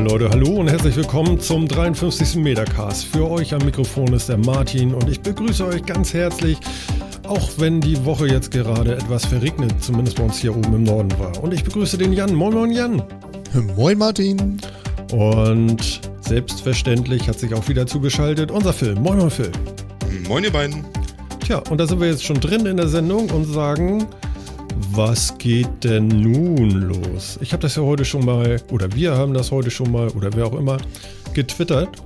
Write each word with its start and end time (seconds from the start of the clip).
Liebe 0.00 0.12
Leute, 0.12 0.30
hallo 0.30 0.60
und 0.60 0.68
herzlich 0.68 0.96
willkommen 0.96 1.38
zum 1.40 1.68
53. 1.68 2.36
Metacast. 2.36 3.04
Für 3.04 3.30
euch 3.30 3.52
am 3.52 3.62
Mikrofon 3.66 4.14
ist 4.14 4.30
der 4.30 4.38
Martin 4.38 4.94
und 4.94 5.10
ich 5.10 5.20
begrüße 5.20 5.66
euch 5.66 5.84
ganz 5.84 6.14
herzlich, 6.14 6.56
auch 7.28 7.50
wenn 7.58 7.82
die 7.82 8.02
Woche 8.06 8.26
jetzt 8.26 8.50
gerade 8.50 8.94
etwas 8.94 9.26
verregnet, 9.26 9.74
zumindest 9.80 10.16
bei 10.16 10.22
uns 10.22 10.38
hier 10.38 10.56
oben 10.56 10.74
im 10.74 10.84
Norden 10.84 11.10
war. 11.18 11.44
Und 11.44 11.52
ich 11.52 11.62
begrüße 11.62 11.98
den 11.98 12.14
Jan. 12.14 12.34
Moin, 12.34 12.54
moin, 12.54 12.72
Jan. 12.72 13.02
Moin, 13.76 13.98
Martin. 13.98 14.58
Und 15.12 16.00
selbstverständlich 16.22 17.28
hat 17.28 17.38
sich 17.38 17.52
auch 17.52 17.68
wieder 17.68 17.86
zugeschaltet 17.86 18.50
unser 18.50 18.72
Phil. 18.72 18.94
Moin, 18.94 19.18
moin, 19.18 19.30
Phil. 19.30 19.52
Moin, 20.26 20.44
ihr 20.44 20.52
beiden. 20.52 20.82
Tja, 21.44 21.62
und 21.68 21.76
da 21.76 21.86
sind 21.86 22.00
wir 22.00 22.08
jetzt 22.08 22.24
schon 22.24 22.40
drin 22.40 22.64
in 22.64 22.78
der 22.78 22.88
Sendung 22.88 23.28
und 23.28 23.44
sagen, 23.44 24.06
was 24.92 25.36
geht 25.38 25.84
denn 25.84 26.08
nun 26.08 26.70
los? 26.70 27.38
Ich 27.40 27.52
habe 27.52 27.62
das 27.62 27.76
ja 27.76 27.82
heute 27.82 28.04
schon 28.04 28.24
mal, 28.24 28.60
oder 28.70 28.92
wir 28.94 29.16
haben 29.16 29.34
das 29.34 29.50
heute 29.50 29.70
schon 29.70 29.90
mal, 29.92 30.08
oder 30.08 30.32
wer 30.34 30.46
auch 30.46 30.58
immer, 30.58 30.78
getwittert. 31.32 32.02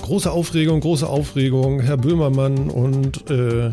Große 0.00 0.30
Aufregung, 0.30 0.80
große 0.80 1.06
Aufregung. 1.06 1.80
Herr 1.80 1.96
Böhmermann 1.96 2.70
und 2.70 3.30
äh, 3.30 3.72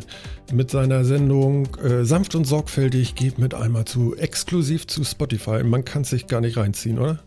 mit 0.51 0.71
seiner 0.71 1.05
Sendung 1.05 1.75
äh, 1.77 2.05
Sanft 2.05 2.35
und 2.35 2.45
Sorgfältig 2.45 3.15
geht 3.15 3.39
mit 3.39 3.53
einmal 3.53 3.85
zu, 3.85 4.15
exklusiv 4.15 4.87
zu 4.87 5.03
Spotify. 5.03 5.63
Man 5.63 5.85
kann 5.85 6.03
es 6.03 6.09
sich 6.09 6.27
gar 6.27 6.41
nicht 6.41 6.57
reinziehen, 6.57 6.99
oder? 6.99 7.23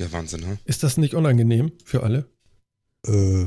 Ja, 0.00 0.10
Wahnsinn, 0.12 0.40
ne? 0.40 0.58
Ist 0.64 0.82
das 0.82 0.96
nicht 0.96 1.14
unangenehm 1.14 1.72
für 1.84 2.02
alle? 2.02 2.26
Äh, 3.06 3.46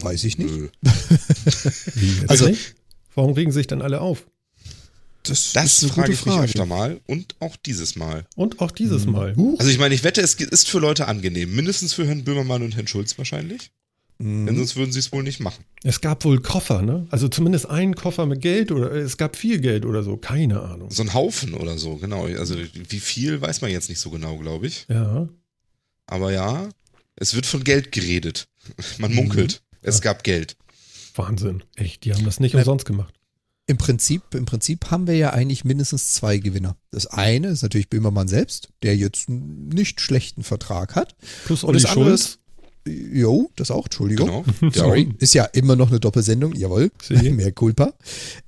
weiß 0.00 0.24
ich 0.24 0.38
nicht. 0.38 0.54
Also- 2.28 2.48
nicht? 2.48 2.74
Warum 3.14 3.32
regen 3.32 3.50
sich 3.50 3.66
dann 3.66 3.80
alle 3.80 4.02
auf? 4.02 4.26
Das, 5.28 5.52
Das 5.52 5.82
ist 5.82 5.92
frage 5.92 6.12
ich 6.12 6.24
mich 6.24 6.34
Frage. 6.34 6.46
öfter 6.46 6.66
mal 6.66 7.00
und 7.06 7.34
auch 7.40 7.56
dieses 7.56 7.96
Mal. 7.96 8.26
Und 8.36 8.60
auch 8.60 8.70
dieses 8.70 9.06
Mal. 9.06 9.34
Huch. 9.36 9.58
Also 9.58 9.70
ich 9.70 9.78
meine, 9.78 9.94
ich 9.94 10.04
wette, 10.04 10.20
es 10.20 10.34
ist 10.34 10.68
für 10.68 10.78
Leute 10.78 11.08
angenehm. 11.08 11.54
Mindestens 11.54 11.92
für 11.94 12.06
Herrn 12.06 12.24
Böhmermann 12.24 12.62
und 12.62 12.74
Herrn 12.76 12.86
Schulz 12.86 13.16
wahrscheinlich. 13.18 13.70
Denn 14.18 14.44
Mhm. 14.44 14.56
sonst 14.56 14.76
würden 14.76 14.92
sie 14.92 14.98
es 14.98 15.12
wohl 15.12 15.22
nicht 15.22 15.40
machen. 15.40 15.62
Es 15.84 16.00
gab 16.00 16.24
wohl 16.24 16.40
Koffer, 16.40 16.80
ne? 16.80 17.06
Also 17.10 17.28
zumindest 17.28 17.66
einen 17.68 17.94
Koffer 17.94 18.24
mit 18.24 18.40
Geld 18.40 18.72
oder 18.72 18.90
äh, 18.92 19.00
es 19.00 19.18
gab 19.18 19.36
viel 19.36 19.60
Geld 19.60 19.84
oder 19.84 20.02
so, 20.02 20.16
keine 20.16 20.62
Ahnung. 20.62 20.90
So 20.90 21.02
ein 21.02 21.12
Haufen 21.12 21.52
oder 21.52 21.76
so, 21.76 21.96
genau. 21.96 22.24
Also 22.24 22.56
wie 22.88 23.00
viel, 23.00 23.42
weiß 23.42 23.60
man 23.60 23.70
jetzt 23.70 23.90
nicht 23.90 24.00
so 24.00 24.08
genau, 24.10 24.38
glaube 24.38 24.68
ich. 24.68 24.86
Ja. 24.88 25.28
Aber 26.06 26.32
ja, 26.32 26.68
es 27.16 27.34
wird 27.34 27.44
von 27.44 27.62
Geld 27.62 27.92
geredet. 27.92 28.48
Man 28.98 29.12
munkelt. 29.14 29.62
Es 29.82 30.00
gab 30.00 30.24
Geld. 30.24 30.56
Wahnsinn. 31.14 31.62
Echt, 31.76 32.04
die 32.04 32.14
haben 32.14 32.24
das 32.24 32.40
nicht 32.40 32.52
Ja. 32.52 32.60
umsonst 32.60 32.86
gemacht. 32.86 33.14
Im 33.68 33.78
Prinzip, 33.78 34.22
Im 34.34 34.44
Prinzip 34.44 34.90
haben 34.92 35.08
wir 35.08 35.16
ja 35.16 35.30
eigentlich 35.30 35.64
mindestens 35.64 36.14
zwei 36.14 36.38
Gewinner. 36.38 36.76
Das 36.92 37.06
eine 37.06 37.48
ist 37.48 37.62
natürlich 37.62 37.90
Böhmermann 37.90 38.28
selbst, 38.28 38.68
der 38.82 38.96
jetzt 38.96 39.28
einen 39.28 39.68
nicht 39.68 40.00
schlechten 40.00 40.44
Vertrag 40.44 40.94
hat. 40.94 41.16
Plus 41.46 41.64
Und 41.64 41.70
Olli 41.70 41.80
das 41.80 41.90
andere 41.90 42.10
Schulz. 42.10 42.38
Jo, 42.86 43.50
das 43.56 43.72
auch, 43.72 43.86
Entschuldigung. 43.86 44.44
Genau. 44.60 44.72
Sorry. 44.72 45.12
Ist 45.18 45.34
ja 45.34 45.44
immer 45.44 45.74
noch 45.74 45.88
eine 45.88 45.98
Doppelsendung, 45.98 46.54
jawohl. 46.54 46.92
Sie. 47.02 47.14
Mehr 47.32 47.50
Culpa. 47.50 47.94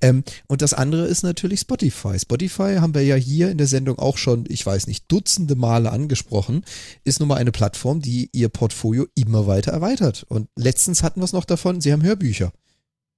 Ähm, 0.01 0.23
und 0.47 0.63
das 0.63 0.75
andere 0.75 1.07
ist 1.07 1.25
natürlich 1.25 1.61
Spotify. 1.61 2.17
Spotify 2.19 2.77
haben 2.79 2.95
wir 2.95 3.03
ja 3.03 3.17
hier 3.17 3.51
in 3.51 3.59
der 3.59 3.67
Sendung 3.67 3.99
auch 3.99 4.17
schon, 4.17 4.45
ich 4.49 4.65
weiß 4.65 4.87
nicht, 4.87 5.11
dutzende 5.11 5.57
Male 5.57 5.91
angesprochen. 5.91 6.65
Ist 7.03 7.19
nun 7.19 7.29
mal 7.29 7.37
eine 7.37 7.51
Plattform, 7.51 8.01
die 8.01 8.31
ihr 8.33 8.49
Portfolio 8.49 9.07
immer 9.17 9.49
weiter 9.49 9.73
erweitert. 9.73 10.25
Und 10.29 10.49
letztens 10.55 11.03
hatten 11.03 11.21
wir 11.21 11.25
es 11.25 11.33
noch 11.33 11.45
davon, 11.45 11.81
sie 11.81 11.93
haben 11.93 12.03
Hörbücher. 12.03 12.53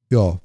Ja, 0.09 0.41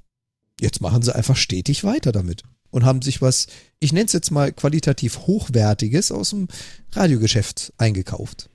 jetzt 0.60 0.82
machen 0.82 1.02
sie 1.02 1.16
einfach 1.16 1.36
stetig 1.36 1.84
weiter 1.84 2.12
damit. 2.12 2.44
Und 2.72 2.84
haben 2.84 3.02
sich 3.02 3.22
was, 3.22 3.48
ich 3.80 3.94
nenne 3.94 4.06
es 4.06 4.14
jetzt 4.14 4.32
mal 4.32 4.52
qualitativ 4.52 5.20
hochwertiges 5.28 6.12
aus 6.12 6.32
dem 6.32 6.48
Radiogeschäft 6.92 7.72
eingekauft. 7.78 8.50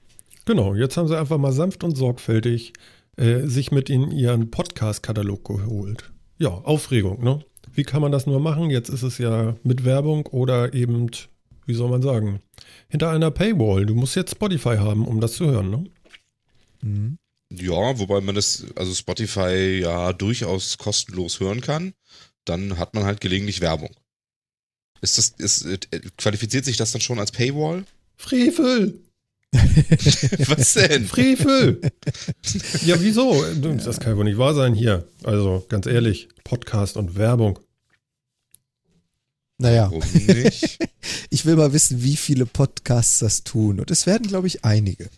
Genau, 0.44 0.75
jetzt 0.75 0.97
haben 0.97 1.09
sie 1.09 1.19
einfach 1.19 1.38
mal 1.38 1.53
sanft 1.53 1.84
und 1.84 1.97
sorgfältig 1.97 2.75
äh, 3.16 3.47
sich 3.47 3.71
mit 3.71 3.88
in 3.88 4.11
ihren 4.11 4.50
Podcast-Katalog 4.50 5.44
geholt. 5.44 6.11
Ja, 6.38 6.50
Aufregung, 6.50 7.22
ne? 7.22 7.41
Wie 7.72 7.84
kann 7.84 8.03
man 8.03 8.12
das 8.12 8.27
nur 8.27 8.41
machen? 8.41 8.71
Jetzt 8.71 8.88
ist 8.88 9.03
es 9.03 9.19
ja 9.19 9.56
mit 9.62 9.84
Werbung 9.84 10.27
oder 10.27 10.75
eben, 10.75 11.11
wie 11.67 11.75
soll 11.75 11.88
man 11.88 12.03
sagen, 12.03 12.41
hinter 12.88 13.11
einer 13.11 13.31
Paywall. 13.31 13.87
Du 13.87 13.94
musst 13.94 14.17
jetzt 14.17 14.32
Spotify 14.32 14.77
haben, 14.77 15.06
um 15.06 15.21
das 15.21 15.34
zu 15.34 15.47
hören, 15.47 15.71
ne? 15.71 15.84
Mhm. 16.82 17.17
Ja, 17.53 17.99
wobei 17.99 18.21
man 18.21 18.34
das, 18.34 18.65
also 18.77 18.94
Spotify 18.94 19.81
ja 19.83 20.12
durchaus 20.12 20.78
kostenlos 20.78 21.41
hören 21.41 21.61
kann. 21.61 21.94
Dann 22.44 22.78
hat 22.78 22.94
man 22.94 23.05
halt 23.05 23.21
gelegentlich 23.21 23.61
Werbung. 23.61 23.91
Ist 25.00 25.19
das, 25.19 25.28
ist, 25.38 25.65
äh, 25.65 26.00
qualifiziert 26.16 26.65
sich 26.65 26.77
das 26.77 26.93
dann 26.93 27.00
schon 27.00 27.19
als 27.19 27.33
Paywall? 27.33 27.84
Frevel! 28.16 29.00
Was 29.53 30.75
denn? 30.75 31.06
Frevel! 31.06 31.81
ja, 32.84 33.00
wieso? 33.00 33.44
Das 33.55 33.99
kann 33.99 34.17
wohl 34.17 34.25
nicht 34.25 34.38
wahr 34.38 34.55
sein 34.55 34.75
hier. 34.75 35.09
Also, 35.25 35.65
ganz 35.69 35.87
ehrlich, 35.87 36.28
Podcast 36.44 36.97
und 36.97 37.17
Werbung. 37.17 37.59
Naja. 39.59 39.91
Warum 39.91 40.03
nicht? 40.27 40.78
Ich 41.32 41.47
will 41.47 41.55
mal 41.55 41.72
wissen, 41.72 42.03
wie 42.03 42.17
viele 42.17 42.44
Podcasts 42.44 43.21
das 43.21 43.44
tun. 43.44 43.78
Und 43.78 43.91
es 43.91 44.05
werden, 44.05 44.27
glaube 44.27 44.49
ich, 44.49 44.65
einige. 44.65 45.09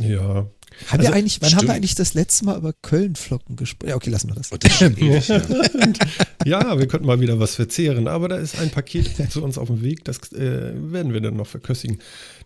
Ja. 0.00 0.50
Haben 0.86 1.00
Also, 1.00 1.10
wir 1.12 1.16
eigentlich, 1.16 1.40
wann 1.40 1.50
haben 1.50 1.58
stimmt. 1.58 1.68
wir 1.70 1.74
eigentlich 1.74 1.94
das 1.94 2.14
letzte 2.14 2.44
Mal 2.44 2.58
über 2.58 2.72
Kölnflocken 2.72 3.56
gesprochen? 3.56 3.90
Ja, 3.90 3.96
okay, 3.96 4.10
lassen 4.10 4.28
wir 4.28 4.34
das. 4.34 4.50
Und 4.52 4.64
das 4.64 4.80
ewig, 4.82 5.28
ja. 5.28 5.42
Ja, 6.44 6.78
wir 6.78 6.86
könnten 6.86 7.06
mal 7.06 7.20
wieder 7.20 7.38
was 7.38 7.54
verzehren, 7.54 8.08
aber 8.08 8.28
da 8.28 8.36
ist 8.36 8.58
ein 8.58 8.70
Paket 8.70 9.30
zu 9.30 9.42
uns 9.42 9.58
auf 9.58 9.68
dem 9.68 9.82
Weg, 9.82 10.04
das 10.04 10.32
äh, 10.32 10.72
werden 10.74 11.12
wir 11.12 11.20
dann 11.20 11.36
noch 11.36 11.46
verköstigen. 11.46 11.98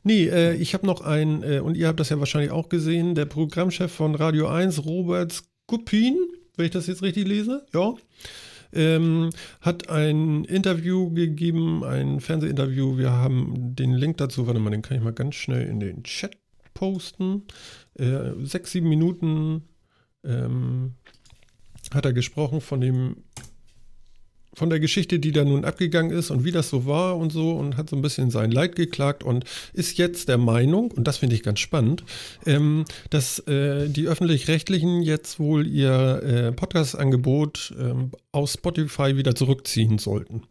Nee, 0.02 0.26
äh, 0.26 0.54
ich 0.54 0.74
habe 0.74 0.86
noch 0.86 1.00
ein, 1.00 1.42
äh, 1.42 1.60
und 1.60 1.76
ihr 1.76 1.86
habt 1.88 2.00
das 2.00 2.08
ja 2.08 2.18
wahrscheinlich 2.18 2.50
auch 2.50 2.68
gesehen, 2.68 3.14
der 3.14 3.26
Programmchef 3.26 3.92
von 3.92 4.14
Radio 4.14 4.48
1, 4.48 4.84
Robert 4.84 5.32
Skupin, 5.70 6.16
wenn 6.56 6.66
ich 6.66 6.72
das 6.72 6.86
jetzt 6.86 7.02
richtig 7.02 7.26
lese, 7.26 7.64
ja, 7.72 7.94
ähm, 8.72 9.30
hat 9.60 9.88
ein 9.88 10.44
Interview 10.44 11.10
gegeben, 11.12 11.84
ein 11.84 12.18
Fernsehinterview. 12.20 12.98
Wir 12.98 13.12
haben 13.12 13.74
den 13.76 13.92
Link 13.92 14.16
dazu, 14.18 14.46
warte 14.48 14.58
mal, 14.58 14.70
den 14.70 14.82
kann 14.82 14.96
ich 14.96 15.02
mal 15.02 15.12
ganz 15.12 15.36
schnell 15.36 15.66
in 15.68 15.78
den 15.78 16.02
Chat 16.02 16.36
posten. 16.74 17.44
Äh, 17.94 18.32
sechs, 18.42 18.72
sieben 18.72 18.88
Minuten 18.88 19.62
ähm, 20.24 20.94
hat 21.92 22.04
er 22.04 22.12
gesprochen 22.12 22.60
von 22.60 22.80
dem 22.80 23.16
von 24.56 24.70
der 24.70 24.80
Geschichte, 24.80 25.18
die 25.18 25.32
da 25.32 25.44
nun 25.44 25.64
abgegangen 25.64 26.16
ist 26.16 26.30
und 26.30 26.44
wie 26.44 26.52
das 26.52 26.70
so 26.70 26.86
war 26.86 27.16
und 27.16 27.32
so 27.32 27.52
und 27.52 27.76
hat 27.76 27.90
so 27.90 27.96
ein 27.96 28.02
bisschen 28.02 28.30
sein 28.30 28.50
Leid 28.50 28.76
geklagt 28.76 29.24
und 29.24 29.44
ist 29.72 29.98
jetzt 29.98 30.28
der 30.28 30.38
Meinung, 30.38 30.90
und 30.92 31.08
das 31.08 31.18
finde 31.18 31.34
ich 31.34 31.42
ganz 31.42 31.60
spannend, 31.60 32.04
ähm, 32.46 32.84
dass 33.10 33.40
äh, 33.40 33.88
die 33.88 34.06
öffentlich-rechtlichen 34.06 35.02
jetzt 35.02 35.38
wohl 35.38 35.66
ihr 35.66 36.22
äh, 36.22 36.52
Podcast-Angebot 36.52 37.74
ähm, 37.78 38.12
aus 38.32 38.54
Spotify 38.54 39.16
wieder 39.16 39.34
zurückziehen 39.34 39.98
sollten. 39.98 40.42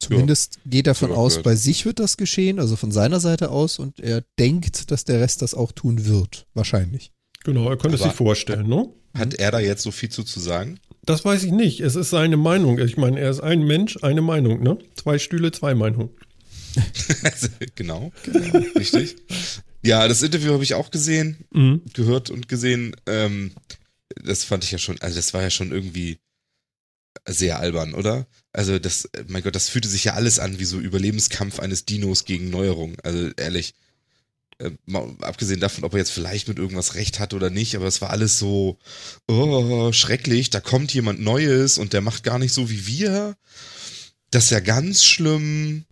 Zumindest 0.00 0.58
geht 0.66 0.86
er 0.86 0.94
von 0.94 1.10
Ja, 1.10 1.16
aus, 1.16 1.32
gehört. 1.34 1.44
bei 1.44 1.56
sich 1.56 1.84
wird 1.86 1.98
das 1.98 2.16
geschehen, 2.16 2.58
also 2.58 2.76
von 2.76 2.92
seiner 2.92 3.20
Seite 3.20 3.50
aus, 3.50 3.78
und 3.78 4.00
er 4.00 4.22
denkt, 4.38 4.90
dass 4.90 5.04
der 5.04 5.20
Rest 5.20 5.42
das 5.42 5.54
auch 5.54 5.72
tun 5.72 6.04
wird. 6.06 6.46
Wahrscheinlich. 6.54 7.12
Genau, 7.44 7.68
er 7.68 7.76
könnte 7.76 7.96
es 7.96 8.02
sich 8.02 8.12
vorstellen, 8.12 8.68
ne? 8.68 8.88
Hat 9.14 9.34
er 9.34 9.50
da 9.50 9.58
jetzt 9.60 9.82
so 9.82 9.90
viel 9.90 10.08
zu, 10.10 10.22
zu 10.24 10.40
sagen? 10.40 10.78
Das 11.04 11.24
weiß 11.24 11.42
ich 11.44 11.52
nicht. 11.52 11.80
Es 11.80 11.96
ist 11.96 12.10
seine 12.10 12.36
Meinung. 12.36 12.78
Ich 12.78 12.96
meine, 12.96 13.18
er 13.18 13.30
ist 13.30 13.40
ein 13.40 13.62
Mensch, 13.62 13.98
eine 14.02 14.22
Meinung, 14.22 14.62
ne? 14.62 14.78
Zwei 14.94 15.18
Stühle, 15.18 15.50
zwei 15.52 15.74
Meinungen. 15.74 16.10
genau. 17.74 18.12
Richtig. 18.76 19.16
Ja, 19.82 20.06
das 20.06 20.22
Interview 20.22 20.52
habe 20.52 20.62
ich 20.64 20.74
auch 20.74 20.90
gesehen, 20.90 21.44
Mhm. 21.52 21.82
gehört 21.92 22.30
und 22.30 22.48
gesehen. 22.48 22.94
Ähm, 23.06 23.52
das 24.22 24.44
fand 24.44 24.64
ich 24.64 24.70
ja 24.70 24.78
schon, 24.78 25.00
also 25.00 25.16
das 25.16 25.34
war 25.34 25.42
ja 25.42 25.50
schon 25.50 25.72
irgendwie 25.72 26.18
sehr 27.28 27.58
albern, 27.58 27.94
oder? 27.94 28.26
Also 28.52 28.78
das, 28.78 29.08
mein 29.28 29.42
Gott, 29.42 29.54
das 29.54 29.68
fühlte 29.68 29.88
sich 29.88 30.04
ja 30.04 30.14
alles 30.14 30.38
an 30.38 30.58
wie 30.58 30.64
so 30.64 30.78
Überlebenskampf 30.78 31.58
eines 31.58 31.84
Dinos 31.84 32.24
gegen 32.24 32.50
Neuerung. 32.50 32.96
Also 33.02 33.30
ehrlich, 33.36 33.74
äh, 34.58 34.70
mal 34.84 35.16
abgesehen 35.20 35.60
davon, 35.60 35.84
ob 35.84 35.94
er 35.94 36.00
jetzt 36.00 36.12
vielleicht 36.12 36.48
mit 36.48 36.58
irgendwas 36.58 36.94
recht 36.94 37.18
hat 37.18 37.32
oder 37.34 37.50
nicht, 37.50 37.76
aber 37.76 37.86
es 37.86 38.02
war 38.02 38.10
alles 38.10 38.38
so, 38.38 38.78
oh, 39.28 39.92
schrecklich, 39.92 40.50
da 40.50 40.60
kommt 40.60 40.92
jemand 40.92 41.20
Neues 41.20 41.78
und 41.78 41.92
der 41.94 42.02
macht 42.02 42.24
gar 42.24 42.38
nicht 42.38 42.52
so 42.52 42.68
wie 42.68 42.86
wir. 42.86 43.36
Das 44.30 44.44
ist 44.44 44.50
ja 44.50 44.60
ganz 44.60 45.04
schlimm 45.04 45.84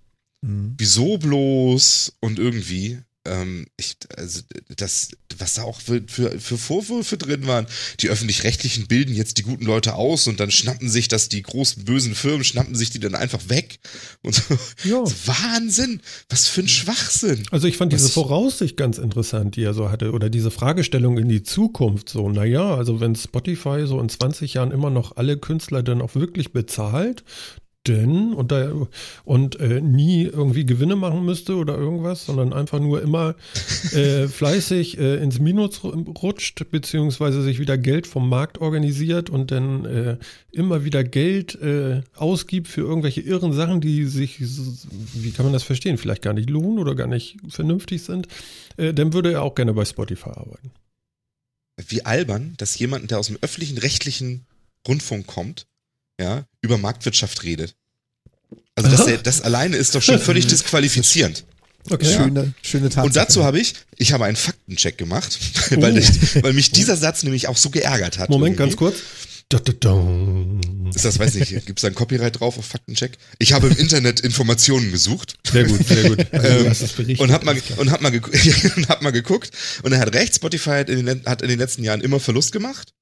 Mhm. 0.42 0.74
wieso 0.78 1.18
bloß 1.18 2.14
und 2.20 2.38
irgendwie 2.38 2.98
ähm, 3.26 3.66
ich, 3.76 3.96
also 4.16 4.40
das, 4.76 5.10
was 5.38 5.54
da 5.54 5.62
auch 5.64 5.80
für, 5.80 6.02
für, 6.06 6.40
für 6.40 6.56
Vorwürfe 6.56 7.18
drin 7.18 7.46
waren, 7.46 7.66
die 8.00 8.08
öffentlich-rechtlichen 8.08 8.86
bilden 8.86 9.14
jetzt 9.14 9.36
die 9.38 9.42
guten 9.42 9.64
Leute 9.66 9.94
aus 9.94 10.26
und 10.26 10.40
dann 10.40 10.50
schnappen 10.50 10.88
sich 10.88 11.08
das, 11.08 11.28
die 11.28 11.42
großen 11.42 11.84
bösen 11.84 12.14
Firmen 12.14 12.44
schnappen 12.44 12.74
sich 12.74 12.90
die 12.90 12.98
dann 13.00 13.14
einfach 13.14 13.48
weg 13.48 13.78
und 14.22 14.34
so. 14.34 14.42
Ja. 14.84 15.04
so 15.04 15.14
Wahnsinn, 15.26 16.00
was 16.30 16.48
für 16.48 16.62
ein 16.62 16.68
Schwachsinn. 16.68 17.42
Also 17.50 17.66
ich 17.68 17.76
fand 17.76 17.92
Was 17.92 17.98
diese 18.00 18.08
ich- 18.08 18.14
Voraussicht 18.14 18.76
ganz 18.76 18.98
interessant, 18.98 19.56
die 19.56 19.62
er 19.64 19.74
so 19.74 19.90
hatte, 19.90 20.12
oder 20.12 20.30
diese 20.30 20.50
Fragestellung 20.50 21.18
in 21.18 21.28
die 21.28 21.42
Zukunft. 21.42 22.08
So, 22.08 22.28
naja, 22.30 22.74
also 22.74 23.00
wenn 23.00 23.14
Spotify 23.16 23.84
so 23.86 24.00
in 24.00 24.08
20 24.08 24.54
Jahren 24.54 24.70
immer 24.70 24.90
noch 24.90 25.16
alle 25.16 25.36
Künstler 25.36 25.82
dann 25.82 26.00
auch 26.00 26.14
wirklich 26.14 26.52
bezahlt, 26.52 27.22
und, 27.88 28.52
da, 28.52 28.72
und 29.24 29.58
äh, 29.58 29.80
nie 29.80 30.24
irgendwie 30.24 30.66
Gewinne 30.66 30.96
machen 30.96 31.24
müsste 31.24 31.56
oder 31.56 31.78
irgendwas, 31.78 32.26
sondern 32.26 32.52
einfach 32.52 32.78
nur 32.78 33.00
immer 33.00 33.34
äh, 33.92 34.28
fleißig 34.28 34.98
äh, 34.98 35.16
ins 35.16 35.38
Minus 35.38 35.82
rutscht, 35.82 36.70
beziehungsweise 36.70 37.42
sich 37.42 37.58
wieder 37.58 37.78
Geld 37.78 38.06
vom 38.06 38.28
Markt 38.28 38.58
organisiert 38.58 39.30
und 39.30 39.50
dann 39.50 39.86
äh, 39.86 40.18
immer 40.52 40.84
wieder 40.84 41.02
Geld 41.04 41.54
äh, 41.54 42.02
ausgibt 42.14 42.68
für 42.68 42.82
irgendwelche 42.82 43.22
irren 43.22 43.54
Sachen, 43.54 43.80
die 43.80 44.04
sich, 44.04 44.40
wie 44.40 45.30
kann 45.30 45.46
man 45.46 45.54
das 45.54 45.62
verstehen, 45.62 45.96
vielleicht 45.96 46.22
gar 46.22 46.34
nicht 46.34 46.50
lohnen 46.50 46.78
oder 46.78 46.94
gar 46.94 47.06
nicht 47.06 47.38
vernünftig 47.48 48.02
sind, 48.02 48.28
äh, 48.76 48.92
dann 48.92 49.14
würde 49.14 49.32
er 49.32 49.42
auch 49.42 49.54
gerne 49.54 49.72
bei 49.72 49.86
Spotify 49.86 50.30
arbeiten. 50.30 50.70
Wie 51.88 52.04
albern, 52.04 52.54
dass 52.58 52.78
jemand, 52.78 53.10
der 53.10 53.18
aus 53.18 53.28
dem 53.28 53.38
öffentlichen 53.40 53.78
rechtlichen 53.78 54.44
Rundfunk 54.86 55.26
kommt, 55.26 55.66
ja, 56.20 56.44
über 56.60 56.78
Marktwirtschaft 56.78 57.42
redet. 57.42 57.74
Also 58.76 58.90
das, 58.90 59.22
das 59.22 59.40
alleine 59.42 59.76
ist 59.76 59.94
doch 59.94 60.02
schon 60.02 60.20
völlig 60.20 60.46
disqualifizierend. 60.46 61.44
Okay. 61.88 62.04
Schöne, 62.04 62.54
schöne 62.62 62.84
Tatsache. 62.84 63.06
Und 63.06 63.16
dazu 63.16 63.44
habe 63.44 63.58
ich, 63.58 63.74
ich 63.96 64.12
habe 64.12 64.26
einen 64.26 64.36
Faktencheck 64.36 64.98
gemacht, 64.98 65.38
oh. 65.70 65.80
weil, 65.80 65.96
ich, 65.96 66.42
weil 66.42 66.52
mich 66.52 66.70
dieser 66.70 66.96
Satz 66.96 67.22
nämlich 67.22 67.48
auch 67.48 67.56
so 67.56 67.70
geärgert 67.70 68.18
hat. 68.18 68.28
Moment, 68.28 68.58
irgendwie. 68.58 68.76
ganz 68.76 68.76
kurz. 68.76 68.96
Da, 69.48 69.58
da, 69.58 69.72
da. 69.72 70.06
Ist 70.94 71.04
das, 71.04 71.18
weiß 71.18 71.34
nicht, 71.34 71.50
gibt 71.66 71.78
es 71.78 71.82
da 71.82 71.88
ein 71.88 71.94
Copyright 71.94 72.38
drauf 72.38 72.56
auf 72.56 72.64
Faktencheck? 72.64 73.18
Ich 73.38 73.52
habe 73.52 73.66
im 73.66 73.76
Internet 73.76 74.20
Informationen 74.20 74.92
gesucht. 74.92 75.34
Sehr 75.50 75.64
gut, 75.64 75.86
sehr 75.88 76.08
gut. 76.08 76.26
Also, 76.32 76.86
ähm, 77.02 77.16
und 77.18 77.32
hab 77.32 77.44
mal, 77.44 77.60
und 77.78 77.90
hab 77.90 78.00
mal, 78.00 78.12
und 78.76 78.88
hab 78.88 79.02
mal 79.02 79.10
geguckt. 79.10 79.50
Und 79.82 79.92
er 79.92 79.98
hat 79.98 80.14
recht, 80.14 80.36
Spotify 80.36 80.70
hat 80.70 80.90
in, 80.90 81.04
den, 81.04 81.24
hat 81.24 81.42
in 81.42 81.48
den 81.48 81.58
letzten 81.58 81.82
Jahren 81.82 82.00
immer 82.00 82.20
Verlust 82.20 82.52
gemacht. 82.52 82.92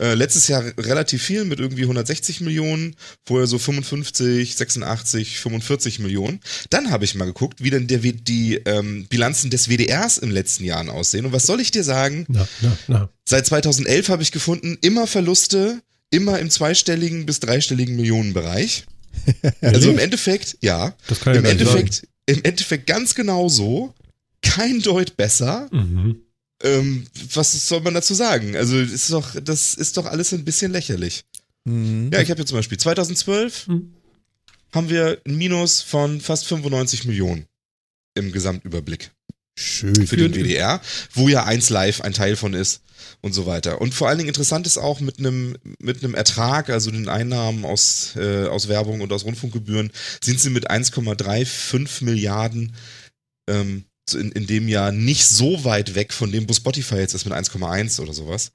Äh, 0.00 0.14
letztes 0.14 0.46
Jahr 0.46 0.64
relativ 0.78 1.22
viel 1.22 1.44
mit 1.44 1.58
irgendwie 1.58 1.82
160 1.82 2.40
Millionen, 2.40 2.94
vorher 3.26 3.48
so 3.48 3.58
55, 3.58 4.54
86, 4.54 5.40
45 5.40 5.98
Millionen. 5.98 6.40
Dann 6.70 6.90
habe 6.90 7.04
ich 7.04 7.16
mal 7.16 7.24
geguckt, 7.24 7.64
wie 7.64 7.70
denn 7.70 7.88
der, 7.88 7.98
die 7.98 8.60
ähm, 8.64 9.06
Bilanzen 9.08 9.50
des 9.50 9.68
WDRs 9.68 10.18
im 10.18 10.30
letzten 10.30 10.64
Jahren 10.64 10.88
aussehen. 10.88 11.26
Und 11.26 11.32
was 11.32 11.46
soll 11.46 11.60
ich 11.60 11.72
dir 11.72 11.82
sagen? 11.82 12.26
Na, 12.28 12.46
na, 12.60 12.78
na. 12.86 13.08
Seit 13.24 13.46
2011 13.46 14.08
habe 14.08 14.22
ich 14.22 14.30
gefunden, 14.30 14.78
immer 14.82 15.08
Verluste, 15.08 15.82
immer 16.10 16.38
im 16.38 16.48
zweistelligen 16.48 17.26
bis 17.26 17.40
dreistelligen 17.40 17.96
Millionenbereich. 17.96 18.86
also 19.60 19.90
im 19.90 19.98
Endeffekt, 19.98 20.58
ja. 20.60 20.94
Das 21.08 21.20
kann 21.20 21.34
Im 21.34 21.44
Endeffekt, 21.44 22.06
im 22.26 22.44
Endeffekt 22.44 22.86
ganz 22.86 23.16
genau 23.16 23.48
so. 23.48 23.94
Kein 24.42 24.80
Deut 24.80 25.16
besser. 25.16 25.68
Mhm 25.72 26.20
ähm, 26.62 27.06
was 27.34 27.68
soll 27.68 27.80
man 27.80 27.94
dazu 27.94 28.14
sagen? 28.14 28.56
Also 28.56 28.78
ist 28.78 29.10
doch, 29.12 29.36
das 29.40 29.74
ist 29.74 29.96
doch 29.96 30.06
alles 30.06 30.32
ein 30.32 30.44
bisschen 30.44 30.72
lächerlich. 30.72 31.24
Mhm. 31.64 32.10
Ja, 32.12 32.20
ich 32.20 32.30
habe 32.30 32.38
hier 32.38 32.46
zum 32.46 32.58
Beispiel 32.58 32.78
2012 32.78 33.68
mhm. 33.68 33.94
haben 34.72 34.90
wir 34.90 35.20
ein 35.26 35.36
Minus 35.36 35.82
von 35.82 36.20
fast 36.20 36.46
95 36.46 37.04
Millionen 37.04 37.46
im 38.14 38.32
Gesamtüberblick. 38.32 39.10
Schön. 39.56 40.06
Für 40.06 40.16
den 40.16 40.34
WDR, 40.34 40.80
wo 41.14 41.28
ja 41.28 41.44
1 41.44 41.70
Live 41.70 42.00
ein 42.00 42.12
Teil 42.12 42.36
von 42.36 42.54
ist 42.54 42.80
und 43.22 43.32
so 43.32 43.44
weiter. 43.44 43.80
Und 43.80 43.92
vor 43.92 44.08
allen 44.08 44.18
Dingen 44.18 44.28
interessant 44.28 44.66
ist 44.68 44.78
auch 44.78 45.00
mit 45.00 45.18
einem 45.18 45.56
mit 45.80 46.02
einem 46.02 46.14
Ertrag, 46.14 46.70
also 46.70 46.92
den 46.92 47.08
Einnahmen 47.08 47.64
aus, 47.64 48.14
äh, 48.16 48.46
aus 48.46 48.68
Werbung 48.68 49.00
und 49.00 49.12
aus 49.12 49.24
Rundfunkgebühren, 49.24 49.90
sind 50.22 50.38
sie 50.40 50.50
mit 50.50 50.70
1,35 50.70 52.04
Milliarden 52.04 52.72
ähm, 53.48 53.84
in, 54.14 54.32
in 54.32 54.46
dem 54.46 54.68
Jahr 54.68 54.92
nicht 54.92 55.26
so 55.26 55.64
weit 55.64 55.94
weg 55.94 56.12
von 56.12 56.32
dem, 56.32 56.48
wo 56.48 56.52
Spotify 56.52 56.96
jetzt 56.96 57.14
ist 57.14 57.24
mit 57.24 57.34
1,1 57.34 58.00
oder 58.00 58.12
sowas. 58.12 58.52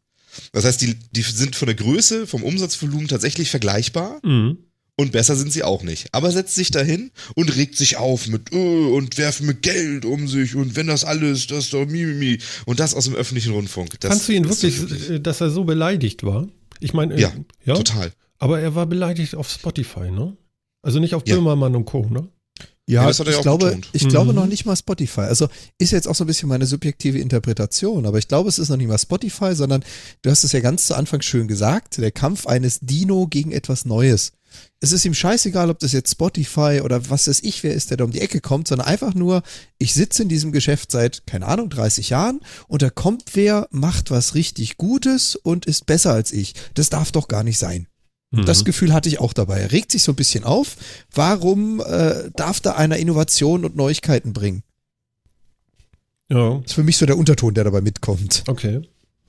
Das 0.52 0.66
heißt, 0.66 0.82
die, 0.82 0.96
die 1.12 1.22
sind 1.22 1.56
von 1.56 1.68
der 1.68 1.76
Größe, 1.76 2.28
vom 2.28 2.44
Umsatzvolumen 2.44 3.08
tatsächlich 3.08 3.50
vergleichbar. 3.50 4.20
Mhm. 4.24 4.58
Und 4.96 5.12
besser 5.12 5.36
sind 5.36 5.52
sie 5.52 5.64
auch 5.64 5.82
nicht. 5.82 6.08
Aber 6.12 6.32
setzt 6.32 6.54
sich 6.54 6.70
dahin 6.70 7.10
und 7.34 7.56
regt 7.56 7.76
sich 7.76 7.98
auf 7.98 8.28
mit 8.28 8.54
öh, 8.54 8.94
und 8.94 9.18
werft 9.18 9.42
mit 9.42 9.64
Geld 9.64 10.06
um 10.06 10.28
sich 10.28 10.56
und 10.56 10.76
wenn 10.76 10.86
das 10.86 11.04
alles, 11.04 11.48
das 11.48 11.66
ist 11.66 11.74
doch 11.74 11.86
mimimi. 11.88 12.38
Und 12.66 12.80
das 12.80 12.94
aus 12.94 13.06
dem 13.06 13.16
öffentlichen 13.16 13.54
Rundfunk. 13.54 14.00
Das 14.00 14.10
Kannst 14.10 14.28
du 14.28 14.34
ihn 14.34 14.48
wirklich, 14.48 14.80
wirklich, 14.80 15.24
dass 15.24 15.42
er 15.42 15.50
so 15.50 15.64
beleidigt 15.64 16.24
war? 16.24 16.48
Ich 16.80 16.94
meine, 16.94 17.20
ja, 17.20 17.32
ja, 17.66 17.76
total. 17.76 18.12
Aber 18.38 18.60
er 18.60 18.76
war 18.76 18.86
beleidigt 18.86 19.34
auf 19.34 19.50
Spotify, 19.50 20.12
ne? 20.12 20.38
Also 20.84 21.00
nicht 21.00 21.16
auf 21.16 21.24
ja. 21.26 21.36
Böhmermann 21.36 21.76
und 21.76 21.86
Co., 21.86 22.08
ne? 22.10 22.28
Ja, 22.86 23.10
ja 23.10 23.10
ich, 23.10 23.42
glaube, 23.42 23.80
ich 23.94 24.04
mhm. 24.04 24.10
glaube 24.10 24.34
noch 24.34 24.46
nicht 24.46 24.66
mal 24.66 24.76
Spotify. 24.76 25.22
Also 25.22 25.48
ist 25.78 25.92
jetzt 25.92 26.08
auch 26.08 26.16
so 26.16 26.26
ein 26.26 26.28
bisschen 26.28 26.50
meine 26.50 26.66
subjektive 26.66 27.18
Interpretation, 27.18 28.06
aber 28.06 28.18
ich 28.18 28.28
glaube, 28.28 28.50
es 28.50 28.60
ist 28.60 28.70
noch 28.70 28.78
nicht 28.78 28.90
mal 28.90 28.98
Spotify, 28.98 29.56
sondern 29.56 29.86
du 30.22 30.30
hast 30.30 30.44
es 30.44 30.52
ja 30.52 30.60
ganz 30.60 30.88
zu 30.88 30.96
Anfang 30.96 31.22
schön 31.22 31.48
gesagt, 31.48 31.98
der 31.98 32.12
Kampf 32.12 32.46
eines 32.46 32.80
Dino 32.82 33.28
gegen 33.28 33.54
etwas 33.54 33.86
Neues. 33.86 34.34
Es 34.82 34.92
ist 34.92 35.06
ihm 35.06 35.14
scheißegal, 35.14 35.70
ob 35.70 35.80
das 35.80 35.94
jetzt 35.94 36.12
Spotify 36.12 36.82
oder 36.84 37.10
was 37.10 37.28
weiß 37.28 37.40
ich, 37.44 37.64
wer 37.64 37.74
ist, 37.74 37.90
der 37.90 37.98
da 37.98 38.04
um 38.04 38.12
die 38.12 38.22
Ecke 38.22 38.42
kommt, 38.42 38.68
sondern 38.68 38.88
einfach 38.88 39.14
nur, 39.14 39.44
ich 39.78 39.94
sitze 39.94 40.24
in 40.24 40.30
diesem 40.30 40.52
Geschäft 40.52 40.92
seit, 40.92 41.26
keine 41.26 41.48
Ahnung, 41.48 41.70
30 41.70 42.10
Jahren 42.10 42.42
und 42.68 42.82
da 42.82 42.90
kommt 42.90 43.24
wer, 43.34 43.68
macht 43.72 44.12
was 44.12 44.36
richtig 44.36 44.78
Gutes 44.78 45.36
und 45.36 45.66
ist 45.66 45.86
besser 45.86 46.14
als 46.14 46.34
ich. 46.34 46.54
Das 46.74 46.90
darf 46.90 47.12
doch 47.12 47.30
gar 47.30 47.44
nicht 47.44 47.58
sein. 47.58 47.88
Das 48.42 48.62
mhm. 48.62 48.66
Gefühl 48.66 48.94
hatte 48.94 49.10
ich 49.10 49.20
auch 49.20 49.32
dabei. 49.32 49.60
Er 49.60 49.72
regt 49.72 49.92
sich 49.92 50.02
so 50.02 50.12
ein 50.12 50.16
bisschen 50.16 50.44
auf. 50.44 50.76
Warum 51.14 51.82
äh, 51.82 52.32
darf 52.36 52.60
da 52.60 52.74
einer 52.74 52.98
Innovation 52.98 53.64
und 53.64 53.76
Neuigkeiten 53.76 54.34
bringen? 54.34 54.64
Ja. 56.30 56.56
Das 56.56 56.72
ist 56.72 56.74
für 56.74 56.84
mich 56.84 56.98
so 56.98 57.06
der 57.06 57.18
Unterton, 57.18 57.54
der 57.54 57.64
dabei 57.64 57.82
mitkommt. 57.82 58.44
Okay. 58.48 58.82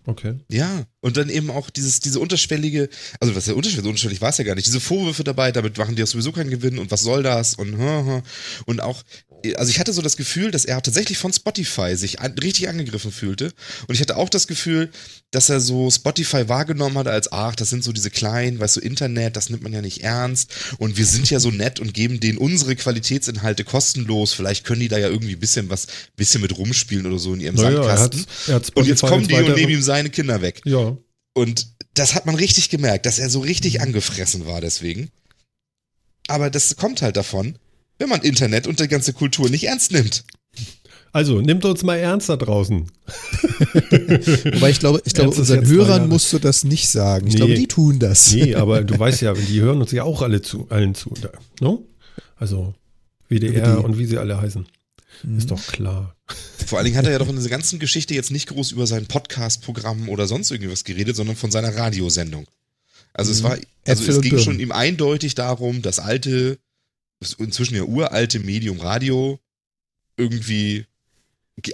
Okay. 0.07 0.35
Ja, 0.51 0.85
und 1.01 1.17
dann 1.17 1.31
eben 1.31 1.51
auch 1.51 1.71
dieses, 1.71 1.99
diese 2.01 2.21
unterschwellige, 2.21 2.91
also 3.21 3.35
was 3.35 3.47
der 3.47 3.57
unterschwellig, 3.57 3.89
unterschwellig 3.89 4.21
war 4.21 4.29
es 4.29 4.37
ja 4.37 4.45
gar 4.45 4.55
nicht, 4.55 4.67
diese 4.67 4.81
Vorwürfe 4.81 5.25
dabei, 5.25 5.51
damit 5.51 5.79
machen 5.79 5.95
die 5.95 6.01
ja 6.01 6.07
sowieso 6.07 6.31
keinen 6.31 6.51
Gewinn 6.51 6.79
und 6.79 6.91
was 6.91 7.01
soll 7.01 7.23
das 7.23 7.55
und 7.55 7.75
und 8.67 8.81
auch, 8.83 9.03
also 9.57 9.71
ich 9.71 9.79
hatte 9.79 9.93
so 9.93 10.03
das 10.03 10.17
Gefühl, 10.17 10.51
dass 10.51 10.65
er 10.65 10.81
tatsächlich 10.81 11.19
von 11.19 11.33
Spotify 11.33 11.97
sich 11.97 12.21
an, 12.21 12.33
richtig 12.33 12.69
angegriffen 12.69 13.13
fühlte 13.13 13.53
und 13.87 13.95
ich 13.95 14.01
hatte 14.01 14.17
auch 14.17 14.29
das 14.29 14.47
Gefühl, 14.47 14.91
dass 15.31 15.51
er 15.51 15.61
so 15.61 15.91
Spotify 15.91 16.49
wahrgenommen 16.49 16.97
hat 16.99 17.09
als, 17.09 17.33
ach, 17.33 17.55
das 17.55 17.71
sind 17.71 17.85
so 17.85 17.93
diese 17.93 18.11
kleinen, 18.11 18.61
weißt 18.61 18.77
du, 18.77 18.81
Internet, 18.81 19.37
das 19.37 19.51
nimmt 19.51 19.63
man 19.63 19.73
ja 19.73 19.83
nicht 19.83 20.03
ernst 20.03 20.53
und 20.79 20.97
wir 20.97 21.07
sind 21.07 21.29
ja 21.31 21.41
so 21.41 21.51
nett 21.51 21.81
und 21.81 21.95
geben 21.95 22.21
denen 22.21 22.39
unsere 22.39 22.77
Qualitätsinhalte 22.77 23.65
kostenlos, 23.65 24.33
vielleicht 24.33 24.65
können 24.65 24.81
die 24.81 24.89
da 24.89 24.99
ja 24.99 25.09
irgendwie 25.09 25.35
ein 25.35 25.41
bisschen 25.41 25.71
was, 25.71 25.87
bisschen 26.17 26.41
mit 26.41 26.57
rumspielen 26.57 27.07
oder 27.07 27.19
so 27.19 27.35
in 27.35 27.41
ihrem 27.41 27.57
naja, 27.57 27.83
Sandkasten. 27.83 28.21
Er 28.21 28.25
hat, 28.27 28.49
er 28.49 28.55
hat 28.55 28.77
und 28.77 28.87
jetzt 28.87 29.03
kommen 29.03 29.29
die 29.29 29.35
und 29.35 29.55
nehmen 29.55 29.73
ihm 29.73 29.83
seine 29.83 30.11
Kinder 30.11 30.41
weg. 30.41 30.61
Ja. 30.65 30.97
Und 31.35 31.67
das 31.95 32.15
hat 32.15 32.27
man 32.27 32.35
richtig 32.35 32.71
gemerkt, 32.71 33.07
dass 33.07 33.19
er 33.19 33.31
so 33.31 33.41
richtig 33.41 33.81
angefressen 33.81 34.47
war 34.47 34.61
deswegen. 34.61 35.11
Aber 36.27 36.51
das 36.51 36.77
kommt 36.77 37.03
halt 37.03 37.17
davon, 37.17 37.59
wenn 37.99 38.09
man 38.09 38.23
Internet 38.23 38.67
und 38.67 38.81
die 38.81 38.89
ganze 38.89 39.13
Kultur 39.13 39.49
nicht 39.51 39.65
ernst 39.65 39.93
nimmt. 39.93 40.25
Also, 41.13 41.41
nimmt 41.41 41.65
uns 41.65 41.85
mal 41.85 41.97
ernst 41.97 42.29
da 42.29 42.37
draußen. 42.37 42.91
Wobei 43.07 44.71
ich 44.71 44.81
glaube, 44.81 45.01
ich 45.05 45.15
glaube 45.15 45.31
unseren 45.31 45.65
Hörern 45.65 46.09
musst 46.09 46.33
du 46.33 46.41
das 46.41 46.65
nicht 46.65 46.89
sagen. 46.89 47.29
Ich 47.29 47.35
nee, 47.35 47.39
glaube, 47.39 47.55
die 47.55 47.69
tun 47.69 48.01
das. 48.01 48.33
Nee, 48.33 48.57
aber 48.57 48.83
du 48.83 48.99
weißt 48.99 49.23
ja, 49.23 49.33
die 49.33 49.61
hören 49.61 49.81
uns 49.81 49.93
ja 49.93 50.03
auch 50.03 50.23
alle 50.23 50.43
zu, 50.43 50.67
allen 50.71 50.97
zu. 50.97 51.15
No? 51.61 51.87
Also 52.37 52.75
WDR 53.29 53.85
und 53.85 53.97
wie 53.97 54.07
sie 54.07 54.19
alle 54.19 54.41
heißen. 54.41 54.67
Mhm. 55.23 55.39
Ist 55.39 55.53
doch 55.53 55.65
klar. 55.69 56.17
Vor 56.67 56.79
allen 56.79 56.87
Dingen 56.87 56.97
hat 56.97 57.07
er 57.07 57.13
ja 57.13 57.19
doch 57.19 57.29
in 57.29 57.37
dieser 57.37 57.49
ganzen 57.49 57.79
Geschichte 57.79 58.15
jetzt 58.15 58.31
nicht 58.31 58.49
groß 58.49 58.73
über 58.73 58.87
sein 58.87 59.07
Podcast-Programm 59.07 60.09
oder 60.09 60.27
sonst 60.27 60.51
irgendwas 60.51 60.85
geredet, 60.85 61.17
sondern 61.17 61.37
von 61.37 61.51
seiner 61.51 61.77
Radiosendung. 61.77 62.47
Also 63.13 63.31
mhm. 63.31 63.37
es 63.37 63.43
war, 63.45 63.59
also 63.87 64.11
es 64.11 64.21
ging 64.21 64.39
schon 64.39 64.59
ihm 64.59 64.73
eindeutig 64.73 65.35
darum, 65.35 65.83
das 65.83 66.01
alte, 66.01 66.59
das 67.21 67.35
inzwischen 67.35 67.77
ja 67.77 67.83
uralte 67.83 68.41
Medium 68.41 68.81
Radio 68.81 69.41
irgendwie 70.17 70.87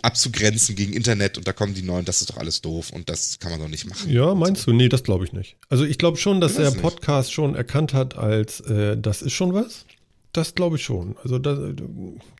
abzugrenzen 0.02 0.76
gegen 0.76 0.92
Internet 0.92 1.38
und 1.38 1.48
da 1.48 1.52
kommen 1.52 1.74
die 1.74 1.82
neuen, 1.82 2.04
das 2.04 2.20
ist 2.20 2.30
doch 2.30 2.36
alles 2.36 2.60
doof 2.60 2.90
und 2.90 3.08
das 3.08 3.38
kann 3.38 3.50
man 3.50 3.60
doch 3.60 3.68
nicht 3.68 3.86
machen. 3.86 4.10
Ja, 4.10 4.34
meinst 4.34 4.66
du? 4.66 4.72
Nee, 4.72 4.88
das 4.88 5.02
glaube 5.02 5.24
ich 5.24 5.32
nicht. 5.32 5.56
Also 5.68 5.84
ich 5.84 5.98
glaube 5.98 6.18
schon, 6.18 6.40
dass 6.40 6.56
er 6.56 6.70
Podcast 6.70 7.28
nicht. 7.28 7.34
schon 7.34 7.54
erkannt 7.54 7.94
hat 7.94 8.16
als, 8.16 8.60
äh, 8.60 8.96
das 8.98 9.22
ist 9.22 9.32
schon 9.32 9.54
was. 9.54 9.86
Das 10.32 10.54
glaube 10.54 10.76
ich 10.76 10.84
schon. 10.84 11.16
Also 11.22 11.38
da, 11.38 11.72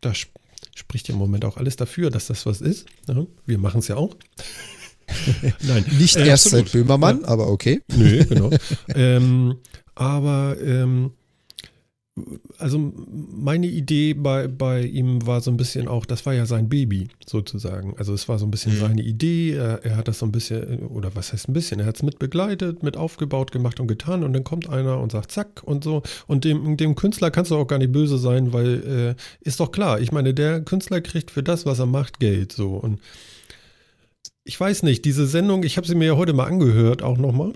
da 0.01 0.13
spricht 0.75 1.09
ja 1.09 1.15
im 1.15 1.19
Moment 1.19 1.45
auch 1.45 1.57
alles 1.57 1.77
dafür, 1.77 2.11
dass 2.11 2.27
das 2.27 2.47
was 2.47 2.61
ist. 2.61 2.87
Ja, 3.09 3.27
wir 3.47 3.59
machen 3.59 3.81
es 3.81 3.89
ja 3.89 3.97
auch. 3.97 4.17
Nein. 5.63 5.85
Nicht 5.99 6.17
äh, 6.17 6.27
erst 6.27 6.47
absolut. 6.47 6.67
seit 6.69 6.73
Böhmermann, 6.73 7.23
ja. 7.23 7.29
aber 7.29 7.49
okay. 7.49 7.83
Nö, 7.89 8.25
genau. 8.27 8.51
ähm, 8.95 9.57
aber 9.95 10.57
ähm, 10.63 11.13
also 12.59 12.93
meine 13.33 13.67
Idee 13.67 14.15
bei, 14.15 14.49
bei 14.49 14.83
ihm 14.83 15.27
war 15.27 15.41
so 15.41 15.51
ein 15.51 15.57
bisschen 15.57 15.89
auch, 15.89 16.07
das 16.07 16.27
war 16.27 16.35
ja 16.35 16.47
sein 16.47 16.69
Baby 16.69 17.09
sozusagen. 17.27 17.95
Also 17.99 18.15
es 18.15 18.29
war 18.29 18.39
so 18.39 18.47
ein 18.47 18.51
bisschen 18.51 18.75
mhm. 18.75 18.81
seine 18.81 19.03
Idee. 19.03 19.53
Er, 19.53 19.85
er, 19.85 19.97
hat 19.97 20.09
das 20.09 20.19
so 20.19 20.27
ein 20.27 20.33
bisschen, 20.33 20.87
oder 20.89 21.15
was 21.15 21.33
heißt 21.33 21.49
ein 21.49 21.53
bisschen, 21.53 21.81
er 21.81 21.87
hat 21.87 21.97
es 21.97 22.03
mit 22.03 22.19
begleitet, 22.19 22.83
mit 22.83 22.97
aufgebaut, 22.97 23.53
gemacht 23.53 23.81
und 23.81 23.87
getan 23.87 24.25
und 24.25 24.33
dann 24.33 24.45
kommt 24.45 24.69
einer 24.69 24.99
und 25.01 25.13
sagt 25.13 25.33
zack 25.33 25.63
und 25.65 25.85
so. 25.85 26.03
Und 26.27 26.45
dem, 26.45 26.77
dem 26.77 26.95
Künstler 26.95 27.31
kannst 27.31 27.51
du 27.51 27.57
auch 27.57 27.67
gar 27.67 27.79
nicht 27.79 27.93
böse 27.93 28.19
sein, 28.19 28.53
weil 28.53 29.17
äh, 29.17 29.49
ist 29.49 29.61
doch 29.61 29.73
klar. 29.73 30.01
Ich 30.01 30.13
meine, 30.13 30.35
der 30.35 30.61
Künstler 30.63 31.01
kriegt 31.01 31.31
für 31.31 31.43
das, 31.43 31.67
was 31.67 31.79
er 31.79 31.87
macht, 31.87 32.21
Geld 32.21 32.53
so. 32.53 32.71
Und 32.71 33.01
ich 34.45 34.59
weiß 34.59 34.83
nicht, 34.83 35.05
diese 35.05 35.27
Sendung, 35.27 35.63
ich 35.65 35.77
habe 35.77 35.87
sie 35.87 35.95
mir 35.95 36.07
ja 36.07 36.17
heute 36.17 36.33
mal 36.33 36.47
angehört, 36.47 37.03
auch 37.03 37.19
nochmal. 37.19 37.53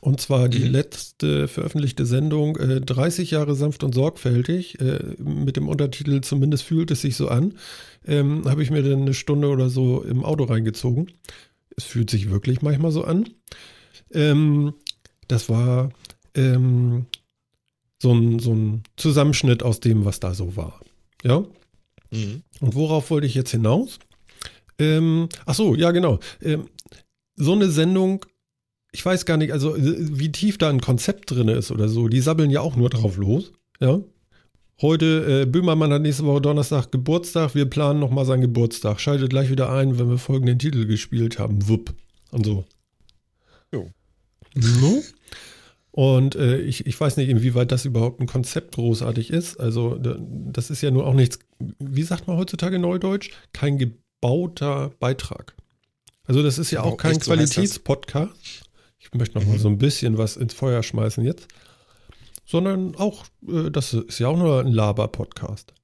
Und 0.00 0.20
zwar 0.20 0.48
die 0.48 0.60
Mhm. 0.60 0.72
letzte 0.72 1.46
veröffentlichte 1.48 2.06
Sendung, 2.06 2.56
äh, 2.56 2.80
30 2.80 3.30
Jahre 3.30 3.54
sanft 3.54 3.84
und 3.84 3.94
sorgfältig, 3.94 4.80
äh, 4.80 5.14
mit 5.18 5.56
dem 5.56 5.68
Untertitel 5.68 6.20
Zumindest 6.22 6.64
fühlt 6.64 6.90
es 6.90 7.02
sich 7.02 7.16
so 7.16 7.28
an, 7.28 7.54
ähm, 8.06 8.42
habe 8.46 8.62
ich 8.62 8.70
mir 8.70 8.82
dann 8.82 9.02
eine 9.02 9.14
Stunde 9.14 9.48
oder 9.48 9.68
so 9.68 10.02
im 10.02 10.24
Auto 10.24 10.44
reingezogen. 10.44 11.12
Es 11.76 11.84
fühlt 11.84 12.10
sich 12.10 12.30
wirklich 12.30 12.62
manchmal 12.62 12.90
so 12.90 13.04
an. 13.04 13.28
Ähm, 14.12 14.74
das 15.28 15.48
war 15.48 15.90
ähm, 16.34 17.06
so, 18.00 18.12
ein, 18.12 18.38
so 18.40 18.52
ein 18.52 18.82
Zusammenschnitt 18.96 19.62
aus 19.62 19.80
dem, 19.80 20.04
was 20.04 20.18
da 20.18 20.34
so 20.34 20.56
war. 20.56 20.80
Ja. 21.22 21.44
Mhm. 22.10 22.42
Und 22.60 22.74
worauf 22.74 23.10
wollte 23.10 23.26
ich 23.26 23.34
jetzt 23.34 23.52
hinaus? 23.52 23.98
Ähm, 24.78 25.28
ach 25.46 25.54
so, 25.54 25.74
ja, 25.76 25.92
genau. 25.92 26.18
Ähm, 26.42 26.68
so 27.36 27.52
eine 27.52 27.70
Sendung, 27.70 28.26
ich 28.92 29.04
weiß 29.04 29.24
gar 29.26 29.36
nicht, 29.38 29.52
also 29.52 29.74
äh, 29.76 29.96
wie 30.18 30.30
tief 30.32 30.58
da 30.58 30.68
ein 30.68 30.80
Konzept 30.80 31.30
drin 31.30 31.48
ist 31.48 31.70
oder 31.70 31.88
so. 31.88 32.08
Die 32.08 32.20
sabbeln 32.20 32.50
ja 32.50 32.60
auch 32.60 32.76
nur 32.76 32.90
drauf 32.90 33.16
los. 33.16 33.52
Ja. 33.80 34.00
Heute, 34.80 35.42
äh, 35.42 35.46
Böhmermann 35.46 35.92
hat 35.92 36.02
nächste 36.02 36.24
Woche 36.24 36.40
Donnerstag 36.40 36.90
Geburtstag. 36.90 37.54
Wir 37.54 37.66
planen 37.66 38.00
nochmal 38.00 38.24
seinen 38.24 38.40
Geburtstag. 38.40 39.00
Schaltet 39.00 39.30
gleich 39.30 39.48
wieder 39.50 39.70
ein, 39.72 39.98
wenn 39.98 40.08
wir 40.10 40.18
folgenden 40.18 40.58
Titel 40.58 40.86
gespielt 40.86 41.38
haben. 41.38 41.68
Wupp. 41.68 41.94
Und 42.32 42.44
so. 42.46 42.64
Jo. 43.72 43.88
No? 44.54 45.02
Und 45.92 46.34
äh, 46.36 46.58
ich, 46.58 46.86
ich 46.86 46.98
weiß 47.00 47.16
nicht, 47.18 47.28
inwieweit 47.28 47.70
das 47.70 47.84
überhaupt 47.84 48.20
ein 48.20 48.26
Konzept 48.26 48.74
großartig 48.74 49.30
ist. 49.30 49.58
Also, 49.60 49.96
da- 49.96 50.16
das 50.20 50.70
ist 50.70 50.80
ja 50.80 50.90
nur 50.90 51.06
auch 51.06 51.14
nichts, 51.14 51.38
wie 51.78 52.02
sagt 52.02 52.26
man 52.26 52.36
heutzutage 52.38 52.78
neudeutsch? 52.78 53.30
Kein 53.52 53.78
gebauter 53.78 54.90
Beitrag. 54.98 55.54
Also, 56.24 56.42
das 56.42 56.58
ist 56.58 56.70
ja 56.70 56.80
Genau, 56.82 56.94
auch 56.94 56.96
kein 56.96 57.12
echt, 57.12 57.24
so. 57.24 57.32
Qualitätspodcast. 57.32 58.62
Ich 59.12 59.18
möchte 59.18 59.38
noch 59.38 59.46
mal 59.46 59.54
Mhm. 59.54 59.58
so 59.60 59.68
ein 59.68 59.78
bisschen 59.78 60.16
was 60.18 60.36
ins 60.36 60.54
Feuer 60.54 60.82
schmeißen 60.82 61.24
jetzt. 61.24 61.48
Sondern 62.46 62.96
auch, 62.96 63.24
äh, 63.46 63.70
das 63.70 63.92
ist 63.94 64.18
ja 64.18 64.28
auch 64.28 64.36
nur 64.38 64.60
ein 64.60 64.72
Laber-Podcast. 64.72 65.74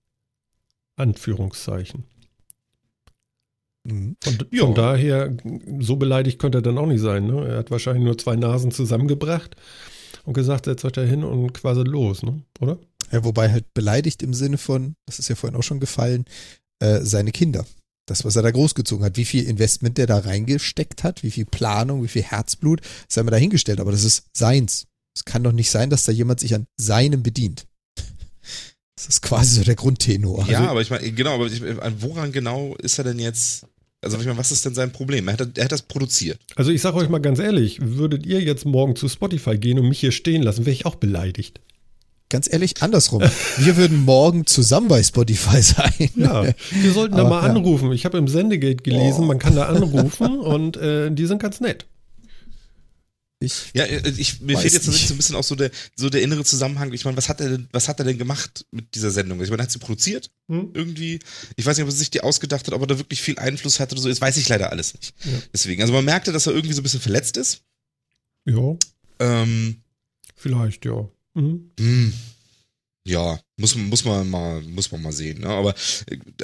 Anführungszeichen. 0.96 2.04
Mhm. 3.84 4.16
Von, 4.22 4.38
Ja. 4.50 4.64
von 4.64 4.74
daher, 4.74 5.36
so 5.80 5.96
beleidigt 5.96 6.38
könnte 6.40 6.58
er 6.58 6.62
dann 6.62 6.78
auch 6.78 6.86
nicht 6.86 7.00
sein. 7.00 7.26
Ne? 7.26 7.46
Er 7.46 7.58
hat 7.58 7.70
wahrscheinlich 7.70 8.04
nur 8.04 8.18
zwei 8.18 8.34
Nasen 8.36 8.70
zusammengebracht 8.70 9.56
und 10.24 10.32
gesagt, 10.32 10.64
setzt 10.64 10.84
euch 10.84 10.92
da 10.92 11.02
hin 11.02 11.22
und 11.22 11.52
quasi 11.54 11.82
los, 11.82 12.22
ne? 12.22 12.42
oder? 12.60 12.78
Ja, 13.12 13.24
wobei 13.24 13.50
halt 13.50 13.72
beleidigt 13.74 14.22
im 14.22 14.34
Sinne 14.34 14.58
von, 14.58 14.94
das 15.06 15.18
ist 15.18 15.28
ja 15.28 15.34
vorhin 15.36 15.56
auch 15.58 15.62
schon 15.62 15.80
gefallen, 15.80 16.24
äh, 16.80 17.00
seine 17.02 17.30
Kinder. 17.30 17.64
Das, 18.08 18.24
was 18.24 18.36
er 18.36 18.42
da 18.42 18.50
großgezogen 18.50 19.04
hat, 19.04 19.16
wie 19.16 19.24
viel 19.24 19.44
Investment 19.44 19.98
der 19.98 20.06
da 20.06 20.18
reingesteckt 20.18 21.04
hat, 21.04 21.22
wie 21.22 21.30
viel 21.30 21.44
Planung, 21.44 22.02
wie 22.02 22.08
viel 22.08 22.22
Herzblut, 22.22 22.80
sei 23.06 23.22
mir 23.22 23.30
dahingestellt, 23.30 23.80
aber 23.80 23.92
das 23.92 24.04
ist 24.04 24.24
seins. 24.32 24.86
Es 25.14 25.24
kann 25.24 25.42
doch 25.42 25.52
nicht 25.52 25.70
sein, 25.70 25.90
dass 25.90 26.04
da 26.04 26.12
jemand 26.12 26.40
sich 26.40 26.54
an 26.54 26.66
seinem 26.76 27.22
bedient. 27.22 27.66
Das 28.96 29.06
ist 29.06 29.22
quasi 29.22 29.54
so 29.54 29.62
der 29.62 29.76
Grundtenor. 29.76 30.48
Ja, 30.48 30.58
Also, 30.58 30.70
aber 30.70 30.80
ich 30.82 30.90
meine, 30.90 31.12
genau, 31.12 31.34
aber 31.34 31.46
ich, 31.46 31.62
an 31.62 32.02
woran 32.02 32.32
genau 32.32 32.74
ist 32.82 32.98
er 32.98 33.04
denn 33.04 33.20
jetzt? 33.20 33.64
Also 34.00 34.18
ich 34.18 34.26
meine, 34.26 34.38
was 34.38 34.50
ist 34.50 34.64
denn 34.64 34.74
sein 34.74 34.90
Problem? 34.90 35.28
Er 35.28 35.34
hat, 35.34 35.56
er 35.56 35.64
hat 35.66 35.70
das 35.70 35.82
produziert. 35.82 36.40
Also 36.56 36.72
ich 36.72 36.82
sage 36.82 36.96
euch 36.96 37.08
mal 37.08 37.20
ganz 37.20 37.38
ehrlich, 37.38 37.78
würdet 37.80 38.26
ihr 38.26 38.40
jetzt 38.40 38.64
morgen 38.64 38.96
zu 38.96 39.08
Spotify 39.08 39.56
gehen 39.56 39.78
und 39.78 39.88
mich 39.88 40.00
hier 40.00 40.10
stehen 40.10 40.42
lassen, 40.42 40.66
wäre 40.66 40.74
ich 40.74 40.84
auch 40.84 40.96
beleidigt. 40.96 41.60
Ganz 42.28 42.52
ehrlich, 42.52 42.80
andersrum. 42.82 43.22
Wir 43.58 43.76
würden 43.76 44.04
morgen 44.04 44.46
zusammen 44.46 44.88
bei 44.88 45.02
Spotify 45.02 45.62
sein. 45.62 46.10
Ja, 46.14 46.44
wir 46.70 46.92
sollten 46.92 47.16
da 47.16 47.22
Aber, 47.22 47.30
mal 47.30 47.42
ja. 47.44 47.50
anrufen. 47.50 47.92
Ich 47.92 48.04
habe 48.04 48.18
im 48.18 48.28
Sendegate 48.28 48.82
gelesen, 48.82 49.24
Oh. 49.24 49.26
man 49.26 49.38
kann 49.38 49.54
da 49.56 49.66
anrufen 49.66 50.38
und 50.40 50.76
äh, 50.76 51.10
die 51.10 51.26
sind 51.26 51.40
ganz 51.42 51.60
nett. 51.60 51.86
Ich, 53.40 53.70
Ja, 53.72 53.84
äh, 53.84 54.02
ich, 54.16 54.40
mir 54.40 54.58
fehlt 54.58 54.72
jetzt 54.74 54.88
nicht. 54.88 55.06
so 55.06 55.14
ein 55.14 55.16
bisschen 55.16 55.36
auch 55.36 55.44
so 55.44 55.54
der, 55.54 55.70
so 55.94 56.10
der 56.10 56.22
innere 56.22 56.42
Zusammenhang. 56.44 56.92
Ich 56.92 57.04
meine, 57.04 57.16
was 57.16 57.28
hat 57.28 57.40
er 57.40 57.50
denn, 57.50 57.68
was 57.70 57.86
hat 57.86 58.00
er 58.00 58.04
denn 58.04 58.18
gemacht 58.18 58.66
mit 58.72 58.96
dieser 58.96 59.12
Sendung? 59.12 59.40
Ich 59.40 59.48
meine, 59.50 59.62
er 59.62 59.64
hat 59.64 59.70
sie 59.70 59.78
produziert 59.78 60.30
Hm? 60.48 60.70
irgendwie. 60.74 61.20
Ich 61.54 61.64
weiß 61.64 61.76
nicht, 61.76 61.84
ob 61.84 61.88
er 61.90 61.94
sich 61.94 62.10
die 62.10 62.22
ausgedacht 62.22 62.66
hat, 62.66 62.74
ob 62.74 62.80
er 62.80 62.88
da 62.88 62.98
wirklich 62.98 63.22
viel 63.22 63.38
Einfluss 63.38 63.78
hatte 63.78 63.92
oder 63.94 64.02
so. 64.02 64.08
Das 64.08 64.20
weiß 64.20 64.36
ich 64.38 64.48
leider 64.48 64.72
alles 64.72 64.92
nicht. 64.94 65.14
Ja. 65.24 65.38
Deswegen, 65.52 65.82
also 65.82 65.92
man 65.94 66.04
merkte, 66.04 66.32
dass 66.32 66.48
er 66.48 66.52
irgendwie 66.54 66.74
so 66.74 66.80
ein 66.80 66.82
bisschen 66.82 67.00
verletzt 67.00 67.36
ist. 67.36 67.62
Ja, 68.44 68.76
Ähm, 69.20 69.82
vielleicht, 70.34 70.84
ja. 70.84 71.08
Mhm. 71.40 71.70
hm, 71.78 72.12
ja, 73.06 73.38
muss, 73.56 73.74
muss 73.74 74.04
man 74.04 74.28
mal, 74.28 74.60
muss 74.62 74.92
man 74.92 75.00
mal 75.02 75.12
sehen. 75.12 75.40
Ne? 75.40 75.48
Aber 75.48 75.74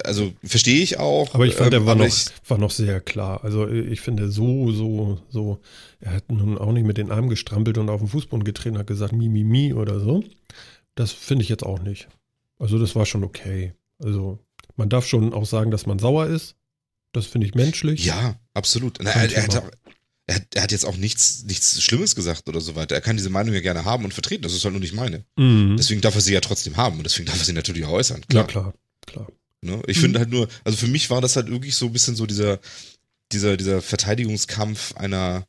also 0.04 0.32
verstehe 0.42 0.82
ich 0.82 0.98
auch. 0.98 1.34
Aber 1.34 1.44
ich 1.46 1.54
fand, 1.54 1.66
ähm, 1.66 1.70
der 1.72 1.86
war 1.86 1.92
aber 1.92 2.04
noch, 2.04 2.08
ich- 2.08 2.26
war 2.48 2.58
noch 2.58 2.70
sehr 2.70 3.00
klar. 3.00 3.44
Also 3.44 3.68
ich 3.68 4.00
finde 4.00 4.30
so, 4.30 4.72
so, 4.72 5.20
so, 5.28 5.60
er 6.00 6.12
hat 6.14 6.30
nun 6.32 6.56
auch 6.56 6.72
nicht 6.72 6.86
mit 6.86 6.96
den 6.96 7.10
Armen 7.10 7.28
gestrampelt 7.28 7.76
und 7.76 7.90
auf 7.90 8.00
den 8.00 8.08
Fußboden 8.08 8.44
getreten, 8.44 8.78
hat 8.78 8.86
gesagt, 8.86 9.12
mi, 9.12 9.28
mi, 9.28 9.44
mi 9.44 9.74
oder 9.74 10.00
so. 10.00 10.24
Das 10.94 11.12
finde 11.12 11.42
ich 11.42 11.48
jetzt 11.50 11.66
auch 11.66 11.80
nicht. 11.80 12.08
Also 12.58 12.78
das 12.78 12.94
war 12.94 13.04
schon 13.04 13.24
okay. 13.24 13.74
Also 14.02 14.38
man 14.76 14.88
darf 14.88 15.06
schon 15.06 15.34
auch 15.34 15.44
sagen, 15.46 15.70
dass 15.70 15.86
man 15.86 15.98
sauer 15.98 16.26
ist. 16.26 16.54
Das 17.12 17.26
finde 17.26 17.46
ich 17.46 17.54
menschlich. 17.54 18.04
Ja, 18.06 18.40
absolut. 18.54 18.98
Na, 19.02 19.10
er, 19.10 19.30
er, 19.32 19.42
hat 19.44 19.56
auch, 19.56 19.70
er, 20.26 20.36
hat, 20.36 20.54
er 20.54 20.62
hat 20.62 20.72
jetzt 20.72 20.84
auch 20.86 20.96
nichts, 20.96 21.44
nichts 21.44 21.82
Schlimmes 21.82 22.14
gesagt 22.14 22.48
oder 22.48 22.60
so 22.60 22.74
weiter. 22.76 22.94
Er 22.94 23.00
kann 23.00 23.16
diese 23.16 23.30
Meinung 23.30 23.54
ja 23.54 23.60
gerne 23.60 23.84
haben 23.84 24.04
und 24.04 24.14
vertreten. 24.14 24.42
Das 24.42 24.54
ist 24.54 24.64
halt 24.64 24.72
nur 24.72 24.80
nicht 24.80 24.94
meine. 24.94 25.24
Mhm. 25.36 25.76
Deswegen 25.76 26.00
darf 26.00 26.14
er 26.14 26.20
sie 26.22 26.32
ja 26.32 26.40
trotzdem 26.40 26.76
haben 26.76 26.96
und 26.98 27.04
deswegen 27.04 27.26
darf 27.26 27.38
er 27.38 27.44
sie 27.44 27.52
natürlich 27.52 27.84
auch 27.84 27.90
äußern. 27.92 28.22
Ja, 28.32 28.44
Klar. 28.44 28.46
klar, 28.46 28.74
klar. 29.06 29.26
Ne? 29.60 29.82
Ich 29.86 29.98
Mhm. 29.98 30.02
finde 30.02 30.18
halt 30.20 30.30
nur, 30.30 30.48
also 30.64 30.76
für 30.78 30.86
mich 30.88 31.10
war 31.10 31.20
das 31.20 31.36
halt 31.36 31.48
wirklich 31.50 31.74
so 31.76 31.86
ein 31.86 31.92
bisschen 31.92 32.16
so 32.16 32.26
dieser, 32.26 32.58
dieser, 33.32 33.56
dieser 33.56 33.82
Verteidigungskampf 33.82 34.94
einer, 34.96 35.46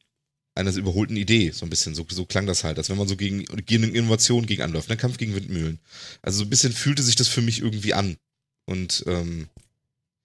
einer 0.56 0.74
überholten 0.76 1.18
Idee, 1.18 1.52
so 1.52 1.66
ein 1.66 1.70
bisschen. 1.70 1.96
So, 1.96 2.06
so 2.10 2.26
klang 2.26 2.46
das 2.46 2.64
halt, 2.64 2.78
als 2.78 2.90
wenn 2.90 2.98
man 2.98 3.08
so 3.08 3.16
gegen, 3.18 3.44
gegen 3.66 3.94
Innovation 3.94 4.46
gegen 4.46 4.62
anläuft, 4.62 4.90
ne? 4.90 4.98
Kampf 4.98 5.18
gegen 5.18 5.36
Windmühlen. 5.36 5.80
Also 6.22 6.40
so 6.40 6.44
ein 6.46 6.50
bisschen 6.50 6.72
fühlte 6.74 7.04
sich 7.04 7.16
das 7.16 7.28
für 7.28 7.42
mich 7.42 7.60
irgendwie 7.62 7.94
an. 7.94 8.18
Und 8.66 9.04
ähm, 9.08 9.48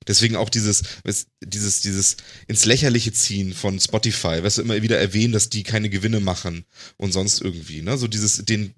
deswegen 0.08 0.36
auch 0.36 0.48
dieses, 0.48 0.82
dieses, 1.40 1.80
dieses 1.82 2.16
ins 2.48 2.64
Lächerliche 2.64 3.12
ziehen 3.12 3.52
von 3.52 3.78
Spotify, 3.78 4.42
weißt 4.42 4.58
du, 4.58 4.62
immer 4.62 4.80
wieder 4.82 4.98
erwähnen, 4.98 5.32
dass 5.32 5.48
die 5.50 5.62
keine 5.62 5.90
Gewinne 5.90 6.20
machen 6.20 6.64
und 6.96 7.12
sonst 7.12 7.40
irgendwie, 7.42 7.82
ne? 7.82 7.98
So 7.98 8.08
dieses, 8.08 8.44
den, 8.44 8.74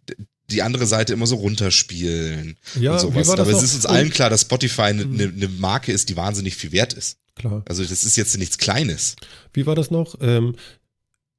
die 0.51 0.63
andere 0.63 0.87
Seite 0.87 1.13
immer 1.13 1.27
so 1.27 1.37
runterspielen 1.37 2.57
Ja, 2.79 2.93
und 2.95 2.99
sowas. 3.01 3.31
Aber 3.31 3.49
es 3.51 3.63
ist 3.63 3.75
uns 3.75 3.87
allen 3.87 4.11
klar, 4.11 4.31
dass 4.31 4.43
Spotify 4.43 4.83
eine 4.83 5.07
ne, 5.07 5.29
ne 5.29 5.49
Marke 5.49 5.93
ist, 5.93 6.09
die 6.09 6.17
wahnsinnig 6.17 6.57
viel 6.57 6.73
wert 6.73 6.93
ist. 6.93 7.19
Klar. 7.35 7.63
Also 7.67 7.83
das 7.85 8.05
ist 8.05 8.17
jetzt 8.17 8.37
nichts 8.37 8.59
Kleines. 8.59 9.17
Wie 9.55 9.65
war 9.65 9.75
das 9.75 9.91
noch? 9.91 10.17
Ähm, 10.21 10.55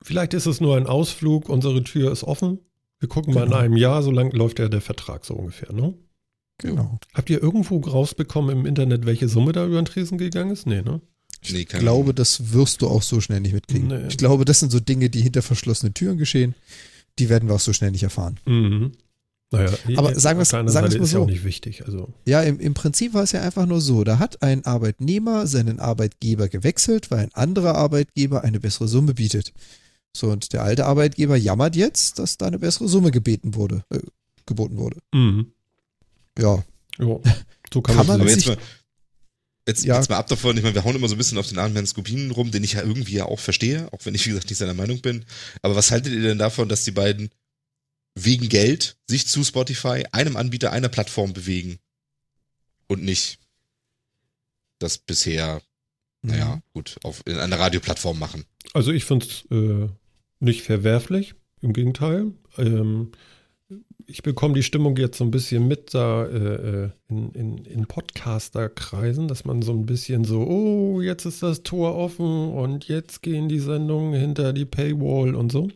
vielleicht 0.01 0.33
ist 0.33 0.47
es 0.47 0.59
nur 0.59 0.75
ein 0.77 0.87
Ausflug, 0.87 1.49
unsere 1.49 1.83
Tür 1.83 2.11
ist 2.11 2.23
offen. 2.23 2.59
Wir 2.99 3.09
gucken 3.09 3.33
mal 3.33 3.41
in 3.43 3.49
Genau. 3.49 3.59
einem 3.61 3.77
Jahr, 3.77 4.01
so 4.01 4.09
lang 4.11 4.31
läuft 4.31 4.59
ja 4.59 4.69
der 4.69 4.81
Vertrag 4.81 5.25
so 5.25 5.35
ungefähr, 5.35 5.71
ne? 5.73 5.93
Genau. 6.63 6.99
Habt 7.13 7.29
ihr 7.29 7.41
irgendwo 7.41 7.77
rausbekommen 7.79 8.57
im 8.59 8.65
Internet, 8.65 9.05
welche 9.05 9.29
Summe 9.29 9.51
da 9.51 9.65
über 9.65 9.75
den 9.81 9.85
Tresen 9.85 10.17
gegangen 10.17 10.51
ist? 10.51 10.65
Nee, 10.65 10.81
ne? 10.81 11.01
Nee, 11.51 11.59
Ich 11.59 11.67
keine 11.67 11.83
glaube, 11.83 12.13
das 12.13 12.53
wirst 12.53 12.81
du 12.81 12.87
auch 12.87 13.01
so 13.03 13.19
schnell 13.21 13.41
nicht 13.41 13.53
mitkriegen. 13.53 13.87
Nee. 13.89 14.07
Ich 14.07 14.17
glaube, 14.17 14.45
das 14.45 14.59
sind 14.59 14.71
so 14.71 14.79
Dinge, 14.79 15.09
die 15.09 15.21
hinter 15.21 15.41
verschlossenen 15.41 15.93
Türen 15.93 16.17
geschehen. 16.17 16.55
Die 17.19 17.29
werden 17.29 17.47
wir 17.49 17.55
auch 17.55 17.59
so 17.59 17.73
schnell 17.73 17.91
nicht 17.91 18.03
erfahren. 18.03 18.39
Mhm. 18.45 18.93
Naja, 19.51 19.71
Aber 19.97 20.17
sagen 20.19 20.39
wir's 20.39 20.49
Seite 20.49 20.63
mal 20.73 20.85
ist 20.85 20.93
ja 20.93 21.19
auch 21.19 21.25
so. 21.25 21.25
nicht 21.25 21.43
wichtig. 21.43 21.85
Also, 21.85 22.11
Ja, 22.25 22.41
im, 22.41 22.59
im 22.59 22.73
Prinzip 22.73 23.13
war 23.13 23.21
es 23.21 23.33
ja 23.33 23.41
einfach 23.43 23.67
nur 23.67 23.81
so. 23.81 24.03
Da 24.03 24.17
hat 24.17 24.41
ein 24.41 24.65
Arbeitnehmer 24.65 25.45
seinen 25.45 25.79
Arbeitgeber 25.79 26.47
gewechselt, 26.47 27.11
weil 27.11 27.19
ein 27.19 27.33
anderer 27.35 27.75
Arbeitgeber 27.75 28.43
eine 28.43 28.59
bessere 28.59 28.87
Summe 28.87 29.13
bietet. 29.13 29.53
So, 30.15 30.31
und 30.31 30.53
der 30.53 30.63
alte 30.63 30.85
Arbeitgeber 30.85 31.35
jammert 31.35 31.75
jetzt, 31.75 32.17
dass 32.17 32.37
da 32.37 32.47
eine 32.47 32.57
bessere 32.59 32.87
Summe 32.87 33.11
gebeten 33.11 33.53
wurde, 33.53 33.83
äh, 33.91 33.99
geboten 34.47 34.77
wurde. 34.77 34.97
mhm. 35.13 35.52
Ja, 36.39 36.63
ja, 36.99 37.19
so 37.73 37.81
kann, 37.81 37.95
Kann 37.95 38.07
man 38.07 38.19
sehen. 38.19 38.27
jetzt 38.29 38.47
mal, 38.47 38.57
jetzt, 39.67 39.83
Ja. 39.85 39.97
jetzt 39.97 40.09
mal 40.09 40.17
ab 40.17 40.27
davon, 40.27 40.55
ich 40.57 40.63
meine, 40.63 40.75
wir 40.75 40.83
hauen 40.83 40.95
immer 40.95 41.07
so 41.07 41.15
ein 41.15 41.17
bisschen 41.17 41.37
auf 41.37 41.47
den 41.47 41.57
armen 41.59 41.73
Herrn 41.73 41.87
Skopinen 41.87 42.31
rum, 42.31 42.51
den 42.51 42.63
ich 42.63 42.73
ja 42.73 42.81
irgendwie 42.81 43.13
ja 43.15 43.25
auch 43.25 43.39
verstehe, 43.39 43.91
auch 43.91 44.05
wenn 44.05 44.15
ich, 44.15 44.25
wie 44.25 44.29
gesagt, 44.29 44.49
nicht 44.49 44.57
seiner 44.59 44.73
Meinung 44.73 45.01
bin. 45.01 45.25
Aber 45.61 45.75
was 45.75 45.91
haltet 45.91 46.13
ihr 46.13 46.21
denn 46.21 46.37
davon, 46.37 46.69
dass 46.69 46.83
die 46.83 46.91
beiden 46.91 47.29
wegen 48.15 48.47
Geld 48.49 48.97
sich 49.07 49.27
zu 49.27 49.43
Spotify, 49.43 50.05
einem 50.11 50.35
Anbieter, 50.37 50.71
einer 50.71 50.89
Plattform 50.89 51.33
bewegen 51.33 51.79
und 52.87 53.03
nicht 53.03 53.39
das 54.79 54.97
bisher, 54.99 55.61
naja, 56.21 56.61
gut, 56.73 56.97
auf 57.03 57.23
in 57.25 57.37
einer 57.37 57.57
Radioplattform 57.59 58.19
machen? 58.19 58.45
Also 58.73 58.91
ich 58.91 59.05
finde 59.05 59.25
es 59.25 59.45
äh, 59.51 59.89
nicht 60.39 60.61
verwerflich, 60.61 61.33
im 61.61 61.73
Gegenteil. 61.73 62.31
Ähm, 62.57 63.11
ich 64.07 64.23
bekomme 64.23 64.53
die 64.53 64.63
Stimmung 64.63 64.97
jetzt 64.97 65.17
so 65.17 65.23
ein 65.23 65.31
bisschen 65.31 65.67
mit 65.67 65.93
da 65.93 66.25
äh, 66.25 66.85
äh, 66.85 66.89
in, 67.09 67.31
in, 67.31 67.57
in 67.65 67.85
Podcaster-Kreisen, 67.85 69.27
dass 69.27 69.45
man 69.45 69.61
so 69.61 69.71
ein 69.73 69.85
bisschen 69.85 70.23
so, 70.23 70.41
oh, 70.41 71.01
jetzt 71.01 71.25
ist 71.25 71.43
das 71.43 71.63
Tor 71.63 71.95
offen 71.95 72.51
und 72.53 72.87
jetzt 72.87 73.21
gehen 73.21 73.49
die 73.49 73.59
Sendungen 73.59 74.13
hinter 74.13 74.53
die 74.53 74.65
Paywall 74.65 75.35
und 75.35 75.51
so. 75.51 75.69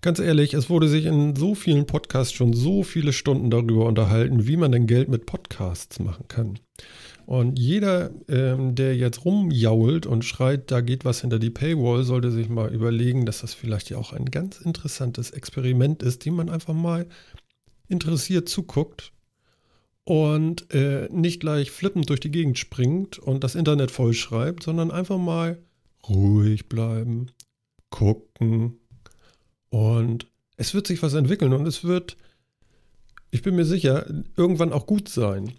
Ganz 0.00 0.18
ehrlich, 0.18 0.54
es 0.54 0.70
wurde 0.70 0.88
sich 0.88 1.06
in 1.06 1.34
so 1.34 1.54
vielen 1.54 1.86
Podcasts 1.86 2.32
schon 2.32 2.52
so 2.52 2.82
viele 2.82 3.12
Stunden 3.12 3.50
darüber 3.50 3.86
unterhalten, 3.86 4.46
wie 4.46 4.56
man 4.56 4.70
denn 4.70 4.86
Geld 4.86 5.08
mit 5.08 5.26
Podcasts 5.26 5.98
machen 5.98 6.28
kann. 6.28 6.58
Und 7.26 7.58
jeder, 7.58 8.12
ähm, 8.28 8.76
der 8.76 8.96
jetzt 8.96 9.24
rumjault 9.24 10.06
und 10.06 10.24
schreit, 10.24 10.70
da 10.70 10.80
geht 10.80 11.04
was 11.04 11.22
hinter 11.22 11.40
die 11.40 11.50
Paywall, 11.50 12.04
sollte 12.04 12.30
sich 12.30 12.48
mal 12.48 12.72
überlegen, 12.72 13.26
dass 13.26 13.40
das 13.40 13.52
vielleicht 13.52 13.90
ja 13.90 13.98
auch 13.98 14.12
ein 14.12 14.26
ganz 14.26 14.60
interessantes 14.60 15.32
Experiment 15.32 16.04
ist, 16.04 16.24
dem 16.24 16.36
man 16.36 16.48
einfach 16.48 16.72
mal 16.72 17.06
interessiert 17.88 18.48
zuguckt 18.48 19.12
und 20.04 20.72
äh, 20.72 21.08
nicht 21.10 21.40
gleich 21.40 21.72
flippend 21.72 22.08
durch 22.10 22.20
die 22.20 22.30
Gegend 22.30 22.58
springt 22.58 23.18
und 23.18 23.42
das 23.42 23.56
Internet 23.56 23.90
vollschreibt, 23.90 24.62
sondern 24.62 24.92
einfach 24.92 25.18
mal 25.18 25.58
ruhig 26.08 26.68
bleiben, 26.68 27.32
gucken 27.90 28.78
und 29.68 30.28
es 30.56 30.74
wird 30.74 30.86
sich 30.86 31.02
was 31.02 31.14
entwickeln 31.14 31.52
und 31.52 31.66
es 31.66 31.82
wird, 31.82 32.16
ich 33.32 33.42
bin 33.42 33.56
mir 33.56 33.64
sicher, 33.64 34.06
irgendwann 34.36 34.72
auch 34.72 34.86
gut 34.86 35.08
sein. 35.08 35.52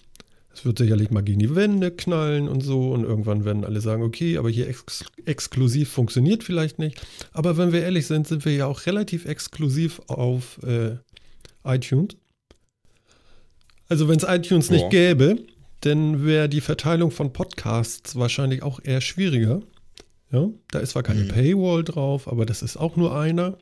Es 0.57 0.65
wird 0.65 0.79
sicherlich 0.79 1.11
mal 1.11 1.21
gegen 1.21 1.37
die 1.37 1.55
Wände 1.55 1.91
knallen 1.91 2.49
und 2.49 2.61
so 2.61 2.91
und 2.91 3.03
irgendwann 3.03 3.45
werden 3.45 3.63
alle 3.63 3.79
sagen, 3.79 4.01
okay, 4.01 4.39
aber 4.39 4.49
hier 4.49 4.67
ex 4.67 5.05
exklusiv 5.25 5.91
funktioniert 5.91 6.43
vielleicht 6.43 6.79
nicht. 6.79 6.99
Aber 7.31 7.57
wenn 7.57 7.71
wir 7.71 7.83
ehrlich 7.83 8.07
sind, 8.07 8.27
sind 8.27 8.43
wir 8.43 8.55
ja 8.55 8.65
auch 8.65 8.87
relativ 8.87 9.25
exklusiv 9.25 10.01
auf 10.07 10.59
äh, 10.63 10.95
iTunes. 11.63 12.15
Also 13.87 14.07
wenn 14.07 14.17
es 14.17 14.23
iTunes 14.27 14.71
nicht 14.71 14.89
gäbe, 14.89 15.35
dann 15.81 16.25
wäre 16.25 16.49
die 16.49 16.61
Verteilung 16.61 17.11
von 17.11 17.33
Podcasts 17.33 18.15
wahrscheinlich 18.15 18.63
auch 18.63 18.79
eher 18.83 19.01
schwieriger. 19.01 19.61
Ja, 20.31 20.49
da 20.71 20.79
ist 20.79 20.89
zwar 20.91 21.03
keine 21.03 21.21
mhm. 21.21 21.27
Paywall 21.27 21.83
drauf, 21.83 22.27
aber 22.27 22.47
das 22.47 22.63
ist 22.63 22.77
auch 22.77 22.95
nur 22.95 23.15
einer. 23.15 23.59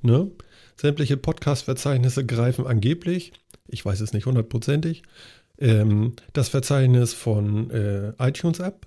Ne? 0.00 0.28
Sämtliche 0.76 1.16
Podcast-Verzeichnisse 1.16 2.26
greifen 2.26 2.66
angeblich, 2.66 3.32
ich 3.68 3.84
weiß 3.84 4.00
es 4.00 4.12
nicht 4.12 4.26
hundertprozentig, 4.26 5.04
ähm, 5.62 6.14
das 6.32 6.48
Verzeichnis 6.48 7.14
von 7.14 7.70
äh, 7.70 8.12
iTunes 8.18 8.58
App. 8.58 8.86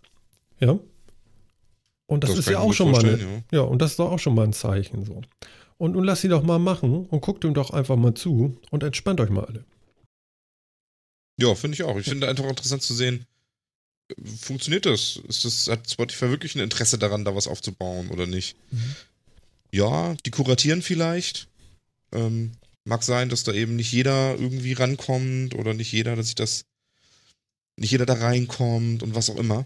Ja. 0.60 0.78
Und 2.08 2.24
das, 2.24 2.32
das 2.32 2.40
ist 2.40 2.50
ja 2.50 2.60
auch 2.60 2.74
schon 2.74 2.92
mal 2.92 3.00
eine, 3.00 3.18
ja. 3.18 3.28
ja. 3.52 3.62
und 3.62 3.82
das 3.82 3.92
ist 3.92 4.00
doch 4.00 4.12
auch 4.12 4.20
schon 4.20 4.36
mal 4.36 4.44
ein 4.44 4.54
Zeichen 4.54 5.06
so. 5.06 5.22
Und 5.78 5.94
nun 5.94 6.04
lasst 6.04 6.22
sie 6.22 6.30
doch 6.30 6.44
mal 6.44 6.60
machen 6.60 7.06
und 7.06 7.22
guckt 7.22 7.44
ihm 7.44 7.54
doch 7.54 7.72
einfach 7.72 7.96
mal 7.96 8.14
zu 8.14 8.60
und 8.72 8.84
entspannt 8.84 9.20
euch 9.20 9.30
mal 9.30 9.46
alle. 9.46 9.66
Ja, 11.38 11.56
finde 11.56 11.76
ich 11.76 11.84
auch. 11.84 11.98
Ich 11.98 12.08
finde 12.08 12.30
einfach 12.30 12.46
interessant 12.46 12.82
zu 12.82 12.94
sehen, 12.94 13.26
funktioniert 14.24 14.86
das? 14.86 15.20
Ist 15.28 15.44
das? 15.46 15.68
Hat 15.68 15.90
Spotify 15.90 16.30
wirklich 16.30 16.56
ein 16.56 16.62
Interesse 16.62 16.98
daran, 16.98 17.26
da 17.26 17.36
was 17.36 17.48
aufzubauen 17.48 18.10
oder 18.10 18.28
nicht? 18.28 18.56
Mhm. 18.72 18.96
Ja, 19.72 20.16
die 20.26 20.32
kuratieren 20.32 20.82
vielleicht. 20.82 21.48
Ähm, 22.14 22.54
mag 22.86 23.04
sein, 23.04 23.30
dass 23.30 23.44
da 23.44 23.52
eben 23.52 23.76
nicht 23.76 23.92
jeder 23.92 24.36
irgendwie 24.40 24.74
rankommt 24.74 25.56
oder 25.56 25.74
nicht 25.74 25.92
jeder, 25.92 26.16
dass 26.16 26.28
sich 26.28 26.36
das, 26.36 26.66
nicht 27.78 27.92
jeder 27.92 28.06
da 28.06 28.14
reinkommt 28.14 29.04
und 29.04 29.16
was 29.16 29.30
auch 29.30 29.38
immer. 29.38 29.66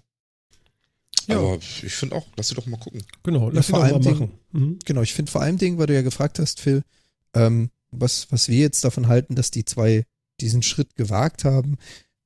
Ja. 1.28 1.38
Aber 1.38 1.58
ich 1.58 1.94
finde 1.94 2.16
auch, 2.16 2.26
lass 2.36 2.48
sie 2.48 2.56
doch 2.56 2.66
mal 2.66 2.80
gucken. 2.80 3.04
Genau, 3.24 3.50
lass 3.50 3.68
ja, 3.68 3.86
sie 3.86 3.92
doch 3.94 4.02
mal 4.02 4.14
machen. 4.14 4.32
Mhm. 4.52 4.80
Genau, 4.86 5.02
ich 5.02 5.14
finde 5.14 5.32
vor 5.32 5.42
allem 5.42 5.58
Dingen, 5.58 5.78
weil 5.78 5.88
du 5.88 5.94
ja 5.94 6.02
gefragt 6.02 6.40
hast, 6.40 6.60
Phil, 6.60 6.84
ähm, 7.34 7.70
was, 7.92 8.32
was 8.32 8.48
wir 8.50 8.58
jetzt 8.58 8.84
davon 8.84 9.08
halten, 9.08 9.36
dass 9.36 9.52
die 9.52 9.66
zwei 9.66 10.06
diesen 10.42 10.64
Schritt 10.64 10.96
gewagt 10.96 11.44
haben, 11.44 11.78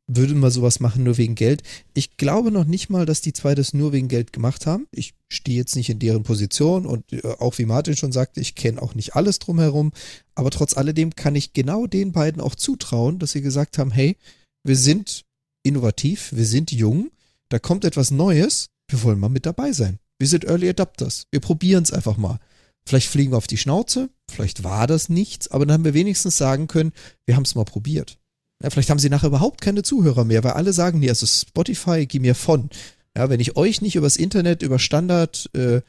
würde 0.07 0.35
man 0.35 0.51
sowas 0.51 0.79
machen 0.79 1.03
nur 1.03 1.17
wegen 1.17 1.35
Geld. 1.35 1.63
Ich 1.93 2.17
glaube 2.17 2.51
noch 2.51 2.65
nicht 2.65 2.89
mal, 2.89 3.05
dass 3.05 3.21
die 3.21 3.33
zwei 3.33 3.55
das 3.55 3.73
nur 3.73 3.93
wegen 3.93 4.09
Geld 4.09 4.33
gemacht 4.33 4.65
haben. 4.65 4.87
Ich 4.91 5.13
stehe 5.29 5.57
jetzt 5.57 5.75
nicht 5.75 5.89
in 5.89 5.99
deren 5.99 6.23
Position 6.23 6.85
und 6.85 7.11
äh, 7.13 7.21
auch 7.39 7.57
wie 7.57 7.65
Martin 7.65 7.95
schon 7.95 8.11
sagte, 8.11 8.41
ich 8.41 8.55
kenne 8.55 8.81
auch 8.81 8.95
nicht 8.95 9.15
alles 9.15 9.39
drumherum. 9.39 9.93
Aber 10.35 10.49
trotz 10.49 10.75
alledem 10.75 11.15
kann 11.15 11.35
ich 11.35 11.53
genau 11.53 11.87
den 11.87 12.11
beiden 12.11 12.41
auch 12.41 12.55
zutrauen, 12.55 13.19
dass 13.19 13.31
sie 13.31 13.41
gesagt 13.41 13.77
haben, 13.77 13.91
hey, 13.91 14.17
wir 14.63 14.75
sind 14.75 15.23
innovativ, 15.63 16.33
wir 16.33 16.45
sind 16.45 16.71
jung, 16.71 17.09
da 17.49 17.59
kommt 17.59 17.85
etwas 17.85 18.11
Neues, 18.11 18.67
wir 18.89 19.03
wollen 19.03 19.19
mal 19.19 19.29
mit 19.29 19.45
dabei 19.45 19.71
sein. 19.71 19.99
Wir 20.19 20.27
sind 20.27 20.45
Early 20.45 20.69
Adapters. 20.69 21.27
Wir 21.31 21.39
probieren 21.39 21.83
es 21.83 21.93
einfach 21.93 22.17
mal. 22.17 22.39
Vielleicht 22.85 23.07
fliegen 23.07 23.31
wir 23.31 23.37
auf 23.37 23.47
die 23.47 23.57
Schnauze, 23.57 24.09
vielleicht 24.29 24.65
war 24.65 24.87
das 24.87 25.07
nichts, 25.07 25.47
aber 25.47 25.65
dann 25.65 25.73
haben 25.73 25.85
wir 25.85 25.93
wenigstens 25.93 26.37
sagen 26.37 26.67
können, 26.67 26.91
wir 27.25 27.37
haben 27.37 27.43
es 27.43 27.55
mal 27.55 27.63
probiert. 27.63 28.17
Ja, 28.63 28.69
vielleicht 28.69 28.89
haben 28.89 28.99
sie 28.99 29.09
nachher 29.09 29.27
überhaupt 29.27 29.61
keine 29.61 29.83
Zuhörer 29.83 30.23
mehr, 30.23 30.43
weil 30.43 30.53
alle 30.53 30.73
sagen, 30.73 30.99
nee, 30.99 31.09
also 31.09 31.25
Spotify, 31.25 32.05
geh 32.07 32.19
mir 32.19 32.33
von. 32.33 32.69
Ja, 33.15 33.29
wenn 33.29 33.41
ich 33.41 33.57
euch 33.57 33.81
nicht 33.81 33.95
übers 33.95 34.15
Internet, 34.15 34.63
über 34.63 34.79
Standard 34.79 35.49
äh, 35.53 35.81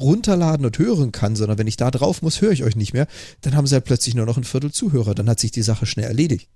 runterladen 0.00 0.66
und 0.66 0.78
hören 0.78 1.12
kann, 1.12 1.36
sondern 1.36 1.58
wenn 1.58 1.66
ich 1.66 1.76
da 1.76 1.90
drauf 1.90 2.22
muss, 2.22 2.40
höre 2.40 2.52
ich 2.52 2.64
euch 2.64 2.74
nicht 2.74 2.94
mehr, 2.94 3.06
dann 3.42 3.54
haben 3.54 3.66
sie 3.66 3.74
halt 3.74 3.84
plötzlich 3.84 4.14
nur 4.14 4.26
noch 4.26 4.38
ein 4.38 4.44
Viertel 4.44 4.72
Zuhörer. 4.72 5.14
Dann 5.14 5.28
hat 5.28 5.40
sich 5.40 5.52
die 5.52 5.62
Sache 5.62 5.86
schnell 5.86 6.06
erledigt. 6.06 6.48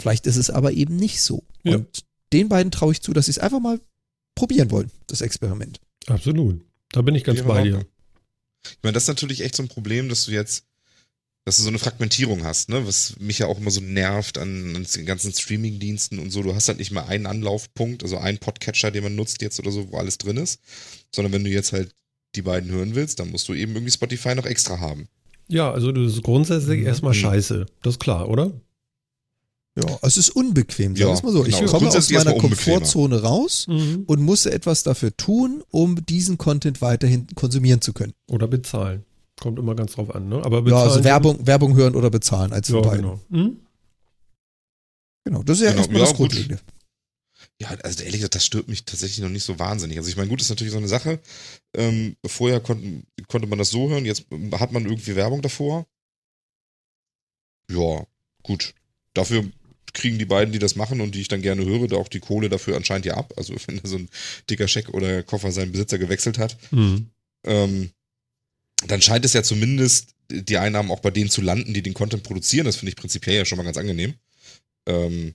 Vielleicht 0.00 0.26
ist 0.26 0.36
es 0.36 0.50
aber 0.50 0.72
eben 0.72 0.94
nicht 0.96 1.22
so. 1.22 1.42
Ja. 1.64 1.76
Und 1.76 2.04
den 2.32 2.48
beiden 2.48 2.70
traue 2.70 2.92
ich 2.92 3.00
zu, 3.00 3.12
dass 3.12 3.24
sie 3.24 3.32
es 3.32 3.38
einfach 3.38 3.60
mal 3.60 3.80
probieren 4.34 4.70
wollen, 4.70 4.90
das 5.06 5.22
Experiment. 5.22 5.80
Absolut. 6.06 6.60
Da 6.92 7.02
bin 7.02 7.14
ich 7.14 7.24
ganz 7.24 7.42
bei 7.42 7.62
dir. 7.62 7.84
Ich 8.64 8.78
meine, 8.82 8.92
das 8.92 9.04
ist 9.04 9.08
natürlich 9.08 9.42
echt 9.42 9.56
so 9.56 9.62
ein 9.62 9.68
Problem, 9.68 10.08
dass 10.08 10.26
du 10.26 10.32
jetzt 10.32 10.64
dass 11.48 11.56
du 11.56 11.62
so 11.62 11.70
eine 11.70 11.78
Fragmentierung 11.78 12.44
hast, 12.44 12.68
ne? 12.68 12.86
was 12.86 13.14
mich 13.20 13.38
ja 13.38 13.46
auch 13.46 13.56
immer 13.58 13.70
so 13.70 13.80
nervt 13.80 14.36
an, 14.36 14.76
an 14.76 14.84
den 14.94 15.06
ganzen 15.06 15.32
Streaming-Diensten 15.32 16.18
und 16.18 16.30
so. 16.30 16.42
Du 16.42 16.54
hast 16.54 16.68
halt 16.68 16.76
nicht 16.76 16.90
mal 16.90 17.04
einen 17.04 17.24
Anlaufpunkt, 17.24 18.02
also 18.02 18.18
einen 18.18 18.36
Podcatcher, 18.36 18.90
den 18.90 19.02
man 19.02 19.16
nutzt 19.16 19.40
jetzt 19.40 19.58
oder 19.58 19.70
so, 19.70 19.90
wo 19.90 19.96
alles 19.96 20.18
drin 20.18 20.36
ist, 20.36 20.60
sondern 21.10 21.32
wenn 21.32 21.44
du 21.44 21.48
jetzt 21.48 21.72
halt 21.72 21.94
die 22.34 22.42
beiden 22.42 22.70
hören 22.70 22.94
willst, 22.94 23.18
dann 23.18 23.30
musst 23.30 23.48
du 23.48 23.54
eben 23.54 23.72
irgendwie 23.72 23.90
Spotify 23.90 24.34
noch 24.34 24.44
extra 24.44 24.78
haben. 24.78 25.08
Ja, 25.48 25.72
also 25.72 25.90
das 25.90 26.12
ist 26.12 26.22
grundsätzlich 26.22 26.80
mhm. 26.80 26.86
erstmal 26.86 27.14
scheiße. 27.14 27.64
Das 27.80 27.94
ist 27.94 27.98
klar, 27.98 28.28
oder? 28.28 28.52
Ja, 29.74 29.98
es 30.02 30.18
ist 30.18 30.28
unbequem, 30.28 30.96
sagen 30.96 31.08
wir 31.08 31.16
ja, 31.16 31.22
mal 31.22 31.32
so. 31.32 31.42
Genau. 31.44 31.64
Ich 31.64 31.70
komme 31.70 31.88
aus 31.88 32.10
meiner 32.10 32.34
Komfortzone 32.34 33.22
raus 33.22 33.64
mhm. 33.68 34.04
und 34.06 34.20
muss 34.20 34.44
etwas 34.44 34.82
dafür 34.82 35.16
tun, 35.16 35.62
um 35.70 36.04
diesen 36.04 36.36
Content 36.36 36.82
weiterhin 36.82 37.26
konsumieren 37.34 37.80
zu 37.80 37.94
können. 37.94 38.12
Oder 38.26 38.48
bezahlen. 38.48 39.06
Kommt 39.40 39.58
immer 39.58 39.74
ganz 39.74 39.92
drauf 39.92 40.14
an, 40.14 40.28
ne? 40.28 40.42
Aber 40.44 40.66
ja, 40.68 40.82
also 40.82 41.04
Werbung, 41.04 41.46
Werbung 41.46 41.76
hören 41.76 41.94
oder 41.94 42.10
bezahlen 42.10 42.52
als 42.52 42.68
ja, 42.68 42.80
beiden. 42.80 43.02
Genau. 43.02 43.20
Hm? 43.30 43.56
genau, 45.24 45.42
das 45.42 45.58
ist 45.58 45.64
ja 45.64 45.70
genau. 45.70 45.80
erstmal 45.82 46.00
ja, 46.00 46.06
das 46.06 46.16
Grundlegende. 46.16 46.60
Ja, 47.60 47.68
also 47.82 48.02
ehrlich 48.02 48.20
gesagt, 48.20 48.36
das 48.36 48.46
stört 48.46 48.68
mich 48.68 48.84
tatsächlich 48.84 49.18
noch 49.18 49.28
nicht 49.28 49.44
so 49.44 49.58
wahnsinnig. 49.58 49.96
Also 49.98 50.08
ich 50.08 50.16
meine, 50.16 50.28
gut, 50.28 50.40
ist 50.40 50.48
natürlich 50.48 50.72
so 50.72 50.78
eine 50.78 50.88
Sache. 50.88 51.20
Ähm, 51.74 52.16
vorher 52.24 52.60
konnten, 52.60 53.04
konnte 53.26 53.48
man 53.48 53.58
das 53.58 53.70
so 53.70 53.88
hören, 53.88 54.04
jetzt 54.04 54.26
hat 54.52 54.72
man 54.72 54.84
irgendwie 54.84 55.16
Werbung 55.16 55.42
davor. 55.42 55.86
Ja, 57.70 58.06
gut. 58.42 58.74
Dafür 59.14 59.44
kriegen 59.92 60.18
die 60.18 60.24
beiden, 60.24 60.52
die 60.52 60.58
das 60.58 60.76
machen 60.76 61.00
und 61.00 61.14
die 61.14 61.20
ich 61.20 61.28
dann 61.28 61.42
gerne 61.42 61.64
höre, 61.64 61.88
da 61.88 61.96
auch 61.96 62.08
die 62.08 62.20
Kohle 62.20 62.48
dafür 62.48 62.76
anscheinend 62.76 63.06
ja 63.06 63.14
ab. 63.14 63.34
Also 63.36 63.54
wenn 63.66 63.80
so 63.84 63.96
ein 63.96 64.08
dicker 64.48 64.68
Scheck 64.68 64.90
oder 64.90 65.22
Koffer 65.22 65.50
seinen 65.50 65.72
Besitzer 65.72 65.98
gewechselt 65.98 66.38
hat. 66.38 66.56
Mhm. 66.70 67.10
Ähm, 67.44 67.90
dann 68.86 69.02
scheint 69.02 69.24
es 69.24 69.32
ja 69.32 69.42
zumindest 69.42 70.14
die 70.30 70.58
Einnahmen 70.58 70.90
auch 70.90 71.00
bei 71.00 71.10
denen 71.10 71.30
zu 71.30 71.40
landen, 71.40 71.74
die 71.74 71.82
den 71.82 71.94
Content 71.94 72.22
produzieren. 72.22 72.66
Das 72.66 72.76
finde 72.76 72.90
ich 72.90 72.96
prinzipiell 72.96 73.38
ja 73.38 73.44
schon 73.44 73.58
mal 73.58 73.64
ganz 73.64 73.76
angenehm. 73.76 74.14
Ähm, 74.86 75.34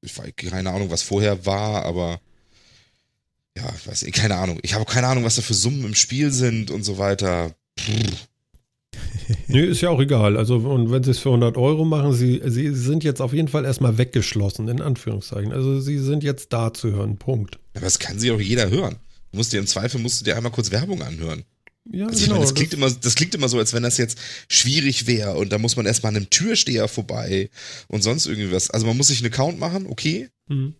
ich 0.00 0.16
weiß 0.16 0.32
keine 0.36 0.70
Ahnung, 0.70 0.90
was 0.90 1.02
vorher 1.02 1.46
war, 1.46 1.84
aber 1.84 2.20
ja, 3.56 3.70
ich 3.76 3.86
weiß 3.86 4.02
nicht, 4.02 4.14
keine 4.14 4.36
Ahnung. 4.36 4.58
Ich 4.62 4.74
habe 4.74 4.84
keine 4.84 5.06
Ahnung, 5.06 5.24
was 5.24 5.36
da 5.36 5.42
für 5.42 5.54
Summen 5.54 5.84
im 5.84 5.94
Spiel 5.94 6.32
sind 6.32 6.70
und 6.70 6.84
so 6.84 6.98
weiter. 6.98 7.54
nee, 9.48 9.64
ist 9.64 9.82
ja 9.82 9.90
auch 9.90 10.00
egal. 10.00 10.36
Also, 10.36 10.56
und 10.56 10.90
wenn 10.90 11.02
sie 11.02 11.10
es 11.10 11.18
für 11.18 11.28
100 11.28 11.56
Euro 11.56 11.84
machen, 11.84 12.14
sie, 12.14 12.40
sie 12.46 12.74
sind 12.74 13.04
jetzt 13.04 13.20
auf 13.20 13.32
jeden 13.32 13.48
Fall 13.48 13.64
erstmal 13.64 13.98
weggeschlossen, 13.98 14.68
in 14.68 14.80
Anführungszeichen. 14.80 15.52
Also, 15.52 15.80
sie 15.80 15.98
sind 15.98 16.24
jetzt 16.24 16.52
da 16.52 16.72
zu 16.72 16.92
hören, 16.92 17.18
Punkt. 17.18 17.58
Aber 17.74 17.84
das 17.84 17.98
kann 17.98 18.18
sie 18.18 18.30
auch 18.30 18.40
jeder 18.40 18.70
hören. 18.70 18.96
Du 19.30 19.38
musst 19.38 19.52
dir 19.52 19.60
im 19.60 19.66
Zweifel, 19.66 20.00
musst 20.00 20.20
du 20.20 20.24
dir 20.24 20.36
einmal 20.36 20.52
kurz 20.52 20.70
Werbung 20.70 21.02
anhören. 21.02 21.44
Ja, 21.90 22.06
also 22.06 22.20
genau. 22.20 22.34
Meine, 22.34 22.44
das, 22.44 22.54
klingt 22.54 22.74
immer, 22.74 22.90
das 22.90 23.14
klingt 23.14 23.34
immer 23.34 23.48
so, 23.48 23.58
als 23.58 23.72
wenn 23.72 23.82
das 23.82 23.98
jetzt 23.98 24.18
schwierig 24.48 25.06
wäre 25.06 25.34
und 25.36 25.50
da 25.50 25.58
muss 25.58 25.76
man 25.76 25.86
erstmal 25.86 26.10
an 26.10 26.16
einem 26.16 26.30
Türsteher 26.30 26.86
vorbei 26.88 27.50
und 27.88 28.02
sonst 28.02 28.26
irgendwie 28.26 28.52
was. 28.52 28.70
Also 28.70 28.86
man 28.86 28.96
muss 28.96 29.08
sich 29.08 29.18
einen 29.22 29.32
Account 29.32 29.58
machen, 29.58 29.86
okay. 29.86 30.28
Mhm. 30.48 30.74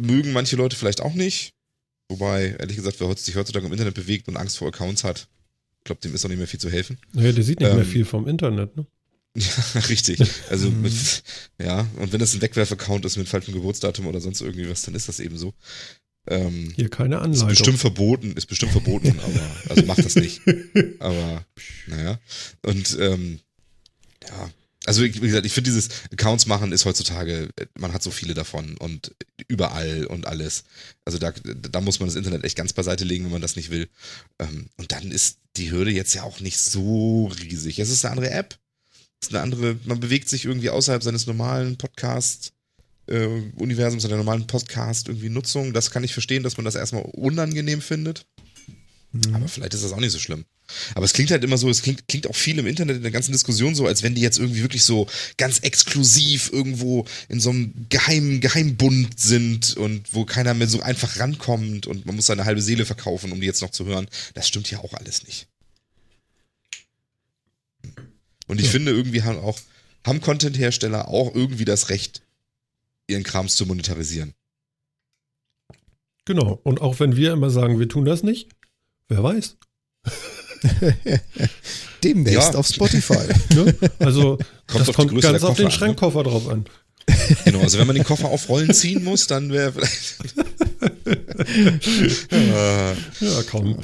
Mögen 0.00 0.32
manche 0.32 0.56
Leute 0.56 0.76
vielleicht 0.76 1.00
auch 1.00 1.14
nicht. 1.14 1.52
Wobei, 2.08 2.56
ehrlich 2.58 2.76
gesagt, 2.76 3.00
wer 3.00 3.16
sich 3.16 3.36
heutzutage 3.36 3.66
im 3.66 3.72
Internet 3.72 3.94
bewegt 3.94 4.28
und 4.28 4.36
Angst 4.36 4.58
vor 4.58 4.68
Accounts 4.68 5.04
hat, 5.04 5.28
ich 5.78 5.84
glaube, 5.84 6.00
dem 6.00 6.14
ist 6.14 6.24
auch 6.24 6.28
nicht 6.28 6.38
mehr 6.38 6.46
viel 6.46 6.60
zu 6.60 6.70
helfen. 6.70 6.98
Naja, 7.12 7.32
der 7.32 7.42
sieht 7.42 7.60
nicht 7.60 7.70
ähm, 7.70 7.76
mehr 7.76 7.84
viel 7.84 8.04
vom 8.04 8.28
Internet, 8.28 8.76
ne? 8.76 8.86
Ja, 9.34 9.80
richtig. 9.88 10.20
Also, 10.50 10.70
mit, 10.70 10.92
ja, 11.58 11.86
und 11.98 12.12
wenn 12.12 12.20
das 12.20 12.34
ein 12.34 12.42
Wegwerf-Account 12.42 13.06
ist 13.06 13.16
mit 13.16 13.28
falschem 13.28 13.54
Geburtsdatum 13.54 14.06
oder 14.06 14.20
sonst 14.20 14.42
irgendwie 14.42 14.68
was, 14.68 14.82
dann 14.82 14.94
ist 14.94 15.08
das 15.08 15.20
eben 15.20 15.38
so. 15.38 15.54
Ähm, 16.28 16.72
Hier 16.76 16.88
keine 16.88 17.18
Anleitung. 17.18 17.48
Ist 17.50 17.58
bestimmt 17.58 17.78
verboten, 17.78 18.32
ist 18.32 18.46
bestimmt 18.46 18.72
verboten, 18.72 19.18
aber 19.24 19.56
also 19.70 19.86
macht 19.86 20.04
das 20.04 20.14
nicht. 20.14 20.40
Aber 21.00 21.44
naja. 21.88 22.18
Und 22.62 22.96
ähm, 23.00 23.40
ja, 24.28 24.50
also 24.84 25.02
wie 25.02 25.10
gesagt, 25.10 25.46
ich 25.46 25.52
finde 25.52 25.70
dieses 25.70 25.88
Accounts 26.12 26.46
machen 26.46 26.72
ist 26.72 26.84
heutzutage, 26.84 27.48
man 27.78 27.92
hat 27.92 28.02
so 28.02 28.10
viele 28.10 28.34
davon 28.34 28.76
und 28.78 29.14
überall 29.46 30.06
und 30.06 30.26
alles. 30.26 30.64
Also 31.04 31.18
da, 31.18 31.32
da 31.32 31.80
muss 31.80 32.00
man 32.00 32.08
das 32.08 32.16
Internet 32.16 32.44
echt 32.44 32.56
ganz 32.56 32.72
beiseite 32.72 33.04
legen, 33.04 33.24
wenn 33.24 33.32
man 33.32 33.42
das 33.42 33.56
nicht 33.56 33.70
will. 33.70 33.88
Ähm, 34.40 34.66
und 34.76 34.90
dann 34.92 35.12
ist 35.12 35.38
die 35.56 35.70
Hürde 35.70 35.90
jetzt 35.90 36.14
ja 36.14 36.24
auch 36.24 36.40
nicht 36.40 36.58
so 36.58 37.26
riesig. 37.26 37.78
Es 37.78 37.90
ist 37.90 38.04
eine 38.04 38.12
andere 38.12 38.30
App. 38.30 38.58
Es 39.20 39.28
ist 39.28 39.34
eine 39.34 39.42
andere, 39.42 39.76
man 39.84 40.00
bewegt 40.00 40.28
sich 40.28 40.46
irgendwie 40.46 40.70
außerhalb 40.70 41.02
seines 41.02 41.26
normalen 41.26 41.76
Podcast 41.76 42.52
äh, 43.12 43.26
Universums 43.56 44.04
oder 44.04 44.16
normalen 44.16 44.46
Podcast 44.46 45.08
irgendwie 45.08 45.28
Nutzung. 45.28 45.72
Das 45.72 45.90
kann 45.90 46.04
ich 46.04 46.12
verstehen, 46.12 46.42
dass 46.42 46.56
man 46.56 46.64
das 46.64 46.74
erstmal 46.74 47.02
unangenehm 47.02 47.80
findet. 47.80 48.26
Mhm. 49.12 49.34
Aber 49.34 49.48
vielleicht 49.48 49.74
ist 49.74 49.84
das 49.84 49.92
auch 49.92 50.00
nicht 50.00 50.12
so 50.12 50.18
schlimm. 50.18 50.44
Aber 50.94 51.04
es 51.04 51.12
klingt 51.12 51.30
halt 51.30 51.44
immer 51.44 51.58
so, 51.58 51.68
es 51.68 51.82
klingt, 51.82 52.08
klingt 52.08 52.26
auch 52.26 52.34
viel 52.34 52.58
im 52.58 52.66
Internet 52.66 52.96
in 52.96 53.02
der 53.02 53.10
ganzen 53.10 53.32
Diskussion 53.32 53.74
so, 53.74 53.86
als 53.86 54.02
wenn 54.02 54.14
die 54.14 54.22
jetzt 54.22 54.38
irgendwie 54.38 54.62
wirklich 54.62 54.84
so 54.84 55.06
ganz 55.36 55.58
exklusiv 55.58 56.50
irgendwo 56.50 57.04
in 57.28 57.38
so 57.40 57.50
einem 57.50 57.74
geheimen 57.90 58.40
Geheimbund 58.40 59.20
sind 59.20 59.76
und 59.76 60.14
wo 60.14 60.24
keiner 60.24 60.54
mehr 60.54 60.68
so 60.68 60.80
einfach 60.80 61.18
rankommt 61.18 61.86
und 61.86 62.06
man 62.06 62.16
muss 62.16 62.26
seine 62.26 62.46
halbe 62.46 62.62
Seele 62.62 62.86
verkaufen, 62.86 63.32
um 63.32 63.40
die 63.40 63.46
jetzt 63.46 63.60
noch 63.60 63.70
zu 63.70 63.84
hören. 63.84 64.08
Das 64.32 64.48
stimmt 64.48 64.70
ja 64.70 64.78
auch 64.78 64.94
alles 64.94 65.26
nicht. 65.26 65.46
Und 68.46 68.58
ich 68.60 68.66
Ja. 68.66 68.72
finde, 68.72 68.92
irgendwie 68.92 69.22
haben 69.22 69.38
auch, 69.38 69.58
haben 70.06 70.20
Content-Hersteller 70.20 71.08
auch 71.08 71.34
irgendwie 71.34 71.64
das 71.64 71.90
Recht, 71.90 72.22
ihren 73.08 73.22
Krams 73.22 73.56
zu 73.56 73.66
monetarisieren. 73.66 74.34
Genau. 76.24 76.60
Und 76.62 76.80
auch 76.80 77.00
wenn 77.00 77.16
wir 77.16 77.32
immer 77.32 77.50
sagen, 77.50 77.78
wir 77.80 77.88
tun 77.88 78.04
das 78.04 78.22
nicht, 78.22 78.48
wer 79.08 79.22
weiß. 79.22 79.56
Demnächst 82.04 82.52
Ja. 82.52 82.58
auf 82.58 82.66
Spotify. 82.66 83.18
Ne? 83.54 83.74
Also, 83.98 84.38
Kommt 84.66 84.88
das 84.88 84.94
kommt 84.96 85.20
ganz 85.20 85.42
auf 85.42 85.56
den 85.56 85.66
an, 85.66 85.72
ne? 85.72 85.78
Schrankkoffer 85.78 86.22
drauf 86.22 86.48
an. 86.48 86.64
Genau, 87.44 87.60
also 87.60 87.78
wenn 87.78 87.86
man 87.88 87.96
den 87.96 88.04
Koffer 88.04 88.28
auf 88.28 88.48
Rollen 88.48 88.72
ziehen 88.72 89.02
muss, 89.04 89.26
dann 89.26 89.50
wäre 89.52 89.72
vielleicht. 89.72 90.14
Äh, 92.32 92.92
Ja, 92.92 93.42
komm. 93.50 93.78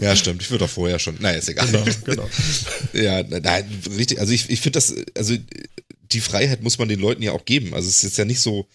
ja, 0.00 0.16
stimmt. 0.16 0.42
Ich 0.42 0.50
würde 0.50 0.64
auch 0.64 0.70
vorher 0.70 0.98
schon. 0.98 1.16
Naja, 1.20 1.38
ist 1.38 1.48
egal. 1.48 1.66
Genau, 1.66 1.84
genau. 2.04 2.28
Ja, 2.92 3.22
nein, 3.22 3.64
richtig. 3.96 4.20
Also 4.20 4.32
ich, 4.32 4.50
ich 4.50 4.60
finde 4.60 4.78
das, 4.78 4.94
also 5.16 5.34
die 6.12 6.20
Freiheit 6.20 6.62
muss 6.62 6.78
man 6.78 6.88
den 6.88 7.00
Leuten 7.00 7.22
ja 7.22 7.32
auch 7.32 7.44
geben. 7.44 7.74
Also 7.74 7.88
es 7.88 8.04
ist 8.04 8.18
ja 8.18 8.24
nicht 8.24 8.40
so, 8.40 8.66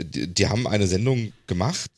die, 0.00 0.26
die 0.32 0.46
haben 0.46 0.66
eine 0.66 0.86
Sendung 0.86 1.32
gemacht 1.46 1.90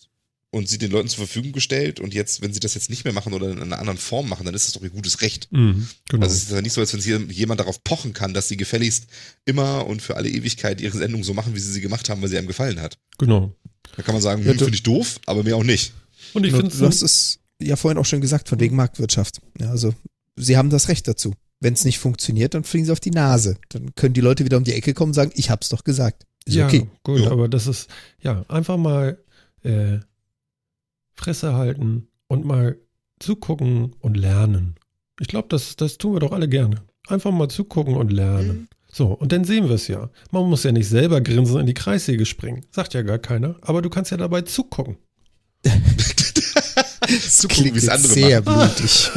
und 0.50 0.68
sie 0.68 0.78
den 0.78 0.90
Leuten 0.90 1.08
zur 1.08 1.26
Verfügung 1.26 1.52
gestellt 1.52 2.00
und 2.00 2.14
jetzt, 2.14 2.40
wenn 2.40 2.54
sie 2.54 2.60
das 2.60 2.74
jetzt 2.74 2.88
nicht 2.88 3.04
mehr 3.04 3.12
machen 3.12 3.34
oder 3.34 3.50
in 3.50 3.60
einer 3.60 3.78
anderen 3.78 3.98
Form 3.98 4.28
machen, 4.28 4.46
dann 4.46 4.54
ist 4.54 4.66
das 4.66 4.74
doch 4.74 4.82
ihr 4.82 4.90
gutes 4.90 5.20
Recht. 5.20 5.48
Mhm, 5.50 5.88
genau. 6.08 6.22
Also 6.22 6.36
es 6.36 6.44
ist 6.44 6.50
ja 6.50 6.62
nicht 6.62 6.72
so, 6.72 6.80
als 6.80 6.92
wenn 6.94 7.00
hier 7.00 7.20
jemand 7.30 7.60
darauf 7.60 7.84
pochen 7.84 8.14
kann, 8.14 8.32
dass 8.32 8.48
sie 8.48 8.56
gefälligst 8.56 9.06
immer 9.44 9.86
und 9.86 10.00
für 10.00 10.16
alle 10.16 10.30
Ewigkeit 10.30 10.80
ihre 10.80 10.96
Sendung 10.96 11.22
so 11.22 11.34
machen, 11.34 11.54
wie 11.54 11.60
sie 11.60 11.72
sie 11.72 11.80
gemacht 11.80 12.08
haben, 12.08 12.22
weil 12.22 12.28
sie 12.28 12.38
einem 12.38 12.46
gefallen 12.46 12.80
hat. 12.80 12.98
genau. 13.18 13.54
Da 13.96 14.02
kann 14.02 14.14
man 14.14 14.22
sagen, 14.22 14.44
hm, 14.44 14.58
finde 14.58 14.74
ich 14.74 14.82
doof, 14.82 15.18
aber 15.26 15.42
mir 15.42 15.56
auch 15.56 15.64
nicht. 15.64 15.92
Und 16.34 16.44
ich 16.44 16.52
Genau, 16.52 16.62
finde 16.62 16.76
du 16.76 16.86
hast 16.86 17.02
es 17.02 17.38
ja 17.60 17.74
vorhin 17.74 17.98
auch 17.98 18.04
schon 18.04 18.20
gesagt, 18.20 18.48
von 18.48 18.60
wegen 18.60 18.76
Marktwirtschaft. 18.76 19.40
Ja, 19.58 19.70
also 19.70 19.94
sie 20.36 20.56
haben 20.56 20.70
das 20.70 20.88
Recht 20.88 21.08
dazu. 21.08 21.34
Wenn 21.60 21.74
es 21.74 21.84
nicht 21.84 21.98
funktioniert, 21.98 22.54
dann 22.54 22.64
fliegen 22.64 22.86
sie 22.86 22.92
auf 22.92 23.00
die 23.00 23.10
Nase. 23.10 23.56
Dann 23.70 23.94
können 23.96 24.14
die 24.14 24.20
Leute 24.20 24.44
wieder 24.44 24.56
um 24.56 24.64
die 24.64 24.74
Ecke 24.74 24.94
kommen 24.94 25.10
und 25.10 25.14
sagen, 25.14 25.32
ich 25.34 25.50
hab's 25.50 25.68
doch 25.68 25.84
gesagt. 25.84 26.24
Ist 26.44 26.54
ja, 26.54 26.66
okay. 26.66 26.88
gut, 27.02 27.20
Ja. 27.20 27.30
aber 27.30 27.48
das 27.48 27.66
ist, 27.66 27.88
ja, 28.22 28.44
einfach 28.48 28.76
mal 28.76 29.18
äh, 29.62 29.98
Fresse 31.14 31.54
halten 31.54 32.08
und 32.28 32.44
mal 32.44 32.78
zugucken 33.18 33.92
und 34.00 34.16
lernen. 34.16 34.76
Ich 35.20 35.26
glaube, 35.26 35.48
das, 35.48 35.74
das 35.76 35.98
tun 35.98 36.14
wir 36.14 36.20
doch 36.20 36.32
alle 36.32 36.48
gerne. 36.48 36.82
Einfach 37.08 37.32
mal 37.32 37.48
zugucken 37.48 37.96
und 37.96 38.12
lernen. 38.12 38.48
Mhm. 38.48 38.68
So, 38.90 39.08
und 39.08 39.32
dann 39.32 39.44
sehen 39.44 39.64
wir 39.68 39.74
es 39.74 39.88
ja. 39.88 40.10
Man 40.30 40.48
muss 40.48 40.62
ja 40.62 40.72
nicht 40.72 40.88
selber 40.88 41.20
grinsen 41.20 41.60
in 41.60 41.66
die 41.66 41.74
Kreissäge 41.74 42.24
springen. 42.24 42.64
Sagt 42.70 42.94
ja 42.94 43.02
gar 43.02 43.18
keiner. 43.18 43.56
Aber 43.62 43.82
du 43.82 43.90
kannst 43.90 44.10
ja 44.12 44.16
dabei 44.16 44.42
zugucken. 44.42 44.96
So 47.28 47.48
Klingt 47.48 47.74
wie 47.74 47.78
es 47.78 47.88
andere 47.88 48.12
sehr 48.12 48.42
machen. 48.42 48.70
blutig. 48.76 49.10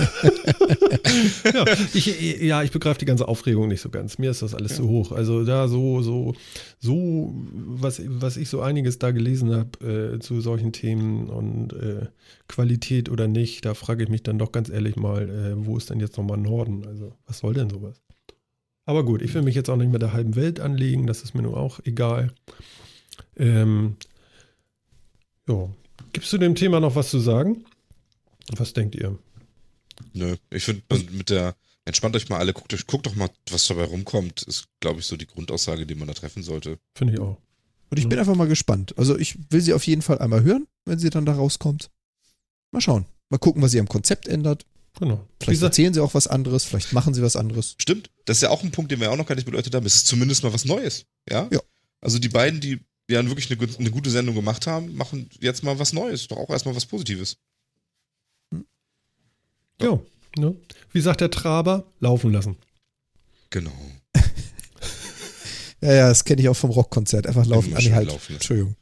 ja, 1.53 1.65
ich, 1.93 2.41
ja, 2.41 2.63
ich 2.63 2.71
begreife 2.71 2.99
die 2.99 3.05
ganze 3.05 3.27
Aufregung 3.27 3.67
nicht 3.67 3.81
so 3.81 3.89
ganz. 3.89 4.17
Mir 4.17 4.31
ist 4.31 4.41
das 4.41 4.55
alles 4.55 4.75
zu 4.75 4.87
hoch. 4.87 5.11
Also 5.11 5.43
da 5.43 5.67
so, 5.67 6.01
so, 6.01 6.33
so, 6.79 7.33
was, 7.53 8.01
was 8.05 8.37
ich 8.37 8.49
so 8.49 8.61
einiges 8.61 8.99
da 8.99 9.11
gelesen 9.11 9.53
habe 9.53 10.15
äh, 10.15 10.19
zu 10.19 10.41
solchen 10.41 10.71
Themen 10.71 11.29
und 11.29 11.73
äh, 11.73 12.07
Qualität 12.47 13.09
oder 13.09 13.27
nicht, 13.27 13.65
da 13.65 13.73
frage 13.73 14.03
ich 14.03 14.09
mich 14.09 14.23
dann 14.23 14.39
doch 14.39 14.51
ganz 14.51 14.69
ehrlich 14.69 14.95
mal, 14.95 15.29
äh, 15.29 15.65
wo 15.65 15.77
ist 15.77 15.89
denn 15.89 15.99
jetzt 15.99 16.17
nochmal 16.17 16.37
Norden? 16.37 16.85
Also, 16.87 17.13
was 17.25 17.39
soll 17.39 17.53
denn 17.53 17.69
sowas? 17.69 18.01
Aber 18.85 19.05
gut, 19.05 19.21
ich 19.21 19.33
will 19.33 19.41
mich 19.41 19.55
jetzt 19.55 19.69
auch 19.69 19.77
nicht 19.77 19.91
mit 19.91 20.01
der 20.01 20.13
halben 20.13 20.35
Welt 20.35 20.59
anlegen, 20.59 21.07
das 21.07 21.21
ist 21.23 21.33
mir 21.33 21.43
nur 21.43 21.57
auch 21.57 21.79
egal. 21.83 22.31
Ähm, 23.37 23.95
ja. 25.47 25.69
Gibst 26.13 26.33
du 26.33 26.37
dem 26.37 26.55
Thema 26.55 26.79
noch 26.79 26.95
was 26.95 27.09
zu 27.09 27.19
sagen? 27.19 27.63
Was 28.57 28.73
denkt 28.73 28.95
ihr? 28.95 29.17
Nö, 30.13 30.35
ich 30.49 30.63
finde 30.63 30.83
mit 31.11 31.29
der, 31.29 31.55
entspannt 31.85 32.15
euch 32.15 32.29
mal 32.29 32.39
alle, 32.39 32.53
guckt, 32.53 32.73
euch, 32.73 32.87
guckt 32.87 33.05
doch 33.05 33.15
mal, 33.15 33.29
was 33.49 33.67
dabei 33.67 33.83
rumkommt, 33.83 34.43
ist, 34.43 34.65
glaube 34.79 34.99
ich, 34.99 35.05
so 35.05 35.15
die 35.17 35.27
Grundaussage, 35.27 35.85
die 35.85 35.95
man 35.95 36.07
da 36.07 36.13
treffen 36.13 36.43
sollte. 36.43 36.79
Finde 36.95 37.13
ich 37.13 37.19
auch. 37.19 37.37
Und 37.89 37.97
ich 37.97 38.07
bin 38.07 38.17
einfach 38.19 38.35
mal 38.35 38.47
gespannt. 38.47 38.97
Also 38.97 39.17
ich 39.17 39.37
will 39.51 39.61
sie 39.61 39.73
auf 39.73 39.85
jeden 39.85 40.01
Fall 40.01 40.19
einmal 40.19 40.43
hören, 40.43 40.65
wenn 40.85 40.97
sie 40.99 41.09
dann 41.09 41.25
da 41.25 41.33
rauskommt. 41.33 41.89
Mal 42.71 42.79
schauen. 42.81 43.05
Mal 43.29 43.37
gucken, 43.37 43.61
was 43.61 43.71
sie 43.71 43.79
am 43.79 43.87
Konzept 43.89 44.27
ändert. 44.27 44.65
Genau. 44.99 45.27
Vielleicht 45.39 45.57
Dieser- 45.57 45.67
erzählen 45.67 45.93
sie 45.93 45.99
auch 46.01 46.13
was 46.13 46.27
anderes, 46.27 46.63
vielleicht 46.65 46.93
machen 46.93 47.13
sie 47.13 47.21
was 47.21 47.35
anderes. 47.35 47.75
Stimmt, 47.79 48.09
das 48.25 48.37
ist 48.37 48.43
ja 48.43 48.49
auch 48.49 48.63
ein 48.63 48.71
Punkt, 48.71 48.91
den 48.91 48.99
wir 48.99 49.11
auch 49.11 49.17
noch 49.17 49.25
gar 49.25 49.35
nicht 49.35 49.45
beleuchtet 49.45 49.73
haben. 49.75 49.85
Es 49.85 49.95
ist 49.95 50.07
zumindest 50.07 50.43
mal 50.43 50.53
was 50.53 50.65
Neues, 50.65 51.05
ja? 51.29 51.47
Ja. 51.51 51.59
Also 52.01 52.17
die 52.19 52.29
beiden, 52.29 52.59
die 52.61 52.79
ja 53.09 53.25
wirklich 53.25 53.51
eine, 53.51 53.75
eine 53.77 53.91
gute 53.91 54.09
Sendung 54.09 54.35
gemacht 54.35 54.67
haben, 54.67 54.95
machen 54.95 55.29
jetzt 55.39 55.63
mal 55.63 55.77
was 55.79 55.93
Neues. 55.93 56.27
Doch 56.27 56.37
auch 56.37 56.49
erstmal 56.49 56.75
was 56.75 56.85
Positives. 56.85 57.37
Ja, 59.83 59.99
ne? 60.37 60.55
Wie 60.91 61.01
sagt 61.01 61.21
der 61.21 61.31
Traber? 61.31 61.85
Laufen 61.99 62.31
lassen. 62.31 62.57
Genau. 63.49 63.71
Ja, 65.83 65.93
ja, 65.93 66.09
das 66.09 66.23
kenne 66.25 66.41
ich 66.43 66.47
auch 66.47 66.55
vom 66.55 66.69
Rockkonzert. 66.69 67.25
Einfach 67.25 67.45
laufen. 67.47 67.73
Nee, 67.73 67.81
schön 67.81 67.95
halt. 67.95 68.07
laufen 68.07 68.33
lassen. 68.33 68.53
Entschuldigung. 68.53 68.75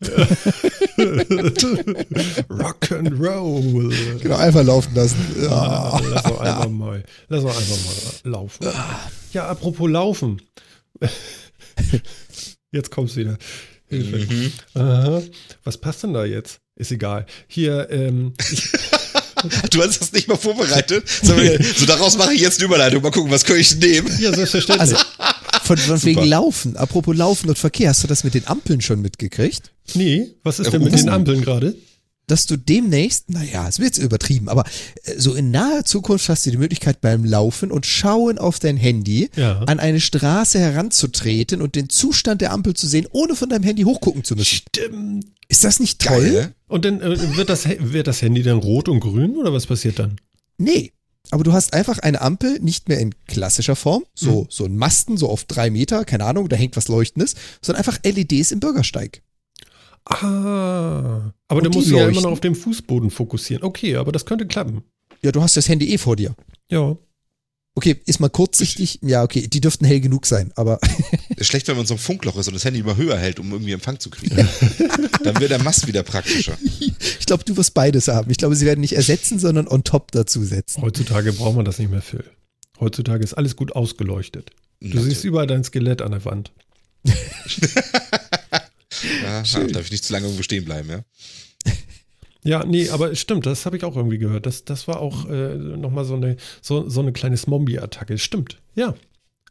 Rock 2.60 2.92
and 2.92 3.18
Roll. 3.18 3.94
Genau, 4.20 4.36
einfach 4.36 4.66
laufen 4.66 4.94
lassen. 4.94 5.18
Ja. 5.42 5.98
Lass 6.10 6.24
doch 6.24 6.42
einfach 6.42 6.70
mal, 6.70 7.04
lass 7.30 7.44
doch 7.44 7.58
einfach 7.58 7.78
mal 7.86 8.32
laufen. 8.32 8.68
Ja, 9.32 9.48
apropos 9.48 9.90
Laufen. 9.90 10.42
Jetzt 12.72 12.92
kommt's 12.92 13.16
wieder. 13.16 13.38
Hilfe. 13.88 14.34
Mhm. 14.34 14.52
Aha. 14.74 15.22
Was 15.64 15.78
passt 15.78 16.04
denn 16.04 16.14
da 16.14 16.26
jetzt? 16.26 16.60
Ist 16.76 16.92
egal. 16.92 17.26
Hier, 17.48 17.90
ähm, 17.90 18.34
ich, 18.52 18.72
Du 19.72 19.82
hast 19.82 20.02
das 20.02 20.12
nicht 20.12 20.28
mal 20.28 20.38
vorbereitet. 20.38 21.08
So, 21.22 21.34
so 21.78 21.86
daraus 21.86 22.18
mache 22.18 22.34
ich 22.34 22.42
jetzt 22.42 22.60
eine 22.60 22.66
Überleitung. 22.66 23.02
Mal 23.02 23.12
gucken, 23.12 23.32
was 23.32 23.44
kann 23.44 23.58
ich 23.58 23.76
nehmen? 23.76 24.10
ja, 24.20 24.34
selbstverständlich. 24.34 24.96
Also, 24.96 24.96
von, 25.64 25.78
von 25.78 26.04
wegen 26.04 26.24
Laufen. 26.26 26.78
Apropos 26.78 27.16
Laufen 27.16 27.50
und 27.50 27.58
Verkehr, 27.58 27.90
hast 27.90 28.04
du 28.04 28.08
das 28.08 28.24
mit 28.24 28.34
den 28.34 28.48
Ampeln 28.48 28.82
schon 28.82 29.02
mitgekriegt? 29.02 29.72
nee, 29.96 30.28
was 30.44 30.60
ist 30.60 30.72
denn 30.72 30.84
mit 30.84 30.94
den 30.94 31.10
Ampeln 31.10 31.42
gerade? 31.42 31.76
Dass 32.30 32.46
du 32.46 32.58
demnächst, 32.58 33.30
naja, 33.30 33.68
es 33.68 33.80
wird 33.80 33.96
jetzt 33.96 33.98
übertrieben, 34.04 34.48
aber 34.50 34.64
äh, 35.04 35.18
so 35.18 35.34
in 35.34 35.52
naher 35.52 35.84
Zukunft 35.84 36.30
hast 36.30 36.46
du 36.46 36.52
die 36.52 36.58
Möglichkeit 36.58 37.02
beim 37.02 37.26
Laufen 37.26 37.72
und 37.72 37.86
Schauen 37.86 38.38
auf 38.38 38.60
dein 38.60 38.78
Handy 38.78 39.30
Ja. 39.36 39.60
an 39.64 39.80
eine 39.80 40.00
Straße 40.00 40.60
heranzutreten 40.60 41.62
und 41.62 41.76
den 41.76 41.90
Zustand 41.90 42.42
der 42.42 42.52
Ampel 42.52 42.74
zu 42.76 42.88
sehen, 42.88 43.08
ohne 43.12 43.36
von 43.36 43.50
deinem 43.50 43.64
Handy 43.64 43.84
hochgucken 43.84 44.24
zu 44.24 44.36
müssen. 44.36 44.62
Stimmt. 44.70 45.26
Ist 45.48 45.64
das 45.64 45.80
nicht 45.80 46.00
toll? 46.00 46.32
Geil? 46.32 46.56
Und 46.68 46.86
dann 46.86 47.02
äh, 47.02 47.36
wird, 47.36 47.50
das, 47.50 47.68
wird 47.68 48.08
das 48.08 48.22
Handy 48.22 48.44
dann 48.44 48.58
rot 48.60 48.88
und 48.88 49.00
grün 49.00 49.36
oder 49.36 49.52
was 49.52 49.66
passiert 49.66 50.00
dann? 50.00 50.18
Nee. 50.58 50.92
Aber 51.32 51.44
du 51.44 51.54
hast 51.54 51.74
einfach 51.74 52.00
eine 52.00 52.22
Ampel 52.22 52.60
nicht 52.60 52.90
mehr 52.90 53.00
in 53.00 53.14
klassischer 53.28 53.76
Form, 53.76 54.04
so, 54.16 54.48
so 54.50 54.66
ein 54.66 54.76
Masten, 54.76 55.16
so 55.18 55.30
auf 55.30 55.44
drei 55.44 55.70
Meter, 55.70 56.04
keine 56.06 56.26
Ahnung, 56.26 56.50
da 56.50 56.56
hängt 56.56 56.76
was 56.76 56.88
Leuchtendes, 56.88 57.36
sondern 57.62 57.80
einfach 57.86 58.00
LEDs 58.04 58.52
im 58.52 58.60
Bürgersteig. 58.60 59.22
Ah, 60.06 61.32
aber 61.48 61.62
dann 61.62 61.72
musst 61.72 61.90
du 61.90 61.98
ja 61.98 62.08
immer 62.08 62.22
noch 62.22 62.32
auf 62.32 62.40
dem 62.42 62.56
Fußboden 62.56 63.12
fokussieren. 63.12 63.64
Okay, 63.64 63.96
aber 63.96 64.12
das 64.12 64.26
könnte 64.26 64.48
klappen. 64.48 64.84
Ja, 65.22 65.32
du 65.32 65.42
hast 65.42 65.58
das 65.58 65.70
Handy 65.70 65.94
eh 65.94 65.98
vor 65.98 66.16
dir. 66.16 66.36
Ja. 66.70 66.98
Okay, 67.76 68.02
ist 68.06 68.20
mal 68.20 68.30
kurzsichtig. 68.30 69.00
Ja, 69.04 69.24
okay, 69.24 69.48
die 69.48 69.62
dürften 69.62 69.86
hell 69.86 70.00
genug 70.00 70.26
sein, 70.26 70.52
aber 70.56 70.80
Ist 71.38 71.48
schlecht, 71.48 71.68
wenn 71.70 71.78
man 71.78 71.86
so 71.86 71.94
ein 71.94 72.00
Funkloch 72.00 72.36
ist 72.38 72.48
und 72.48 72.54
das 72.54 72.66
Handy 72.66 72.82
immer 72.82 72.98
höher 72.98 73.18
hält, 73.18 73.40
um 73.40 73.52
irgendwie 73.52 73.72
Empfang 73.72 74.00
zu 74.00 74.10
kriegen. 74.10 74.36
Dann 75.24 75.40
wird 75.40 75.52
der 75.52 75.64
Mast 75.64 75.88
wieder 75.88 76.04
praktischer. 76.04 76.58
ich 76.62 77.26
glaube, 77.26 77.46
du 77.46 77.56
wirst 77.56 77.74
beides 77.74 78.10
haben. 78.10 78.30
Ich 78.30 78.38
glaube, 78.38 78.56
sie 78.56 78.66
werden 78.66 78.82
nicht 78.82 78.94
ersetzen, 78.94 79.40
sondern 79.40 79.68
on 79.68 79.86
top 79.86 80.12
dazu 80.12 80.44
setzen. 80.44 80.82
Heutzutage 80.82 81.32
braucht 81.32 81.56
man 81.56 81.64
das 81.64 81.80
nicht 81.80 81.90
mehr, 81.92 82.02
Phil. 82.02 82.26
Heutzutage 82.80 83.24
ist 83.24 83.36
alles 83.36 83.56
gut 83.56 83.74
ausgeleuchtet. 83.74 84.50
Du 84.82 84.88
Natürlich. 84.88 85.06
siehst 85.06 85.24
überall 85.24 85.48
dein 85.48 85.64
Skelett 85.64 86.02
an 86.02 86.12
der 86.12 86.26
Wand. 86.26 86.52
Aha, 89.26 89.44
darf 89.68 89.86
ich 89.86 89.92
nicht 89.92 90.04
zu 90.04 90.14
lange 90.14 90.26
irgendwo 90.26 90.44
stehen 90.44 90.66
bleiben, 90.66 90.90
ja? 90.90 91.04
Ja, 92.44 92.64
nee, 92.66 92.90
aber 92.90 93.12
es 93.12 93.20
stimmt, 93.20 93.46
das 93.46 93.66
habe 93.66 93.76
ich 93.76 93.84
auch 93.84 93.98
irgendwie 93.98 94.18
gehört. 94.18 94.46
Das, 94.46 94.64
das 94.64 94.88
war 94.88 95.02
auch 95.02 95.28
äh, 95.30 95.56
nochmal 95.56 96.06
so 96.06 96.16
eine, 96.16 96.38
so, 96.62 96.88
so 96.90 97.02
eine 97.02 97.12
kleine 97.12 97.36
Zombie-Attacke. 97.36 98.18
Stimmt, 98.18 98.62
ja. 98.76 98.96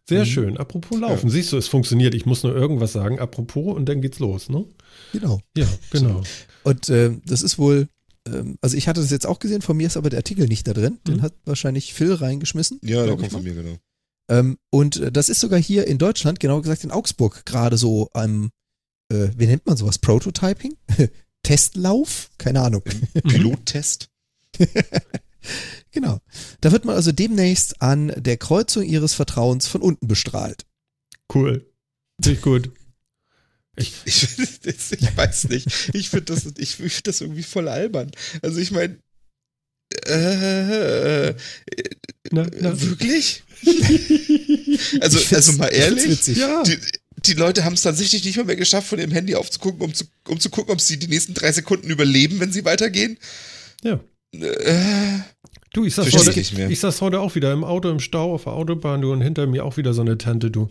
Sehr 0.09 0.25
schön. 0.25 0.57
Apropos 0.57 0.99
Laufen. 0.99 1.29
Siehst 1.29 1.53
du, 1.53 1.59
es 1.59 1.69
funktioniert. 1.69 2.15
Ich 2.15 2.25
muss 2.25 2.43
nur 2.43 2.57
irgendwas 2.57 2.95
sagen. 2.95 3.19
Apropos 3.19 3.77
und 3.77 3.87
dann 3.91 4.01
geht's 4.01 4.19
los, 4.21 4.49
ne? 4.49 4.65
Genau. 5.13 5.43
Ja, 5.55 5.67
genau. 5.91 6.23
Und 6.63 6.89
ähm, 6.89 7.21
das 7.27 7.43
ist 7.43 7.59
wohl, 7.59 7.89
ähm, 8.27 8.57
also 8.63 8.75
ich 8.75 8.89
hatte 8.89 9.03
das 9.03 9.11
jetzt 9.11 9.27
auch 9.27 9.39
gesehen, 9.39 9.61
von 9.61 9.77
mir 9.77 9.87
ist 9.87 9.99
aber 9.99 10.09
der 10.09 10.21
Artikel 10.21 10.49
nicht 10.49 10.67
da 10.67 10.73
drin. 10.73 10.97
Den 11.07 11.17
Mhm. 11.17 11.23
hat 11.23 11.35
wahrscheinlich 11.45 11.93
Phil 11.93 12.15
reingeschmissen. 12.15 12.81
Ja, 12.83 13.05
der 13.05 13.17
kommt 13.17 13.31
von 13.33 13.43
mir, 13.43 13.53
genau. 13.53 13.77
Ähm, 14.31 14.57
und 14.71 14.97
äh, 14.97 15.13
das 15.13 15.29
ist 15.29 15.41
sogar 15.41 15.61
hier 15.61 15.87
in 15.87 15.99
Deutschland, 15.99 16.41
genauer 16.41 16.63
gesagt 16.63 16.85
in 16.85 16.91
Augsburg, 16.91 17.45
gerade 17.45 17.77
so 17.77 18.09
am, 18.15 18.49
äh, 19.11 19.29
wie 19.37 19.47
nennt 19.47 19.67
man 19.67 19.77
sowas? 19.77 19.99
Prototyping? 19.99 20.77
Testlauf? 21.43 22.31
Keine 22.39 22.61
Ahnung. 22.63 22.83
Pilottest. 23.27 24.11
genau. 25.93 26.21
Da 26.61 26.73
wird 26.73 26.85
man 26.85 26.95
also 26.97 27.13
demnächst 27.13 27.81
an 27.81 28.13
der 28.17 28.37
Kreuzung 28.37 28.83
ihres 28.83 29.15
Vertrauens 29.15 29.67
von 29.67 29.83
unten 29.83 30.09
bestrahlt. 30.09 30.67
Cool. 31.33 31.71
Richtig 32.21 32.43
gut. 32.43 32.73
Ich, 33.77 33.95
ich, 34.05 34.39
ich 34.39 34.67
weiß 35.17 35.49
nicht. 35.51 35.91
Ich 35.95 36.11
finde 36.11 36.35
das, 36.35 36.47
ich 36.59 36.77
find 36.77 37.07
das 37.07 37.21
irgendwie 37.21 37.45
voll 37.45 37.69
albern. 37.69 38.11
Also 38.43 38.59
ich 38.59 38.73
meine, 38.73 38.99
äh, 40.07 41.35
Na, 42.31 42.47
na. 42.61 42.81
wirklich? 42.81 43.45
also, 45.01 45.35
also 45.35 45.53
mal 45.53 45.69
ehrlich, 45.69 46.09
witzig. 46.09 46.39
Ja. 46.39 46.63
die, 46.63 46.79
die 47.27 47.35
Leute 47.35 47.65
haben 47.65 47.75
es 47.75 47.83
tatsächlich 47.83 48.25
nicht 48.25 48.37
mal 48.37 48.45
mehr 48.45 48.57
geschafft, 48.57 48.89
von 48.89 48.99
ihrem 48.99 49.13
Handy 49.13 49.35
aufzugucken, 49.35 49.83
um 49.83 49.95
zu, 49.95 50.05
um 50.29 50.41
zu 50.41 50.51
gucken, 50.51 50.73
ob 50.73 50.81
sie 50.81 50.99
die 50.99 51.09
nächsten 51.09 51.35
drei 51.35 51.53
Sekunden 51.53 51.91
überleben, 51.91 52.41
wenn 52.41 52.53
sie 52.53 52.65
weitergehen. 52.65 53.19
ja. 53.83 54.01
Äh, 54.33 55.21
Du, 55.73 55.85
ich 55.85 55.95
Versteh 55.95 56.19
heute, 56.19 56.41
ich 56.41 56.55
mehr. 56.55 56.71
ich 56.71 56.81
sag's 56.81 57.01
heute 57.01 57.21
auch 57.21 57.35
wieder 57.35 57.53
im 57.53 57.63
Auto, 57.63 57.91
im 57.91 58.01
Stau, 58.01 58.35
auf 58.35 58.45
der 58.45 58.55
Autobahn, 58.55 59.03
du, 59.03 59.13
und 59.13 59.21
hinter 59.21 59.47
mir 59.47 59.65
auch 59.65 59.77
wieder 59.77 59.93
so 59.93 60.01
eine 60.01 60.17
Tante, 60.17 60.51
du. 60.51 60.71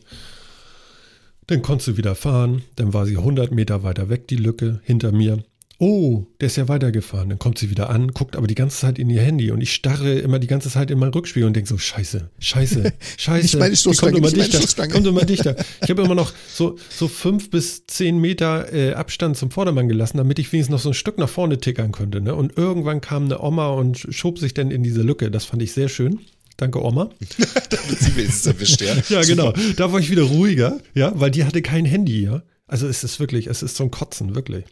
Dann 1.45 1.61
konntest 1.61 1.87
du 1.87 1.97
wieder 1.97 2.15
fahren, 2.15 2.63
dann 2.75 2.93
war 2.93 3.05
sie 3.05 3.17
100 3.17 3.51
Meter 3.51 3.83
weiter 3.83 4.09
weg, 4.09 4.27
die 4.27 4.35
Lücke, 4.35 4.81
hinter 4.83 5.11
mir. 5.11 5.43
Oh, 5.79 6.25
der 6.41 6.47
ist 6.47 6.55
ja 6.55 6.67
weitergefahren. 6.67 7.29
Dann 7.29 7.37
kommt 7.37 7.59
sie 7.59 7.69
wieder 7.69 7.91
an, 7.91 8.07
guckt 8.07 8.35
aber 8.35 8.47
die 8.47 8.55
ganze 8.55 8.77
Zeit 8.77 8.97
in 8.97 9.11
ihr 9.11 9.21
Handy 9.21 9.51
und 9.51 9.61
ich 9.61 9.73
starre 9.73 10.15
immer 10.15 10.39
die 10.39 10.47
ganze 10.47 10.71
Zeit 10.71 10.89
in 10.89 10.97
mein 10.97 11.09
Rückspiel 11.09 11.43
und 11.43 11.55
denke 11.55 11.69
so, 11.69 11.77
scheiße, 11.77 12.31
scheiße, 12.39 12.93
scheiße. 13.17 13.43
Nicht 13.43 13.59
meine 13.59 13.75
Stoßstange, 13.75 14.13
kommt 14.13 14.25
immer 14.25 14.37
meine 14.37 14.49
dichter, 14.49 14.87
kommt 14.87 15.05
immer 15.05 15.25
dichter. 15.25 15.55
Ich 15.83 15.89
habe 15.91 16.01
immer 16.01 16.15
noch 16.15 16.33
so, 16.51 16.77
so 16.89 17.07
fünf 17.07 17.51
bis 17.51 17.85
zehn 17.85 18.17
Meter 18.17 18.73
äh, 18.73 18.93
Abstand 18.93 19.37
zum 19.37 19.51
Vordermann 19.51 19.87
gelassen, 19.87 20.17
damit 20.17 20.39
ich 20.39 20.51
wenigstens 20.51 20.73
noch 20.73 20.81
so 20.81 20.89
ein 20.89 20.95
Stück 20.95 21.19
nach 21.19 21.29
vorne 21.29 21.59
tickern 21.59 21.91
könnte. 21.91 22.21
Ne? 22.21 22.33
Und 22.33 22.57
irgendwann 22.57 22.99
kam 22.99 23.25
eine 23.25 23.39
Oma 23.39 23.69
und 23.69 24.07
schob 24.09 24.39
sich 24.39 24.55
dann 24.55 24.71
in 24.71 24.81
diese 24.81 25.03
Lücke. 25.03 25.29
Das 25.29 25.45
fand 25.45 25.61
ich 25.61 25.73
sehr 25.73 25.89
schön. 25.89 26.21
Danke, 26.57 26.83
Oma. 26.83 27.11
damit 27.69 27.99
sie 27.99 28.15
wenigstens 28.15 28.47
erwischt, 28.47 28.81
ja. 28.81 28.95
Ja, 29.09 29.21
genau. 29.21 29.53
Da 29.75 29.91
war 29.93 29.99
ich 29.99 30.09
wieder 30.09 30.23
ruhiger, 30.23 30.79
ja, 30.95 31.11
weil 31.13 31.29
die 31.29 31.43
hatte 31.45 31.61
kein 31.61 31.85
Handy, 31.85 32.23
ja. 32.23 32.41
Also 32.65 32.87
es 32.87 33.03
ist 33.03 33.19
wirklich, 33.19 33.45
es 33.45 33.61
ist 33.61 33.75
zum 33.75 33.91
Kotzen, 33.91 34.33
wirklich. 34.33 34.65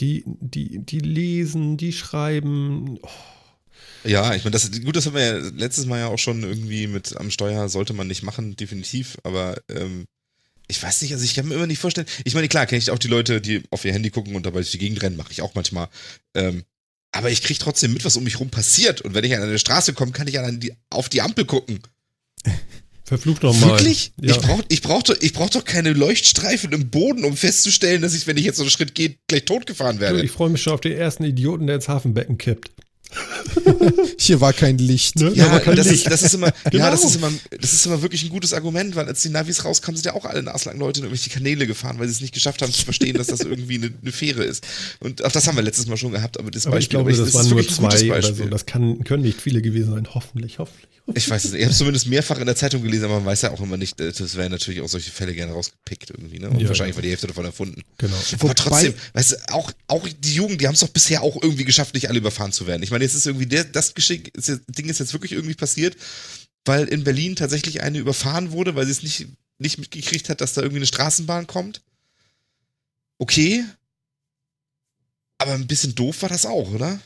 Die, 0.00 0.24
die, 0.26 0.78
die 0.78 1.00
lesen, 1.00 1.76
die 1.76 1.92
schreiben. 1.92 2.98
Oh, 3.02 3.08
Ja, 4.04 4.34
ich 4.34 4.44
meine, 4.44 4.52
das 4.52 4.70
gut, 4.82 4.96
das 4.96 5.06
haben 5.06 5.14
wir 5.14 5.26
ja 5.26 5.36
letztes 5.54 5.86
Mal 5.86 5.98
ja 6.00 6.06
auch 6.08 6.18
schon 6.18 6.42
irgendwie 6.42 6.86
mit 6.86 7.16
am 7.16 7.30
Steuer 7.30 7.68
sollte 7.68 7.92
man 7.92 8.06
nicht 8.06 8.22
machen, 8.22 8.56
definitiv, 8.56 9.18
aber 9.24 9.60
ähm, 9.68 10.06
ich 10.68 10.82
weiß 10.82 11.02
nicht, 11.02 11.12
also 11.12 11.24
ich 11.24 11.34
kann 11.34 11.48
mir 11.48 11.56
immer 11.56 11.66
nicht 11.66 11.80
vorstellen. 11.80 12.06
Ich 12.24 12.34
meine, 12.34 12.48
klar, 12.48 12.64
kenne 12.64 12.78
ich 12.78 12.90
auch 12.90 12.98
die 12.98 13.08
Leute, 13.08 13.40
die 13.40 13.62
auf 13.70 13.84
ihr 13.84 13.92
Handy 13.92 14.10
gucken 14.10 14.36
und 14.36 14.46
dabei 14.46 14.60
durch 14.60 14.70
die 14.70 14.78
Gegend 14.78 15.02
rennen, 15.02 15.16
mache 15.16 15.32
ich 15.32 15.42
auch 15.42 15.54
manchmal. 15.54 15.88
Ähm, 16.34 16.64
aber 17.12 17.30
ich 17.30 17.42
kriege 17.42 17.58
trotzdem 17.58 17.92
mit, 17.92 18.04
was 18.04 18.16
um 18.16 18.22
mich 18.22 18.38
rum 18.38 18.50
passiert. 18.50 19.00
Und 19.00 19.14
wenn 19.14 19.24
ich 19.24 19.34
an 19.34 19.42
eine 19.42 19.58
Straße 19.58 19.94
komme, 19.94 20.12
kann 20.12 20.28
ich 20.28 20.38
an 20.38 20.60
die, 20.60 20.72
auf 20.88 21.08
die 21.08 21.22
Ampel 21.22 21.44
gucken. 21.44 21.80
verflucht 23.10 23.42
nochmal. 23.42 23.70
Wirklich? 23.70 24.12
Ja. 24.20 24.36
Ich 24.36 24.40
brauche 24.40 24.64
ich 24.68 24.82
brauch 24.82 25.02
doch, 25.02 25.16
ich 25.20 25.32
brauch 25.32 25.50
doch 25.50 25.64
keine 25.64 25.92
Leuchtstreifen 25.92 26.70
im 26.70 26.90
Boden, 26.90 27.24
um 27.24 27.36
festzustellen, 27.36 28.02
dass 28.02 28.14
ich, 28.14 28.28
wenn 28.28 28.36
ich 28.36 28.44
jetzt 28.44 28.58
so 28.58 28.62
einen 28.62 28.70
Schritt 28.70 28.94
gehe, 28.94 29.16
gleich 29.26 29.46
totgefahren 29.46 29.98
werde. 29.98 30.22
ich 30.22 30.30
freue 30.30 30.48
mich 30.48 30.62
schon 30.62 30.74
auf 30.74 30.80
den 30.80 30.96
ersten 30.96 31.24
Idioten, 31.24 31.66
der 31.66 31.74
ins 31.74 31.88
Hafenbecken 31.88 32.38
kippt. 32.38 32.70
Hier 34.18 34.40
war 34.40 34.52
kein 34.52 34.78
Licht. 34.78 35.16
Ne? 35.18 35.32
Ja, 35.34 35.58
kein 35.60 35.76
das 35.76 35.88
Licht. 35.90 36.06
ist, 36.06 36.12
das 36.12 36.22
ist 36.22 36.34
immer, 36.34 36.52
Genau. 36.70 36.84
ja, 36.84 36.90
das 36.90 37.04
ist 37.04 37.16
immer, 37.16 37.30
das 37.60 37.72
ist 37.72 37.86
immer 37.86 38.02
wirklich 38.02 38.22
ein 38.22 38.28
gutes 38.28 38.52
Argument, 38.52 38.94
weil 38.96 39.06
als 39.06 39.22
die 39.22 39.28
Navis 39.28 39.64
rauskamen, 39.64 39.96
sind 39.96 40.06
ja 40.06 40.14
auch 40.14 40.24
alle 40.24 40.42
naslang 40.42 40.78
Leute 40.78 41.00
in 41.00 41.04
irgendwelche 41.06 41.30
Kanäle 41.30 41.66
gefahren, 41.66 41.98
weil 41.98 42.06
sie 42.08 42.14
es 42.14 42.20
nicht 42.20 42.34
geschafft 42.34 42.62
haben 42.62 42.72
zu 42.72 42.84
verstehen, 42.84 43.16
dass 43.16 43.28
das 43.28 43.40
irgendwie 43.40 43.76
eine, 43.76 43.90
eine 44.00 44.12
Fähre 44.12 44.44
ist. 44.44 44.64
Und 45.00 45.24
auch 45.24 45.32
das 45.32 45.46
haben 45.46 45.56
wir 45.56 45.62
letztes 45.62 45.86
Mal 45.86 45.96
schon 45.96 46.12
gehabt, 46.12 46.38
aber 46.38 46.50
das 46.50 46.66
Aber 46.66 46.76
ich 46.78 46.88
Beispiel, 46.88 46.98
glaube, 46.98 47.10
aber 47.10 47.18
das 47.18 47.28
ist 47.28 47.34
waren 47.34 47.48
nur 47.48 47.66
zwei 47.68 47.86
oder 48.06 48.14
Beispiel. 48.20 48.44
so. 48.44 48.50
Das 48.50 48.66
kann, 48.66 49.02
können 49.04 49.22
nicht 49.22 49.40
viele 49.40 49.62
gewesen 49.62 49.92
sein. 49.92 50.08
Hoffentlich, 50.14 50.58
hoffentlich. 50.58 50.88
Ich 51.12 51.28
weiß 51.28 51.44
es 51.46 51.50
nicht. 51.52 51.58
Ich 51.60 51.64
habe 51.64 51.72
es 51.72 51.78
zumindest 51.78 52.06
mehrfach 52.06 52.38
in 52.38 52.46
der 52.46 52.54
Zeitung 52.54 52.82
gelesen, 52.82 53.06
aber 53.06 53.14
man 53.16 53.24
weiß 53.24 53.42
ja 53.42 53.50
auch 53.50 53.60
immer 53.60 53.76
nicht, 53.76 54.00
äh, 54.00 54.12
das 54.12 54.36
werden 54.36 54.52
natürlich 54.52 54.80
auch 54.80 54.88
solche 54.88 55.10
Fälle 55.10 55.34
gerne 55.34 55.52
rausgepickt 55.52 56.10
irgendwie, 56.10 56.38
ne? 56.38 56.48
Und 56.50 56.60
Ja, 56.60 56.68
wahrscheinlich 56.68 56.94
ja. 56.94 56.98
war 56.98 57.02
die 57.02 57.08
Hälfte 57.10 57.26
davon 57.26 57.44
erfunden. 57.46 57.82
Genau. 57.98 58.14
Aber 58.38 58.54
trotzdem, 58.54 58.94
weißt 59.14 59.32
du, 59.32 59.36
auch, 59.54 59.72
auch 59.88 60.06
die 60.22 60.34
Jugend, 60.34 60.60
die 60.60 60.68
haben 60.68 60.74
es 60.74 60.80
doch 60.80 60.88
bisher 60.88 61.22
auch 61.22 61.42
irgendwie 61.42 61.64
geschafft, 61.64 61.94
nicht 61.94 62.08
alle 62.08 62.18
überfahren 62.18 62.52
zu 62.52 62.68
werden. 62.68 62.84
Ich 62.84 62.92
meine, 62.92 62.99
jetzt 63.02 63.14
ist 63.14 63.26
irgendwie 63.26 63.46
der, 63.46 63.64
das 63.64 63.94
Geschick, 63.94 64.34
ist 64.36 64.48
jetzt, 64.48 64.62
Ding 64.68 64.88
ist 64.88 64.98
jetzt 65.00 65.12
wirklich 65.12 65.32
irgendwie 65.32 65.54
passiert, 65.54 65.96
weil 66.64 66.86
in 66.88 67.04
Berlin 67.04 67.36
tatsächlich 67.36 67.82
eine 67.82 67.98
überfahren 67.98 68.52
wurde, 68.52 68.74
weil 68.74 68.84
sie 68.86 68.92
es 68.92 69.02
nicht, 69.02 69.26
nicht 69.58 69.78
mitgekriegt 69.78 70.28
hat, 70.28 70.40
dass 70.40 70.54
da 70.54 70.60
irgendwie 70.62 70.78
eine 70.80 70.86
Straßenbahn 70.86 71.46
kommt. 71.46 71.82
Okay. 73.18 73.64
Aber 75.38 75.54
ein 75.54 75.66
bisschen 75.66 75.94
doof 75.94 76.22
war 76.22 76.28
das 76.28 76.44
auch, 76.46 76.70
oder? 76.72 77.00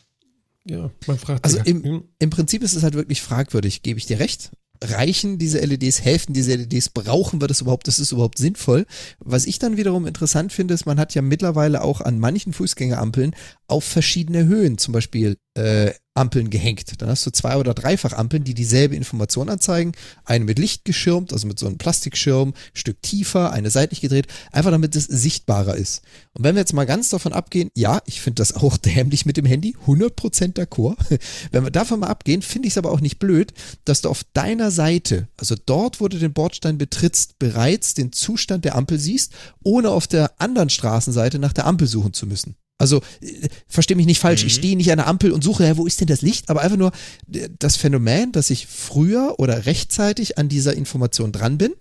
Ja, 0.64 0.90
man 1.07 1.18
fragt 1.18 1.44
Also 1.44 1.59
sich. 1.59 1.66
im- 1.66 1.85
hm, 1.85 2.09
Im 2.18 2.30
Prinzip 2.30 2.62
ist 2.62 2.74
es 2.74 2.83
halt 2.83 2.94
wirklich 2.94 3.20
fragwürdig, 3.22 3.83
gebe 3.83 3.98
ich 3.98 4.07
dir 4.07 4.18
recht. 4.18 4.50
Reichen 4.90 5.38
diese 5.38 5.59
LEDs, 5.61 6.03
helfen 6.03 6.33
diese 6.33 6.55
LEDs, 6.55 6.90
brauchen 6.90 7.40
wir 7.40 7.49
das 7.49 7.61
überhaupt, 7.61 7.88
das 7.88 7.99
ist 7.99 8.12
überhaupt 8.12 8.38
sinnvoll? 8.38 8.87
Was 9.18 9.47
ich 9.47 9.59
dann 9.59 9.77
wiederum 9.77 10.07
interessant 10.07 10.53
finde, 10.53 10.75
ist, 10.75 10.87
man 10.87 10.99
hat 10.99 11.14
ja 11.14 11.23
mittlerweile 11.23 11.83
auch 11.83 12.01
an 12.01 12.18
manchen 12.18 12.53
Fußgängerampeln 12.53 13.35
auf 13.66 13.85
verschiedene 13.85 14.44
Höhen 14.47 14.79
zum 14.79 14.92
Beispiel 14.92 15.37
äh, 15.55 15.92
Ampeln 16.14 16.48
gehängt. 16.50 17.00
Dann 17.03 17.09
hast 17.09 17.27
du 17.27 17.31
zwei 17.31 17.57
oder 17.57 17.74
dreifach 17.74 18.12
Ampeln, 18.12 18.44
die 18.44 18.55
dieselbe 18.55 18.94
Information 18.94 19.48
anzeigen. 19.48 19.92
Eine 20.24 20.44
mit 20.44 20.59
Licht 20.59 20.85
geschirmt, 20.85 21.33
also 21.33 21.46
mit 21.46 21.59
so 21.59 21.66
einem 21.66 21.79
Plastikschirm, 21.79 22.55
Stück 22.72 23.03
tiefer, 23.03 23.53
eine 23.53 23.70
seitlich 23.70 24.00
gedreht, 24.00 24.29
einfach 24.53 24.70
damit 24.70 24.94
es 24.94 25.05
sichtbarer 25.05 25.74
ist. 25.77 26.03
Und 26.33 26.44
wenn 26.44 26.55
wir 26.55 26.61
jetzt 26.61 26.72
mal 26.72 26.87
ganz 26.87 27.09
davon 27.09 27.33
abgehen, 27.33 27.70
ja, 27.74 28.00
ich 28.07 28.20
finde 28.20 28.40
das 28.40 28.55
auch 28.55 28.77
dämlich 28.85 29.27
mit 29.27 29.37
dem 29.37 29.44
Handy, 29.44 29.77
100% 29.87 30.55
d'accord. 30.55 30.96
Wenn 31.50 31.64
wir 31.64 31.70
davon 31.70 32.00
mal 32.00 32.09
abgehen, 32.09 32.42
finde 32.42 32.68
ich 32.68 32.74
es 32.74 32.79
aber 32.79 32.92
auch 32.92 33.00
nicht 33.00 33.18
blöd, 33.18 33.53
dass 33.85 34.00
du 34.00 34.09
auf 34.09 34.24
deiner 34.33 34.70
Seite, 34.70 35.29
also 35.37 35.55
dort, 35.66 36.00
wo 36.00 36.09
du 36.09 36.18
den 36.18 36.33
Bordstein 36.33 36.79
betrittst, 36.79 37.38
bereits 37.38 37.94
den 37.94 38.12
Zustand 38.12 38.64
der 38.64 38.77
Ampel 38.77 38.98
siehst, 38.98 39.33
ohne 39.62 39.90
auf 39.90 40.07
der 40.07 40.40
anderen 40.40 40.70
Straßenseite 40.70 41.38
nach 41.38 41.53
der 41.53 41.66
Ampel 41.66 41.87
suchen 41.87 42.12
zu 42.12 42.27
müssen. 42.27 42.57
Also, 42.79 43.03
äh, 43.21 43.49
versteh 43.69 43.95
mich 43.95 44.07
nicht 44.07 44.19
falsch, 44.21 44.45
ich 44.45 44.55
stehe 44.55 44.77
nicht 44.77 44.91
an 44.91 44.99
der 44.99 45.07
Ampel 45.07 45.31
und 45.33 45.45
suche, 45.45 45.65
ja, 45.65 45.77
wo 45.77 45.87
ist 45.87 46.01
denn 46.01 46.09
das 46.09 46.23
Licht? 46.23 46.51
Aber 46.51 46.61
einfach 46.63 46.77
nur 46.77 46.93
das 47.27 47.77
Phänomen, 47.77 48.33
dass 48.33 48.51
ich 48.51 48.67
früher 48.67 49.37
oder 49.39 49.67
rechtzeitig 49.67 50.39
an 50.39 50.49
dieser 50.49 50.75
Information 50.75 51.31
dran 51.33 51.57
bin 51.59 51.73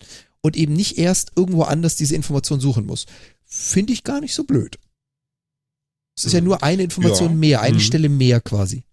und 0.42 0.56
eben 0.56 0.74
nicht 0.74 0.98
erst 0.98 1.32
irgendwo 1.36 1.64
anders 1.64 1.96
diese 1.96 2.16
Information 2.16 2.60
suchen 2.60 2.86
muss. 2.86 3.06
Finde 3.46 3.94
ich 3.94 4.04
gar 4.04 4.22
nicht 4.22 4.36
so 4.36 4.44
blöd. 4.44 4.78
Es 6.16 6.26
ist 6.26 6.34
ja 6.34 6.42
nur 6.42 6.62
eine 6.64 6.84
Information 6.84 7.30
Ja. 7.30 7.36
mehr, 7.36 7.62
eine 7.62 7.78
Mhm. 7.78 7.82
Stelle 7.82 8.10
mehr 8.10 8.40
quasi. 8.40 8.84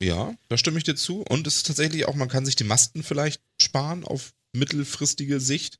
Ja, 0.00 0.34
da 0.48 0.56
stimme 0.56 0.78
ich 0.78 0.84
dir 0.84 0.94
zu. 0.96 1.20
Und 1.22 1.46
es 1.46 1.56
ist 1.56 1.66
tatsächlich 1.66 2.06
auch, 2.06 2.14
man 2.14 2.28
kann 2.28 2.46
sich 2.46 2.56
die 2.56 2.64
Masten 2.64 3.02
vielleicht 3.02 3.42
sparen 3.60 4.04
auf 4.04 4.32
mittelfristige 4.54 5.38
Sicht, 5.40 5.78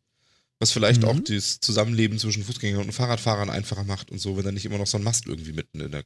was 0.59 0.73
vielleicht 0.73 1.03
Mhm. 1.03 1.09
auch 1.09 1.21
das 1.21 1.61
Zusammenleben 1.61 2.19
zwischen 2.19 2.42
Fußgängern 2.45 2.83
und 2.85 2.92
Fahrradfahrern 2.92 3.51
einfacher 3.51 3.85
macht 3.85 4.11
und 4.11 4.19
so, 4.19 4.37
wenn 4.37 4.45
da 4.45 4.53
nicht 4.53 4.64
immer 4.64 4.79
noch 4.79 4.87
so 4.87 4.97
ein 4.99 5.05
Mast 5.05 5.27
irgendwie 5.27 5.53
mitten 5.53 5.81
in 5.81 5.90
der, 5.92 6.03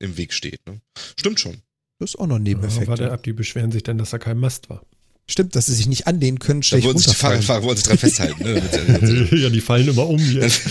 im 0.00 0.16
Weg 0.16 0.32
steht. 0.32 0.66
Ne? 0.66 0.80
Stimmt 1.18 1.38
schon. 1.40 1.58
Das 1.98 2.10
ist 2.10 2.16
auch 2.18 2.26
noch 2.26 2.36
ein 2.36 2.46
Ja, 2.46 2.54
Nebeneffekt. 2.54 2.88
warte 2.88 3.04
ja. 3.04 3.10
ab, 3.12 3.22
die 3.22 3.32
beschweren 3.32 3.70
sich 3.70 3.82
dann, 3.82 3.98
dass 3.98 4.10
da 4.10 4.18
kein 4.18 4.38
Mast 4.38 4.70
war. 4.70 4.84
Stimmt, 5.28 5.54
dass 5.54 5.66
sie 5.66 5.74
sich 5.74 5.86
nicht 5.86 6.08
anlehnen 6.08 6.40
können, 6.40 6.62
Da 6.62 6.66
schlecht 6.66 6.84
wollen 6.86 6.98
sich 6.98 7.06
die. 7.06 7.14
Fahrradfahrer 7.14 7.62
wollen 7.62 7.76
sich 7.76 7.86
dran 7.86 7.98
festhalten. 7.98 8.42
Ne? 8.42 9.28
ja, 9.40 9.50
die 9.50 9.60
fallen 9.60 9.86
immer 9.86 10.08
um 10.08 10.18
jetzt. 10.32 10.62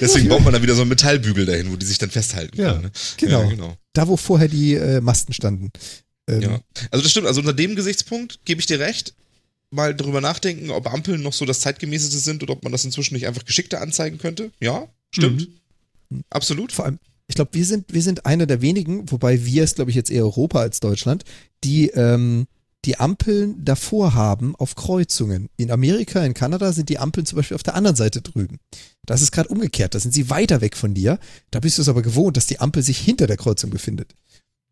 Deswegen 0.00 0.28
baut 0.28 0.42
man 0.44 0.52
da 0.52 0.62
wieder 0.62 0.74
so 0.74 0.80
einen 0.82 0.88
Metallbügel 0.90 1.46
dahin, 1.46 1.70
wo 1.70 1.76
die 1.76 1.86
sich 1.86 1.98
dann 1.98 2.10
festhalten 2.10 2.60
Ja, 2.60 2.72
können. 2.72 2.84
Ne? 2.84 2.90
genau. 3.16 3.42
Ja, 3.42 3.48
genau. 3.48 3.76
Da, 3.92 4.08
wo 4.08 4.16
vorher 4.16 4.48
die 4.48 4.74
äh, 4.74 5.00
Masten 5.00 5.32
standen. 5.32 5.70
Ähm, 6.28 6.40
Ja. 6.42 6.60
Also 6.90 7.02
das 7.02 7.10
stimmt, 7.10 7.26
also 7.26 7.40
unter 7.40 7.52
dem 7.54 7.76
Gesichtspunkt 7.76 8.40
gebe 8.44 8.60
ich 8.60 8.66
dir 8.66 8.80
recht. 8.80 9.14
Mal 9.70 9.94
drüber 9.94 10.20
nachdenken, 10.20 10.70
ob 10.70 10.92
Ampeln 10.92 11.22
noch 11.22 11.32
so 11.32 11.44
das 11.44 11.60
zeitgemäßeste 11.60 12.18
sind 12.18 12.42
oder 12.42 12.54
ob 12.54 12.62
man 12.62 12.72
das 12.72 12.84
inzwischen 12.84 13.14
nicht 13.14 13.26
einfach 13.26 13.44
geschickter 13.44 13.80
anzeigen 13.80 14.18
könnte. 14.18 14.50
Ja, 14.60 14.88
stimmt. 15.10 15.48
Absolut. 16.30 16.72
Vor 16.72 16.86
allem, 16.86 16.98
ich 17.26 17.34
glaube, 17.34 17.50
wir 17.52 17.64
sind, 17.64 17.92
wir 17.92 18.02
sind 18.02 18.24
einer 18.24 18.46
der 18.46 18.62
wenigen, 18.62 19.10
wobei 19.10 19.44
wir 19.44 19.64
es, 19.64 19.74
glaube 19.74 19.90
ich, 19.90 19.96
jetzt 19.96 20.10
eher 20.10 20.22
Europa 20.22 20.60
als 20.60 20.80
Deutschland, 20.80 21.24
die 21.62 21.88
ähm, 21.88 22.46
die 22.84 22.98
Ampeln 22.98 23.64
davor 23.64 24.14
haben 24.14 24.54
auf 24.56 24.76
Kreuzungen. 24.76 25.50
In 25.56 25.70
Amerika, 25.70 26.24
in 26.24 26.32
Kanada 26.32 26.72
sind 26.72 26.88
die 26.88 26.98
Ampeln 26.98 27.26
zum 27.26 27.36
Beispiel 27.36 27.56
auf 27.56 27.62
der 27.62 27.74
anderen 27.74 27.96
Seite 27.96 28.22
drüben. 28.22 28.58
Das 29.04 29.20
ist 29.20 29.32
gerade 29.32 29.48
umgekehrt, 29.48 29.94
da 29.94 30.00
sind 30.00 30.14
sie 30.14 30.30
weiter 30.30 30.60
weg 30.60 30.76
von 30.76 30.94
dir. 30.94 31.18
Da 31.50 31.60
bist 31.60 31.78
du 31.78 31.82
es 31.82 31.88
aber 31.88 32.02
gewohnt, 32.02 32.36
dass 32.36 32.46
die 32.46 32.60
Ampel 32.60 32.82
sich 32.82 32.98
hinter 32.98 33.26
der 33.26 33.36
Kreuzung 33.36 33.70
befindet. 33.70 34.14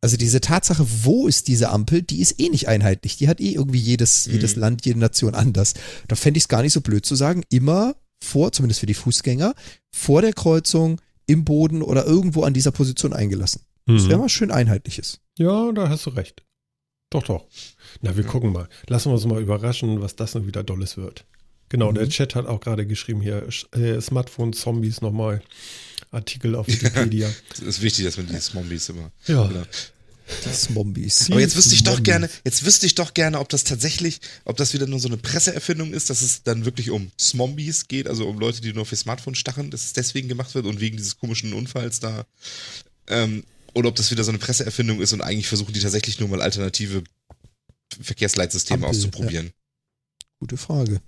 Also 0.03 0.17
diese 0.17 0.41
Tatsache, 0.41 0.87
wo 1.05 1.27
ist 1.27 1.49
diese 1.49 1.71
Ampel, 1.71 2.03
die 2.03 2.21
ist 2.21 2.39
eh 2.41 2.49
nicht 2.49 2.69
einheitlich. 2.69 3.17
Die 3.17 3.29
hat 3.29 3.41
eh 3.41 3.53
irgendwie 3.53 3.79
jedes, 3.81 4.27
Mhm. 4.27 4.33
jedes 4.35 4.57
Land, 4.57 4.85
jede 4.87 4.99
Nation 4.99 5.35
anders. 5.35 5.75
Da 6.09 6.17
fände 6.17 6.39
ich 6.39 6.45
es 6.45 6.49
gar 6.49 6.63
nicht 6.63 6.73
so 6.75 6.81
blöd 6.81 7.05
zu 7.07 7.15
sagen, 7.17 7.43
immer 7.49 7.97
vor, 8.23 8.53
zumindest 8.53 8.81
für 8.81 8.87
die 8.87 8.95
Fußgänger, 8.95 9.55
vor 9.93 10.23
der 10.23 10.33
Kreuzung, 10.33 11.01
im 11.27 11.45
Boden 11.45 11.83
oder 11.83 12.07
irgendwo 12.07 12.45
an 12.45 12.55
dieser 12.55 12.71
Position 12.71 13.13
eingelassen. 13.13 13.63
Das 13.87 14.05
wäre 14.05 14.17
Mhm. 14.17 14.23
mal 14.23 14.29
schön 14.29 14.51
einheitliches. 14.53 15.21
Ja, 15.39 15.73
da 15.73 15.89
hast 15.89 16.07
du 16.07 16.11
recht. 16.11 16.45
Doch, 17.11 17.23
doch. 17.25 17.47
Na, 18.01 18.17
wir 18.17 18.25
gucken 18.25 18.53
mal. 18.53 18.69
Lassen 18.89 19.11
wir 19.11 19.15
uns 19.15 19.27
mal 19.27 19.41
überraschen, 19.41 20.01
was 20.01 20.15
das 20.17 20.35
nun 20.35 20.47
wieder 20.47 20.63
Dolles 20.63 20.97
wird. 20.97 21.25
Genau, 21.69 21.93
der 21.93 22.09
Chat 22.09 22.35
hat 22.35 22.47
auch 22.47 22.61
gerade 22.61 22.87
geschrieben 22.87 23.21
hier, 23.21 23.47
äh, 23.73 24.01
Smartphone-Zombies 24.01 25.01
nochmal. 25.01 25.43
Artikel 26.11 26.55
auf 26.55 26.67
Wikipedia. 26.67 27.29
Es 27.53 27.61
ist 27.61 27.83
wichtig, 27.83 28.05
dass 28.05 28.17
man 28.17 28.27
die 28.27 28.39
Zombies 28.39 28.89
immer. 28.89 29.11
Ja. 29.27 29.47
Genau. 29.47 29.65
Die 30.45 30.53
Zombies. 30.53 31.31
Aber 31.31 31.41
jetzt 31.41 31.57
wüsste 31.57 31.75
ich 31.75 31.85
doch 31.85 32.03
gerne, 32.03 32.29
jetzt 32.45 32.65
wüsste 32.65 32.87
ich 32.87 32.97
doch 32.97 33.15
gerne, 33.15 33.39
ob 33.39 33.49
das 33.49 33.63
tatsächlich, 33.63 34.21
ob 34.45 34.57
das 34.57 34.75
wieder 34.75 34.87
nur 34.87 34.99
so 34.99 35.09
eine 35.09 35.19
Presseerfindung 35.19 35.93
ist, 35.93 36.11
dass 36.11 36.21
es 36.23 36.43
dann 36.43 36.65
wirklich 36.65 36.91
um 36.91 37.13
Zombies 37.17 37.87
geht, 37.87 38.09
also 38.09 38.27
um 38.27 38.39
Leute, 38.39 38.61
die 38.61 38.73
nur 38.73 38.87
für 38.87 38.97
Smartphone 38.97 39.37
stachen, 39.37 39.71
dass 39.71 39.85
es 39.85 39.93
deswegen 39.93 40.29
gemacht 40.29 40.55
wird 40.55 40.67
und 40.67 40.81
wegen 40.81 40.97
dieses 40.97 41.19
komischen 41.19 41.53
Unfalls 41.53 42.01
da. 42.01 42.27
Ähm, 43.07 43.45
oder 43.75 43.89
ob 43.89 43.95
das 43.97 44.11
wieder 44.11 44.25
so 44.25 44.31
eine 44.31 44.39
Presseerfindung 44.39 45.01
ist 45.01 45.13
und 45.13 45.21
eigentlich 45.21 45.47
versuchen 45.47 45.73
die 45.73 45.81
tatsächlich 45.81 46.19
nur 46.19 46.29
mal 46.29 46.41
alternative 46.43 47.05
Verkehrsleitsysteme 48.01 48.85
Ampel, 48.85 48.91
auszuprobieren. 48.91 49.53
Gute 50.41 50.57
Frage. 50.57 51.01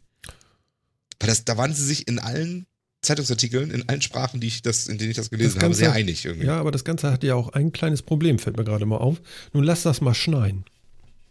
Weil 1.20 1.28
das, 1.28 1.44
da 1.44 1.56
waren 1.56 1.74
sie 1.74 1.84
sich 1.84 2.06
in 2.08 2.18
allen 2.18 2.66
Zeitungsartikeln, 3.02 3.70
in 3.70 3.88
allen 3.88 4.02
Sprachen, 4.02 4.40
die 4.40 4.48
ich 4.48 4.62
das, 4.62 4.88
in 4.88 4.98
denen 4.98 5.10
ich 5.10 5.16
das 5.16 5.30
gelesen 5.30 5.54
Das 5.56 5.62
habe, 5.64 5.74
sehr 5.74 5.92
einig 5.92 6.24
irgendwie. 6.24 6.46
Ja, 6.46 6.58
aber 6.58 6.70
das 6.72 6.84
Ganze 6.84 7.10
hat 7.12 7.22
ja 7.24 7.34
auch 7.34 7.48
ein 7.50 7.72
kleines 7.72 8.02
Problem, 8.02 8.38
fällt 8.38 8.56
mir 8.56 8.64
gerade 8.64 8.86
mal 8.86 8.96
auf. 8.98 9.20
Nun 9.52 9.64
lass 9.64 9.82
das 9.82 10.00
mal 10.00 10.14
schneien. 10.14 10.64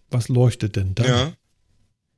Was 0.09 0.29
leuchtet 0.29 0.75
denn 0.77 0.95
da? 0.95 1.05
ja, 1.05 1.33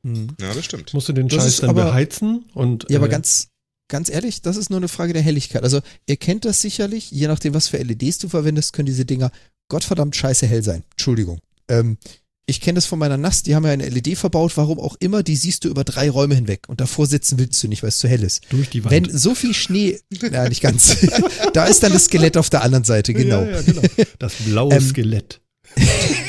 Hm. 0.03 0.27
ja, 0.39 0.53
das 0.53 0.63
stimmt. 0.65 0.93
Musst 0.93 1.09
du 1.09 1.13
den 1.13 1.27
Das 1.27 1.43
Scheiß 1.43 1.57
dann 1.61 1.71
aber- 1.71 1.85
beheizen? 1.85 2.45
Und, 2.53 2.85
Ja, 2.89 2.99
aber 2.99 3.07
äh, 3.07 3.11
ganz, 3.11 3.49
ganz 3.89 4.09
ehrlich, 4.09 4.41
das 4.41 4.55
ist 4.55 4.69
nur 4.69 4.77
eine 4.77 4.87
Frage 4.87 5.13
der 5.13 5.21
Helligkeit. 5.23 5.63
Also 5.63 5.81
ihr 6.05 6.15
kennt 6.17 6.45
das 6.45 6.61
sicherlich, 6.61 7.11
je 7.11 7.27
nachdem, 7.27 7.53
was 7.53 7.67
für 7.67 7.77
LEDs 7.77 8.19
du 8.19 8.29
verwendest, 8.29 8.71
können 8.73 8.85
diese 8.85 9.05
Dinger 9.05 9.31
gottverdammt 9.67 10.15
scheiße 10.15 10.47
hell 10.47 10.63
sein. 10.63 10.83
Entschuldigung. 10.91 11.39
Ähm, 11.67 11.97
ich 12.49 12.61
kenne 12.61 12.75
das 12.75 12.85
von 12.85 12.99
meiner 12.99 13.17
NAS, 13.17 13.43
die 13.43 13.55
haben 13.55 13.65
ja 13.65 13.71
eine 13.71 13.87
LED 13.87 14.17
verbaut, 14.17 14.57
warum 14.57 14.79
auch 14.79 14.95
immer, 14.99 15.23
die 15.23 15.35
siehst 15.35 15.63
du 15.63 15.69
über 15.69 15.83
drei 15.83 16.09
Räume 16.09 16.35
hinweg 16.35 16.61
und 16.67 16.81
davor 16.81 17.05
sitzen 17.05 17.37
willst 17.39 17.61
du 17.63 17.67
nicht, 17.67 17.83
weil 17.83 17.89
es 17.89 17.99
zu 17.99 18.07
hell 18.07 18.23
ist. 18.23 18.41
durch 18.49 18.69
die 18.69 18.83
Wand. 18.83 18.91
Wenn 18.91 19.17
so 19.17 19.35
viel 19.35 19.53
Schnee, 19.53 19.99
ja 20.31 20.47
nicht 20.49 20.61
ganz, 20.61 20.97
da 21.53 21.65
ist 21.65 21.83
dann 21.83 21.93
das 21.93 22.05
Skelett 22.05 22.37
auf 22.37 22.49
der 22.49 22.63
anderen 22.63 22.83
Seite, 22.83 23.13
genau. 23.13 23.41
Ja, 23.43 23.51
ja, 23.51 23.61
genau. 23.61 23.81
Das 24.17 24.33
blaue 24.45 24.75
Ähm, 24.75 24.81
Skelett. 24.81 25.41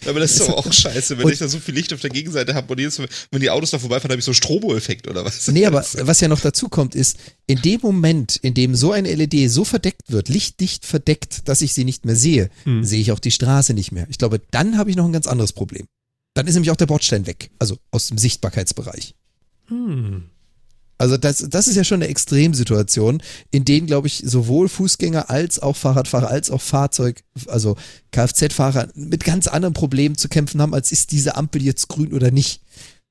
Aber 0.06 0.20
das 0.20 0.32
ist 0.32 0.40
doch 0.40 0.56
auch 0.56 0.72
scheiße, 0.72 1.18
wenn 1.18 1.26
Und- 1.26 1.32
ich 1.32 1.38
da 1.38 1.48
so 1.48 1.58
viel 1.58 1.74
Licht 1.74 1.92
auf 1.92 2.00
der 2.00 2.10
Gegenseite 2.10 2.54
habe 2.54 2.72
und 2.72 2.78
jedes 2.78 2.98
Mal, 2.98 3.08
wenn 3.30 3.40
die 3.40 3.50
Autos 3.50 3.70
da 3.70 3.78
vorbeifahren, 3.78 4.10
habe 4.10 4.18
ich 4.18 4.24
so 4.24 4.30
einen 4.30 4.36
Strobo-Effekt 4.36 5.08
oder 5.08 5.24
was? 5.24 5.46
Nee, 5.48 5.66
aber 5.66 5.84
was 6.02 6.20
ja 6.20 6.28
noch 6.28 6.40
dazu 6.40 6.68
kommt, 6.68 6.94
ist, 6.94 7.16
in 7.46 7.60
dem 7.62 7.80
Moment, 7.82 8.36
in 8.36 8.54
dem 8.54 8.74
so 8.74 8.92
eine 8.92 9.14
LED 9.14 9.50
so 9.50 9.64
verdeckt 9.64 10.10
wird, 10.10 10.28
lichtdicht 10.28 10.86
verdeckt, 10.86 11.48
dass 11.48 11.62
ich 11.62 11.74
sie 11.74 11.84
nicht 11.84 12.04
mehr 12.04 12.16
sehe, 12.16 12.50
Hm. 12.64 12.84
sehe 12.84 13.00
ich 13.00 13.12
auch 13.12 13.18
die 13.18 13.30
Straße 13.30 13.74
nicht 13.74 13.92
mehr. 13.92 14.06
Ich 14.10 14.18
glaube, 14.18 14.40
dann 14.50 14.78
habe 14.78 14.90
ich 14.90 14.96
noch 14.96 15.04
ein 15.04 15.12
ganz 15.12 15.26
anderes 15.26 15.52
Problem. 15.52 15.86
Dann 16.34 16.46
ist 16.46 16.54
nämlich 16.54 16.70
auch 16.70 16.76
der 16.76 16.86
Bordstein 16.86 17.26
weg, 17.26 17.50
also 17.58 17.76
aus 17.90 18.06
dem 18.08 18.18
Sichtbarkeitsbereich. 18.18 19.14
Hm. 19.66 20.24
Also 21.00 21.16
das, 21.16 21.38
das 21.48 21.66
ist 21.66 21.76
ja 21.76 21.84
schon 21.84 22.02
eine 22.02 22.10
Extremsituation, 22.10 23.22
in 23.50 23.64
denen, 23.64 23.86
glaube 23.86 24.06
ich, 24.06 24.22
sowohl 24.22 24.68
Fußgänger 24.68 25.30
als 25.30 25.58
auch 25.58 25.74
Fahrradfahrer 25.74 26.28
als 26.28 26.50
auch 26.50 26.60
Fahrzeug, 26.60 27.22
also 27.46 27.78
Kfz-Fahrer 28.12 28.88
mit 28.94 29.24
ganz 29.24 29.46
anderen 29.46 29.72
Problemen 29.72 30.18
zu 30.18 30.28
kämpfen 30.28 30.60
haben, 30.60 30.74
als 30.74 30.92
ist 30.92 31.10
diese 31.12 31.36
Ampel 31.36 31.62
jetzt 31.62 31.88
grün 31.88 32.12
oder 32.12 32.30
nicht. 32.30 32.60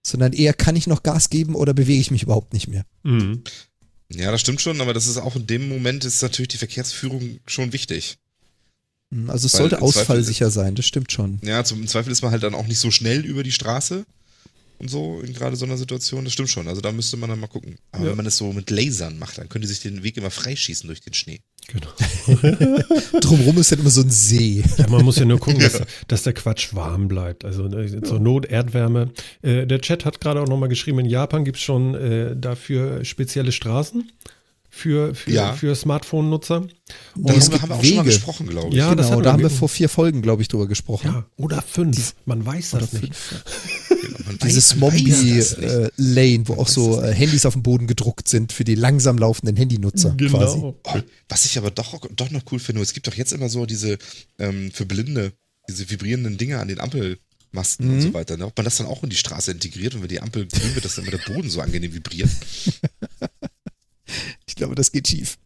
Sondern 0.05 0.33
eher 0.33 0.53
kann 0.53 0.75
ich 0.75 0.85
noch 0.85 1.01
Gas 1.01 1.31
geben 1.31 1.55
oder 1.55 1.73
bewege 1.73 1.99
ich 1.99 2.11
mich 2.11 2.21
überhaupt 2.21 2.53
nicht 2.53 2.67
mehr. 2.67 2.85
Hm. 3.05 3.41
Ja, 4.13 4.31
das 4.31 4.41
stimmt 4.41 4.61
schon, 4.61 4.81
aber 4.81 4.93
das 4.93 5.07
ist 5.07 5.17
auch 5.17 5.35
in 5.35 5.47
dem 5.47 5.67
Moment 5.67 6.05
ist 6.05 6.21
natürlich 6.21 6.49
die 6.49 6.57
Verkehrsführung 6.57 7.39
schon 7.47 7.73
wichtig. 7.73 8.19
Also 9.25 9.47
es 9.47 9.53
Weil 9.53 9.61
sollte 9.61 9.81
ausfallsicher 9.81 10.51
sein, 10.51 10.75
das 10.75 10.85
stimmt 10.85 11.11
schon. 11.11 11.39
Ja, 11.43 11.63
zum 11.63 11.81
im 11.81 11.87
Zweifel 11.87 12.11
ist 12.11 12.21
man 12.21 12.29
halt 12.29 12.43
dann 12.43 12.53
auch 12.53 12.67
nicht 12.67 12.79
so 12.79 12.91
schnell 12.91 13.25
über 13.25 13.41
die 13.41 13.51
Straße 13.51 14.05
und 14.79 14.89
so 14.89 15.21
in 15.21 15.33
gerade 15.33 15.55
so 15.55 15.65
einer 15.65 15.77
Situation, 15.77 16.23
das 16.23 16.33
stimmt 16.33 16.49
schon. 16.49 16.67
Also 16.67 16.81
da 16.81 16.91
müsste 16.91 17.17
man 17.17 17.29
dann 17.29 17.39
mal 17.39 17.47
gucken. 17.47 17.75
Aber 17.91 18.03
Ja. 18.05 18.09
wenn 18.11 18.17
man 18.17 18.25
das 18.25 18.37
so 18.37 18.51
mit 18.53 18.69
Lasern 18.69 19.19
macht, 19.19 19.37
dann 19.37 19.49
können 19.49 19.61
die 19.63 19.67
sich 19.67 19.81
den 19.81 20.03
Weg 20.03 20.17
immer 20.17 20.31
freischießen 20.31 20.87
durch 20.87 21.01
den 21.01 21.13
Schnee. 21.13 21.41
Genau. 21.67 21.87
Drumherum 23.21 23.57
ist 23.59 23.71
dann 23.71 23.79
immer 23.79 23.89
so 23.89 24.01
ein 24.01 24.09
See. 24.09 24.63
Ja, 24.77 24.87
man 24.87 25.03
muss 25.05 25.17
ja 25.17 25.25
nur 25.25 25.39
gucken, 25.39 25.59
dass, 25.59 25.81
dass 26.07 26.23
der 26.23 26.33
Quatsch 26.33 26.73
warm 26.73 27.07
bleibt. 27.07 27.45
Also 27.45 27.65
äh, 27.67 28.01
zur 28.01 28.19
Not 28.19 28.45
Erdwärme. 28.47 29.11
Äh, 29.41 29.67
der 29.67 29.79
Chat 29.81 30.05
hat 30.05 30.19
gerade 30.21 30.41
auch 30.41 30.47
nochmal 30.47 30.69
geschrieben, 30.69 30.99
in 30.99 31.05
Japan 31.05 31.43
gibt 31.45 31.57
es 31.57 31.63
schon 31.63 31.93
äh, 31.95 32.35
dafür 32.35 33.05
spezielle 33.05 33.51
Straßen 33.51 34.11
für, 34.79 35.13
für, 35.13 35.31
Ja. 35.31 35.53
für 35.53 35.75
Smartphone-Nutzer. 35.75 36.67
Darüber 37.15 37.35
haben 37.35 37.51
wir 37.51 37.53
auch 37.53 37.59
schon 37.59 37.69
mal 37.69 37.81
Wege. 37.83 38.03
gesprochen, 38.03 38.47
glaube 38.47 38.69
ich. 38.69 38.75
Ja, 38.75 38.95
das 38.95 39.07
genau, 39.07 39.11
hatten 39.17 39.23
da 39.23 39.33
haben 39.33 39.41
wir 39.43 39.49
vor 39.49 39.69
vier 39.69 39.89
Folgen, 39.89 40.21
glaube 40.21 40.41
ich, 40.41 40.47
drüber 40.47 40.67
gesprochen. 40.67 41.07
Ja, 41.07 41.25
oder 41.37 41.61
fünf. 41.61 42.15
Man 42.25 42.45
weiß 42.45 42.71
das 42.71 42.93
nicht. 42.93 43.13
Man 44.25 44.37
das 44.39 44.53
nicht. 44.55 44.75
Mombi-Lane, 44.77 46.47
wo 46.47 46.53
auch 46.55 46.67
so 46.67 47.01
äh, 47.01 47.13
Handys 47.13 47.45
auf 47.45 47.53
dem 47.53 47.63
Boden 47.63 47.87
gedruckt 47.87 48.27
sind 48.29 48.53
für 48.53 48.63
die 48.63 48.75
langsam 48.75 49.17
laufenden 49.17 49.55
Handynutzer 49.55 50.09
quasi. 50.15 50.55
Genau. 50.57 50.75
Oh, 50.83 50.99
was 51.27 51.45
ich 51.45 51.57
aber 51.57 51.71
doch, 51.71 51.99
doch 52.15 52.31
noch 52.31 52.43
cool 52.51 52.59
finde, 52.59 52.81
es 52.81 52.93
gibt 52.93 53.07
doch 53.07 53.15
jetzt 53.15 53.33
immer 53.33 53.49
so 53.49 53.65
diese 53.65 53.97
ähm, 54.39 54.71
für 54.73 54.85
Blinde, 54.85 55.33
diese 55.67 55.89
vibrierenden 55.89 56.37
Dinge 56.37 56.59
an 56.59 56.67
den 56.67 56.79
Ampelmasten 56.79 57.19
Mhm. 57.87 57.93
und 57.93 58.01
so 58.01 58.13
weiter. 58.13 58.37
Ne? 58.37 58.45
Ob 58.45 58.55
man 58.57 58.63
das 58.65 58.77
dann 58.77 58.87
auch 58.87 59.03
in 59.03 59.09
die 59.09 59.15
Straße 59.15 59.51
integriert 59.51 59.95
und 59.95 60.01
wenn 60.01 60.09
die 60.09 60.21
Ampel 60.21 60.47
grün 60.47 60.75
wird, 60.75 60.85
dass 60.85 60.95
dann 60.95 61.05
immer 61.05 61.17
der 61.17 61.33
Boden 61.33 61.49
so 61.49 61.61
angenehm 61.61 61.93
vibriert. 61.93 62.29
Ich 64.45 64.55
glaube, 64.55 64.75
das 64.75 64.91
geht 64.91 65.07
schief. 65.07 65.37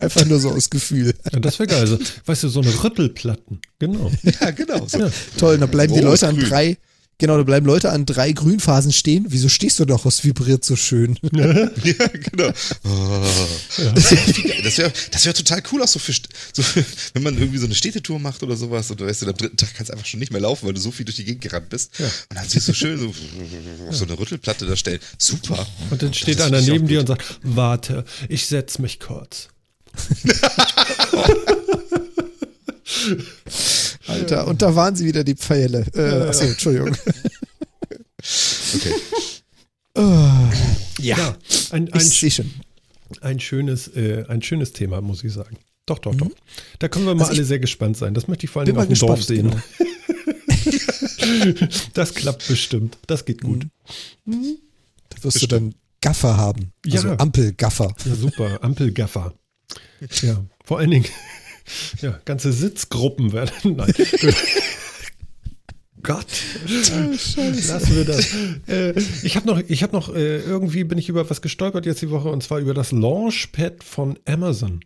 Einfach 0.00 0.24
nur 0.24 0.40
so 0.40 0.50
aus 0.50 0.70
Gefühl. 0.70 1.14
Ja, 1.32 1.38
das 1.38 1.58
wäre 1.58 1.68
geil. 1.68 1.80
Also, 1.80 1.98
weißt 2.26 2.44
du, 2.44 2.48
so 2.48 2.60
eine 2.60 2.82
Rüttelplatten. 2.82 3.60
Genau. 3.78 4.10
ja, 4.40 4.50
genau. 4.50 4.86
So. 4.86 4.98
Ja. 4.98 5.10
Toll, 5.36 5.58
dann 5.58 5.70
bleiben 5.70 5.92
die 5.92 6.00
Rohes 6.00 6.22
Leute 6.22 6.28
an 6.28 6.48
drei, 6.48 6.78
genau, 7.22 7.36
da 7.36 7.44
bleiben 7.44 7.66
Leute 7.66 7.92
an 7.92 8.04
drei 8.04 8.32
Grünphasen 8.32 8.90
stehen. 8.90 9.26
Wieso 9.28 9.48
stehst 9.48 9.78
du 9.78 9.84
doch? 9.84 10.04
Es 10.06 10.24
vibriert 10.24 10.64
so 10.64 10.74
schön. 10.76 11.18
Ja, 11.32 12.06
genau. 12.06 12.52
Oh. 12.84 13.24
Das 14.62 14.78
wäre 14.78 14.92
das 15.10 15.24
wär 15.24 15.34
total 15.34 15.62
cool, 15.70 15.82
auch 15.82 15.88
so 15.88 15.98
für, 15.98 16.12
so 16.52 16.62
für, 16.62 16.84
wenn 17.14 17.22
man 17.22 17.38
irgendwie 17.38 17.58
so 17.58 17.66
eine 17.66 17.74
Städtetour 17.74 18.18
macht 18.18 18.42
oder 18.42 18.56
sowas 18.56 18.90
und 18.90 19.00
du 19.00 19.06
weißt, 19.06 19.22
du, 19.22 19.26
am 19.26 19.36
dritten 19.36 19.56
Tag 19.56 19.74
kannst 19.74 19.90
du 19.90 19.92
einfach 19.94 20.06
schon 20.06 20.20
nicht 20.20 20.32
mehr 20.32 20.40
laufen, 20.40 20.66
weil 20.66 20.74
du 20.74 20.80
so 20.80 20.90
viel 20.90 21.04
durch 21.04 21.16
die 21.16 21.24
Gegend 21.24 21.42
gerannt 21.42 21.68
bist. 21.68 21.98
Ja. 21.98 22.06
Und 22.06 22.36
dann 22.36 22.48
siehst 22.48 22.68
du 22.68 22.74
schön 22.74 22.98
so, 22.98 23.08
auf 23.88 23.96
so 23.96 24.04
eine 24.04 24.18
Rüttelplatte 24.18 24.66
da 24.66 24.76
stellen. 24.76 25.00
Super. 25.18 25.66
Und 25.90 26.02
dann 26.02 26.12
steht 26.14 26.40
Das 26.40 26.46
einer 26.46 26.60
neben 26.60 26.86
dir 26.88 27.00
und 27.00 27.06
sagt, 27.06 27.40
warte, 27.42 28.04
ich 28.28 28.46
setz 28.46 28.78
mich 28.78 28.98
kurz. 28.98 29.48
Alter, 34.06 34.46
und 34.48 34.62
da 34.62 34.74
waren 34.74 34.96
sie 34.96 35.06
wieder, 35.06 35.24
die 35.24 35.34
Pfeile. 35.34 35.84
Äh, 35.94 36.28
achso, 36.28 36.44
Entschuldigung. 36.44 36.96
Okay. 38.74 38.94
ja, 39.96 41.16
Ja, 41.18 41.36
ein, 41.70 41.92
ein, 41.92 42.00
schon. 42.00 42.50
ein, 43.20 43.40
schönes, 43.40 43.88
äh, 43.88 44.24
ein 44.28 44.42
schönes 44.42 44.72
Thema, 44.72 45.00
muss 45.00 45.22
ich 45.24 45.32
sagen. 45.32 45.56
Doch, 45.86 45.98
doch, 45.98 46.14
doch. 46.14 46.30
Da 46.78 46.88
können 46.88 47.06
wir 47.06 47.14
mal 47.14 47.22
Also 47.24 47.34
alle 47.34 47.44
sehr 47.44 47.58
gespannt 47.58 47.96
sein. 47.96 48.14
Das 48.14 48.28
möchte 48.28 48.46
ich 48.46 48.50
vor 48.50 48.62
allem 48.62 48.76
auf 48.78 48.86
dem 48.86 48.98
Dorf 48.98 49.22
sehen. 49.24 49.50
genau. 51.18 51.66
das 51.94 52.14
klappt 52.14 52.46
bestimmt. 52.46 52.98
Das 53.06 53.24
geht 53.24 53.42
gut. 53.42 53.66
Da 54.24 55.22
wirst 55.22 55.42
du 55.42 55.46
dann 55.46 55.74
Gaffer 56.00 56.36
haben. 56.36 56.72
Also 56.90 57.08
Ja. 57.08 57.18
Ampelgaffer. 57.18 57.94
Ja, 58.04 58.14
super. 58.14 58.58
Ampelgaffer. 58.62 59.34
Ja, 60.20 60.44
vor 60.64 60.78
allen 60.80 60.90
Dingen, 60.90 61.06
ja, 62.00 62.18
ganze 62.24 62.52
Sitzgruppen 62.52 63.32
werden. 63.32 63.52
Nein. 63.76 63.94
Gott, 66.02 66.26
lassen 66.66 67.96
wir 67.96 68.04
das. 68.04 68.34
Äh, 68.66 69.00
ich 69.22 69.36
habe 69.36 69.46
noch, 69.46 69.62
ich 69.68 69.84
habe 69.84 69.92
noch, 69.92 70.12
äh, 70.12 70.38
irgendwie 70.38 70.82
bin 70.82 70.98
ich 70.98 71.08
über 71.08 71.30
was 71.30 71.42
gestolpert 71.42 71.86
jetzt 71.86 72.02
die 72.02 72.10
Woche 72.10 72.28
und 72.28 72.42
zwar 72.42 72.58
über 72.58 72.74
das 72.74 72.90
Launchpad 72.90 73.84
von 73.84 74.18
Amazon. 74.24 74.80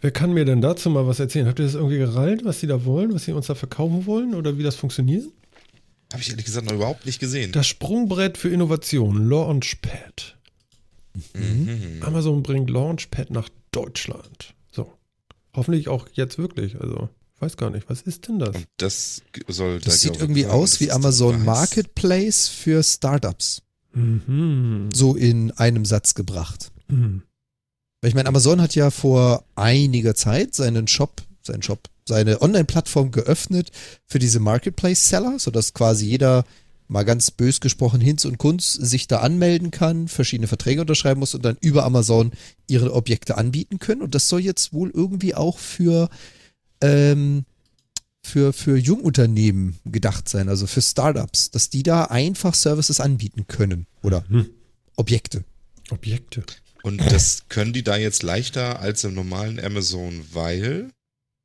Wer 0.00 0.12
kann 0.12 0.32
mir 0.32 0.46
denn 0.46 0.62
dazu 0.62 0.88
mal 0.88 1.06
was 1.06 1.20
erzählen? 1.20 1.46
Habt 1.46 1.58
ihr 1.58 1.66
das 1.66 1.74
irgendwie 1.74 1.98
gerallt, 1.98 2.44
was 2.44 2.60
sie 2.60 2.66
da 2.66 2.86
wollen, 2.86 3.12
was 3.12 3.24
sie 3.24 3.32
uns 3.32 3.48
da 3.48 3.54
verkaufen 3.54 4.06
wollen 4.06 4.34
oder 4.34 4.56
wie 4.56 4.62
das 4.62 4.76
funktioniert? 4.76 5.26
Habe 6.12 6.22
ich 6.22 6.30
ehrlich 6.30 6.44
gesagt 6.46 6.66
noch 6.66 6.74
überhaupt 6.74 7.04
nicht 7.04 7.18
gesehen. 7.18 7.52
Das 7.52 7.66
Sprungbrett 7.66 8.38
für 8.38 8.48
Innovation, 8.48 9.28
Launchpad. 9.28 10.36
Mhm. 11.34 12.00
Amazon 12.00 12.42
bringt 12.42 12.70
Launchpad 12.70 13.30
nach 13.30 13.48
Deutschland. 13.72 14.54
Hoffentlich 15.56 15.88
auch 15.88 16.06
jetzt 16.12 16.38
wirklich. 16.38 16.80
Also, 16.80 17.08
ich 17.34 17.40
weiß 17.40 17.56
gar 17.56 17.70
nicht, 17.70 17.88
was 17.88 18.02
ist 18.02 18.28
denn 18.28 18.38
das? 18.38 18.54
Und 18.54 18.66
das 18.76 19.22
soll 19.48 19.80
Das 19.80 19.94
da, 19.94 20.00
sieht 20.00 20.20
irgendwie 20.20 20.42
sein, 20.42 20.50
aus 20.52 20.70
dass 20.72 20.80
wie 20.80 20.92
Amazon. 20.92 21.44
Marketplace 21.44 22.48
für 22.48 22.82
Startups. 22.82 23.62
Mhm. 23.92 24.90
So 24.94 25.16
in 25.16 25.50
einem 25.52 25.84
Satz 25.84 26.14
gebracht. 26.14 26.70
Mhm. 26.88 27.22
Weil 28.00 28.08
ich 28.10 28.14
meine, 28.14 28.28
Amazon 28.28 28.60
hat 28.60 28.74
ja 28.74 28.90
vor 28.90 29.44
einiger 29.54 30.14
Zeit 30.14 30.54
seinen 30.54 30.86
Shop, 30.86 31.22
seinen 31.42 31.62
Shop, 31.62 31.88
seine 32.04 32.42
Online-Plattform 32.42 33.10
geöffnet 33.10 33.70
für 34.06 34.18
diese 34.18 34.38
Marketplace-Seller, 34.38 35.38
sodass 35.38 35.72
quasi 35.72 36.06
jeder 36.06 36.44
mal 36.88 37.04
ganz 37.04 37.30
bös 37.30 37.60
gesprochen 37.60 38.00
Hinz 38.00 38.24
und 38.24 38.38
Kunz 38.38 38.72
sich 38.72 39.08
da 39.08 39.18
anmelden 39.18 39.70
kann, 39.70 40.08
verschiedene 40.08 40.46
Verträge 40.46 40.80
unterschreiben 40.80 41.20
muss 41.20 41.34
und 41.34 41.44
dann 41.44 41.56
über 41.60 41.84
Amazon 41.84 42.32
ihre 42.68 42.92
Objekte 42.94 43.36
anbieten 43.36 43.78
können. 43.78 44.02
Und 44.02 44.14
das 44.14 44.28
soll 44.28 44.40
jetzt 44.40 44.72
wohl 44.72 44.90
irgendwie 44.94 45.34
auch 45.34 45.58
für, 45.58 46.08
ähm, 46.80 47.44
für, 48.22 48.52
für 48.52 48.76
Jungunternehmen 48.76 49.78
gedacht 49.84 50.28
sein, 50.28 50.48
also 50.48 50.66
für 50.66 50.82
Startups, 50.82 51.50
dass 51.50 51.70
die 51.70 51.82
da 51.82 52.04
einfach 52.04 52.54
Services 52.54 53.00
anbieten 53.00 53.46
können 53.46 53.86
oder 54.02 54.24
Hm. 54.28 54.48
Objekte. 54.96 55.44
Objekte. 55.90 56.44
Und 56.82 57.00
das 57.10 57.48
können 57.48 57.72
die 57.72 57.82
da 57.82 57.96
jetzt 57.96 58.22
leichter 58.22 58.78
als 58.80 59.02
im 59.04 59.14
normalen 59.14 59.58
Amazon, 59.58 60.24
weil. 60.32 60.90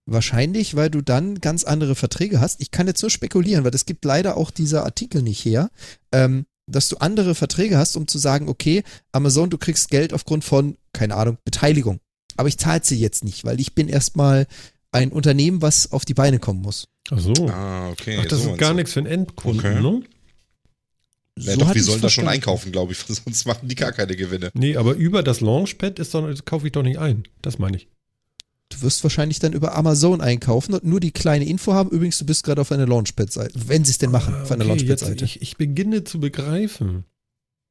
Wahrscheinlich, 0.05 0.75
weil 0.75 0.89
du 0.89 1.01
dann 1.01 1.39
ganz 1.41 1.63
andere 1.63 1.95
Verträge 1.95 2.41
hast. 2.41 2.59
Ich 2.61 2.71
kann 2.71 2.87
jetzt 2.87 3.01
nur 3.01 3.11
spekulieren, 3.11 3.63
weil 3.63 3.73
es 3.75 3.85
gibt 3.85 4.03
leider 4.03 4.35
auch 4.37 4.51
dieser 4.51 4.83
Artikel 4.83 5.21
nicht 5.21 5.45
her, 5.45 5.69
ähm, 6.11 6.45
dass 6.67 6.89
du 6.89 6.97
andere 6.97 7.35
Verträge 7.35 7.77
hast, 7.77 7.95
um 7.95 8.07
zu 8.07 8.17
sagen, 8.17 8.49
okay, 8.49 8.83
Amazon, 9.11 9.49
du 9.49 9.57
kriegst 9.57 9.89
Geld 9.89 10.13
aufgrund 10.13 10.43
von, 10.43 10.77
keine 10.93 11.15
Ahnung, 11.15 11.37
Beteiligung. 11.45 11.99
Aber 12.37 12.47
ich 12.49 12.57
zahle 12.57 12.81
sie 12.83 12.97
jetzt 12.99 13.23
nicht, 13.23 13.45
weil 13.45 13.59
ich 13.59 13.75
bin 13.75 13.87
erstmal 13.87 14.47
ein 14.91 15.11
Unternehmen, 15.11 15.61
was 15.61 15.91
auf 15.91 16.05
die 16.05 16.13
Beine 16.13 16.39
kommen 16.39 16.61
muss. 16.61 16.87
Ach 17.11 17.19
so. 17.19 17.47
Ah, 17.49 17.89
okay. 17.89 18.17
Ach, 18.21 18.25
das 18.25 18.43
so 18.43 18.51
ist 18.53 18.57
gar 18.59 18.71
du. 18.71 18.77
nichts 18.77 18.93
für 18.93 18.99
einen 19.01 19.07
Endkunden, 19.07 19.59
Okay. 19.59 19.81
ne? 19.81 20.01
Ja, 21.37 21.53
So 21.53 21.59
doch, 21.59 21.69
wir 21.69 21.75
ich's 21.77 21.85
sollen 21.85 22.01
da 22.01 22.09
schon 22.09 22.27
einkaufen, 22.27 22.71
glaube 22.71 22.91
ich, 22.93 22.99
sonst 23.07 23.45
machen 23.45 23.67
die 23.67 23.75
gar 23.75 23.91
keine 23.91 24.15
Gewinne. 24.15 24.51
Nee, 24.53 24.75
aber 24.77 24.93
über 24.95 25.23
das 25.23 25.41
Launchpad 25.41 25.99
ist 25.99 26.13
doch, 26.13 26.27
das 26.27 26.45
kaufe 26.45 26.67
ich 26.67 26.71
doch 26.73 26.83
nicht 26.83 26.99
ein. 26.99 27.23
Das 27.41 27.57
meine 27.59 27.77
ich. 27.77 27.87
Du 28.71 28.81
wirst 28.81 29.03
wahrscheinlich 29.03 29.39
dann 29.39 29.53
über 29.53 29.75
Amazon 29.75 30.21
einkaufen 30.21 30.73
und 30.73 30.83
nur 30.83 30.99
die 30.99 31.11
kleine 31.11 31.45
Info 31.45 31.73
haben. 31.73 31.89
Übrigens, 31.91 32.17
du 32.17 32.25
bist 32.25 32.43
gerade 32.43 32.61
auf 32.61 32.71
einer 32.71 32.87
Launchpad-Seite. 32.87 33.53
Wenn 33.67 33.83
sie 33.85 33.91
es 33.91 33.97
denn 33.99 34.11
machen, 34.11 34.33
Ah, 34.33 34.43
auf 34.43 34.51
einer 34.51 34.63
okay, 34.65 34.69
Launchpad-Seite. 34.69 35.25
ich, 35.25 35.41
ich 35.41 35.57
beginne 35.57 36.03
zu 36.03 36.19
begreifen. 36.19 37.03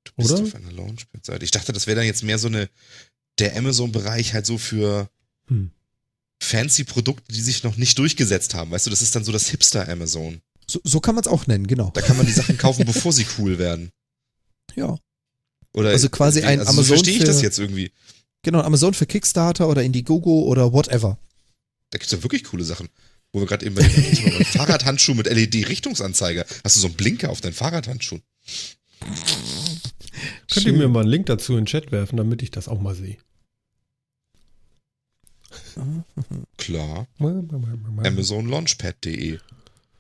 Du 0.05 0.13
bist 0.17 0.31
Oder? 0.33 0.43
auf 0.43 0.55
einer 0.55 0.71
Launchpad-Seite. 0.73 1.45
Ich 1.45 1.51
dachte, 1.51 1.73
das 1.73 1.87
wäre 1.87 1.97
dann 1.97 2.07
jetzt 2.07 2.23
mehr 2.23 2.39
so 2.39 2.49
eine, 2.49 2.69
der 3.39 3.57
Amazon-Bereich 3.57 4.35
halt 4.35 4.47
so 4.47 4.59
für 4.59 5.09
Hm. 5.49 5.71
fancy 6.43 6.85
Produkte, 6.85 7.33
die 7.33 7.41
sich 7.41 7.65
noch 7.65 7.77
nicht 7.77 7.99
durchgesetzt 7.99 8.55
haben. 8.55 8.71
Weißt 8.71 8.87
du, 8.87 8.91
das 8.91 9.03
ist 9.03 9.15
dann 9.17 9.25
so 9.25 9.33
das 9.33 9.49
Hipster-Amazon. 9.49 10.41
So, 10.67 10.81
so 10.85 11.01
kann 11.01 11.15
man 11.17 11.23
es 11.25 11.29
auch 11.29 11.47
nennen, 11.47 11.67
genau. 11.67 11.91
Da 11.95 12.01
kann 12.03 12.17
man 12.17 12.27
die 12.27 12.33
Sachen 12.33 12.57
kaufen, 12.59 12.85
bevor 12.87 13.13
sie 13.13 13.27
cool 13.39 13.59
werden. 13.59 13.91
Ja. 14.77 14.97
Oder 15.73 15.91
Also 15.91 16.09
quasi 16.09 16.43
ein 16.43 16.61
also 16.61 16.71
Amazon 16.71 16.85
So 16.85 16.95
verstehe 16.95 17.15
ich 17.15 17.21
für- 17.21 17.27
das 17.27 17.43
jetzt 17.43 17.59
irgendwie. 17.59 17.91
Genau, 18.43 18.61
Amazon 18.61 18.95
für 18.95 19.07
Kickstarter 19.07 19.69
oder 19.69 19.83
Indiegogo 19.83 20.45
oder 20.45 20.73
whatever. 20.73 21.19
Da 21.91 21.99
gibt 21.99 22.07
es 22.07 22.13
ja 22.13 22.23
wirklich 22.23 22.45
coole 22.45 22.65
Sachen. 22.65 22.89
Wo 23.33 23.41
wir 23.41 23.47
gerade 23.47 23.67
eben 23.67 23.75
bei 23.75 23.83
dem. 23.83 24.45
Fahrradhandschuh 24.45 25.15
mit 25.15 25.27
LED-Richtungsanzeiger. 25.27 26.47
Hast 26.65 26.77
du 26.77 26.81
so 26.81 26.87
einen 26.89 26.97
Blinker 26.97 27.31
auf 27.31 27.41
deinen 27.41 27.53
Fahrradhandschuh? 27.53 28.19
Könnt 30.51 30.67
ihr 30.67 30.73
mir 30.73 30.89
mal 30.89 31.01
einen 31.01 31.09
Link 31.09 31.27
dazu 31.27 31.53
in 31.53 31.61
den 31.61 31.67
Chat 31.67 31.93
werfen, 31.93 32.17
damit 32.17 32.43
ich 32.43 32.51
das 32.51 32.69
auch 32.69 32.81
mal 32.81 32.95
sehe? 32.95 33.17
Klar. 36.57 37.07
AmazonLaunchpad.de. 37.19 39.39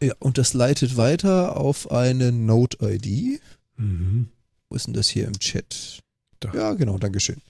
Ja, 0.02 0.14
und 0.18 0.38
das 0.38 0.54
leitet 0.54 0.96
weiter 0.96 1.56
auf 1.56 1.90
eine 1.90 2.32
Note-ID. 2.32 3.40
Mhm. 3.76 4.28
Wo 4.68 4.76
ist 4.76 4.86
denn 4.86 4.94
das 4.94 5.08
hier 5.08 5.26
im 5.26 5.38
Chat? 5.38 6.00
Da. 6.40 6.52
Ja, 6.54 6.72
genau, 6.72 6.98
Dankeschön. 6.98 7.40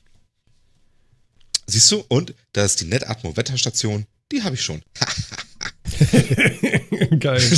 Siehst 1.70 1.90
du? 1.92 2.04
Und 2.08 2.34
da 2.52 2.64
ist 2.64 2.80
die 2.80 2.84
Netatmo 2.86 3.36
Wetterstation. 3.36 4.06
Die 4.32 4.42
habe 4.42 4.54
ich 4.54 4.62
schon. 4.62 4.82
geil. 7.18 7.40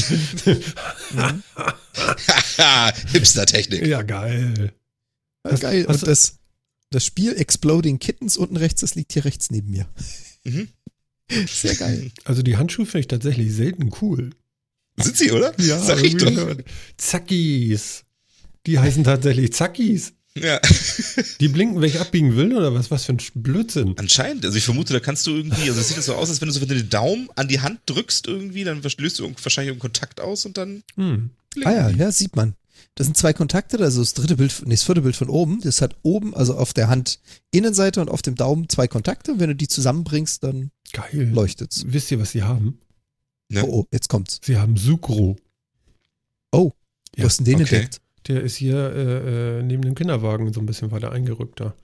Hipster-Technik. 3.13 3.87
ja, 3.87 4.03
geil. 4.03 4.73
Ja, 5.45 5.53
Hast- 5.53 5.61
geil. 5.61 5.87
und 5.87 6.01
du- 6.03 6.07
das, 6.07 6.39
das 6.91 7.05
Spiel 7.05 7.35
Exploding 7.37 7.99
Kittens 7.99 8.37
unten 8.37 8.57
rechts, 8.57 8.81
das 8.81 8.95
liegt 8.95 9.13
hier 9.13 9.25
rechts 9.25 9.51
neben 9.51 9.71
mir. 9.71 9.87
Mhm. 10.45 10.69
Sehr 11.49 11.75
geil. 11.77 12.11
Also 12.25 12.43
die 12.43 12.57
Handschuhe 12.57 12.85
finde 12.87 13.01
ich 13.01 13.09
tatsächlich 13.09 13.53
selten 13.53 13.91
cool. 14.01 14.31
Sind 14.99 15.17
sie, 15.17 15.33
oder? 15.33 15.55
Sag 15.57 16.03
ich 16.03 16.17
doch. 16.19 16.57
Zackis. 16.99 18.05
Die 18.67 18.79
heißen 18.79 19.05
tatsächlich 19.05 19.53
Zackis. 19.53 20.13
Ja. 20.37 20.61
Die 21.41 21.49
blinken, 21.49 21.81
wenn 21.81 21.89
ich 21.89 22.01
abbiegen 22.01 22.37
will 22.37 22.57
oder 22.57 22.73
was? 22.75 22.91
Was 22.91 23.05
für 23.05 23.13
ein 23.13 23.21
Blödsinn. 23.35 23.95
Anscheinend. 23.99 24.45
Also 24.45 24.57
ich 24.57 24.65
vermute, 24.65 24.93
da 24.93 25.01
kannst 25.01 25.27
du 25.27 25.33
irgendwie, 25.33 25.69
also 25.69 25.81
es 25.81 25.89
sieht 25.89 26.03
so 26.03 26.15
aus, 26.15 26.31
als 26.31 26.41
wenn 26.41 26.49
du 26.49 26.55
so 26.55 26.61
wenn 26.61 26.69
du 26.69 26.77
den 26.77 26.89
Daumen 26.89 27.29
an 27.37 27.49
die 27.49 27.61
Hand 27.61 27.81
drückst 27.87 28.27
irgendwie, 28.27 28.65
dann 28.65 28.83
löst 28.83 29.19
du 29.19 29.25
wahrscheinlich 29.25 29.69
irgendeinen 29.69 29.79
Kontakt 29.79 30.21
aus 30.21 30.47
und 30.47 30.57
dann 30.57 30.83
Hm. 30.97 31.31
Ah 31.65 31.73
ja, 31.73 31.89
ja, 31.91 32.11
sieht 32.11 32.35
man. 32.35 32.55
Das 32.95 33.07
sind 33.07 33.17
zwei 33.17 33.33
Kontakte, 33.33 33.79
also 33.79 34.01
das 34.01 34.13
dritte 34.13 34.37
Bild, 34.37 34.63
nee, 34.67 34.75
das 34.75 34.83
vierte 34.83 35.01
Bild 35.01 35.17
von 35.17 35.31
oben. 35.31 35.61
Das 35.63 35.81
hat 35.81 35.97
oben, 36.03 36.35
also 36.35 36.57
auf 36.57 36.75
der 36.75 36.89
Hand 36.89 37.21
Innenseite 37.51 38.01
und 38.01 38.11
auf 38.11 38.21
dem 38.21 38.35
Daumen 38.35 38.69
zwei 38.69 38.87
Kontakte. 38.87 39.33
Und 39.33 39.41
wenn 39.41 39.49
du 39.49 39.57
die 39.57 39.69
zusammenbringst, 39.69 40.45
dann 40.45 40.71
Geil. 40.93 41.31
leuchtet's. 41.33 41.85
Wisst 41.87 42.11
ihr, 42.11 42.21
was 42.21 42.33
sie 42.33 42.43
haben? 42.43 42.79
Ne? 43.49 43.65
Oh, 43.65 43.81
oh, 43.81 43.87
jetzt 43.91 44.09
kommt's. 44.09 44.41
Sie 44.45 44.59
haben 44.59 44.77
Sucro. 44.77 45.37
Oh, 46.53 46.73
Ja, 47.17 47.23
du 47.23 47.29
hast 47.29 47.39
denn 47.39 47.47
den 47.47 47.63
okay. 47.63 47.77
entdeckt? 47.77 48.02
Der 48.29 48.43
ist 48.43 48.57
hier 48.57 48.77
äh, 48.77 49.59
äh, 49.59 49.63
neben 49.63 49.83
dem 49.83 49.95
Kinderwagen 49.95 50.53
so 50.53 50.61
ein 50.61 50.67
bisschen 50.67 50.91
weiter 50.91 51.13
eingerückt 51.13 51.61
da. 51.61 51.75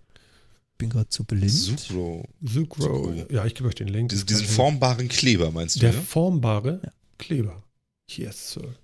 Bin 0.78 0.90
gerade 0.90 1.08
zu 1.08 1.24
blind. 1.24 1.50
Sucro. 1.50 2.24
Sucro. 2.40 2.82
Sucro. 2.82 3.26
Ja, 3.30 3.44
ich 3.44 3.54
gebe 3.54 3.68
euch 3.68 3.74
den 3.74 3.88
Link. 3.88 4.10
Diesen, 4.10 4.26
diesen 4.26 4.46
formbaren 4.46 5.08
Kleber 5.08 5.50
meinst 5.50 5.76
du, 5.76 5.80
Der 5.80 5.92
ne? 5.92 6.00
formbare 6.00 6.80
Kleber. 7.18 7.62
Yes, 8.10 8.52
Sir. 8.52 8.62
Habe 8.62 8.74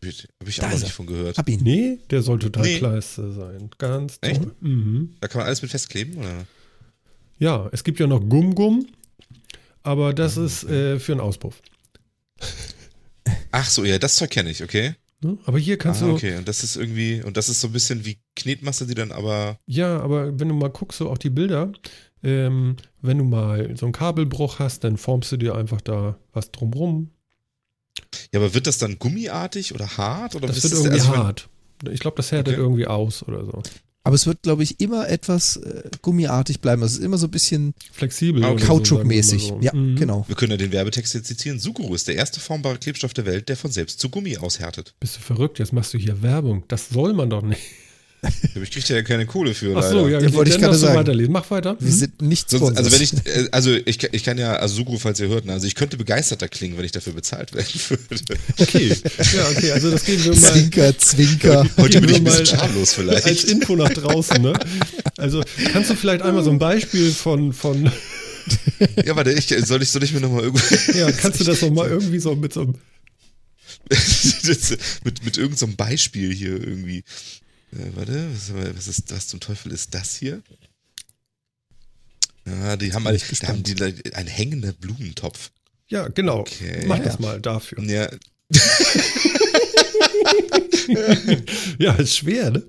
ich 0.48 0.56
Da 0.56 0.66
auch 0.66 0.72
noch 0.72 0.80
nicht 0.80 0.92
von 0.92 1.06
gehört. 1.06 1.38
Hab 1.38 1.48
ihn. 1.48 1.62
Nee, 1.62 1.98
der 2.10 2.22
soll 2.22 2.38
total 2.40 2.64
Nee. 2.64 2.78
klasse 2.78 3.32
sein. 3.32 3.70
Ganz 3.78 4.18
Echt? 4.20 4.42
toll. 4.42 4.54
Mhm. 4.60 5.14
Da 5.20 5.28
kann 5.28 5.38
man 5.38 5.46
alles 5.46 5.62
mit 5.62 5.70
festkleben, 5.70 6.16
oder? 6.18 6.46
Ja, 7.38 7.68
es 7.72 7.84
gibt 7.84 8.00
ja 8.00 8.06
noch 8.06 8.20
Gum 8.20 8.54
Gum, 8.54 8.86
aber 9.82 10.12
das 10.12 10.36
ist 10.36 10.64
äh, 10.64 10.98
für 10.98 11.12
einen 11.12 11.20
Auspuff. 11.20 11.62
Ach 13.50 13.68
so, 13.70 13.84
ja, 13.84 13.98
das 13.98 14.16
Zeug 14.16 14.30
kenne 14.30 14.50
ich, 14.50 14.62
okay. 14.62 14.94
Ne? 15.24 15.38
Aber 15.46 15.58
hier 15.58 15.78
kannst 15.78 16.02
ah, 16.02 16.06
du, 16.06 16.12
okay, 16.12 16.36
und 16.36 16.46
das 16.46 16.62
ist 16.62 16.76
irgendwie, 16.76 17.22
und 17.22 17.36
das 17.36 17.48
ist 17.48 17.60
so 17.60 17.68
ein 17.68 17.72
bisschen 17.72 18.04
wie 18.04 18.18
Knetmasse, 18.36 18.86
die 18.86 18.94
dann 18.94 19.10
aber. 19.10 19.58
ja, 19.66 20.00
aber 20.00 20.38
wenn 20.38 20.48
du 20.48 20.54
mal 20.54 20.70
guckst, 20.70 20.98
so 20.98 21.10
auch 21.10 21.18
die 21.18 21.30
Bilder, 21.30 21.72
ähm, 22.22 22.76
wenn 23.00 23.18
du 23.18 23.24
mal 23.24 23.76
so 23.76 23.86
einen 23.86 23.92
Kabelbruch 23.92 24.58
hast, 24.58 24.84
dann 24.84 24.96
formst 24.96 25.32
du 25.32 25.36
dir 25.36 25.54
einfach 25.54 25.80
da 25.80 26.18
was 26.32 26.52
drumrum. 26.52 27.10
Ja, 28.32 28.40
aber 28.40 28.54
wird 28.54 28.66
das 28.66 28.78
dann 28.78 28.98
gummiartig 28.98 29.74
oder 29.74 29.96
hart? 29.96 30.34
Oder 30.34 30.48
Das 30.48 30.62
wird 30.62 30.72
irgendwie 30.72 31.00
also 31.00 31.16
hart. 31.16 31.48
Ich 31.90 32.00
glaube, 32.00 32.16
das 32.16 32.32
härtet 32.32 32.54
Okay. 32.54 32.62
irgendwie 32.62 32.86
aus 32.86 33.22
oder 33.26 33.44
so. 33.44 33.62
Aber 34.06 34.14
es 34.16 34.26
wird, 34.26 34.42
glaube 34.42 34.62
ich, 34.62 34.80
immer 34.80 35.08
etwas 35.08 35.56
äh, 35.56 35.88
gummiartig 36.02 36.60
bleiben. 36.60 36.82
Also 36.82 36.92
es 36.94 36.98
ist 36.98 37.04
immer 37.04 37.16
so 37.16 37.26
ein 37.26 37.30
bisschen 37.30 37.72
Flexibel. 37.90 38.44
Okay. 38.44 38.62
Kautschukmäßig. 38.64 39.44
so. 39.44 39.58
Ja, 39.62 39.72
Mhm. 39.74 39.96
genau. 39.96 40.24
Wir 40.28 40.36
können 40.36 40.50
ja 40.52 40.58
den 40.58 40.72
Werbetext 40.72 41.14
jetzt 41.14 41.26
zitieren. 41.26 41.58
Sucro 41.58 41.94
ist 41.94 42.06
der 42.06 42.14
erste 42.16 42.38
formbare 42.38 42.76
Klebstoff 42.78 43.14
der 43.14 43.24
Welt, 43.24 43.48
der 43.48 43.56
von 43.56 43.72
selbst 43.72 44.00
zu 44.00 44.10
Gummi 44.10 44.36
aushärtet. 44.36 44.94
Bist 45.00 45.16
du 45.16 45.20
verrückt? 45.20 45.58
Jetzt 45.58 45.72
machst 45.72 45.94
du 45.94 45.98
hier 45.98 46.20
Werbung. 46.22 46.64
Das 46.68 46.90
soll 46.90 47.14
man 47.14 47.30
doch 47.30 47.42
nicht. 47.42 47.62
Ich 48.62 48.70
kriege 48.70 48.94
ja 48.94 49.02
keine 49.02 49.26
Kohle 49.26 49.52
für. 49.54 49.76
Ach 49.76 49.82
so, 49.82 50.06
leider. 50.06 50.20
ja, 50.20 50.28
Ja, 50.28 50.32
wollte 50.34 50.50
ich 50.52 50.58
gerade 50.58 50.76
sagen. 50.76 50.96
weiterlesen. 50.96 51.32
Mach 51.32 51.50
weiter. 51.50 51.76
Wir 51.80 51.90
sind 51.92 52.22
nicht 52.22 52.48
Sonst, 52.50 52.76
also 52.78 52.92
wenn 52.92 53.02
ich, 53.02 53.12
äh, 53.26 53.48
also 53.50 53.72
ich, 53.72 53.98
kann- 53.98 54.10
ich 54.12 54.24
kann 54.24 54.38
ja, 54.38 54.54
also 54.56 54.76
Sucro, 54.76 54.98
falls 54.98 55.20
ihr 55.20 55.28
hört, 55.28 55.44
ne, 55.44 55.52
also 55.52 55.66
ich 55.66 55.74
könnte 55.74 55.96
begeisterter 55.96 56.48
klingen, 56.48 56.76
wenn 56.78 56.84
ich 56.84 56.92
dafür 56.92 57.12
bezahlt 57.12 57.52
werden 57.54 57.66
würde. 57.88 58.34
Okay. 58.58 58.88
Ja, 59.34 59.48
okay, 59.50 59.70
also 59.72 59.90
das 59.90 60.04
gehen 60.04 60.22
wir 60.24 60.32
mal. 60.32 60.52
Zwinker, 60.52 60.98
Zwinker. 60.98 61.66
Heute 61.76 62.00
bin 62.00 62.10
ich 62.10 62.16
ein 62.16 62.24
bisschen 62.24 62.40
mal 62.40 62.46
schamlos 62.46 62.98
Als 62.98 63.20
vielleicht. 63.22 63.44
Info 63.44 63.76
nach 63.76 63.90
draußen, 63.90 64.40
ne? 64.40 64.52
Also, 65.16 65.42
kannst 65.72 65.90
du 65.90 65.94
vielleicht 65.94 66.22
einmal 66.22 66.42
so 66.44 66.50
ein 66.50 66.58
Beispiel 66.58 67.10
von, 67.12 67.52
von 67.52 67.90
Ja, 69.04 69.16
warte, 69.16 69.32
ich, 69.32 69.46
soll 69.66 69.82
ich, 69.82 69.90
soll 69.90 70.02
ich 70.04 70.12
mir 70.12 70.20
nochmal 70.20 70.42
irgendwo, 70.44 70.64
ja, 70.98 71.10
kannst 71.12 71.40
du 71.40 71.44
das 71.44 71.60
nochmal 71.62 71.88
irgendwie 71.88 72.18
so 72.18 72.34
mit 72.36 72.52
so 72.52 72.62
einem, 72.62 72.74
mit, 75.04 75.24
mit 75.24 75.36
irgendeinem 75.36 75.56
so 75.56 75.66
einem 75.66 75.76
Beispiel 75.76 76.32
hier 76.32 76.52
irgendwie. 76.52 77.04
Äh, 77.74 77.96
warte, 77.96 78.30
was, 78.76 78.86
ist, 78.86 79.10
was 79.10 79.28
zum 79.28 79.40
Teufel 79.40 79.72
ist 79.72 79.94
das 79.94 80.14
hier? 80.16 80.42
Ja, 82.46 82.76
die 82.76 82.92
haben, 82.92 83.06
alle, 83.06 83.18
da 83.18 83.48
haben 83.48 83.62
die 83.62 83.80
ein 84.12 84.26
hängender 84.26 84.72
Blumentopf. 84.72 85.50
ja, 85.88 86.08
genau. 86.08 86.40
Okay. 86.40 86.84
Mach 86.86 86.98
das 86.98 87.18
mal 87.18 87.40
dafür. 87.40 87.82
Ja, 87.82 88.08
Ja, 91.78 91.94
ist 91.94 92.16
schwer, 92.18 92.50
ne? 92.50 92.62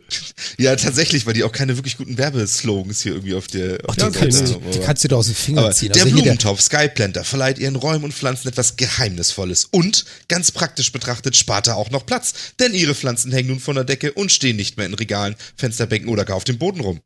ja, 0.58 0.76
tatsächlich, 0.76 1.26
weil 1.26 1.34
die 1.34 1.44
auch 1.44 1.52
keine 1.52 1.78
wirklich 1.78 1.98
guten 1.98 2.18
Werbeslogans 2.18 3.02
hier 3.02 3.14
irgendwie 3.14 3.36
auf 3.36 3.48
der, 3.48 3.78
auf 3.86 3.92
Ach, 3.92 3.96
der 3.96 4.12
du- 4.12 4.20
haben, 4.22 4.72
die 4.74 4.80
kannst 4.80 5.04
du 5.04 5.08
doch 5.10 5.18
aus 5.20 5.26
den 5.28 5.36
Fingern 5.36 5.72
ziehen. 5.74 5.92
der 5.92 6.04
Also 6.04 6.16
Blumentopf 6.16 6.62
Skyplanter 6.62 7.24
verleiht 7.24 7.60
ihren 7.60 7.76
Räumen 7.76 8.06
und 8.06 8.14
Pflanzen 8.14 8.48
etwas 8.48 8.78
Geheimnisvolles 8.78 9.66
und, 9.72 10.06
ganz 10.28 10.52
praktisch 10.52 10.92
betrachtet, 10.92 11.36
spart 11.36 11.68
er 11.68 11.78
auch 11.78 11.92
noch 11.92 12.06
Platz, 12.06 12.34
denn 12.60 12.74
ihre 12.74 12.96
Pflanzen 12.96 13.32
hängen 13.32 13.50
nun 13.50 13.60
von 13.60 13.76
der 13.76 13.84
Decke 13.84 14.14
und 14.14 14.32
stehen 14.32 14.56
nicht 14.56 14.78
mehr 14.78 14.86
in 14.86 14.94
Regalen, 14.94 15.36
Fensterbänken 15.58 16.10
oder 16.10 16.26
gar 16.26 16.38
auf 16.38 16.44
dem 16.46 16.58
Boden 16.58 16.80
rum. 16.82 17.00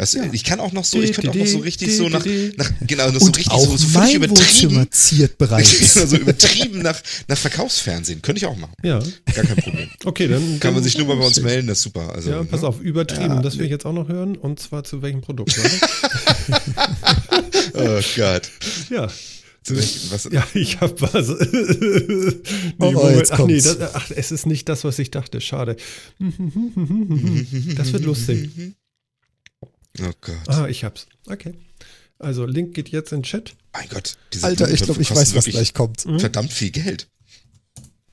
Weißt 0.00 0.14
du, 0.14 0.18
Ja. 0.20 0.30
ich 0.32 0.44
kann 0.44 0.60
auch 0.60 0.72
noch 0.72 0.86
so, 0.86 1.02
ich 1.02 1.12
könnte 1.12 1.30
auch 1.30 1.34
noch 1.34 1.46
so 1.46 1.58
richtig 1.58 1.94
so 1.94 2.08
nach, 2.08 2.24
nach 2.56 2.70
genau, 2.86 3.10
so 3.10 3.26
richtig 3.26 3.52
so, 3.52 3.76
so 3.76 3.86
völlig 3.88 4.14
übertrieben, 4.14 4.88
bereits. 5.38 5.92
so 6.10 6.16
übertrieben 6.16 6.80
nach, 6.80 6.98
nach 7.28 7.36
Verkaufsfernsehen. 7.36 8.22
Könnte 8.22 8.38
ich 8.38 8.46
auch 8.46 8.56
machen. 8.56 8.72
Ja. 8.82 8.98
Gar 9.34 9.44
kein 9.44 9.56
Problem. 9.58 9.90
Okay, 10.06 10.26
dann. 10.28 10.58
Kann 10.58 10.72
man 10.72 10.82
sich 10.82 10.96
nur 10.96 11.06
mal 11.06 11.16
bei 11.16 11.26
uns 11.26 11.38
melden, 11.42 11.66
das 11.68 11.78
ist 11.78 11.84
super. 11.84 12.14
Also, 12.14 12.30
Ja, 12.30 12.42
pass 12.44 12.62
ne? 12.62 12.68
auf, 12.68 12.80
übertrieben. 12.80 13.34
Ja, 13.34 13.42
das 13.42 13.58
will 13.58 13.66
ich 13.66 13.70
jetzt 13.70 13.84
auch 13.84 13.92
noch 13.92 14.08
hören. 14.08 14.36
Und 14.38 14.58
zwar 14.58 14.84
zu 14.84 15.02
welchem 15.02 15.20
Produkt, 15.20 15.54
oder? 15.58 15.70
Oh 17.74 18.00
Gott. 18.16 18.50
ja. 18.88 19.08
Was, 19.68 20.28
Ja, 20.32 20.46
ich 20.54 20.80
habe 20.80 20.94
was. 21.02 21.28
nee, 21.28 22.32
Oh, 22.78 22.90
Moment. 22.92 23.16
jetzt 23.18 23.32
ach 23.32 23.40
nee, 23.46 23.60
das, 23.60 23.78
ach, 23.94 24.10
es 24.10 24.32
ist 24.32 24.46
nicht 24.46 24.66
das, 24.70 24.84
was 24.84 24.98
ich 24.98 25.10
dachte. 25.10 25.42
Schade. 25.42 25.76
Das 27.76 27.92
wird 27.92 28.04
lustig. 28.04 28.48
Oh 30.00 30.12
Gott. 30.20 30.48
Ah, 30.48 30.66
ich 30.68 30.84
hab's. 30.84 31.06
Okay. 31.26 31.54
Also, 32.18 32.44
Link 32.46 32.74
geht 32.74 32.90
jetzt 32.90 33.12
in 33.12 33.18
den 33.18 33.24
Chat. 33.24 33.54
Mein 33.72 33.88
Gott. 33.88 34.16
Diese 34.32 34.46
Alter, 34.46 34.70
ich 34.70 34.82
glaube, 34.82 35.00
ich 35.00 35.10
weiß, 35.10 35.34
was 35.34 35.46
gleich 35.46 35.72
kommt. 35.74 36.02
Verdammt 36.02 36.52
viel 36.52 36.70
Geld. 36.70 37.08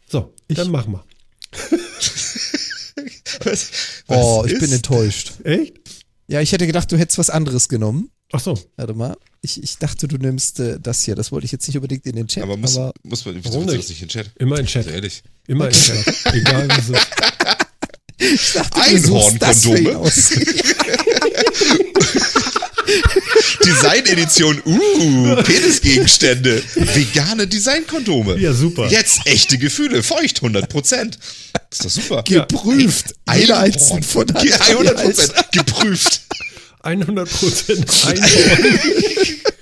So, 0.09 0.33
dann 0.47 0.71
machen 0.71 0.93
wir. 0.93 1.03
Was, 3.43 3.71
Oh, 4.07 4.43
was 4.43 4.51
ich 4.51 4.59
bin 4.59 4.71
enttäuscht. 4.71 5.33
Echt? 5.43 5.73
Ja, 6.27 6.41
ich 6.41 6.51
hätte 6.51 6.65
gedacht, 6.67 6.91
du 6.91 6.97
hättest 6.97 7.17
was 7.17 7.29
anderes 7.29 7.69
genommen. 7.69 8.09
Ach 8.31 8.39
so. 8.39 8.59
Warte 8.75 8.93
mal. 8.93 9.15
Ich, 9.41 9.61
ich 9.61 9.77
dachte, 9.77 10.07
du 10.07 10.17
nimmst 10.17 10.59
äh, 10.59 10.79
das 10.79 11.03
hier. 11.03 11.15
Das 11.15 11.31
wollte 11.31 11.45
ich 11.45 11.51
jetzt 11.51 11.67
nicht 11.67 11.77
unbedingt 11.77 12.05
in 12.05 12.15
den 12.15 12.27
Chat. 12.27 12.43
Aber 12.43 12.57
muss, 12.57 12.75
aber 12.77 12.93
muss 13.03 13.25
man, 13.25 13.35
wieso 13.35 13.49
Warum 13.53 13.67
willst 13.67 13.71
du 13.71 13.77
nicht? 13.77 13.83
das 13.83 13.89
nicht 13.89 14.01
in 14.01 14.07
den 14.07 14.25
Chat? 14.25 14.31
Immer 14.37 14.57
in 14.59 14.65
den 14.65 14.67
Chat. 14.67 14.85
Also 14.85 14.95
ehrlich. 14.95 15.23
Immer 15.47 15.65
in 15.67 15.73
den 15.73 15.81
Chat. 15.81 16.33
Egal, 16.33 16.67
was 16.69 16.77
es 16.79 16.89
ist. 16.89 17.07
Einhornkondome? 18.71 19.97
aus. 19.97 20.31
Design-Edition, 23.65 24.61
uh, 24.65 25.35
Penisgegenstände, 25.43 26.63
vegane 26.75 27.47
Designkondome. 27.47 28.37
Ja, 28.39 28.53
super. 28.53 28.87
Jetzt 28.87 29.19
echte 29.25 29.57
Gefühle, 29.57 30.03
feucht, 30.03 30.41
100%. 30.41 31.11
Ist 31.69 31.83
doch 31.85 31.89
super. 31.89 32.23
Geprüft. 32.23 33.13
Jeder 33.35 33.59
einzelne 33.59 34.03
von 34.03 34.25
Ge- 34.27 34.51
100% 34.53 35.31
geprüft. 35.51 36.21
100 36.81 37.29
Prozent 37.29 37.85
Einhorn. 38.05 38.79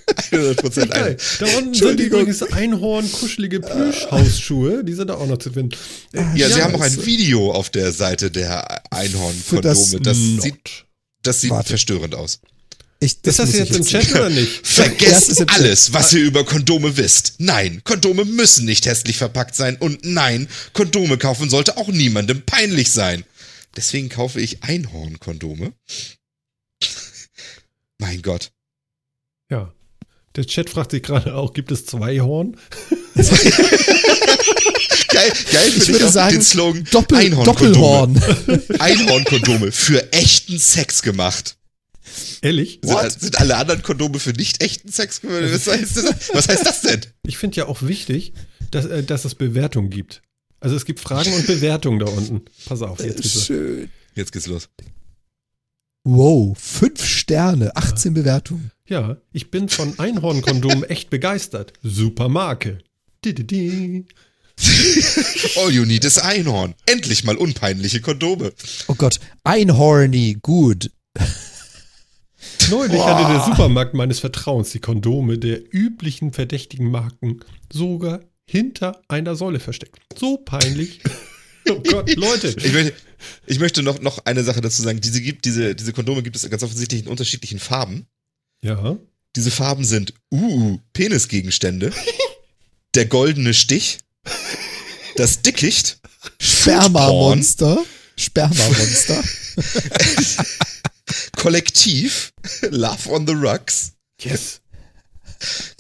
100% 0.08 0.88
Geil. 0.88 1.03
ein. 1.03 1.18
Da 1.39 1.58
unten 1.58 1.74
sind 1.74 1.99
übrigens 1.99 2.43
Einhorn, 2.43 3.12
kuschelige 3.12 3.60
Plüschhausschuhe. 3.60 4.84
Die 4.84 4.93
sind 4.93 5.10
da 5.10 5.16
auch 5.16 5.28
noch 5.28 5.38
zu 5.38 5.51
finden. 5.51 5.76
Äh, 6.14 6.24
Ja, 6.36 6.49
sie 6.49 6.62
haben 6.62 6.76
auch 6.76 6.82
ein 6.82 7.06
Video 7.06 7.51
auf 7.51 7.70
der 7.70 7.91
Seite 7.91 8.32
der 8.32 8.82
das 8.91 8.99
Einhornkondome. 8.99 10.01
Das, 10.01 10.18
Not. 10.18 10.41
sieht, 10.43 10.86
das 11.24 11.41
sieht 11.41 11.51
Warte. 11.51 11.70
verstörend 11.70 12.16
aus. 12.16 12.39
Ich, 13.01 13.18
Ist 13.24 13.39
das 13.39 13.49
ich 13.49 13.56
jetzt 13.56 13.76
im 13.76 13.84
Chat 13.86 14.10
oder 14.12 14.30
nicht? 14.30 14.62
Das 14.62 14.72
Vergesst 14.72 15.43
alles, 15.49 15.91
was 15.93 16.14
ihr 16.14 16.22
über 16.24 16.45
Kondome 16.45 16.95
wisst. 16.97 17.36
Nein, 17.39 17.82
Kondome 17.84 18.24
müssen 18.24 18.66
nicht 18.66 18.86
hässlich 18.86 19.18
verpackt 19.18 19.53
sein 19.56 19.76
und 19.78 20.06
nein, 20.06 20.47
Kondome 20.74 21.18
kaufen 21.18 21.49
sollte 21.49 21.76
auch 21.78 21.89
niemandem 21.89 22.43
peinlich 22.45 22.91
sein. 22.91 23.26
Deswegen 23.76 24.08
kaufe 24.08 24.39
ich 24.39 24.64
Einhornkondome. 24.64 25.74
mein 27.99 28.22
Gott. 28.22 28.51
Ja. 29.51 29.74
Der 30.36 30.46
Chat 30.46 30.70
fragt 30.70 30.92
sich 30.92 31.04
gerade 31.04 31.36
auch, 31.36 31.54
gibt 31.54 31.72
es 31.72 31.86
zwei 31.86 32.20
Horn? 32.20 32.58
Geil, 35.16 35.32
geil 35.50 35.72
Ich 35.78 35.88
würde 35.88 36.08
auch 36.08 36.12
sagen, 36.12 36.36
den 36.36 36.42
Slogan 36.42 36.84
Doppel, 36.92 37.18
Einhornkondome. 37.18 38.20
Doppelhorn. 38.20 38.62
Einhornkondome 38.80 39.72
für 39.72 40.12
echten 40.12 40.60
Sex 40.60 41.02
gemacht. 41.04 41.56
Ehrlich? 42.42 42.82
Sind, 42.84 43.22
sind 43.22 43.40
alle 43.40 43.56
anderen 43.56 43.82
Kondome 43.82 44.20
für 44.20 44.32
nicht 44.32 44.62
echten 44.62 44.92
Sex 44.92 45.22
gemacht? 45.22 45.44
Was 45.44 45.68
heißt 45.68 45.98
das, 45.98 46.34
was 46.34 46.48
heißt 46.50 46.66
das 46.66 46.82
denn? 46.82 47.02
Ich 47.26 47.38
finde 47.38 47.56
ja 47.58 47.68
auch 47.68 47.82
wichtig, 47.82 48.34
dass, 48.72 48.86
äh, 48.86 49.04
dass 49.04 49.24
es 49.24 49.36
Bewertungen 49.36 49.90
gibt. 49.90 50.22
Also 50.60 50.76
es 50.76 50.84
gibt 50.86 51.00
Fragen 51.00 51.32
und 51.34 51.48
Bewertungen 51.48 52.00
da 52.00 52.08
unten. 52.08 52.42
Pass 52.66 52.82
auf, 52.82 53.00
jetzt 53.00 53.18
bitte. 53.18 53.40
Schön. 53.40 53.90
Jetzt 54.16 54.32
geht's 54.32 54.48
los. 54.48 54.70
Wow, 56.08 56.56
fünf 56.56 57.03
Sterne, 57.03 57.76
18 57.76 58.14
Bewertungen. 58.14 58.70
Ja, 58.88 59.18
ich 59.34 59.49
bin 59.49 59.70
von 59.70 59.97
Einhornkondomen 59.97 60.84
echt 60.89 61.10
begeistert. 61.10 61.74
Super 61.82 62.30
Marke. 62.30 62.78
Di, 63.26 63.34
di, 63.34 63.47
di. 63.47 64.06
All 65.58 65.72
you 65.72 65.84
need 65.84 66.06
is 66.06 66.20
Einhorn. 66.20 66.76
Endlich 66.86 67.24
mal 67.24 67.36
unpeinliche 67.36 68.01
Kondome. 68.01 68.53
Oh 68.88 68.93
Gott, 68.93 69.20
Einhorny, 69.43 70.38
gut. 70.43 70.91
Neulich 72.70 73.01
hatte 73.01 73.34
der 73.34 73.41
Supermarkt 73.41 73.95
meines 73.95 74.20
Vertrauens 74.20 74.70
die 74.70 74.80
Kondome 74.80 75.39
der 75.39 75.74
üblichen 75.74 76.34
verdächtigen 76.34 76.91
Marken 76.91 77.39
sogar 77.74 78.20
hinter 78.45 79.01
einer 79.08 79.36
Säule 79.36 79.60
versteckt. 79.60 79.97
So 80.16 80.38
peinlich. 80.38 80.99
Oh 81.68 81.82
Gott, 81.82 82.16
Leute. 82.16 82.56
Ich 82.60 82.74
möchte, 82.74 82.93
ich 83.45 83.59
möchte 83.59 83.84
noch, 83.84 83.99
noch 84.01 84.26
eine 84.26 84.43
Sache 84.43 84.61
dazu 84.61 84.82
sagen. 84.82 85.01
Diese, 85.01 85.21
gibt, 85.21 85.45
diese, 85.45 85.76
diese 85.76 85.93
Kondome 85.93 86.23
gibt 86.23 86.36
es 86.36 86.49
ganz 86.49 86.63
offensichtlich 86.63 87.03
in 87.03 87.07
unterschiedlichen 87.07 87.59
Farben. 87.59 88.05
Ja. 88.63 88.97
Diese 89.36 89.51
Farben 89.51 89.84
sind 89.84 90.13
uh, 90.32 90.78
Penisgegenstände, 90.93 91.91
der 92.95 93.05
goldene 93.05 93.53
Stich, 93.53 93.99
das 95.17 95.41
Dickicht, 95.41 95.99
Spermamonster. 96.39 97.84
Spermamonster. 98.17 99.21
Kollektiv, 101.38 102.34
Love 102.69 103.09
on 103.09 103.28
the 103.28 103.34
Rocks, 103.34 103.91
Yes. 104.21 104.61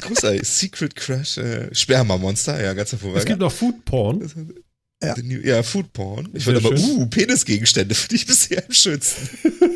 großartig, 0.01 0.47
Secret 0.47 0.95
Crush, 0.95 1.37
äh, 1.37 1.73
Sperma-Monster, 1.73 2.61
ja, 2.61 2.73
ganz 2.73 2.91
Es 2.93 2.99
gibt 2.99 3.03
hervorragend. 3.03 3.39
noch 3.39 3.51
Food 3.51 3.85
Porn. 3.85 4.53
The 5.01 5.21
New, 5.23 5.39
ja, 5.41 5.61
Food 5.61 5.91
Porn. 5.93 6.29
Ich 6.33 6.45
würde 6.45 6.59
aber, 6.65 6.75
schön. 6.77 6.97
uh, 6.97 7.05
Penisgegenstände 7.07 7.93
finde 7.93 8.15
ich 8.15 8.25
bisher 8.25 8.63
am 8.65 8.71
schönsten. 8.73 9.29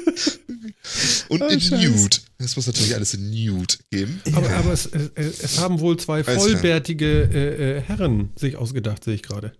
Und 1.30 1.42
Oh, 1.44 1.48
in 1.48 1.60
Scheiße. 1.62 1.90
Nude. 1.92 2.18
Es 2.38 2.56
muss 2.56 2.66
natürlich 2.68 2.96
alles 2.96 3.14
in 3.14 3.30
Nude 3.30 3.76
geben. 3.92 4.22
Aber, 4.34 4.50
aber 4.50 4.72
es, 4.74 4.86
es, 4.88 5.40
es 5.42 5.60
haben 5.60 5.80
wohl 5.82 5.98
zwei 6.00 6.24
Alles 6.24 6.42
vollbärtige 6.42 7.24
äh, 7.32 7.78
äh, 7.78 7.82
Herren 7.82 8.32
sich 8.36 8.56
ausgedacht, 8.56 9.04
sehe 9.04 9.14
ich 9.16 9.22
gerade. 9.24 9.54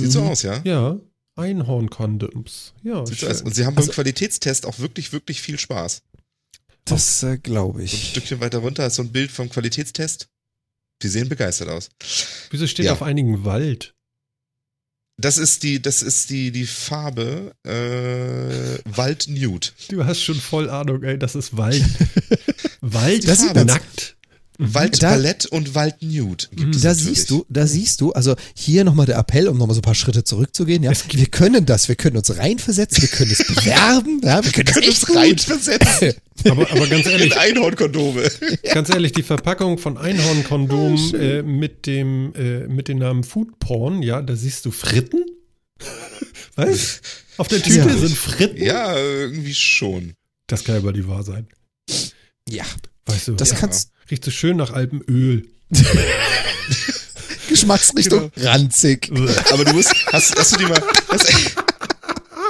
Sieht 0.00 0.12
so 0.12 0.22
Mhm. 0.22 0.28
aus, 0.28 0.42
ja? 0.42 0.60
Ja. 0.64 0.98
Einhorn-Condoms. 1.36 2.74
Ja, 2.82 3.04
Sieht 3.04 3.18
so 3.18 3.26
aus. 3.28 3.42
Und 3.42 3.54
sie 3.54 3.66
haben 3.66 3.76
Also- 3.76 3.88
beim 3.88 3.94
Qualitätstest 3.94 4.64
auch 4.66 4.78
wirklich, 4.78 5.12
wirklich 5.12 5.42
viel 5.42 5.58
Spaß. 5.58 6.02
Das 6.84 7.22
äh, 7.22 7.36
glaube 7.38 7.78
So 7.78 7.82
ein 7.82 7.84
ich. 7.84 8.10
Stückchen 8.10 8.40
weiter 8.40 8.58
runter 8.58 8.86
ist 8.86 8.94
so 8.94 9.02
ein 9.02 9.12
Bild 9.12 9.30
vom 9.30 9.50
Qualitätstest. 9.50 10.28
Die 11.02 11.08
sehen 11.08 11.28
begeistert 11.28 11.68
aus. 11.68 11.90
Wieso 12.50 12.66
steht 12.66 12.86
Ja. 12.86 12.92
auf 12.92 13.02
einigen 13.02 13.44
Wald? 13.44 13.94
Das 15.20 15.36
ist 15.36 15.64
die, 15.64 15.82
das 15.82 16.02
ist 16.02 16.30
die, 16.30 16.52
die 16.52 16.64
Farbe 16.66 17.52
äh, 17.66 18.78
Wald 18.96 19.26
Nude. 19.28 19.66
Du 19.90 20.04
hast 20.04 20.22
schon 20.22 20.36
voll 20.40 20.70
Ahnung, 20.70 21.02
ey, 21.02 21.18
das 21.18 21.34
ist 21.34 21.56
Wald. 21.56 21.84
Wald 22.80 23.26
Das 23.28 23.40
sieht 23.40 23.54
man- 23.54 23.66
nackt. 23.66 24.14
Wald 24.60 25.00
Da- 25.02 25.10
Palett 25.10 25.46
und 25.46 25.76
Wald 25.76 26.02
Nude 26.02 26.46
gibt 26.50 26.74
es 26.74 26.82
Da 26.82 26.92
siehst 26.92 27.30
du, 27.30 27.46
da 27.48 27.64
siehst 27.66 28.00
du, 28.00 28.12
also 28.12 28.34
hier 28.54 28.82
nochmal 28.82 29.06
der 29.06 29.16
Appell, 29.16 29.46
um 29.46 29.56
nochmal 29.56 29.74
so 29.74 29.78
ein 29.80 29.82
paar 29.82 29.94
Schritte 29.94 30.24
zurückzugehen, 30.24 30.82
ja. 30.82 30.90
Wir 31.12 31.26
können 31.26 31.64
das, 31.64 31.86
wir 31.88 31.94
können 31.94 32.16
uns 32.16 32.36
reinversetzen, 32.36 33.02
wir 33.02 33.08
können 33.08 33.30
es 33.30 33.38
bewerben, 33.46 34.20
ja, 34.24 34.44
wir 34.44 34.50
können 34.50 34.66
das 34.66 34.74
können 34.74 34.88
uns 34.88 35.06
gut. 35.06 35.16
reinversetzen 35.16 36.14
Aber, 36.44 36.70
aber 36.70 36.86
ganz 36.86 37.06
ehrlich, 37.10 37.36
Einhornkondome. 37.36 38.30
ganz 38.72 38.90
ehrlich, 38.90 39.12
die 39.12 39.22
Verpackung 39.22 39.78
von 39.78 39.96
Einhornkondom 39.98 41.14
äh, 41.14 41.42
mit 41.42 41.86
dem 41.86 42.32
äh, 42.34 42.68
mit 42.68 42.88
dem 42.88 42.98
Namen 42.98 43.24
Food 43.24 43.58
Porn, 43.58 44.02
ja, 44.02 44.22
da 44.22 44.36
siehst 44.36 44.64
du 44.64 44.70
Fritten. 44.70 45.24
Was? 46.56 47.00
Auf 47.36 47.48
der 47.48 47.62
Tüte 47.62 47.78
Ja. 47.78 47.96
sind 47.96 48.16
Fritten? 48.16 48.62
Ja, 48.62 48.96
irgendwie 48.98 49.54
schon. 49.54 50.14
Das 50.48 50.64
kann 50.64 50.74
ja 50.74 50.80
aber 50.80 50.92
die 50.92 51.06
wahr 51.06 51.22
sein. 51.22 51.46
Ja, 52.48 52.64
Weißt 53.06 53.28
du, 53.28 53.32
das 53.34 53.50
Ja. 53.52 53.56
kannst, 53.56 53.90
riecht 54.10 54.24
so 54.24 54.30
schön 54.30 54.56
nach 54.56 54.72
Alpenöl. 54.72 55.46
Geschmacksrichtung 57.48 58.30
ranzig. 58.36 59.10
Aber 59.50 59.64
du 59.64 59.72
musst, 59.72 59.94
hast, 60.12 60.36
hast 60.36 60.52
du 60.54 60.58
die 60.58 60.64
mal, 60.66 60.82
hast, 61.08 61.32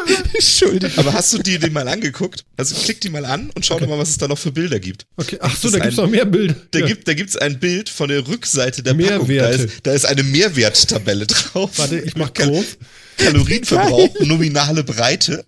Entschuldigung. 0.35 0.91
aber 0.99 1.13
hast 1.13 1.33
du 1.33 1.39
die, 1.39 1.59
die 1.59 1.71
mal 1.71 1.87
angeguckt? 1.89 2.45
Also 2.57 2.75
klick 2.77 3.01
die 3.01 3.11
mal 3.11 3.25
an 3.25 3.51
und 3.55 3.65
schau 3.67 3.79
doch 3.79 3.87
mal, 3.89 3.99
was 3.99 4.11
es 4.11 4.19
da 4.19 4.29
noch 4.29 4.39
für 4.39 4.53
Bilder 4.53 4.79
gibt. 4.81 5.07
Okay, 5.17 5.39
ach 5.41 5.57
so, 5.57 5.71
da 5.71 5.79
gibt's 5.79 5.99
ein- 5.99 6.05
noch 6.05 6.11
mehr 6.11 6.25
Bilder. 6.25 6.55
Da 6.71 6.79
Ja. 6.81 6.87
gibt 6.87 7.07
da 7.09 7.15
gibt's 7.15 7.37
ein 7.37 7.59
Bild 7.59 7.89
von 7.89 8.09
der 8.09 8.27
Rückseite 8.27 8.83
der 8.83 8.95
Packung. 8.95 9.09
Da 9.09 9.19
Mehrwerte. 9.27 9.63
ist, 9.65 9.75
da 9.85 9.93
ist 9.93 10.05
eine 10.07 10.23
Mehrwerttabelle 10.23 11.27
drauf. 11.27 11.71
Warte, 11.77 11.99
ich 12.01 12.17
mach 12.17 12.33
groß. 12.35 12.65
Kalorienverbrauch, 13.19 14.15
nominale 14.21 14.85
Breite, 14.85 15.45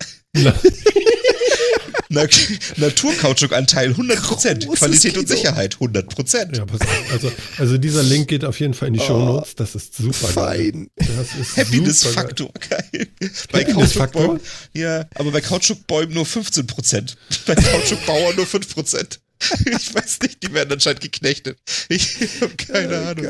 Na, 2.09 2.23
Na 2.23 2.87
Naturkautschukanteil 2.87 3.91
100%, 3.91 4.65
Großes 4.65 4.79
Qualität 4.79 5.17
und 5.17 5.25
Kino. 5.25 5.35
Sicherheit 5.37 5.75
100%. 5.75 6.57
ja, 6.57 6.65
pass 6.65 6.81
auf. 6.81 7.11
Also, 7.11 7.31
also 7.57 7.77
dieser 7.77 8.03
Link 8.03 8.27
geht 8.27 8.45
auf 8.45 8.59
jeden 8.59 8.73
Fall 8.73 8.89
in 8.89 8.95
die 8.95 8.99
Shownotes. 8.99 9.55
Das 9.55 9.75
ist 9.75 9.95
super 9.95 10.27
geil. 10.33 10.71
Fein. 10.71 10.89
Das 10.95 11.35
ist 11.39 11.57
Happiness-Faktor, 11.57 12.51
super 12.53 12.81
geil. 12.91 13.07
Bei 13.51 13.61
Happiness-Faktor? 13.61 14.21
Kautschukbäumen, 14.21 14.41
ja, 14.73 15.05
aber 15.15 15.31
bei 15.31 15.41
Kautschukbäumen 15.41 16.13
nur 16.13 16.25
15%. 16.25 17.15
Bei 17.45 17.55
Kautschukbauern 17.55 18.35
nur 18.35 18.45
5%. 18.45 19.19
Ich 19.65 19.93
weiß 19.95 20.19
nicht, 20.21 20.43
die 20.43 20.53
werden 20.53 20.71
anscheinend 20.71 21.01
geknechtet. 21.01 21.57
Ich 21.89 22.17
habe 22.41 22.55
keine 22.55 22.97
Ahnung. 22.99 23.25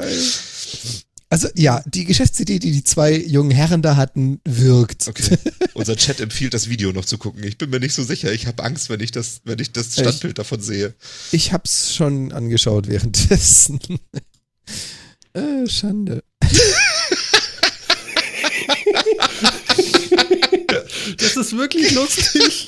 Also 1.31 1.47
ja, 1.55 1.81
die 1.85 2.03
Geschäftsidee, 2.03 2.59
die 2.59 2.73
die 2.73 2.83
zwei 2.83 3.15
jungen 3.15 3.51
Herren 3.51 3.81
da 3.81 3.95
hatten, 3.95 4.41
wirkt. 4.43 5.07
Okay. 5.07 5.37
Unser 5.73 5.95
Chat 5.95 6.19
empfiehlt, 6.19 6.53
das 6.53 6.67
Video 6.67 6.91
noch 6.91 7.05
zu 7.05 7.17
gucken. 7.17 7.41
Ich 7.45 7.57
bin 7.57 7.69
mir 7.69 7.79
nicht 7.79 7.93
so 7.93 8.03
sicher. 8.03 8.33
Ich 8.33 8.47
habe 8.47 8.61
Angst, 8.65 8.89
wenn 8.89 8.99
ich 8.99 9.11
das, 9.11 9.39
wenn 9.45 9.57
ich 9.59 9.71
das 9.71 9.93
Standbild 9.93 10.39
davon 10.39 10.61
sehe. 10.61 10.93
Ich 11.31 11.53
hab's 11.53 11.95
schon 11.95 12.33
angeschaut 12.33 12.87
währenddessen. 12.87 13.79
Äh, 15.33 15.65
Schande. 15.65 16.25
Das 21.17 21.37
ist 21.37 21.55
wirklich 21.55 21.91
lustig. 21.91 22.65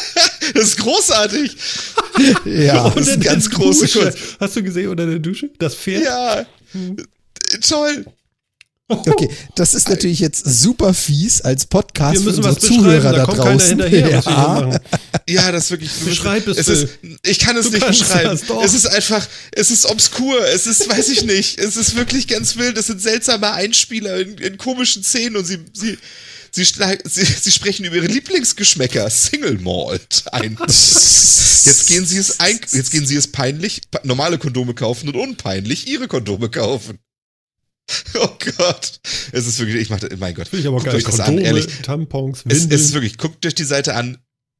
Das 0.54 0.64
ist 0.64 0.78
großartig. 0.78 1.56
Ja. 2.44 2.90
das 2.90 3.08
ist 3.08 3.20
ganz 3.22 3.48
große 3.48 3.80
Dusche. 3.86 4.00
Kunst. 4.00 4.18
Hast 4.40 4.56
du 4.56 4.62
gesehen 4.62 4.88
unter 4.88 5.06
der 5.06 5.18
Dusche? 5.18 5.48
Das 5.58 5.74
Pferd? 5.74 6.04
Ja. 6.04 6.46
Toll. 7.66 8.04
Okay, 8.88 9.30
das 9.54 9.74
ist 9.74 9.88
natürlich 9.88 10.18
jetzt 10.18 10.44
super 10.44 10.92
fies 10.92 11.40
als 11.40 11.64
Podcast 11.64 12.14
Wir 12.14 12.20
müssen 12.22 12.42
für 12.42 12.48
was 12.48 12.56
unsere 12.56 12.74
Zuhörer 12.74 13.12
da 13.12 13.18
da 13.18 13.24
kommt 13.24 13.38
keiner 13.38 13.88
draußen. 13.88 13.90
ja. 13.90 14.80
Ja, 15.28 15.52
das 15.52 15.64
ist 15.64 15.70
wirklich. 15.70 15.90
Beschreib 16.04 16.48
es, 16.48 16.66
ist, 16.68 16.98
Ich 17.22 17.38
kann 17.38 17.56
es 17.56 17.66
Du 17.66 17.72
nicht 17.72 17.86
beschreiben. 17.86 18.38
Es 18.64 18.74
ist 18.74 18.86
einfach, 18.86 19.24
es 19.52 19.70
ist 19.70 19.86
obskur. 19.86 20.44
Es 20.48 20.66
ist, 20.66 20.88
weiß 20.90 21.08
ich 21.10 21.22
nicht. 21.24 21.58
Es 21.60 21.76
ist 21.76 21.94
wirklich 21.94 22.26
ganz 22.26 22.56
wild. 22.56 22.76
Es 22.76 22.88
sind 22.88 23.00
seltsame 23.00 23.52
Einspieler 23.52 24.18
in, 24.18 24.36
in 24.38 24.58
komischen 24.58 25.04
Szenen 25.04 25.36
und 25.36 25.44
sie, 25.44 25.58
sie, 25.72 25.96
sie, 26.50 26.64
sie, 26.64 27.24
sie 27.24 27.52
sprechen 27.52 27.84
über 27.84 27.96
ihre 27.96 28.06
Lieblingsgeschmäcker, 28.06 29.08
Single 29.10 29.58
Malt 29.58 30.24
ein. 30.32 30.56
Jetzt 30.66 31.86
gehen 31.88 32.06
sie 32.06 32.16
es 32.16 32.40
ein, 32.40 32.58
jetzt 32.72 32.90
gehen 32.90 33.04
sie 33.06 33.16
es 33.16 33.30
peinlich, 33.30 33.82
normale 34.02 34.38
Kondome 34.38 34.72
kaufen 34.72 35.08
und 35.08 35.16
unpeinlich 35.16 35.86
ihre 35.86 36.08
Kondome 36.08 36.48
kaufen. 36.48 36.98
Oh 38.14 38.28
Gott. 38.56 39.00
Es 39.32 39.46
ist 39.46 39.58
wirklich, 39.58 39.82
ich 39.82 39.90
mach 39.90 40.00
das, 40.00 40.10
mein 40.18 40.34
Gott. 40.34 40.52
Ich 40.52 40.66
aber 40.66 40.78
Guckt 40.78 40.94
euch 40.94 41.04
das 41.04 41.20
an, 41.20 41.38
ehrlich. 41.38 41.66
Tampons, 41.82 42.44
Es, 42.48 42.66
es 42.66 42.80
ist 42.82 42.92
wirklich, 42.92 43.18
guckt 43.18 43.44
euch 43.44 43.54
die 43.54 43.64
Seite 43.64 43.94
an. 43.94 44.18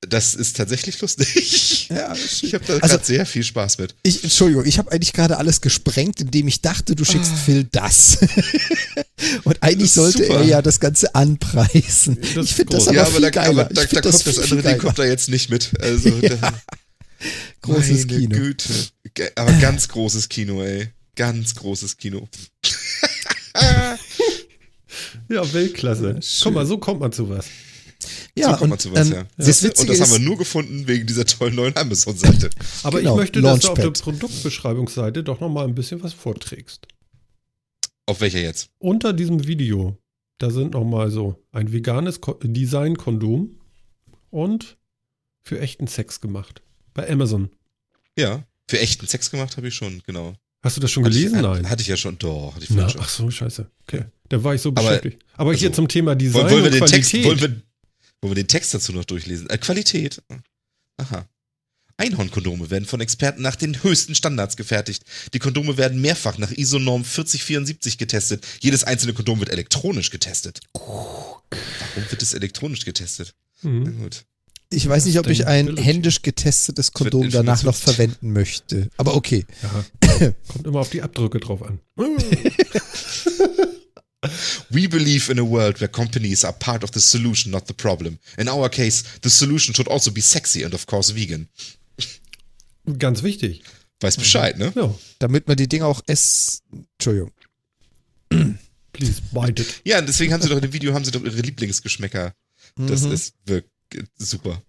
Das 0.09 0.35
ist 0.35 0.57
tatsächlich 0.57 1.01
lustig. 1.01 1.89
Ja, 1.91 2.15
Ich 2.15 2.55
habe 2.55 2.65
da 2.65 2.75
Also- 2.75 2.87
gerade 2.87 3.05
sehr 3.05 3.27
viel 3.27 3.43
Spaß 3.43 3.79
mit. 3.79 3.97
Ich, 4.05 4.23
Entschuldigung, 4.23 4.65
ich 4.65 4.79
habe 4.79 4.93
eigentlich 4.93 5.13
gerade 5.13 5.37
alles 5.39 5.61
gesprengt, 5.61 6.21
indem 6.21 6.47
ich 6.49 6.61
dachte, 6.63 6.95
du 6.95 7.05
schickst 7.05 7.33
Phil 7.45 7.65
das. 7.65 8.19
Und 9.45 9.61
eigentlich 9.63 9.91
Das 9.93 9.95
sollte 9.95 10.25
super. 10.25 10.39
er 10.41 10.45
ja 10.45 10.63
das 10.63 10.79
Ganze 10.81 11.15
anpreisen. 11.17 12.17
Das 12.35 12.47
ich 12.47 12.55
finde 12.55 12.77
das 12.77 12.87
aber 12.89 12.97
ja, 12.97 13.05
viel 13.07 13.17
aber 13.17 13.21
da, 13.23 13.31
geiler. 13.31 13.49
aber 13.67 13.75
da, 13.75 13.83
da 13.85 13.87
kommt 13.87 13.93
viel, 13.93 14.03
das 14.03 14.23
viel 14.23 14.43
andere 14.59 14.63
Ding 14.63 14.79
kommt 14.79 14.99
da 15.01 15.05
jetzt 15.05 15.29
nicht 15.29 15.51
mit. 15.51 15.73
Also 15.81 16.11
da, 16.21 16.53
Großes 17.63 18.07
meine 18.07 18.19
Kino. 18.21 18.37
Güte. 18.37 18.73
Aber 19.35 19.53
ganz 19.55 19.89
großes 19.89 20.29
Kino, 20.29 20.63
ey. 20.63 20.91
Ganz 21.17 21.55
großes 21.57 21.97
Kino. 21.97 22.29
ja, 25.29 25.53
Weltklasse. 25.53 26.21
schön. 26.23 26.43
Guck 26.45 26.55
mal, 26.55 26.67
so 26.67 26.79
kommt 26.79 27.01
man 27.01 27.13
zu 27.13 27.29
was. 27.29 27.47
Ja, 28.37 28.57
so 28.57 28.65
und 28.65 28.81
zu 28.81 28.93
was, 28.93 29.09
ähm, 29.09 29.15
ja. 29.15 29.27
das? 29.37 29.63
Witzige 29.63 29.81
Und 29.81 29.89
das 29.89 30.01
haben 30.01 30.13
wir 30.13 30.19
nur 30.29 30.39
gefunden 30.39 30.87
wegen 30.87 31.07
dieser 31.07 31.25
tollen 31.25 31.55
neuen 31.57 31.77
Amazon-Seite. 31.77 32.51
Aber 32.85 32.99
Genau, 33.01 33.15
ich 33.15 33.17
möchte, 33.19 33.41
dass 33.43 33.61
du 33.61 33.69
auf 33.69 33.75
der 33.75 33.85
Launchpad. 33.85 34.03
Produktbeschreibungsseite 34.05 35.23
doch 35.25 35.41
noch 35.41 35.49
mal 35.51 35.65
ein 35.67 35.75
bisschen 35.75 36.03
was 36.03 36.13
vorträgst. 36.13 36.87
Auf 38.07 38.21
welcher 38.21 38.41
jetzt? 38.41 38.71
Unter 38.79 39.13
diesem 39.13 39.47
Video, 39.47 39.99
da 40.39 40.51
sind 40.51 40.75
noch 40.75 40.85
mal 40.85 41.11
so 41.11 41.43
ein 41.53 41.73
veganes 41.73 42.21
Ko 42.21 42.35
Design-Kondom 42.43 43.59
und 44.31 44.77
für 45.43 45.61
echten 45.61 45.87
Sex 45.87 46.21
gemacht. 46.21 46.63
Bei 46.95 47.09
Amazon. 47.11 47.51
Ja. 48.19 48.45
Für 48.69 48.79
echten 48.81 49.07
Sex 49.07 49.31
gemacht 49.31 49.57
habe 49.57 49.69
ich 49.69 49.75
schon, 49.75 50.03
genau. 50.07 50.35
Hast 50.63 50.77
du 50.77 50.81
das 50.81 50.91
schon 50.91 51.05
Hatte 51.05 51.15
gelesen? 51.15 51.37
Ich, 51.37 51.43
Nein. 51.43 51.69
Hatte 51.71 51.83
ich 51.83 51.89
ja 51.89 51.97
schon. 51.97 52.19
Doch, 52.19 52.55
hatte 52.55 52.65
ich 52.65 52.71
Na, 52.71 52.83
vorhin 52.83 52.91
schon. 52.93 53.01
ach 53.01 53.09
so, 53.09 53.31
scheiße. 53.31 53.71
Okay. 53.83 54.05
Da 54.29 54.45
war 54.45 54.55
ich 54.55 54.61
so 54.61 54.69
Aber- 54.71 54.83
beschäftigt. 54.83 55.25
Aber 55.35 55.55
hier 55.55 55.69
also, 55.69 55.77
zum 55.77 55.89
Thema 55.89 56.15
Design 56.15 56.43
Wollen, 56.51 56.57
wir 56.65 56.65
und 56.67 56.75
den 56.75 56.85
Text, 56.87 57.11
Qualität. 57.13 57.25
wollen, 57.25 57.41
wir, 57.41 57.63
wollen 58.21 58.33
wir 58.37 58.43
den 58.43 58.49
Text 58.49 58.75
dazu 58.75 58.93
noch 58.93 59.05
durchlesen? 59.05 59.49
Äh, 59.51 59.59
Qualität. 59.59 60.23
Aha. 60.99 61.27
Einhornkondome 61.97 62.71
werden 62.71 62.87
von 62.87 63.01
Experten 63.03 63.43
nach 63.43 63.57
den 63.57 63.83
höchsten 63.83 64.15
Standards 64.15 64.57
gefertigt. 64.57 65.03
Die 65.35 65.39
Kondome 65.39 65.77
werden 65.77 66.01
mehrfach 66.01 66.39
nach 66.39 66.51
ISO-Norm 66.51 67.05
4074 67.05 67.99
getestet. 67.99 68.47
Jedes 68.61 68.85
einzelne 68.85 69.13
Kondom 69.13 69.39
wird 69.41 69.51
elektronisch 69.51 70.09
getestet. 70.11 70.61
Warum 70.73 72.11
wird 72.11 72.23
es 72.23 72.33
elektronisch 72.33 72.85
getestet? 72.87 73.35
Na 73.63 73.71
Mhm. 73.71 73.99
gut. 74.03 74.25
ich 74.71 74.89
weiß 74.89 75.05
nicht, 75.05 75.19
ob 75.19 75.27
ich 75.27 75.47
ein 75.47 75.77
händisch 75.77 76.23
getestetes 76.23 76.93
Kondom 76.93 77.29
danach 77.31 77.63
noch 77.65 77.75
verwenden 77.77 78.33
möchte. 78.33 78.89
Aber 78.97 79.15
okay. 79.15 79.45
Ja. 79.63 80.33
Kommt 80.49 80.67
immer 80.67 80.81
auf 80.81 80.89
die 80.91 81.03
Abdrücke 81.03 81.39
drauf 81.41 81.63
an. 81.63 81.81
We 84.71 84.87
believe 84.87 85.31
in 85.31 85.39
a 85.39 85.45
world 85.45 85.81
where 85.81 85.89
companies 85.89 86.45
are 86.45 86.53
part 86.53 86.85
of 86.85 86.91
the 86.93 87.01
solution, 87.01 87.51
not 87.51 87.67
the 87.69 87.73
problem. 87.75 88.19
In 88.37 88.49
our 88.49 88.69
case, 88.69 89.03
the 89.23 89.31
solution 89.31 89.75
should 89.75 89.89
also 89.89 90.11
be 90.11 90.21
sexy 90.21 90.63
and 90.63 90.75
of 90.75 90.87
course 90.87 91.15
vegan. 91.15 91.49
Ganz 92.99 93.23
wichtig. 93.23 93.63
Weiß 94.01 94.17
Bescheid, 94.17 94.59
ne? 94.59 94.73
Ja. 94.75 94.95
Damit 95.19 95.47
man 95.49 95.57
die 95.57 95.69
Dinge 95.69 95.87
auch 95.87 96.03
ess... 96.07 96.63
Entschuldigung. 96.99 97.33
Please 98.93 99.21
bite 99.33 99.63
it. 99.63 99.81
Ja, 99.85 99.99
und 99.99 100.07
deswegen 100.09 100.33
haben 100.33 100.43
sie 100.43 100.49
doch 100.49 100.57
in 100.57 100.63
dem 100.63 100.73
Video 100.73 100.93
haben 100.95 101.05
sie 101.05 101.11
doch 101.11 101.23
ihre 101.23 101.41
Lieblingsgeschmäcker. 101.41 102.35
Das 102.77 103.03
Mhm. 103.03 103.13
ist 103.13 103.35
wirklich 103.47 103.71
super. 104.19 104.63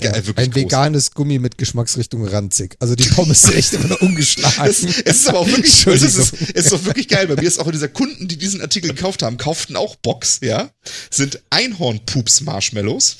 Ja, 0.00 0.12
ein 0.12 0.22
groß. 0.22 0.54
veganes 0.54 1.10
Gummi 1.12 1.38
mit 1.38 1.58
Geschmacksrichtung 1.58 2.26
ranzig. 2.26 2.76
Also 2.78 2.94
die 2.94 3.08
Pommes 3.08 3.42
sind 3.42 3.54
echt 3.54 3.72
immer 3.72 3.88
noch 3.88 4.00
ungeschlagen. 4.00 4.68
Es, 4.68 4.82
es 4.82 4.98
ist 4.98 5.28
aber 5.28 5.40
auch 5.40 5.48
wirklich, 5.48 5.86
es 5.86 6.02
ist, 6.02 6.18
es 6.18 6.32
ist 6.32 6.72
doch 6.72 6.84
wirklich 6.84 7.08
geil. 7.08 7.26
Bei 7.26 7.36
mir 7.36 7.46
ist 7.46 7.58
auch 7.58 7.70
dieser 7.70 7.88
Kunden, 7.88 8.28
die 8.28 8.36
diesen 8.36 8.60
Artikel 8.60 8.92
gekauft 8.94 9.22
haben, 9.22 9.36
kauften 9.38 9.76
auch 9.76 9.96
Box, 9.96 10.40
ja. 10.42 10.70
Sind 11.10 11.40
Einhorn-Pups-Marshmallows. 11.50 13.16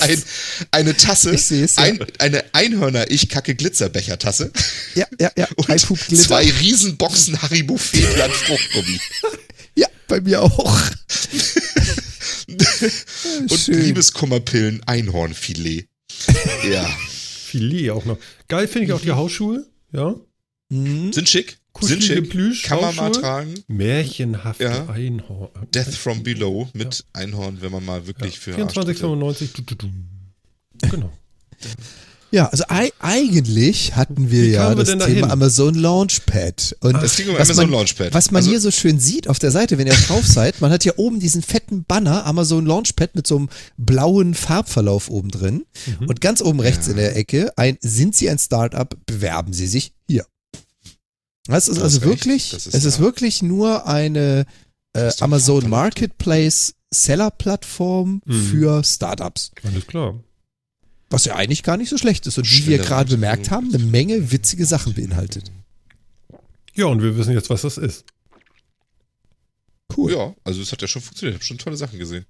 Ein, 0.00 0.22
eine 0.70 0.96
Tasse. 0.96 1.34
Ich 1.34 1.44
seh's, 1.44 1.76
ja. 1.76 1.82
ein, 1.82 1.98
eine 2.18 2.44
Einhörner-Ich-Kacke-Glitzer-Bechertasse. 2.52 4.52
Ja, 4.94 5.06
ja, 5.18 5.30
ja. 5.36 5.48
Und 5.56 5.68
Ein 5.68 5.80
Pup 5.80 5.98
Glitter. 6.06 6.22
zwei 6.22 6.48
Riesenboxen 6.50 7.42
Haribo 7.42 7.76
Feenland 7.76 8.32
Fruchtgummi. 8.32 9.00
Ja, 9.74 9.88
bei 10.08 10.20
mir 10.20 10.42
auch. 10.42 10.80
Und 13.40 13.58
Schön. 13.58 13.80
Liebeskummerpillen 13.82 14.82
Einhornfilet. 14.86 15.88
Ja. 16.70 16.84
Filet 16.84 17.90
auch 17.90 18.04
noch. 18.04 18.18
Geil 18.48 18.68
finde 18.68 18.86
ich 18.86 18.92
auch 18.92 19.00
die 19.00 19.10
Hausschuhe. 19.12 19.66
Ja. 19.92 20.14
Mhm. 20.68 21.12
Sind 21.12 21.28
schick. 21.28 21.58
Sind 21.80 22.00
Kuschelige 22.00 22.04
schick. 22.22 22.30
Plüsch, 22.30 22.62
Kann 22.64 22.80
man 22.80 22.94
mal 22.96 23.10
tragen. 23.12 23.54
Märchenhafte 23.66 24.64
Ja. 24.64 24.88
Einhorn. 24.88 25.50
Death 25.74 25.94
from 25.94 26.22
Below 26.22 26.68
mit 26.74 27.04
Einhorn, 27.12 27.58
wenn 27.60 27.72
man 27.72 27.84
mal 27.84 28.06
wirklich 28.06 28.38
für 28.38 28.54
Arschtritte- 28.54 28.94
24,95. 28.94 29.52
Du, 29.54 29.62
du, 29.62 29.74
du. 29.74 29.90
Genau. 30.90 31.12
Ja, 32.32 32.46
also 32.48 32.64
ei 32.68 32.90
eigentlich 32.98 33.94
hatten 33.94 34.30
wir 34.30 34.42
Wie 34.42 34.50
ja 34.52 34.70
wir 34.70 34.76
das 34.76 34.88
denn 34.88 35.00
Thema? 35.00 35.30
Amazon 35.30 35.74
Launchpad. 35.74 36.76
Und 36.80 36.94
ging 37.16 37.28
um 37.28 37.34
was 37.34 37.48
Amazon 37.50 37.56
man, 37.56 37.70
Launchpad. 37.78 38.14
Was 38.14 38.30
man 38.30 38.38
Also- 38.40 38.50
hier 38.50 38.60
so 38.60 38.70
schön 38.70 38.98
sieht 38.98 39.28
auf 39.28 39.38
der 39.38 39.50
Seite, 39.50 39.76
wenn 39.76 39.86
ihr 39.86 39.92
drauf 39.92 40.26
seid, 40.26 40.60
man 40.62 40.72
hat 40.72 40.82
hier 40.82 40.98
oben 40.98 41.20
diesen 41.20 41.42
fetten 41.42 41.84
Banner 41.84 42.24
Amazon 42.24 42.64
Launchpad 42.64 43.14
mit 43.14 43.26
so 43.26 43.36
einem 43.36 43.48
blauen 43.76 44.34
Farbverlauf 44.34 45.10
oben 45.10 45.30
drin. 45.30 45.66
Mhm. 46.00 46.08
Und 46.08 46.20
ganz 46.22 46.40
oben 46.40 46.60
rechts 46.60 46.86
Ja. 46.86 46.92
in 46.92 46.96
der 46.96 47.16
Ecke 47.16 47.52
ein 47.58 47.76
Sind 47.82 48.16
Sie 48.16 48.30
ein 48.30 48.38
Startup, 48.38 48.88
bewerben 49.06 49.52
Sie 49.52 49.66
sich 49.66 49.92
hier. 50.08 50.24
Das 51.46 51.68
ist 51.68 51.78
Du 51.78 51.82
also 51.82 51.98
recht, 51.98 52.08
wirklich, 52.08 52.50
das 52.50 52.66
ist 52.66 52.74
es 52.74 52.84
ist 52.84 52.96
da. 52.98 53.02
wirklich 53.02 53.42
nur 53.42 53.86
eine 53.86 54.46
äh, 54.96 55.08
ist 55.08 55.22
Amazon. 55.22 55.68
Marketplace 55.68 56.74
Seller-Plattform 56.94 58.22
Mhm. 58.24 58.32
für 58.46 58.84
Startups. 58.84 59.50
Alles 59.64 59.86
klar. 59.86 60.14
Was 61.12 61.24
ja 61.26 61.36
eigentlich 61.36 61.62
gar 61.62 61.76
nicht 61.76 61.90
so 61.90 61.98
schlecht 61.98 62.26
ist 62.26 62.38
und 62.38 62.50
wie 62.50 62.66
wir 62.66 62.78
gerade 62.78 63.10
bemerkt 63.10 63.50
haben, 63.50 63.72
eine 63.74 63.82
Menge 63.84 64.32
witzige 64.32 64.66
Sachen 64.66 64.94
beinhaltet. 64.94 65.52
Ja, 66.74 66.86
und 66.86 67.02
wir 67.02 67.16
wissen 67.16 67.34
jetzt, 67.34 67.50
was 67.50 67.62
das 67.62 67.76
ist. 67.76 68.04
Cool. 69.94 70.12
Ja, 70.12 70.34
also 70.44 70.62
es 70.62 70.72
hat 70.72 70.80
ja 70.80 70.88
schon 70.88 71.02
funktioniert. 71.02 71.34
Ich 71.34 71.40
habe 71.40 71.46
schon 71.46 71.58
tolle 71.58 71.76
Sachen 71.76 71.98
gesehen. 71.98 72.24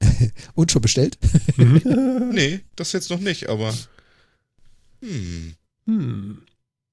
Und 0.54 0.72
schon 0.72 0.82
bestellt? 0.82 1.16
Nee, 1.56 2.60
das 2.74 2.92
jetzt 2.92 3.10
noch 3.10 3.20
nicht, 3.20 3.48
aber. 3.48 3.72
Hm. 5.00 5.54
Hm. 5.86 6.42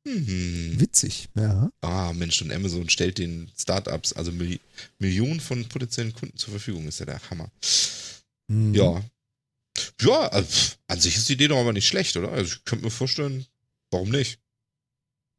Hm. 0.08 0.80
Witzig, 0.80 1.30
ja. 1.36 1.72
Ah, 1.82 2.14
Mensch, 2.14 2.42
und 2.42 2.52
Amazon 2.52 2.90
stellt 2.90 3.18
den 3.18 3.52
Startups 3.58 4.14
also 4.14 4.32
Milli 4.32 4.60
Millionen 5.00 5.40
von 5.40 5.66
potenziellen 5.66 6.14
Kunden 6.14 6.38
zur 6.38 6.52
Verfügung. 6.52 6.88
Ist 6.88 7.00
ja 7.00 7.06
der 7.06 7.22
Hammer. 7.30 7.50
Mhm. 8.48 8.74
Ja. 8.74 9.02
Ja, 10.02 10.28
also, 10.28 10.74
an 10.88 11.00
sich 11.00 11.16
ist 11.16 11.30
die 11.30 11.34
Idee 11.34 11.48
doch 11.48 11.58
aber 11.58 11.74
nicht 11.74 11.88
schlecht, 11.88 12.18
oder? 12.18 12.32
Also 12.32 12.56
ich 12.56 12.66
könnte 12.66 12.86
mir 12.86 12.92
vorstellen, 12.92 13.46
warum 13.92 14.10
nicht? 14.10 14.40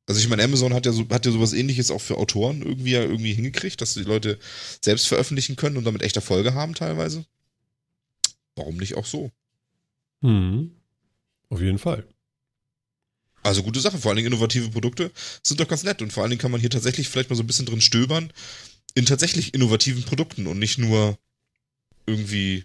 Also 0.06 0.20
ich 0.20 0.28
meine, 0.28 0.42
Amazon 0.42 0.74
hat 0.74 0.86
ja, 0.86 0.92
so, 0.92 1.08
hat 1.10 1.26
ja 1.26 1.32
sowas 1.32 1.52
ähnliches 1.52 1.90
auch 1.90 2.00
für 2.00 2.18
Autoren 2.18 2.62
irgendwie 2.62 2.92
ja 2.92 3.02
irgendwie 3.02 3.34
hingekriegt, 3.34 3.80
dass 3.80 3.94
die 3.94 4.02
Leute 4.02 4.38
selbst 4.80 5.06
veröffentlichen 5.08 5.56
können 5.56 5.76
und 5.76 5.84
damit 5.84 6.02
echt 6.02 6.16
Erfolge 6.16 6.54
haben 6.54 6.74
teilweise. 6.74 7.24
Warum 8.56 8.76
nicht 8.76 8.96
auch 8.96 9.06
so? 9.06 9.30
Hm. 10.22 10.72
Auf 11.48 11.60
jeden 11.60 11.78
Fall. 11.78 12.06
Also 13.42 13.62
gute 13.62 13.80
Sache, 13.80 13.98
vor 13.98 14.10
allen 14.10 14.16
Dingen 14.16 14.32
innovative 14.32 14.70
Produkte 14.70 15.10
sind 15.42 15.58
doch 15.58 15.68
ganz 15.68 15.82
nett 15.82 16.00
und 16.02 16.12
vor 16.12 16.22
allen 16.22 16.30
Dingen 16.30 16.40
kann 16.40 16.52
man 16.52 16.60
hier 16.60 16.70
tatsächlich 16.70 17.08
vielleicht 17.08 17.30
mal 17.30 17.36
so 17.36 17.42
ein 17.42 17.46
bisschen 17.46 17.66
drin 17.66 17.80
stöbern 17.80 18.32
in 18.94 19.06
tatsächlich 19.06 19.54
innovativen 19.54 20.04
Produkten 20.04 20.46
und 20.46 20.58
nicht 20.58 20.78
nur 20.78 21.18
irgendwie, 22.06 22.64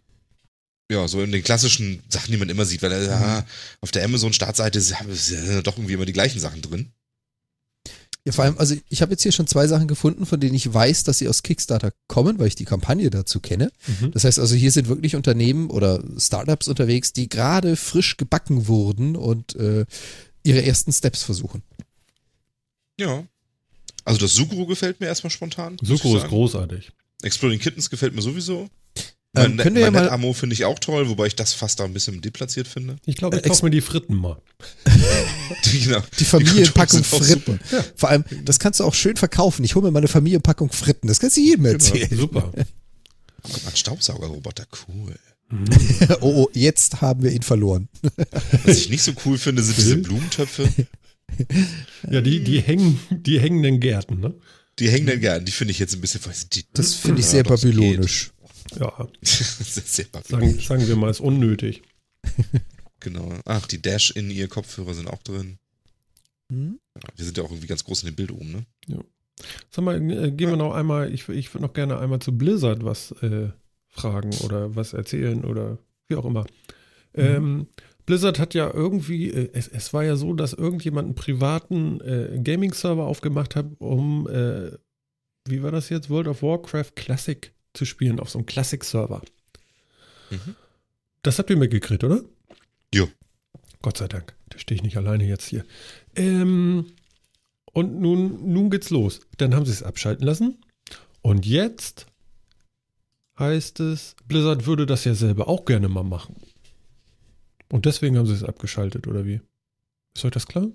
ja, 0.90 1.08
so 1.08 1.22
in 1.22 1.32
den 1.32 1.44
klassischen 1.44 2.02
Sachen, 2.10 2.32
die 2.32 2.38
man 2.38 2.50
immer 2.50 2.66
sieht, 2.66 2.82
weil 2.82 2.92
äh, 2.92 3.08
ja, 3.08 3.46
auf 3.82 3.92
der 3.92 4.06
Amazon-Startseite 4.06 4.80
sind 4.80 5.68
doch 5.68 5.78
irgendwie 5.78 5.94
immer 5.94 6.06
die 6.06 6.14
gleichen 6.14 6.40
Sachen 6.40 6.62
drin. 6.62 6.92
Ja, 8.28 8.34
vor 8.34 8.44
allem, 8.44 8.58
also 8.58 8.76
ich 8.90 9.02
habe 9.02 9.14
jetzt 9.14 9.24
hier 9.24 9.32
schon 9.32 9.48
zwei 9.48 9.68
Sachen 9.68 9.88
gefunden, 9.88 10.26
von 10.26 10.40
denen 10.40 10.54
ich 10.54 10.74
weiß, 10.74 11.06
dass 11.06 11.18
sie 11.18 11.30
aus 11.30 11.44
Kickstarter 11.44 11.94
kommen, 12.08 12.40
weil 12.40 12.48
ich 12.48 12.56
die 12.56 12.66
Kampagne 12.66 13.10
dazu 13.10 13.40
kenne. 13.40 13.72
Mhm. 13.88 14.12
Das 14.12 14.26
heißt 14.26 14.38
also, 14.38 14.54
hier 14.54 14.72
sind 14.74 14.90
wirklich 14.90 15.16
Unternehmen 15.16 15.70
oder 15.70 16.04
Startups 16.18 16.68
unterwegs, 16.68 17.14
die 17.14 17.30
gerade 17.30 17.78
frisch 17.78 18.18
gebacken 18.18 18.68
wurden 18.68 19.16
und 19.16 19.56
äh, 19.56 19.86
ihre 20.44 20.62
ersten 20.62 20.92
Steps 20.92 21.24
versuchen. 21.24 21.64
Ja. 23.00 23.26
Also 24.04 24.20
das 24.20 24.34
Sugru 24.34 24.66
gefällt 24.66 25.00
mir 25.00 25.08
erstmal 25.08 25.32
spontan. 25.32 25.78
Sucro 25.82 26.18
ist 26.18 26.28
großartig. 26.28 26.92
Exploding 27.22 27.60
Kittens 27.60 27.90
gefällt 27.90 28.14
mir 28.14 28.22
sowieso. 28.22 28.70
Ähm, 29.46 29.56
Mein, 29.56 29.58
könnt 29.58 29.78
ihr 29.78 29.84
ja 29.84 29.92
mein 29.92 30.06
mal- 30.06 30.10
Ammo 30.12 30.34
finde 30.34 30.54
ich 30.54 30.66
auch 30.66 30.80
toll, 30.80 31.08
wobei 31.10 31.28
ich 31.28 31.36
das 31.36 31.54
fast 31.54 31.80
da 31.80 31.84
ein 31.86 31.94
bisschen 31.94 32.22
deplatziert 32.22 32.68
finde. 32.68 32.98
Ich 33.06 33.16
glaube, 33.16 33.38
ich 33.38 33.46
Äh, 33.46 33.50
kaufe 33.50 33.66
mir 33.66 33.72
die 33.72 33.82
Fritten 33.82 34.16
mal. 34.16 34.42
genau. 35.72 36.02
Die 36.20 36.26
Familienpackung 36.26 37.02
auch 37.02 37.06
Fritten. 37.06 37.60
Vor 37.96 38.10
allem, 38.10 38.24
das 38.46 38.60
kannst 38.60 38.80
du 38.80 38.84
auch 38.84 38.94
schön 38.94 39.18
verkaufen. 39.18 39.64
Ich 39.64 39.76
hole 39.76 39.86
mir 39.86 39.92
mal 39.92 40.00
eine 40.00 40.08
Familienpackung 40.08 40.72
Fritten. 40.72 41.08
Das 41.08 41.20
kannst 41.20 41.38
du 41.38 41.42
jedem 41.42 41.66
erzählen. 41.66 42.10
Genau, 42.10 42.22
super. 42.24 42.52
Guck 43.44 43.64
mal, 43.64 43.70
ein 43.72 43.76
Staubsaugerroboter, 43.76 44.66
cool. 44.88 45.16
oh, 46.22 46.44
oh, 46.44 46.50
jetzt 46.54 47.00
haben 47.02 47.24
wir 47.24 47.32
ihn 47.32 47.42
verloren. 47.44 47.88
Was 48.66 48.78
ich 48.78 48.90
nicht 48.90 49.04
so 49.04 49.14
cool 49.26 49.38
finde, 49.38 49.64
sind 49.64 49.78
diese? 49.78 49.98
Blumentöpfe. 49.98 50.68
Ja, 52.10 52.22
die, 52.22 52.44
die 52.44 52.60
hängen, 52.62 53.00
die 53.12 53.40
hängenden 53.40 53.80
Gärten, 53.80 54.20
ne? 54.20 54.34
Die 54.80 54.90
hängenden 54.90 55.20
Gärten, 55.22 55.46
die 55.46 55.52
finde 55.52 55.72
ich 55.72 55.80
jetzt 55.80 55.94
ein 55.96 56.02
bisschen. 56.02 56.22
Die, 56.54 56.66
Das 56.74 56.94
finde 56.94 57.20
ich 57.22 57.26
Ja, 57.28 57.32
sehr 57.32 57.44
babylonisch. 57.44 58.32
Ja, 58.76 58.90
geht. 58.98 59.18
das 59.22 59.78
ist 59.78 59.94
sehr 59.96 60.06
sagen, 60.26 60.60
sagen 60.60 60.88
wir 60.88 60.96
mal, 60.96 61.10
ist 61.10 61.22
unnötig. 61.22 61.84
Genau. 63.00 63.32
Ach, 63.46 63.68
die 63.68 63.82
Dash 63.82 64.12
in 64.12 64.32
ihr 64.32 64.48
Kopfhörer 64.48 64.96
sind 64.96 65.08
auch 65.08 65.22
drin. 65.22 65.60
Hm? 66.52 66.80
Ja, 66.96 67.10
wir 67.16 67.26
sind 67.26 67.38
ja 67.38 67.44
auch 67.44 67.52
irgendwie 67.52 67.68
ganz 67.68 67.84
groß 67.84 68.04
in 68.04 68.10
dem 68.10 68.16
Bild 68.16 68.32
oben, 68.32 68.52
ne? 68.52 68.66
Sag 69.70 69.86
mal, 69.86 69.98
äh, 69.98 70.32
gehen 70.32 70.50
wir 70.50 70.58
noch 70.58 70.74
einmal, 70.74 71.14
ich, 71.14 71.30
ich 71.30 71.54
würde 71.54 71.66
noch 71.66 71.74
gerne 71.74 72.00
einmal 72.00 72.20
zu 72.20 72.36
Blizzard 72.36 72.84
was 72.84 73.12
äh, 73.22 73.50
fragen 73.90 74.32
oder 74.44 74.76
was 74.76 74.94
erzählen 74.94 75.46
oder 75.46 75.78
wie 76.08 76.16
auch 76.16 76.26
immer. 76.26 76.48
Ähm, 77.14 77.68
Blizzard 78.06 78.40
hat 78.40 78.54
ja 78.54 78.72
irgendwie, 78.74 79.30
äh, 79.30 79.50
es, 79.54 79.68
es 79.68 79.94
war 79.94 80.04
ja 80.04 80.16
so, 80.16 80.34
dass 80.34 80.54
irgendjemand 80.54 81.06
einen 81.06 81.16
privaten 81.16 82.02
äh, 82.02 82.40
Gaming-Server 82.42 83.06
aufgemacht 83.06 83.56
hat, 83.56 83.68
um, 83.80 84.28
äh, 84.28 84.72
wie 85.48 85.62
war 85.62 85.72
das 85.72 85.90
jetzt, 85.90 86.10
World 86.10 86.28
of 86.28 86.42
Warcraft 86.42 86.96
Classic 86.96 87.54
zu 87.74 87.86
spielen 87.86 88.20
auf 88.20 88.30
so 88.30 88.40
einem 88.40 88.46
Classic-Server. 88.46 89.22
Mhm. 90.30 90.56
Das 91.24 91.40
habt 91.40 91.50
ihr 91.50 91.58
mitgekriegt, 91.58 92.04
oder? 92.04 92.22
Jo. 92.94 93.08
Gott 93.82 93.98
sei 93.98 94.08
Dank, 94.08 94.36
da 94.50 94.58
stehe 94.58 94.78
ich 94.78 94.84
nicht 94.84 94.98
alleine 94.98 95.26
jetzt 95.26 95.48
hier. 95.48 95.66
Ähm, 96.16 96.94
und 97.74 98.00
nun, 98.00 98.52
nun 98.52 98.70
geht's 98.70 98.90
los. 98.90 99.22
Dann 99.38 99.54
haben 99.54 99.66
sie 99.66 99.72
es 99.72 99.84
abschalten 99.84 100.26
lassen. 100.26 100.58
Und 101.22 101.46
jetzt 101.46 102.08
heißt 103.38 103.80
es, 103.82 104.16
Blizzard 104.28 104.66
würde 104.66 104.86
das 104.86 105.04
ja 105.04 105.14
selber 105.14 105.48
auch 105.48 105.66
gerne 105.66 105.90
mal 105.90 106.04
machen. 106.04 106.36
Und 107.70 107.86
deswegen 107.86 108.18
haben 108.18 108.26
sie 108.26 108.34
es 108.34 108.44
abgeschaltet, 108.44 109.08
oder 109.08 109.26
wie? 109.26 109.42
Ist 110.16 110.26
euch 110.26 110.32
das 110.32 110.48
klar? 110.48 110.68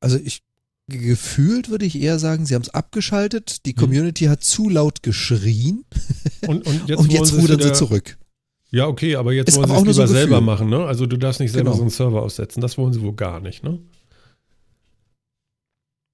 Also 0.00 0.18
ich 0.18 0.42
gefühlt 0.90 1.70
würde 1.70 1.86
ich 1.86 1.98
eher 1.98 2.18
sagen, 2.18 2.44
sie 2.44 2.54
haben 2.54 2.62
es 2.62 2.68
abgeschaltet. 2.68 3.64
Die 3.64 3.70
Hm. 3.70 3.76
Community 3.78 4.24
hat 4.26 4.44
zu 4.44 4.68
laut 4.68 5.02
geschrien 5.02 5.84
Und, 6.46 6.66
und 6.66 6.82
jetzt, 6.88 6.98
und 6.98 7.12
jetzt 7.12 7.32
rudern 7.32 7.60
sie 7.62 7.72
zurück. 7.72 8.18
Ja, 8.72 8.86
okay, 8.86 9.16
aber 9.16 9.32
jetzt 9.32 9.48
Ist 9.48 9.56
wollen 9.56 9.68
sie 9.68 9.74
es 9.90 9.96
lieber 9.96 10.06
so 10.06 10.14
selber 10.14 10.40
machen, 10.40 10.68
ne? 10.68 10.84
Also 10.84 11.06
du 11.06 11.16
darfst 11.16 11.40
nicht 11.40 11.50
selber 11.52 11.70
Genau. 11.70 11.76
so 11.78 11.82
einen 11.82 11.90
Server 11.90 12.22
aussetzen. 12.22 12.60
Das 12.60 12.76
wollen 12.78 12.92
sie 12.92 13.00
wohl 13.02 13.14
gar 13.14 13.40
nicht, 13.40 13.64
ne? 13.64 13.80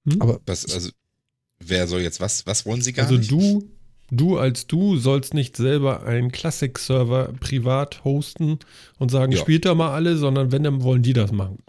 Hm? 0.09 0.21
Aber 0.21 0.39
Was, 0.45 0.65
also, 0.73 0.89
wer 1.59 1.87
soll 1.87 2.01
jetzt 2.01 2.19
was? 2.19 2.45
Was 2.47 2.65
wollen 2.65 2.81
sie 2.81 2.93
gar 2.93 3.05
also 3.05 3.17
nicht? 3.17 3.29
du, 3.31 3.69
du 4.09 4.37
als 4.37 4.67
du 4.67 4.97
sollst 4.97 5.33
nicht 5.33 5.57
selber 5.57 6.03
einen 6.03 6.31
Classic-Server 6.31 7.33
privat 7.39 8.03
hosten 8.03 8.59
und 8.97 9.11
sagen, 9.11 9.33
Ja. 9.33 9.39
spielt 9.39 9.65
da 9.65 9.75
mal 9.75 9.93
alle, 9.93 10.17
sondern 10.17 10.51
wenn, 10.51 10.63
dann 10.63 10.81
wollen 10.81 11.03
die 11.03 11.13
das 11.13 11.31
machen. 11.31 11.59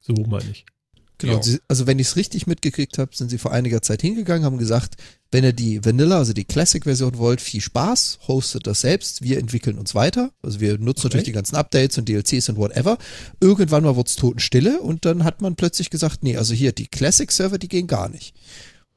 So 0.00 0.12
meine 0.28 0.50
ich. 0.50 0.66
Genau, 1.18 1.40
sie, 1.40 1.60
also 1.68 1.86
wenn 1.86 1.98
ich 1.98 2.08
es 2.08 2.16
richtig 2.16 2.46
mitgekriegt 2.46 2.98
habe, 2.98 3.14
sind 3.14 3.30
sie 3.30 3.38
vor 3.38 3.52
einiger 3.52 3.82
Zeit 3.82 4.02
hingegangen, 4.02 4.44
haben 4.44 4.58
gesagt, 4.58 4.96
wenn 5.30 5.44
ihr 5.44 5.52
die 5.52 5.84
Vanilla, 5.84 6.18
also 6.18 6.32
die 6.32 6.44
Classic-Version 6.44 7.18
wollt, 7.18 7.40
viel 7.40 7.60
Spaß, 7.60 8.18
hostet 8.26 8.66
das 8.66 8.80
selbst, 8.80 9.22
wir 9.22 9.38
entwickeln 9.38 9.78
uns 9.78 9.94
weiter. 9.94 10.32
Also 10.42 10.60
wir 10.60 10.78
nutzen 10.78 11.00
Okay. 11.00 11.08
natürlich 11.08 11.24
die 11.26 11.32
ganzen 11.32 11.56
Updates 11.56 11.98
und 11.98 12.08
DLCs 12.08 12.48
und 12.48 12.56
whatever. 12.56 12.98
Irgendwann 13.40 13.84
mal 13.84 13.96
wurde 13.96 14.08
es 14.08 14.16
totenstille 14.16 14.80
und 14.80 15.04
dann 15.04 15.24
hat 15.24 15.40
man 15.40 15.54
plötzlich 15.56 15.90
gesagt, 15.90 16.22
nee, 16.22 16.36
also 16.36 16.52
hier, 16.52 16.72
die 16.72 16.88
Classic-Server, 16.88 17.58
die 17.58 17.68
gehen 17.68 17.86
gar 17.86 18.08
nicht. 18.08 18.34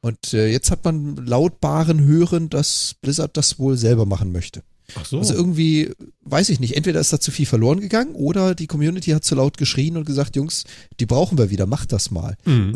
Und 0.02 0.34
äh, 0.34 0.48
jetzt 0.48 0.72
hat 0.72 0.86
man 0.86 1.18
lautbaren 1.18 2.04
Hören, 2.04 2.50
dass 2.50 2.96
Blizzard 3.02 3.36
das 3.36 3.60
wohl 3.60 3.78
selber 3.78 4.06
machen 4.06 4.32
möchte. 4.32 4.64
Ach 4.96 5.06
so. 5.06 5.20
Also 5.20 5.34
irgendwie, 5.34 5.92
weiß 6.22 6.50
ich 6.50 6.60
nicht, 6.60 6.76
entweder 6.76 7.00
ist 7.00 7.12
da 7.12 7.20
zu 7.20 7.32
viel 7.32 7.46
verloren 7.46 7.82
gegangen 7.82 8.16
oder 8.16 8.56
die 8.56 8.68
Community 8.68 9.12
hat 9.12 9.26
zu 9.26 9.36
laut 9.36 9.58
geschrien 9.58 9.98
und 9.98 10.06
gesagt, 10.06 10.36
Jungs, 10.36 10.64
die 11.00 11.06
brauchen 11.06 11.38
wir 11.38 11.50
wieder, 11.50 11.66
macht 11.66 11.92
das 11.92 12.12
mal. 12.12 12.38
Hm. 12.44 12.76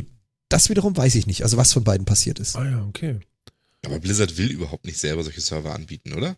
Das 0.49 0.70
wiederum 0.70 0.95
weiß 0.95 1.16
ich 1.16 1.28
nicht, 1.28 1.43
also 1.43 1.57
was 1.57 1.72
von 1.72 1.84
beiden 1.84 2.05
passiert 2.05 2.39
ist. 2.39 2.55
Ah 2.55 2.70
ja, 2.70 2.86
okay. 2.86 3.20
Aber 3.86 3.99
Blizzard 3.99 4.38
will 4.38 4.51
überhaupt 4.51 4.86
nicht 4.86 4.99
selber 4.99 5.24
solche 5.24 5.41
Server 5.41 5.74
anbieten, 5.74 6.14
oder? 6.14 6.36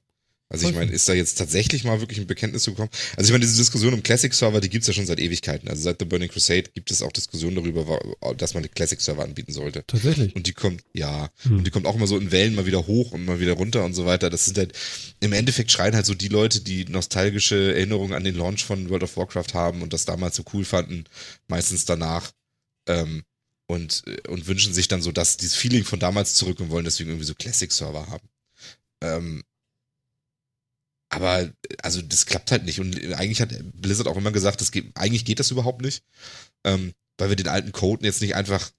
Also 0.54 0.70
ich 0.70 0.76
meine, 0.76 0.92
ist 0.92 1.10
da 1.10 1.14
jetzt 1.14 1.36
tatsächlich 1.40 1.84
mal 1.84 2.00
wirklich 2.00 2.20
ein 2.20 2.28
Bekenntnis 2.28 2.66
gekommen? 2.66 2.90
Also 3.18 3.28
ich 3.28 3.32
meine, 3.32 3.44
diese 3.44 3.58
Diskussion 3.58 3.94
um 3.94 4.04
Classic-Server, 4.04 4.62
die 4.62 4.70
gibt's 4.70 4.88
ja 4.88 4.94
schon 4.94 5.08
seit 5.08 5.20
Ewigkeiten. 5.20 5.68
Also 5.68 5.82
seit 5.82 5.98
The 6.00 6.06
Burning 6.06 6.30
Crusade 6.30 6.70
gibt 6.74 6.92
es 6.92 7.02
auch 7.02 7.12
Diskussionen 7.12 7.56
darüber, 7.56 8.00
dass 8.38 8.54
man 8.54 8.62
eine 8.62 8.70
Classic-Server 8.70 9.24
anbieten 9.24 9.52
sollte. 9.52 9.84
Tatsächlich. 9.88 10.36
Und 10.36 10.46
die 10.46 10.54
kommt, 10.54 10.84
ja, 10.94 11.32
Hm. 11.42 11.58
und 11.58 11.64
die 11.66 11.72
kommt 11.72 11.88
auch 11.88 11.96
immer 11.96 12.06
so 12.06 12.18
in 12.18 12.32
Wellen 12.32 12.54
mal 12.54 12.68
wieder 12.68 12.86
hoch 12.86 13.12
und 13.14 13.26
mal 13.26 13.40
wieder 13.40 13.54
runter 13.54 13.84
und 13.84 13.96
so 13.96 14.06
weiter. 14.06 14.30
Das 14.30 14.46
sind 14.46 14.60
halt, 14.60 14.74
im 15.20 15.34
Endeffekt 15.34 15.72
schreien 15.72 15.96
halt 15.96 16.06
so 16.06 16.14
die 16.14 16.28
Leute, 16.28 16.62
die 16.62 16.86
nostalgische 16.86 17.74
Erinnerungen 17.74 18.14
an 18.14 18.24
den 18.24 18.36
Launch 18.36 18.64
von 18.64 18.90
World 18.90 19.04
of 19.04 19.18
Warcraft 19.18 19.56
haben 19.56 19.82
und 19.82 19.92
das 19.92 20.06
damals 20.06 20.36
so 20.36 20.44
cool 20.54 20.66
fanden, 20.66 21.06
meistens 21.48 21.86
danach. 21.86 22.32
Ähm, 22.88 23.24
und, 23.66 24.04
und 24.28 24.46
wünschen 24.48 24.74
sich 24.74 24.88
dann 24.88 25.02
so, 25.02 25.12
dass 25.12 25.38
dieses 25.38 25.56
Feeling 25.56 25.84
von 25.86 26.00
damals 26.00 26.36
zurück 26.36 26.60
und 26.60 26.70
wollen 26.70 26.86
deswegen 26.86 27.10
irgendwie 27.10 27.26
so 27.26 27.34
Classic-Server 27.34 28.08
haben. 28.08 28.28
Ähm, 29.02 29.44
aber, 31.16 31.52
also, 31.82 32.02
das 32.02 32.26
klappt 32.26 32.52
halt 32.52 32.66
nicht. 32.66 32.80
Und 32.80 32.96
eigentlich 33.14 33.42
hat 33.42 33.50
Blizzard 33.74 34.08
auch 34.08 34.18
immer 34.18 34.32
gesagt, 34.32 34.62
das 34.62 34.72
geht, 34.72 34.92
eigentlich 34.96 35.26
geht 35.26 35.40
das 35.40 35.52
überhaupt 35.52 35.82
nicht. 35.82 36.04
Ähm, 36.64 36.94
weil 37.18 37.30
wir 37.30 37.36
den 37.36 37.48
alten 37.48 37.72
Code 37.72 38.06
jetzt 38.06 38.22
nicht 38.22 38.36
einfach 38.36 38.72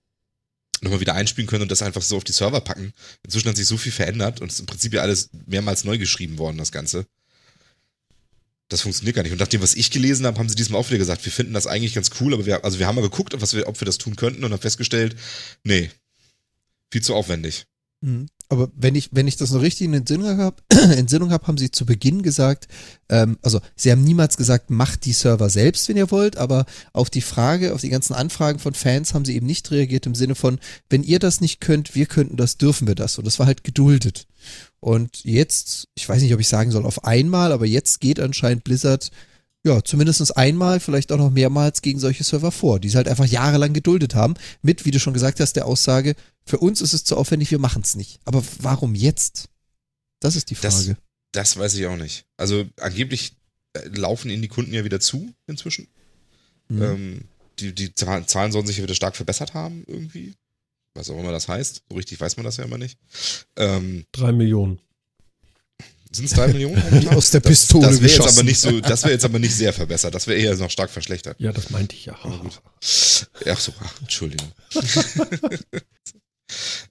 nochmal 0.80 1.00
wieder 1.00 1.14
einspielen 1.14 1.48
können 1.48 1.62
und 1.62 1.70
das 1.70 1.82
einfach 1.82 2.02
so 2.02 2.16
auf 2.16 2.24
die 2.24 2.32
Server 2.32 2.60
packen. 2.60 2.92
Inzwischen 3.22 3.48
hat 3.48 3.56
sich 3.56 3.66
so 3.66 3.76
viel 3.76 3.92
verändert 3.92 4.40
und 4.40 4.48
es 4.48 4.54
ist 4.54 4.60
im 4.60 4.66
Prinzip 4.66 4.92
ja 4.92 5.02
alles 5.02 5.30
mehrmals 5.46 5.84
neu 5.84 5.98
geschrieben 5.98 6.38
worden, 6.38 6.58
das 6.58 6.72
Ganze. 6.72 7.06
Das 8.68 8.80
funktioniert 8.80 9.16
gar 9.16 9.22
nicht. 9.22 9.32
Und 9.32 9.40
nach 9.40 9.48
dem, 9.48 9.62
was 9.62 9.74
ich 9.74 9.90
gelesen 9.90 10.26
habe, 10.26 10.38
haben 10.38 10.48
sie 10.48 10.54
diesmal 10.54 10.80
auch 10.80 10.88
wieder 10.88 10.98
gesagt, 10.98 11.24
wir 11.24 11.32
finden 11.32 11.54
das 11.54 11.66
eigentlich 11.66 11.94
ganz 11.94 12.10
cool, 12.20 12.34
aber 12.34 12.46
wir, 12.46 12.64
also 12.64 12.78
wir 12.78 12.86
haben 12.86 12.96
mal 12.96 13.02
geguckt, 13.02 13.34
was 13.38 13.54
wir, 13.54 13.68
ob 13.68 13.80
wir 13.80 13.86
das 13.86 13.98
tun 13.98 14.16
könnten 14.16 14.44
und 14.44 14.52
haben 14.52 14.60
festgestellt, 14.60 15.16
nee, 15.64 15.90
viel 16.90 17.02
zu 17.02 17.14
aufwendig. 17.14 17.66
Mhm. 18.00 18.26
Aber 18.48 18.70
wenn 18.76 18.94
ich, 18.94 19.10
wenn 19.12 19.26
ich 19.26 19.36
das 19.36 19.50
noch 19.50 19.62
richtig 19.62 19.86
in 19.86 19.94
Entsinnung 19.94 20.38
habe, 20.38 20.56
Entsinnung 20.68 21.30
hab, 21.32 21.46
haben 21.48 21.58
sie 21.58 21.70
zu 21.70 21.86
Beginn 21.86 22.22
gesagt, 22.22 22.68
ähm, 23.08 23.38
also 23.42 23.60
sie 23.74 23.90
haben 23.90 24.04
niemals 24.04 24.36
gesagt, 24.36 24.70
macht 24.70 25.06
die 25.06 25.12
Server 25.12 25.48
selbst, 25.48 25.88
wenn 25.88 25.96
ihr 25.96 26.10
wollt, 26.10 26.36
aber 26.36 26.66
auf 26.92 27.10
die 27.10 27.22
Frage, 27.22 27.74
auf 27.74 27.80
die 27.80 27.88
ganzen 27.88 28.14
Anfragen 28.14 28.58
von 28.58 28.74
Fans 28.74 29.14
haben 29.14 29.24
sie 29.24 29.34
eben 29.34 29.46
nicht 29.46 29.70
reagiert 29.70 30.06
im 30.06 30.14
Sinne 30.14 30.34
von, 30.34 30.58
wenn 30.90 31.02
ihr 31.02 31.18
das 31.18 31.40
nicht 31.40 31.60
könnt, 31.60 31.94
wir 31.94 32.06
könnten 32.06 32.36
das, 32.36 32.58
dürfen 32.58 32.86
wir 32.86 32.94
das. 32.94 33.18
Und 33.18 33.26
das 33.26 33.38
war 33.38 33.46
halt 33.46 33.64
geduldet. 33.64 34.26
Und 34.80 35.24
jetzt, 35.24 35.88
ich 35.94 36.08
weiß 36.08 36.20
nicht, 36.20 36.34
ob 36.34 36.40
ich 36.40 36.48
sagen 36.48 36.70
soll 36.70 36.84
auf 36.84 37.04
einmal, 37.04 37.52
aber 37.52 37.66
jetzt 37.66 38.00
geht 38.00 38.20
anscheinend 38.20 38.64
Blizzard 38.64 39.10
ja, 39.64 39.82
zumindest 39.82 40.36
einmal, 40.36 40.78
vielleicht 40.78 41.10
auch 41.10 41.16
noch 41.18 41.30
mehrmals 41.30 41.80
gegen 41.82 41.98
solche 41.98 42.22
Server 42.24 42.52
vor, 42.52 42.78
die 42.80 42.88
sie 42.90 42.96
halt 42.96 43.08
einfach 43.08 43.24
jahrelang 43.26 43.72
geduldet 43.72 44.14
haben, 44.14 44.34
mit, 44.62 44.84
wie 44.84 44.90
du 44.90 45.00
schon 45.00 45.14
gesagt 45.14 45.40
hast, 45.40 45.54
der 45.54 45.66
Aussage, 45.66 46.14
für 46.46 46.58
uns 46.58 46.80
ist 46.82 46.92
es 46.92 47.04
zu 47.04 47.16
aufwendig, 47.16 47.50
wir 47.50 47.58
machen 47.58 47.82
es 47.82 47.96
nicht. 47.96 48.20
Aber 48.24 48.42
warum 48.60 48.94
jetzt? 48.94 49.48
Das 50.20 50.36
ist 50.36 50.50
die 50.50 50.54
Das- 50.54 50.84
Frage. 50.84 50.96
Das 51.32 51.56
weiß 51.56 51.74
ich 51.74 51.86
auch 51.86 51.96
nicht. 51.96 52.26
Also 52.36 52.64
angeblich 52.78 53.32
äh, 53.72 53.88
laufen 53.88 54.30
ihnen 54.30 54.42
die 54.42 54.48
Kunden 54.48 54.72
ja 54.72 54.84
wieder 54.84 55.00
zu 55.00 55.32
inzwischen. 55.48 55.88
Mhm. 56.68 56.82
Ähm, 56.82 57.20
die, 57.58 57.74
die 57.74 57.92
Zahlen 57.94 58.28
Zahlen 58.28 58.52
sollen 58.52 58.66
sich 58.68 58.76
ja 58.76 58.84
wieder 58.84 58.94
stark 58.94 59.16
verbessert 59.16 59.52
haben, 59.54 59.82
irgendwie. 59.88 60.34
Was 60.94 61.10
auch 61.10 61.18
immer 61.18 61.32
das 61.32 61.48
heißt. 61.48 61.82
So 61.88 61.96
richtig 61.96 62.20
weiß 62.20 62.36
man 62.36 62.44
das 62.44 62.58
ja 62.58 62.64
immer 62.64 62.78
nicht. 62.78 62.98
Ähm, 63.56 64.04
Drei 64.12 64.30
Millionen. 64.30 64.78
Sind 66.14 66.26
es 66.26 66.32
drei 66.32 66.48
Millionen? 66.48 67.08
Aus 67.14 67.30
der 67.30 67.40
Pistole 67.40 67.86
das, 67.86 67.94
das 67.94 68.00
wäre 68.00 68.10
jetzt 68.10 68.18
geschossen. 68.18 68.38
aber 68.38 68.44
nicht 68.44 68.60
so, 68.60 68.80
das 68.80 69.02
wäre 69.02 69.12
jetzt 69.12 69.24
aber 69.24 69.38
nicht 69.38 69.54
sehr 69.54 69.72
verbessert. 69.72 70.14
Das 70.14 70.26
wäre 70.26 70.38
eher 70.38 70.56
noch 70.56 70.70
stark 70.70 70.90
verschlechtert. 70.90 71.40
Ja, 71.40 71.52
das 71.52 71.70
meinte 71.70 71.96
ich 71.96 72.06
ja. 72.06 72.18
Aber 72.22 72.38
gut. 72.38 72.60
Ach 73.46 73.60
so, 73.60 73.72
ach, 73.80 74.00
Entschuldigung. 74.00 74.50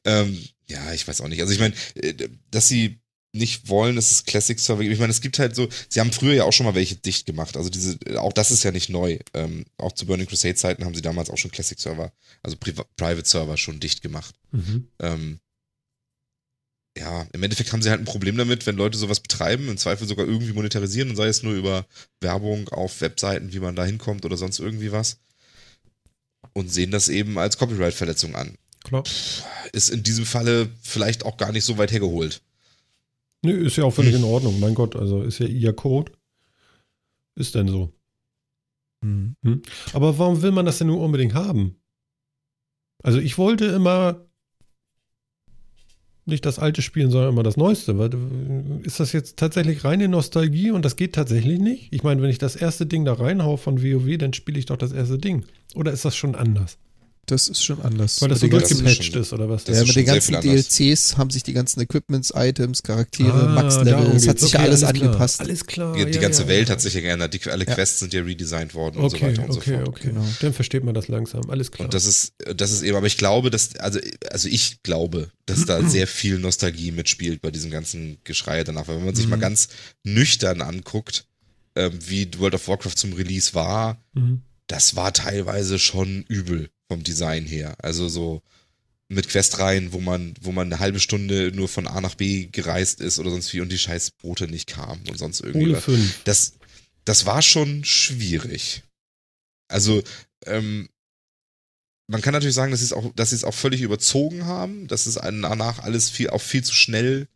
ähm, 0.06 0.44
ja, 0.68 0.94
ich 0.94 1.08
weiß 1.08 1.22
auch 1.22 1.28
nicht. 1.28 1.42
Also 1.42 1.54
ich 1.54 1.60
meine, 1.60 1.74
äh, 1.96 2.30
dass 2.52 2.68
sie 2.68 3.00
nicht 3.34 3.68
wollen, 3.68 3.96
dass 3.96 4.12
es 4.12 4.26
Classic 4.26 4.60
Server 4.60 4.84
gibt. 4.84 4.94
Ich 4.94 5.00
meine, 5.00 5.12
es 5.12 5.22
gibt 5.22 5.40
halt 5.40 5.56
so, 5.56 5.68
sie 5.90 6.00
haben 6.00 6.12
früher 6.12 6.34
ja 6.34 6.44
auch 6.44 6.54
schon 6.54 6.68
mal 6.68 6.76
welche 6.76 6.96
dicht 6.96 7.26
gemacht. 7.26 7.58
Also 7.58 7.70
diese, 7.70 7.98
auch 8.18 8.32
das 8.32 8.52
ist 8.52 8.64
ja 8.64 8.72
nicht 8.72 8.90
neu. 8.90 9.18
Ähm, 9.34 9.66
auch 9.78 9.92
zu 9.92 10.06
Burning 10.06 10.28
Crusade 10.28 10.56
Zeiten 10.56 10.86
haben 10.86 10.94
sie 10.94 11.02
damals 11.02 11.32
auch 11.32 11.38
schon 11.38 11.50
Classic 11.52 11.80
Server, 11.80 12.14
also 12.44 12.58
Pri 12.58 12.74
Private 12.96 13.28
Server 13.28 13.58
schon 13.58 13.80
dicht 13.80 14.02
gemacht. 14.02 14.36
Mhm. 14.52 14.88
Ähm, 15.00 15.40
ja, 16.98 17.26
im 17.34 17.42
Endeffekt 17.42 17.74
haben 17.74 17.82
sie 17.82 17.90
halt 17.90 18.02
ein 18.02 18.06
Problem 18.06 18.38
damit, 18.38 18.66
wenn 18.66 18.76
Leute 18.76 18.98
sowas 18.98 19.20
betreiben, 19.20 19.68
im 19.68 19.78
Zweifel 19.78 20.08
sogar 20.08 20.28
irgendwie 20.28 20.54
monetarisieren 20.54 21.10
und 21.10 21.16
sei 21.16 21.28
es 21.28 21.42
nur 21.42 21.54
über 21.54 21.86
Werbung 22.22 22.70
auf 22.70 23.02
Webseiten, 23.02 23.52
wie 23.52 23.60
man 23.60 23.76
da 23.76 23.84
hinkommt 23.84 24.26
oder 24.26 24.38
sonst 24.38 24.60
irgendwie 24.60 24.92
was. 24.92 25.20
Und 26.54 26.72
sehen 26.72 26.92
das 26.92 27.10
eben 27.10 27.40
als 27.40 27.58
Copyright-Verletzung 27.58 28.36
an. 28.36 28.56
Klar. 28.84 29.04
Ist 29.72 29.90
in 29.90 30.04
diesem 30.04 30.26
Falle 30.26 30.70
vielleicht 30.82 31.26
auch 31.26 31.38
gar 31.38 31.52
nicht 31.52 31.66
so 31.66 31.78
weit 31.78 31.92
hergeholt. 31.92 32.42
Nö, 33.42 33.66
ist 33.66 33.76
ja 33.76 33.86
auch 33.86 33.94
völlig 33.94 34.14
in 34.14 34.24
Ordnung. 34.24 34.60
Mein 34.60 34.76
Gott, 34.76 34.96
also 34.96 35.24
ist 35.24 35.40
ja 35.40 35.48
ihr 35.48 35.74
Code. 35.74 36.12
Ist 37.36 37.56
denn 37.56 37.68
so. 37.68 37.92
Mhm. 39.02 39.36
Aber 39.94 40.18
warum 40.20 40.42
will 40.42 40.52
man 40.52 40.66
das 40.66 40.78
denn 40.78 40.88
nur 40.88 41.02
unbedingt 41.02 41.34
haben? 41.34 41.76
Also 43.02 43.20
ich 43.20 43.38
wollte 43.38 43.66
immer 43.66 44.26
nicht 46.26 46.46
das 46.46 46.60
alte 46.60 46.82
spielen, 46.82 47.12
sondern 47.12 47.32
immer 47.32 47.44
das 47.44 47.58
neueste. 47.58 47.92
Äh, 47.92 48.86
Ist 48.86 49.00
das 49.00 49.12
jetzt 49.12 49.38
tatsächlich 49.38 49.84
reine 49.84 50.08
Nostalgie 50.08 50.72
und 50.72 50.86
das 50.86 50.96
geht 50.96 51.14
tatsächlich 51.16 51.60
nicht? 51.60 51.88
Ich 51.92 52.04
meine, 52.04 52.22
wenn 52.22 52.30
ich 52.30 52.38
das 52.38 52.56
erste 52.56 52.86
Ding 52.86 53.06
da 53.06 53.14
reinhau 53.14 53.58
von 53.58 53.84
WoW, 53.84 54.18
dann 54.18 54.34
spiele 54.34 54.60
ich 54.60 54.66
doch 54.66 54.78
das 54.78 54.92
erste 54.92 55.18
Ding. 55.18 55.44
Oder 55.76 55.92
ist 55.92 56.06
das 56.06 56.16
schon 56.16 56.36
anders? 56.36 56.78
Das 57.26 57.48
ist 57.48 57.64
schon 57.64 57.82
anders. 57.82 58.22
Weil 58.22 58.28
das 58.30 58.42
so 58.42 58.48
durchgepatcht 58.48 59.16
ist, 59.16 59.32
oder 59.32 59.48
was? 59.48 59.64
das 59.64 59.78
ja, 59.78 59.82
ist 59.84 59.88
mit 59.88 59.96
den 59.96 60.06
ganzen. 60.08 60.42
DLCs 60.42 61.16
haben 61.16 61.30
sich 61.30 61.42
die 61.44 61.54
ganzen 61.54 61.80
Equipments, 61.80 62.34
Items, 62.36 62.84
Charaktere, 62.84 63.32
Ah, 63.32 63.48
Max-Level, 63.62 63.92
darum 63.92 64.14
das 64.14 64.28
hat 64.28 64.40
sich 64.42 64.52
ja 64.52 64.60
Okay, 64.60 64.68
alles 64.68 64.80
klar. 64.82 64.94
angepasst. 64.94 65.40
Alles 65.40 65.66
klar. 65.66 65.96
Die, 65.96 66.06
die 66.06 66.12
ja, 66.12 66.22
ganze 66.22 66.42
ja, 66.44 66.48
Welt 66.50 66.68
ja. 66.68 66.74
hat 66.74 66.82
sich 66.82 66.94
ja 66.94 67.00
geändert, 67.00 67.34
die, 67.34 67.50
alle 67.50 67.66
Ja. 67.66 67.74
Quests 67.76 68.00
sind 68.00 68.12
ja 68.14 68.22
redesigned 68.24 68.74
worden 68.74 68.98
und 68.98 69.10
so 69.10 69.16
Okay, 69.16 69.28
weiter 69.28 69.44
und 69.46 69.54
so 69.54 69.60
okay, 69.60 69.76
fort. 69.78 69.88
okay. 69.88 70.08
Genau. 70.10 70.26
Dann 70.42 70.54
versteht 70.54 70.84
man 70.84 70.94
das 70.94 71.08
langsam. 71.08 71.50
Alles 71.50 71.72
klar. 71.72 71.86
Und 71.86 71.94
das 71.94 72.06
ist, 72.06 72.34
das 72.56 72.72
ist 72.74 72.82
eben, 72.82 72.98
aber 72.98 73.08
ich 73.08 73.18
glaube, 73.18 73.50
dass, 73.50 73.74
also, 73.78 74.00
also 74.30 74.50
ich 74.50 74.84
glaube, 74.84 75.30
dass 75.46 75.66
da 75.66 75.82
sehr 75.90 76.08
viel 76.08 76.40
Nostalgie 76.40 76.92
mitspielt 76.92 77.42
bei 77.42 77.52
diesem 77.52 77.72
ganzen 77.72 78.18
Geschrei 78.26 78.66
danach. 78.66 78.90
Weil 78.90 78.98
wenn 78.98 79.06
man 79.06 79.16
sich 79.16 79.26
Mhm. 79.26 79.32
mal 79.32 79.40
ganz 79.40 79.70
nüchtern 80.04 80.62
anguckt, 80.62 81.26
ähm, 81.78 81.94
wie 82.06 82.28
World 82.38 82.56
of 82.56 82.68
Warcraft 82.68 82.96
zum 82.98 83.14
Release 83.14 83.54
war, 83.54 83.98
mhm. 84.14 84.42
das 84.68 84.98
war 84.98 85.14
teilweise 85.14 85.80
schon 85.80 86.24
übel 86.28 86.70
vom 86.90 87.04
Design 87.04 87.46
her. 87.46 87.76
Also 87.80 88.10
so 88.10 88.42
mit 89.10 89.30
Questreihen, 89.30 89.94
wo 89.94 90.00
man, 90.00 90.34
wo 90.42 90.52
man 90.52 90.68
eine 90.68 90.80
halbe 90.80 91.00
Stunde 91.00 91.52
nur 91.54 91.68
von 91.68 91.88
A 91.88 92.02
nach 92.02 92.16
B 92.16 92.48
gereist 92.52 93.02
ist 93.02 93.20
oder 93.20 93.30
sonst 93.30 93.54
wie 93.54 93.62
und 93.62 93.72
die 93.72 93.78
scheiß 93.78 94.12
Boote 94.12 94.48
nicht 94.48 94.68
kamen 94.68 95.04
und 95.08 95.18
sonst 95.18 95.42
irgendwie. 95.42 95.68
Ole 95.68 95.78
was. 95.78 95.84
5. 95.84 96.24
das, 96.24 96.54
das 97.06 97.26
war 97.26 97.42
schon 97.42 97.84
schwierig. 97.84 98.84
Also, 99.68 100.04
ähm, 100.46 100.90
man 102.08 102.22
kann 102.22 102.34
natürlich 102.34 102.56
sagen, 102.56 102.72
dass 102.72 102.82
sie 102.82 102.88
es 102.88 102.94
auch, 102.94 103.14
dass 103.16 103.30
sie 103.30 103.38
es 103.38 103.44
auch 103.44 103.54
völlig 103.54 103.82
überzogen 103.82 104.46
haben, 104.46 104.88
dass 104.88 105.06
es 105.06 105.16
danach 105.16 105.80
alles 105.80 106.10
viel, 106.10 106.30
auch 106.30 106.42
viel 106.42 106.64
zu 106.64 106.74
schnell, 106.74 107.28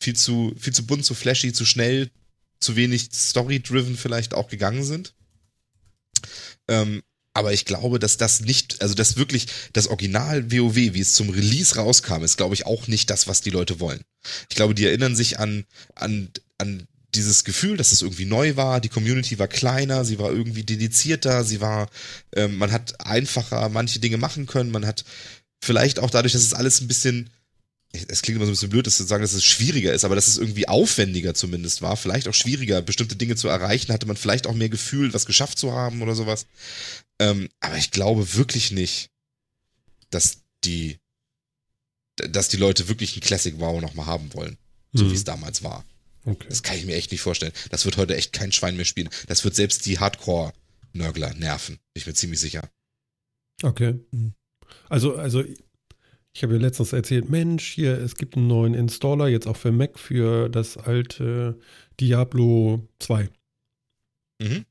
viel 0.00 0.16
zu, 0.16 0.54
viel 0.58 0.72
zu 0.72 0.86
bunt, 0.86 1.04
zu 1.04 1.14
flashy, 1.14 1.52
zu 1.52 1.66
schnell, 1.66 2.10
zu 2.58 2.76
wenig 2.76 3.10
story-driven 3.12 3.96
vielleicht 3.96 4.34
auch 4.34 4.48
gegangen 4.48 4.84
sind. 4.84 5.14
Ähm, 6.68 7.02
aber 7.34 7.52
ich 7.52 7.64
glaube, 7.64 7.98
dass 7.98 8.16
das 8.16 8.40
nicht, 8.40 8.80
also 8.80 8.94
das 8.94 9.16
wirklich 9.16 9.46
das 9.72 9.88
Original 9.88 10.50
WoW, 10.52 10.76
wie 10.76 11.00
es 11.00 11.14
zum 11.14 11.30
Release 11.30 11.74
rauskam, 11.74 12.22
ist, 12.22 12.36
glaube 12.36 12.54
ich, 12.54 12.64
auch 12.64 12.86
nicht 12.86 13.10
das, 13.10 13.26
was 13.26 13.40
die 13.40 13.50
Leute 13.50 13.80
wollen. 13.80 14.00
Ich 14.48 14.56
glaube, 14.56 14.74
die 14.74 14.86
erinnern 14.86 15.16
sich 15.16 15.40
an, 15.40 15.64
an, 15.96 16.30
an 16.58 16.86
dieses 17.14 17.44
Gefühl, 17.44 17.76
dass 17.76 17.92
es 17.92 18.02
irgendwie 18.02 18.24
neu 18.24 18.56
war, 18.56 18.80
die 18.80 18.88
Community 18.88 19.38
war 19.38 19.48
kleiner, 19.48 20.04
sie 20.04 20.18
war 20.18 20.30
irgendwie 20.30 20.62
dedizierter, 20.62 21.44
sie 21.44 21.60
war, 21.60 21.88
ähm, 22.34 22.56
man 22.56 22.72
hat 22.72 23.04
einfacher 23.04 23.68
manche 23.68 23.98
Dinge 23.98 24.16
machen 24.16 24.46
können, 24.46 24.70
man 24.70 24.86
hat 24.86 25.04
vielleicht 25.62 25.98
auch 25.98 26.10
dadurch, 26.10 26.32
dass 26.32 26.42
es 26.42 26.54
alles 26.54 26.80
ein 26.80 26.88
bisschen, 26.88 27.30
es 27.92 28.22
klingt 28.22 28.36
immer 28.36 28.46
so 28.46 28.50
ein 28.50 28.54
bisschen 28.54 28.70
blöd, 28.70 28.86
das 28.86 28.96
zu 28.96 29.04
sagen, 29.04 29.22
dass 29.22 29.32
es 29.32 29.44
schwieriger 29.44 29.92
ist, 29.92 30.04
aber 30.04 30.14
dass 30.14 30.26
es 30.26 30.38
irgendwie 30.38 30.68
aufwendiger 30.68 31.34
zumindest 31.34 31.82
war, 31.82 31.96
vielleicht 31.96 32.28
auch 32.28 32.34
schwieriger, 32.34 32.82
bestimmte 32.82 33.16
Dinge 33.16 33.36
zu 33.36 33.48
erreichen, 33.48 33.92
hatte 33.92 34.06
man 34.06 34.16
vielleicht 34.16 34.46
auch 34.46 34.54
mehr 34.54 34.68
Gefühl, 34.68 35.14
was 35.14 35.26
geschafft 35.26 35.58
zu 35.58 35.72
haben 35.72 36.02
oder 36.02 36.14
sowas. 36.14 36.46
Ähm, 37.18 37.48
aber 37.60 37.76
ich 37.76 37.90
glaube 37.90 38.34
wirklich 38.34 38.70
nicht, 38.72 39.10
dass 40.10 40.42
die, 40.64 40.98
dass 42.16 42.48
die 42.48 42.56
Leute 42.56 42.88
wirklich 42.88 43.16
ein 43.16 43.20
Classic 43.20 43.58
WoW 43.58 43.80
nochmal 43.80 44.06
haben 44.06 44.32
wollen, 44.34 44.56
so 44.92 45.04
Mhm. 45.04 45.10
wie 45.10 45.14
es 45.14 45.24
damals 45.24 45.62
war. 45.62 45.84
Okay. 46.24 46.46
Das 46.48 46.62
kann 46.62 46.76
ich 46.76 46.86
mir 46.86 46.94
echt 46.96 47.12
nicht 47.12 47.20
vorstellen. 47.20 47.52
Das 47.70 47.84
wird 47.84 47.96
heute 47.96 48.16
echt 48.16 48.32
kein 48.32 48.50
Schwein 48.52 48.76
mehr 48.76 48.84
spielen. 48.86 49.10
Das 49.26 49.44
wird 49.44 49.54
selbst 49.54 49.84
die 49.86 49.98
Hardcore-Nörgler 49.98 51.34
nerven. 51.34 51.76
Bin 51.76 52.00
ich 52.00 52.06
mir 52.06 52.14
ziemlich 52.14 52.40
sicher. 52.40 52.68
Okay. 53.62 53.94
Mhm. 54.10 54.32
Also, 54.88 55.16
also 55.16 55.44
ich 56.32 56.42
habe 56.42 56.54
ja 56.54 56.60
letztens 56.60 56.92
erzählt, 56.92 57.28
Mensch, 57.28 57.66
hier, 57.72 57.98
es 57.98 58.16
gibt 58.16 58.36
einen 58.36 58.46
neuen 58.48 58.74
Installer, 58.74 59.28
jetzt 59.28 59.46
auch 59.46 59.56
für 59.56 59.70
Mac, 59.70 59.98
für 59.98 60.48
das 60.48 60.76
alte 60.76 61.60
Diablo 62.00 62.88
2. 63.00 63.28
Mhm. 64.40 64.64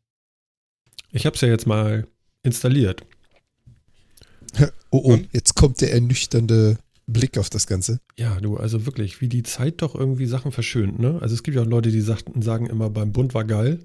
Ich 1.11 1.25
habe 1.25 1.35
es 1.35 1.41
ja 1.41 1.47
jetzt 1.47 1.67
mal 1.67 2.07
installiert. 2.43 3.03
Oh, 4.59 4.65
oh, 4.91 4.97
Und? 5.13 5.29
jetzt 5.33 5.55
kommt 5.55 5.81
der 5.81 5.91
ernüchternde 5.93 6.77
Blick 7.07 7.37
auf 7.37 7.49
das 7.49 7.65
Ganze. 7.67 7.99
Ja, 8.17 8.39
du, 8.39 8.57
also 8.57 8.85
wirklich, 8.85 9.19
wie 9.19 9.27
die 9.27 9.43
Zeit 9.43 9.81
doch 9.81 9.95
irgendwie 9.95 10.27
Sachen 10.27 10.51
verschönt, 10.51 10.99
ne? 10.99 11.17
Also 11.21 11.33
es 11.33 11.41
gibt 11.43 11.55
ja 11.55 11.63
auch 11.63 11.67
Leute, 11.67 11.89
die 11.91 12.01
sagten, 12.01 12.41
sagen 12.41 12.67
immer, 12.67 12.89
beim 12.89 13.11
Bund 13.11 13.33
war 13.33 13.43
geil. 13.45 13.79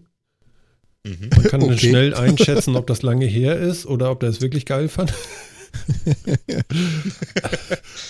Mhm. 1.05 1.31
Man 1.35 1.45
kann 1.45 1.63
Okay. 1.69 1.79
schnell 1.79 2.15
einschätzen, 2.15 2.77
ob 2.77 2.87
das 2.87 3.03
lange 3.03 3.25
her 3.27 3.59
ist 3.59 3.87
oder 3.87 4.11
ob 4.11 4.21
der 4.21 4.29
es 4.29 4.41
wirklich 4.43 4.67
geil 4.67 4.89
fand. 4.89 5.13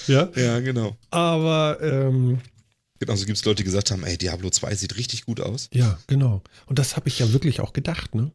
ja, 0.07 0.29
Ja, 0.35 0.61
genau. 0.61 0.97
aber 1.11 1.79
ähm, 1.83 2.39
Genauso 3.01 3.27
gibt 3.27 3.39
es 3.39 3.45
Leute, 3.45 3.59
die 3.59 3.65
gesagt 3.65 3.93
haben, 3.93 4.03
ey, 4.03 4.19
Diablo 4.19 4.51
2 4.51 4.75
sieht 4.75 4.97
richtig 4.97 5.25
gut 5.25 5.41
aus. 5.41 5.69
ja, 5.73 5.99
genau. 6.09 6.43
Und 6.67 6.81
das 6.81 6.97
habe 6.97 7.09
ich 7.09 7.21
ja 7.21 7.33
wirklich 7.33 7.61
auch 7.61 7.73
gedacht, 7.73 8.15
ne? 8.17 8.33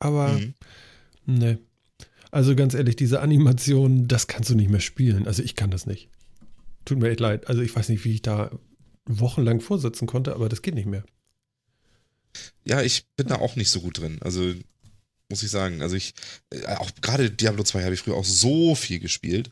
Aber 0.00 0.28
Mhm. 0.32 0.54
Ne. 1.26 1.58
Also 2.30 2.54
ganz 2.54 2.74
ehrlich, 2.74 2.96
diese 2.96 3.20
Animation, 3.20 4.06
das 4.06 4.28
kannst 4.28 4.50
du 4.50 4.54
nicht 4.54 4.70
mehr 4.70 4.80
spielen. 4.80 5.26
Also 5.26 5.42
ich 5.42 5.56
kann 5.56 5.70
das 5.70 5.86
nicht. 5.86 6.08
Tut 6.84 6.98
mir 6.98 7.10
echt 7.10 7.20
leid. 7.20 7.48
Also 7.48 7.60
ich 7.62 7.74
weiß 7.74 7.88
nicht, 7.88 8.04
wie 8.04 8.12
ich 8.12 8.22
da 8.22 8.50
wochenlang 9.06 9.60
vorsitzen 9.60 10.06
konnte, 10.06 10.34
aber 10.34 10.48
das 10.48 10.62
geht 10.62 10.74
nicht 10.74 10.86
mehr. 10.86 11.04
Ja, 12.64 12.82
ich 12.82 13.06
bin 13.16 13.26
da 13.26 13.36
auch 13.36 13.56
nicht 13.56 13.70
so 13.70 13.80
gut 13.80 13.98
drin. 13.98 14.18
Also, 14.20 14.54
muss 15.28 15.42
ich 15.42 15.50
sagen. 15.50 15.82
Also 15.82 15.96
ich, 15.96 16.14
äh, 16.50 16.66
auch 16.76 16.90
gerade 17.00 17.30
Diablo 17.30 17.64
2 17.64 17.82
habe 17.82 17.94
ich 17.94 18.00
früher 18.00 18.16
auch 18.16 18.24
so 18.24 18.74
viel 18.74 19.00
gespielt. 19.00 19.50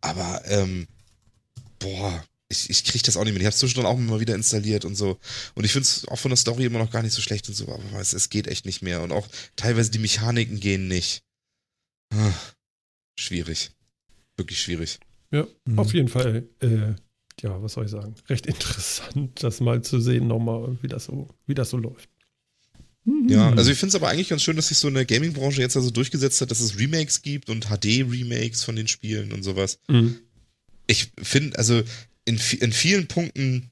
Aber, 0.00 0.42
ähm, 0.46 0.86
boah, 1.78 2.24
ich, 2.52 2.70
ich 2.70 2.84
kriege 2.84 3.02
das 3.04 3.16
auch 3.16 3.24
nicht 3.24 3.32
mehr. 3.32 3.40
Ich 3.40 3.46
habe 3.46 3.54
es 3.54 3.58
zwischendurch 3.58 3.88
auch 3.92 3.98
immer 3.98 4.20
wieder 4.20 4.34
installiert 4.36 4.84
und 4.84 4.94
so. 4.94 5.18
Und 5.54 5.64
ich 5.64 5.72
finde 5.72 5.84
es 5.86 6.06
auch 6.08 6.18
von 6.18 6.30
der 6.30 6.36
Story 6.36 6.64
immer 6.66 6.78
noch 6.78 6.90
gar 6.92 7.02
nicht 7.02 7.12
so 7.14 7.20
schlecht 7.22 7.48
und 7.48 7.54
so, 7.54 7.66
aber 7.68 7.98
es, 8.00 8.12
es 8.12 8.30
geht 8.30 8.46
echt 8.46 8.64
nicht 8.66 8.82
mehr. 8.82 9.02
Und 9.02 9.10
auch 9.12 9.26
teilweise 9.56 9.90
die 9.90 9.98
Mechaniken 9.98 10.60
gehen 10.60 10.86
nicht. 10.88 11.22
Ah, 12.14 12.32
schwierig. 13.18 13.70
Wirklich 14.36 14.60
schwierig. 14.60 14.98
Ja, 15.32 15.46
Mhm. 15.64 15.78
auf 15.78 15.92
jeden 15.94 16.08
Fall. 16.08 16.46
Äh, 16.60 16.94
ja, 17.42 17.62
was 17.62 17.72
soll 17.72 17.86
ich 17.86 17.90
sagen? 17.90 18.14
Recht 18.28 18.46
interessant, 18.46 19.42
das 19.42 19.60
mal 19.60 19.82
zu 19.82 20.00
sehen, 20.00 20.26
nochmal, 20.28 20.76
wie 20.82 20.88
das 20.88 21.04
so, 21.06 21.28
wie 21.46 21.54
das 21.54 21.70
so 21.70 21.78
läuft. 21.78 22.08
Ja, 23.28 23.50
Hm. 23.50 23.58
also 23.58 23.70
ich 23.72 23.78
finde 23.78 23.88
es 23.88 23.94
aber 23.96 24.08
eigentlich 24.10 24.28
ganz 24.28 24.42
schön, 24.42 24.54
dass 24.56 24.68
sich 24.68 24.78
so 24.78 24.86
eine 24.88 25.04
Gaming-Branche 25.04 25.60
jetzt 25.60 25.76
also 25.76 25.90
durchgesetzt 25.90 26.40
hat, 26.40 26.50
dass 26.52 26.60
es 26.60 26.78
Remakes 26.78 27.22
gibt 27.22 27.50
und 27.50 27.66
HD-Remakes 27.66 28.62
von 28.62 28.76
den 28.76 28.86
Spielen 28.86 29.32
und 29.32 29.42
sowas. 29.42 29.78
Mhm. 29.88 30.18
Ich 30.86 31.10
finde, 31.20 31.58
also 31.58 31.82
in, 32.24 32.40
in 32.60 32.72
vielen 32.72 33.08
Punkten 33.08 33.70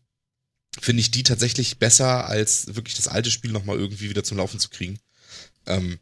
finde 0.80 1.00
ich 1.00 1.10
die 1.10 1.22
tatsächlich 1.22 1.78
besser, 1.78 2.26
als 2.28 2.74
wirklich 2.74 2.94
das 2.94 3.08
alte 3.08 3.30
Spiel 3.30 3.52
nochmal 3.52 3.78
irgendwie 3.78 4.10
wieder 4.10 4.24
zum 4.24 4.38
Laufen 4.38 4.60
zu 4.60 4.68
kriegen. 4.68 4.98
Ähm, 5.66 5.98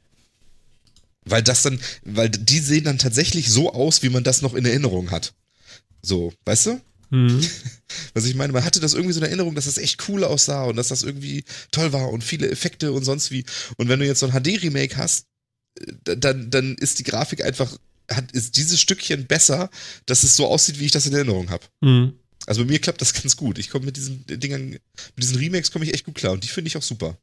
weil 1.24 1.42
das 1.42 1.62
dann, 1.62 1.80
weil 2.03 2.30
die 2.30 2.59
sehen 2.59 2.84
dann 2.84 2.99
tatsächlich 2.99 3.51
so 3.51 3.72
aus, 3.72 4.03
wie 4.03 4.09
man 4.09 4.24
das 4.24 4.42
noch 4.42 4.55
in 4.55 4.64
Erinnerung 4.64 5.11
hat. 5.11 5.34
So, 6.03 6.32
weißt 6.44 6.66
du? 6.66 6.80
Mhm. 7.11 7.46
Was 8.14 8.26
ich 8.26 8.34
meine, 8.34 8.53
man 8.53 8.64
hatte 8.64 8.80
das 8.80 8.94
irgendwie 8.94 9.12
so 9.12 9.20
in 9.20 9.26
Erinnerung, 9.26 9.55
dass 9.55 9.64
das 9.64 9.78
echt 9.78 10.09
cool 10.09 10.24
aussah 10.24 10.64
und 10.64 10.76
dass 10.76 10.88
das 10.88 11.03
irgendwie 11.03 11.44
toll 11.70 11.92
war 11.92 12.11
und 12.11 12.22
viele 12.22 12.51
Effekte 12.51 12.92
und 12.92 13.05
sonst 13.05 13.30
wie. 13.30 13.44
Und 13.76 13.88
wenn 13.88 13.99
du 13.99 14.07
jetzt 14.07 14.20
so 14.20 14.26
ein 14.26 14.32
HD-Remake 14.32 14.96
hast, 14.96 15.26
äh, 15.80 16.16
dann, 16.16 16.51
dann 16.51 16.74
ist 16.76 16.99
die 16.99 17.05
Grafik 17.05 17.44
einfach, 17.44 17.76
hat, 18.11 18.32
ist 18.32 18.57
dieses 18.57 18.80
Stückchen 18.80 19.26
besser, 19.26 19.70
dass 20.07 20.22
es 20.22 20.36
so 20.36 20.46
aussieht, 20.46 20.78
wie 20.78 20.86
ich 20.86 20.92
das 20.92 21.07
in 21.07 21.14
Erinnerung 21.14 21.51
habe. 21.51 21.64
Mhm. 21.80 22.14
Also 22.49 22.64
bei 22.64 22.70
mir 22.70 22.78
klappt 22.78 23.01
das 23.01 23.12
ganz 23.22 23.36
gut. 23.36 23.59
Ich 23.59 23.70
komme 23.70 23.84
mit 23.86 23.96
diesen 23.96 24.24
Dingern, 24.26 24.70
mit 24.70 24.80
diesen 25.18 25.36
Remakes 25.36 25.70
komme 25.70 25.84
ich 25.84 25.92
echt 25.94 26.05
gut 26.07 26.14
klar 26.14 26.32
und 26.32 26.42
die 26.44 26.49
finde 26.49 26.68
ich 26.68 26.76
auch 26.76 26.82
super. 26.82 27.16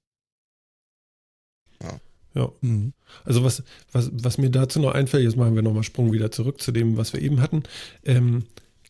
Ja. 2.35 2.51
Mhm. 2.61 2.91
Also 3.23 3.43
was, 3.43 3.63
was, 3.93 4.11
was 4.13 4.37
mir 4.37 4.49
dazu 4.49 4.79
noch 4.81 4.93
einfällt, 4.93 5.23
jetzt 5.23 5.37
machen 5.37 5.55
wir 5.55 5.61
nochmal 5.61 5.83
Sprung 5.83 6.11
wieder 6.11 6.31
zurück 6.31 6.61
zu 6.61 6.71
dem, 6.73 6.97
was 6.97 7.13
wir 7.13 7.21
eben 7.21 7.39
hatten. 7.41 7.63
Ähm, 8.03 8.43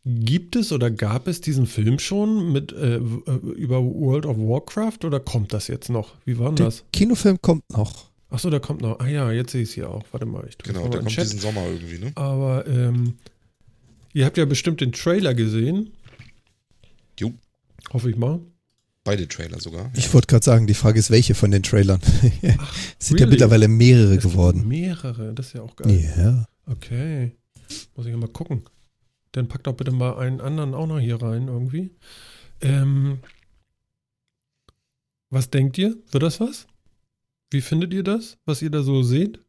Gibt 0.03 0.55
es 0.55 0.71
oder 0.71 0.91
gab 0.91 1.27
es 1.27 1.41
diesen 1.41 1.65
Film 1.67 1.97
schon 1.99 2.51
mit 2.51 2.71
äh, 2.73 2.97
über 2.97 3.83
World 3.83 4.25
of 4.25 4.38
Warcraft 4.38 5.03
oder 5.05 5.19
kommt 5.19 5.53
das 5.53 5.67
jetzt 5.67 5.89
noch? 5.89 6.13
Wie 6.25 6.38
war 6.38 6.47
denn 6.49 6.55
Der 6.57 6.65
das? 6.67 6.83
Kinofilm 6.91 7.39
kommt 7.41 7.63
noch. 7.71 8.09
Achso, 8.29 8.49
der 8.49 8.59
kommt 8.59 8.81
noch. 8.81 8.99
Ah 8.99 9.07
ja, 9.07 9.31
jetzt 9.31 9.51
sehe 9.51 9.61
ich 9.63 9.69
es 9.69 9.75
hier 9.75 9.89
auch. 9.89 10.03
Warte 10.11 10.25
mal. 10.25 10.45
Ich 10.49 10.57
drück 10.57 10.73
Genau, 10.73 10.88
der 10.88 10.99
den 10.99 11.05
kommt 11.05 11.11
Chat. 11.11 11.25
diesen 11.25 11.39
Sommer 11.39 11.65
irgendwie, 11.67 11.99
ne? 11.99 12.11
Aber 12.15 12.67
ähm, 12.67 13.13
ihr 14.13 14.25
habt 14.25 14.38
ja 14.38 14.45
bestimmt 14.45 14.81
den 14.81 14.91
Trailer 14.91 15.33
gesehen. 15.33 15.91
Jo. 17.20 17.34
Hoffe 17.91 18.09
ich 18.09 18.16
mal. 18.18 18.39
Beide 19.03 19.28
Trailer 19.28 19.59
sogar. 19.59 19.91
Ich 19.95 20.11
wollte 20.13 20.28
gerade 20.28 20.43
sagen, 20.43 20.66
die 20.66 20.74
Frage 20.74 20.97
ist, 20.99 21.11
welche 21.11 21.36
von 21.36 21.51
den 21.51 21.61
Trailern? 21.63 22.01
Es 22.99 23.09
sind 23.09 23.20
ja 23.20 23.26
really? 23.26 23.36
mittlerweile 23.36 23.68
mehrere 23.68 24.18
geworden. 24.18 24.68
Mehrere, 24.68 25.34
das 25.34 25.47
ist 25.47 25.53
ja 25.53 25.61
auch 25.61 25.76
geil. 25.76 26.13
Ja. 26.18 26.47
Okay. 26.66 27.36
Muss 27.95 28.07
ich 28.07 28.11
ja 28.11 28.18
mal 28.18 28.28
gucken. 28.30 28.63
Dann 29.34 29.47
packt 29.47 29.68
doch 29.68 29.76
bitte 29.76 29.91
mal 29.91 30.18
einen 30.18 30.41
anderen 30.41 30.74
auch 30.74 30.88
noch 30.88 30.99
hier 30.99 31.22
rein 31.22 31.47
irgendwie. 31.47 31.91
Ähm, 32.61 33.20
was 35.30 35.49
denkt 35.51 35.78
ihr? 35.78 35.95
Wird 36.11 36.24
das 36.24 36.39
was? 36.39 36.66
Wie 37.51 37.61
findet 37.61 37.93
ihr 37.93 38.03
das, 38.03 38.38
was 38.45 38.61
ihr 38.61 38.72
da 38.72 38.82
so 38.82 39.03
seht? 39.03 39.39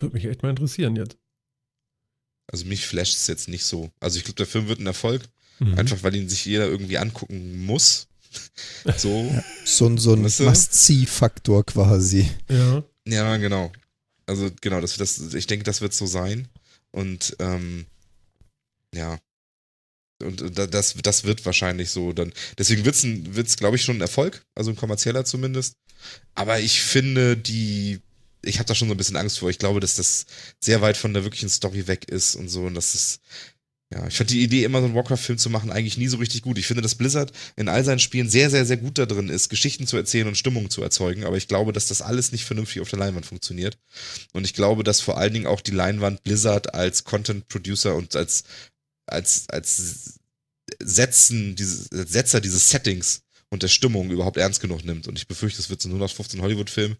Würde 0.00 0.14
mich 0.14 0.26
echt 0.26 0.42
mal 0.42 0.50
interessieren 0.50 0.96
jetzt. 0.96 1.16
Also 2.50 2.66
mich 2.66 2.86
flasht 2.86 3.16
es 3.16 3.26
jetzt 3.26 3.48
nicht 3.48 3.64
so. 3.64 3.90
Also 4.00 4.18
ich 4.18 4.24
glaube, 4.24 4.36
der 4.36 4.46
Film 4.46 4.68
wird 4.68 4.80
ein 4.80 4.86
Erfolg, 4.86 5.28
Mhm. 5.60 5.74
einfach 5.78 6.02
weil 6.02 6.14
ihn 6.14 6.28
sich 6.28 6.44
jeder 6.44 6.66
irgendwie 6.66 6.98
angucken 6.98 7.64
muss. 7.66 8.06
So. 8.98 9.34
So, 9.64 9.86
ein- 9.86 9.98
so 9.98 10.12
ein 10.12 10.24
Weißt 10.24 10.40
du? 10.40 10.44
Must-See-Faktor 10.44 11.64
quasi. 11.64 12.30
Ja. 12.50 12.82
Ja, 13.06 13.36
genau. 13.38 13.72
Also 14.26 14.50
genau, 14.60 14.80
das, 14.82 14.96
das, 14.98 15.32
ich 15.34 15.46
denke, 15.46 15.64
das 15.64 15.80
wird 15.80 15.94
so 15.94 16.06
sein. 16.06 16.48
Und 16.90 17.34
ähm, 17.38 17.86
ja. 18.94 19.18
Und 20.22 20.58
da- 20.58 20.66
das, 20.66 20.94
das 21.02 21.24
wird 21.24 21.44
wahrscheinlich 21.46 21.90
so 21.90 22.12
dann. 22.12 22.32
Deswegen 22.58 22.84
wird 22.84 22.96
es, 22.96 23.04
wird's, 23.04 23.56
glaube 23.56 23.76
ich, 23.76 23.82
schon 23.82 23.96
ein 23.98 24.00
Erfolg, 24.02 24.44
also 24.54 24.70
ein 24.70 24.76
kommerzieller 24.76 25.24
zumindest. 25.24 25.74
Aber 26.34 26.60
ich 26.60 26.82
finde, 26.82 27.36
die. 27.36 28.00
Ich 28.44 28.58
habe 28.58 28.66
da 28.68 28.74
schon 28.74 28.88
so 28.88 28.94
ein 28.94 28.98
bisschen 28.98 29.16
Angst 29.16 29.38
vor. 29.40 29.50
Ich 29.50 29.58
glaube, 29.58 29.80
dass 29.80 29.96
das 29.96 30.26
sehr 30.60 30.80
weit 30.80 30.96
von 30.96 31.12
der 31.14 31.24
wirklichen 31.24 31.48
Story 31.48 31.86
weg 31.88 32.08
ist 32.08 32.34
und 32.36 32.48
so. 32.48 32.64
Und 32.64 32.74
das 32.74 32.94
ist. 32.94 33.20
Ja, 33.92 34.06
ich 34.06 34.18
fand 34.18 34.28
die 34.28 34.42
Idee, 34.42 34.64
immer 34.64 34.80
so 34.80 34.84
einen 34.84 34.94
Warcraft-Film 34.94 35.38
zu 35.38 35.48
machen, 35.48 35.72
eigentlich 35.72 35.96
nie 35.96 36.08
so 36.08 36.18
richtig 36.18 36.42
gut. 36.42 36.58
Ich 36.58 36.66
finde, 36.66 36.82
dass 36.82 36.94
Blizzard 36.94 37.32
in 37.56 37.70
all 37.70 37.82
seinen 37.84 38.00
Spielen 38.00 38.28
sehr, 38.28 38.50
sehr, 38.50 38.66
sehr 38.66 38.76
gut 38.76 38.98
da 38.98 39.06
drin 39.06 39.30
ist, 39.30 39.48
Geschichten 39.48 39.86
zu 39.86 39.96
erzählen 39.96 40.28
und 40.28 40.36
Stimmung 40.36 40.68
zu 40.68 40.82
erzeugen. 40.82 41.24
Aber 41.24 41.38
ich 41.38 41.48
glaube, 41.48 41.72
dass 41.72 41.86
das 41.86 42.02
alles 42.02 42.30
nicht 42.30 42.44
vernünftig 42.44 42.82
auf 42.82 42.90
der 42.90 42.98
Leinwand 42.98 43.24
funktioniert. 43.24 43.78
Und 44.32 44.44
ich 44.44 44.52
glaube, 44.52 44.84
dass 44.84 45.00
vor 45.00 45.16
allen 45.16 45.32
Dingen 45.32 45.46
auch 45.46 45.62
die 45.62 45.70
Leinwand 45.70 46.22
Blizzard 46.22 46.74
als 46.74 47.04
Content 47.04 47.48
Producer 47.48 47.96
und 47.96 48.14
als, 48.14 48.44
als, 49.06 49.48
als 49.48 50.18
Setzen, 50.80 51.56
diese, 51.56 51.88
als 51.98 52.12
Setzer 52.12 52.42
dieses 52.42 52.68
Settings 52.68 53.22
und 53.48 53.62
der 53.62 53.68
Stimmung 53.68 54.10
überhaupt 54.10 54.36
ernst 54.36 54.60
genug 54.60 54.84
nimmt. 54.84 55.08
Und 55.08 55.16
ich 55.16 55.28
befürchte, 55.28 55.62
es 55.62 55.70
wird 55.70 55.80
so 55.80 55.88
ein 55.88 55.92
0815 55.92 56.42
Hollywood-Film. 56.42 56.96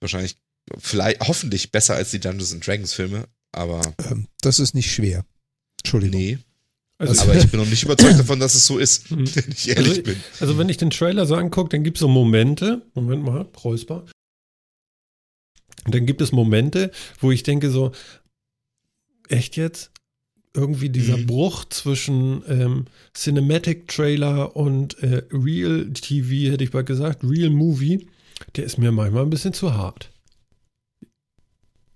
Wahrscheinlich, 0.00 0.36
vielleicht, 0.78 1.20
hoffentlich 1.20 1.70
besser 1.70 1.96
als 1.96 2.12
die 2.12 2.20
Dungeons 2.20 2.54
and 2.54 2.66
Dragons 2.66 2.94
Filme. 2.94 3.26
Aber 3.52 3.82
Ähm, 4.10 4.26
das 4.40 4.58
ist 4.58 4.74
nicht 4.74 4.90
schwer. 4.90 5.26
Entschuldigung. 5.84 6.20
nee. 6.20 6.38
Also, 6.98 7.22
Aber 7.22 7.34
ich 7.34 7.50
bin 7.50 7.58
noch 7.60 7.66
nicht 7.68 7.82
überzeugt 7.82 8.18
davon, 8.18 8.40
dass 8.40 8.54
es 8.54 8.66
so 8.66 8.76
ist, 8.78 9.10
Mhm. 9.10 9.34
wenn 9.34 9.52
ich 9.52 9.68
ehrlich 9.70 9.88
Also- 9.88 10.02
bin. 10.02 10.16
also 10.40 10.58
wenn 10.58 10.68
ich 10.68 10.76
den 10.76 10.90
Trailer 10.90 11.24
so 11.24 11.34
angucke, 11.34 11.70
dann 11.70 11.82
gibt 11.82 11.96
es 11.96 12.00
so 12.00 12.08
Momente, 12.08 12.82
Moment 12.94 13.24
mal, 13.24 13.48
Räusper. 13.64 14.04
Und 15.86 15.94
dann 15.94 16.04
gibt 16.04 16.20
es 16.20 16.30
Momente, 16.32 16.90
wo 17.20 17.30
ich 17.30 17.42
denke 17.42 17.70
so, 17.70 17.92
echt 19.28 19.56
jetzt? 19.56 19.92
Irgendwie 20.52 20.90
dieser 20.90 21.16
Mhm. 21.16 21.26
Bruch 21.26 21.64
zwischen 21.66 22.42
ähm, 22.48 22.84
Cinematic 23.14 23.86
Trailer 23.88 24.56
und 24.56 24.98
äh, 25.02 25.22
Real 25.32 25.88
TV, 25.94 26.52
hätte 26.52 26.64
ich 26.64 26.72
mal 26.72 26.82
gesagt, 26.84 27.22
Real 27.24 27.50
Movie, 27.50 28.08
der 28.56 28.64
ist 28.64 28.76
mir 28.76 28.90
manchmal 28.92 29.22
ein 29.22 29.30
bisschen 29.30 29.52
zu 29.54 29.72
hart. 29.74 30.10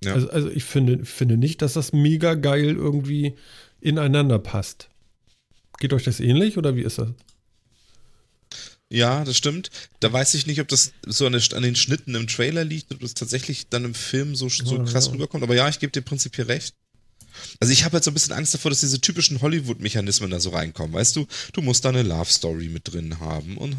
Ja. 0.03 0.15
Also, 0.15 0.31
also 0.31 0.49
ich 0.51 0.65
finde, 0.65 1.05
finde 1.05 1.37
nicht, 1.37 1.63
dass 1.63 1.73
das 1.75 1.93
mega 1.93 2.35
geil 2.35 2.77
irgendwie 2.77 3.35
ineinander 3.85 4.39
passt. 4.39 4.89
Geht 5.79 5.93
euch 5.93 6.05
das 6.05 6.21
ähnlich 6.21 6.57
oder 6.57 6.75
wie 6.77 6.83
ist 6.83 6.99
das? 6.99 7.09
Ja, 8.91 9.25
das 9.25 9.37
stimmt. 9.37 9.71
Da 10.01 10.13
weiß 10.13 10.35
ich 10.35 10.47
nicht, 10.47 10.61
ob 10.61 10.69
das 10.69 10.93
so 11.07 11.27
an, 11.27 11.33
den 11.33 11.75
Schnitten 11.77 12.15
im 12.15 12.27
Trailer 12.29 12.65
liegt, 12.65 12.93
ob 12.93 13.01
das 13.01 13.15
tatsächlich 13.15 13.69
dann 13.69 13.85
im 13.85 13.95
Film 13.95 14.37
so, 14.37 14.49
so 14.49 14.77
Ja, 14.77 14.85
krass 14.85 15.07
ja. 15.07 15.13
rüberkommt. 15.13 15.43
Aber 15.43 15.55
ja, 15.55 15.69
ich 15.69 15.81
gebe 15.81 15.91
dir 15.91 16.03
prinzipiell 16.03 16.47
recht. 16.47 16.75
Also 17.59 17.73
ich 17.73 17.83
habe 17.85 17.95
halt 17.95 18.05
so 18.05 18.13
ein 18.13 18.15
bisschen 18.15 18.33
Angst 18.33 18.55
davor, 18.55 18.71
dass 18.71 18.79
diese 18.81 19.01
typischen 19.01 19.41
Hollywood-Mechanismen 19.43 20.31
da 20.31 20.39
so 20.39 20.51
reinkommen. 20.51 20.93
Weißt 20.93 21.17
du, 21.17 21.27
du 21.53 21.63
musst 21.63 21.85
da 21.85 21.89
eine 21.89 22.05
Love-Story 22.05 22.69
mit 22.69 22.93
drin 22.93 23.19
haben. 23.19 23.57
Und, 23.59 23.77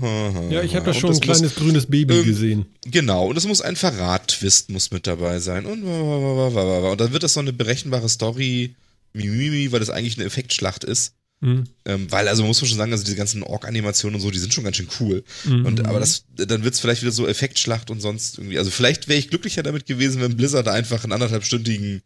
Ja, 0.51 0.61
ich 0.61 0.75
habe 0.75 0.87
da 0.87 0.93
schon 0.93 1.13
ein 1.13 1.19
kleines 1.21 1.55
grünes 1.55 1.85
Baby 1.85 2.15
irgend- 2.15 2.27
gesehen. 2.27 2.59
Muss, 2.59 2.91
genau, 2.91 3.27
und 3.27 3.37
es 3.37 3.47
muss 3.47 3.61
ein 3.61 3.77
Verrat-Twist 3.77 4.69
muss 4.71 4.91
mit 4.91 5.07
dabei 5.07 5.39
sein. 5.39 5.65
Und, 5.65 5.83
und 5.83 6.99
dann 6.99 7.13
wird 7.13 7.23
das 7.23 7.33
so 7.33 7.39
eine 7.39 7.53
berechenbare 7.53 8.09
Story, 8.09 8.75
Mimimi, 9.15 9.71
weil 9.71 9.79
das 9.79 9.89
eigentlich 9.89 10.17
eine 10.17 10.25
Effektschlacht 10.25 10.83
ist. 10.83 11.13
Mhm. 11.41 11.65
Ähm, 11.85 12.11
weil, 12.11 12.27
also 12.27 12.43
man 12.43 12.47
muss 12.47 12.59
schon 12.59 12.67
sagen, 12.67 12.91
also 12.91 13.03
diese 13.03 13.17
ganzen 13.17 13.43
Ork-Animationen 13.43 14.15
und 14.15 14.21
so, 14.21 14.31
die 14.31 14.39
sind 14.39 14.53
schon 14.53 14.63
ganz 14.63 14.77
schön 14.77 14.87
cool. 14.99 15.23
Mhm. 15.43 15.65
Und 15.65 15.85
aber 15.85 15.99
das, 15.99 16.25
dann 16.35 16.63
wird's 16.63 16.79
vielleicht 16.79 17.01
wieder 17.01 17.11
so 17.11 17.27
Effektschlacht 17.27 17.91
und 17.91 17.99
sonst 17.99 18.37
irgendwie. 18.37 18.57
Also 18.57 18.71
vielleicht 18.71 19.07
wäre 19.07 19.19
ich 19.19 19.29
glücklicher 19.29 19.63
damit 19.63 19.85
gewesen, 19.85 20.21
wenn 20.21 20.37
Blizzard 20.37 20.67
einfach 20.67 21.03
einen 21.03 21.13
anderthalbstündigen 21.13 22.01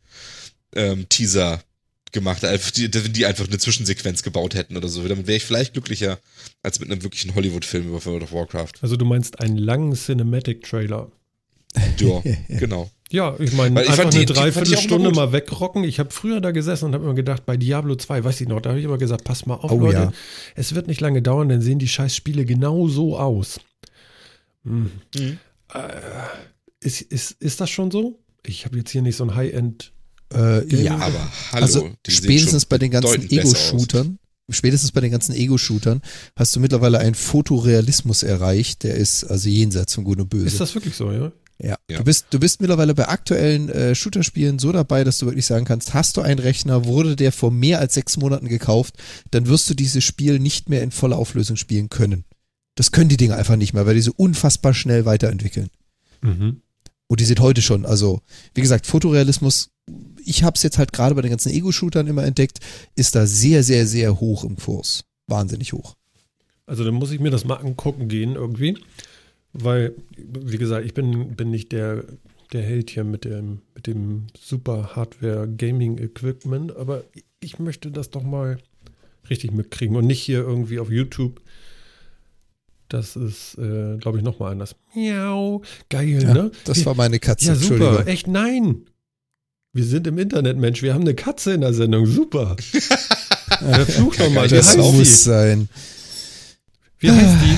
ähm, 0.75 1.07
Teaser 1.09 1.61
gemacht 2.11 2.41
hätte, 2.41 2.89
die, 2.89 3.03
wenn 3.03 3.13
die 3.13 3.25
einfach 3.25 3.47
eine 3.47 3.59
Zwischensequenz 3.59 4.23
gebaut 4.23 4.55
hätten 4.55 4.75
oder 4.75 4.87
so. 4.87 5.07
Damit 5.07 5.27
wäre 5.27 5.37
ich 5.37 5.45
vielleicht 5.45 5.73
glücklicher 5.73 6.19
als 6.63 6.79
mit 6.79 6.91
einem 6.91 7.03
wirklichen 7.03 7.35
Hollywood-Film 7.35 7.87
über 7.87 8.03
World 8.03 8.23
of 8.23 8.31
Warcraft. 8.31 8.73
Also 8.81 8.95
du 8.95 9.05
meinst 9.05 9.39
einen 9.39 9.57
langen 9.57 9.93
Cinematic-Trailer. 9.93 11.11
Ja, 11.99 12.21
genau. 12.59 12.89
Ja, 13.11 13.35
ich 13.39 13.53
meine, 13.53 13.79
einfach 13.79 13.95
fand 13.95 14.15
eine 14.15 14.25
Dreiviertelstunde 14.25 15.11
mal 15.11 15.31
wegrocken. 15.31 15.83
Ich 15.83 15.99
habe 15.99 16.11
früher 16.11 16.41
da 16.41 16.51
gesessen 16.51 16.85
und 16.85 16.93
habe 16.93 17.05
immer 17.05 17.15
gedacht, 17.15 17.45
bei 17.45 17.57
Diablo 17.57 17.95
2, 17.95 18.23
weiß 18.23 18.41
ich 18.41 18.47
noch, 18.47 18.61
da 18.61 18.69
habe 18.69 18.79
ich 18.79 18.85
immer 18.85 18.99
gesagt, 18.99 19.23
pass 19.23 19.47
mal 19.47 19.55
auf, 19.55 19.71
Oh 19.71 19.79
Leute, 19.79 19.97
ja. 19.97 20.13
es 20.55 20.75
wird 20.75 20.87
nicht 20.87 21.01
lange 21.01 21.21
dauern, 21.23 21.49
dann 21.49 21.61
sehen 21.61 21.79
die 21.79 21.87
scheiß 21.87 22.15
Spiele 22.15 22.45
genau 22.45 22.87
so 22.87 23.17
aus. 23.17 23.59
Hm. 24.63 24.91
Mhm. 25.15 25.37
Äh, 25.73 25.89
ist, 26.81 27.01
ist, 27.01 27.31
ist 27.39 27.59
das 27.61 27.69
schon 27.69 27.89
so? 27.89 28.19
Ich 28.45 28.65
habe 28.65 28.77
jetzt 28.77 28.91
hier 28.91 29.01
nicht 29.01 29.15
so 29.15 29.23
ein 29.23 29.35
High-End. 29.35 29.91
Äh, 30.33 30.65
Ja, 30.75 30.95
Aber 30.97 31.31
hallo, 31.51 31.63
also 31.63 31.89
spätestens 32.07 32.65
bei 32.65 32.77
den 32.77 32.91
ganzen. 32.91 33.29
Ego-Shootern, 33.29 34.19
spätestens 34.51 34.91
bei 34.91 35.01
den 35.01 35.11
ganzen 35.11 35.33
Ego-Shootern 35.33 36.01
hast 36.35 36.55
du 36.55 36.59
mittlerweile 36.59 36.99
einen 36.99 37.15
Fotorealismus 37.15 38.21
erreicht, 38.21 38.83
der 38.83 38.95
ist 38.95 39.23
also 39.23 39.49
jenseits 39.49 39.95
von 39.95 40.03
Gut 40.03 40.19
und 40.19 40.29
Böse. 40.29 40.45
Ist 40.45 40.59
das 40.61 40.75
wirklich 40.75 40.95
so, 40.95 41.11
ja? 41.11 41.31
Ja. 41.61 41.77
Ja. 41.89 41.97
Du 41.97 42.03
bist, 42.03 42.27
du 42.29 42.39
bist 42.39 42.61
mittlerweile 42.61 42.95
bei 42.95 43.07
aktuellen 43.09 43.69
äh, 43.69 43.93
Shooter-Spielen 43.93 44.59
so 44.59 44.71
dabei, 44.71 45.03
dass 45.03 45.17
du 45.17 45.25
wirklich 45.25 45.45
sagen 45.45 45.65
kannst, 45.65 45.93
hast 45.93 46.15
du 46.15 46.21
einen 46.21 46.39
Rechner, 46.39 46.85
wurde 46.85 47.15
der 47.15 47.31
vor 47.31 47.51
mehr 47.51 47.79
als 47.79 47.93
sechs 47.93 48.17
Monaten 48.17 48.47
gekauft, 48.47 48.95
dann 49.31 49.47
wirst 49.47 49.69
du 49.69 49.73
dieses 49.73 50.03
Spiel 50.03 50.39
nicht 50.39 50.69
mehr 50.69 50.81
in 50.81 50.91
voller 50.91 51.17
Auflösung 51.17 51.57
spielen 51.57 51.89
können. 51.89 52.23
Das 52.75 52.91
können 52.91 53.09
die 53.09 53.17
Dinge 53.17 53.35
einfach 53.35 53.57
nicht 53.57 53.73
mehr, 53.73 53.85
weil 53.85 53.95
die 53.95 54.01
so 54.01 54.13
unfassbar 54.15 54.73
schnell 54.73 55.05
weiterentwickeln. 55.05 55.69
Mhm. 56.21 56.61
Und 57.07 57.19
die 57.19 57.25
sind 57.25 57.41
heute 57.41 57.61
schon, 57.61 57.85
also 57.85 58.21
wie 58.53 58.61
gesagt, 58.61 58.87
Fotorealismus, 58.87 59.71
ich 60.23 60.43
habe 60.43 60.55
es 60.55 60.63
jetzt 60.63 60.77
halt 60.77 60.93
gerade 60.93 61.15
bei 61.15 61.21
den 61.21 61.31
ganzen 61.31 61.51
Ego-Shootern 61.51 62.07
immer 62.07 62.23
entdeckt, 62.23 62.59
ist 62.95 63.15
da 63.15 63.25
sehr, 63.25 63.63
sehr, 63.63 63.85
sehr 63.85 64.19
hoch 64.19 64.43
im 64.45 64.55
Kurs. 64.55 65.03
Wahnsinnig 65.27 65.73
hoch. 65.73 65.95
Also 66.67 66.85
dann 66.85 66.93
muss 66.93 67.11
ich 67.11 67.19
mir 67.19 67.31
das 67.31 67.45
mal 67.45 67.55
angucken 67.55 68.07
gehen 68.07 68.35
irgendwie. 68.35 68.77
Weil, 69.53 69.93
wie 70.17 70.57
gesagt, 70.57 70.85
ich 70.85 70.93
bin, 70.93 71.35
bin 71.35 71.49
nicht 71.49 71.71
der, 71.71 72.03
der 72.53 72.61
Held 72.61 72.89
hier 72.91 73.03
mit 73.03 73.25
dem, 73.25 73.61
mit 73.75 73.87
dem 73.87 74.27
super 74.39 74.95
Hardware-Gaming-Equipment, 74.95 76.75
aber 76.75 77.03
ich 77.39 77.59
möchte 77.59 77.91
das 77.91 78.09
doch 78.09 78.23
mal 78.23 78.57
richtig 79.29 79.51
mitkriegen 79.51 79.95
und 79.95 80.05
nicht 80.07 80.21
hier 80.21 80.39
irgendwie 80.39 80.79
auf 80.79 80.89
YouTube. 80.91 81.41
Das 82.89 83.15
ist, 83.15 83.55
äh, 83.59 83.97
glaube 83.97 84.17
ich, 84.17 84.23
nochmal 84.23 84.51
anders. 84.51 84.75
Miau. 84.95 85.61
Geil, 85.89 86.23
Ja, 86.23 86.33
ne? 86.33 86.51
das 86.65 86.85
war 86.85 86.95
meine 86.95 87.19
Katze, 87.19 87.47
ja, 87.47 87.53
Entschuldigung. 87.53 87.93
super. 87.97 88.07
Echt, 88.07 88.27
nein. 88.27 88.85
Wir 89.73 89.83
sind 89.83 90.07
im 90.07 90.17
Internet, 90.17 90.57
Mensch. 90.57 90.81
Wir 90.81 90.95
haben 90.95 91.01
eine 91.01 91.13
Katze 91.13 91.53
in 91.53 91.61
der 91.61 91.73
Sendung. 91.75 92.07
Super. 92.07 92.55
Verfluch 93.59 94.15
doch 94.15 94.29
mal. 94.31 94.49
Wie 94.49 94.55
Das 94.55 94.75
muss 94.75 95.23
sein. 95.23 95.69
Wie 96.97 97.11
heißt 97.11 97.35
die? 97.43 97.57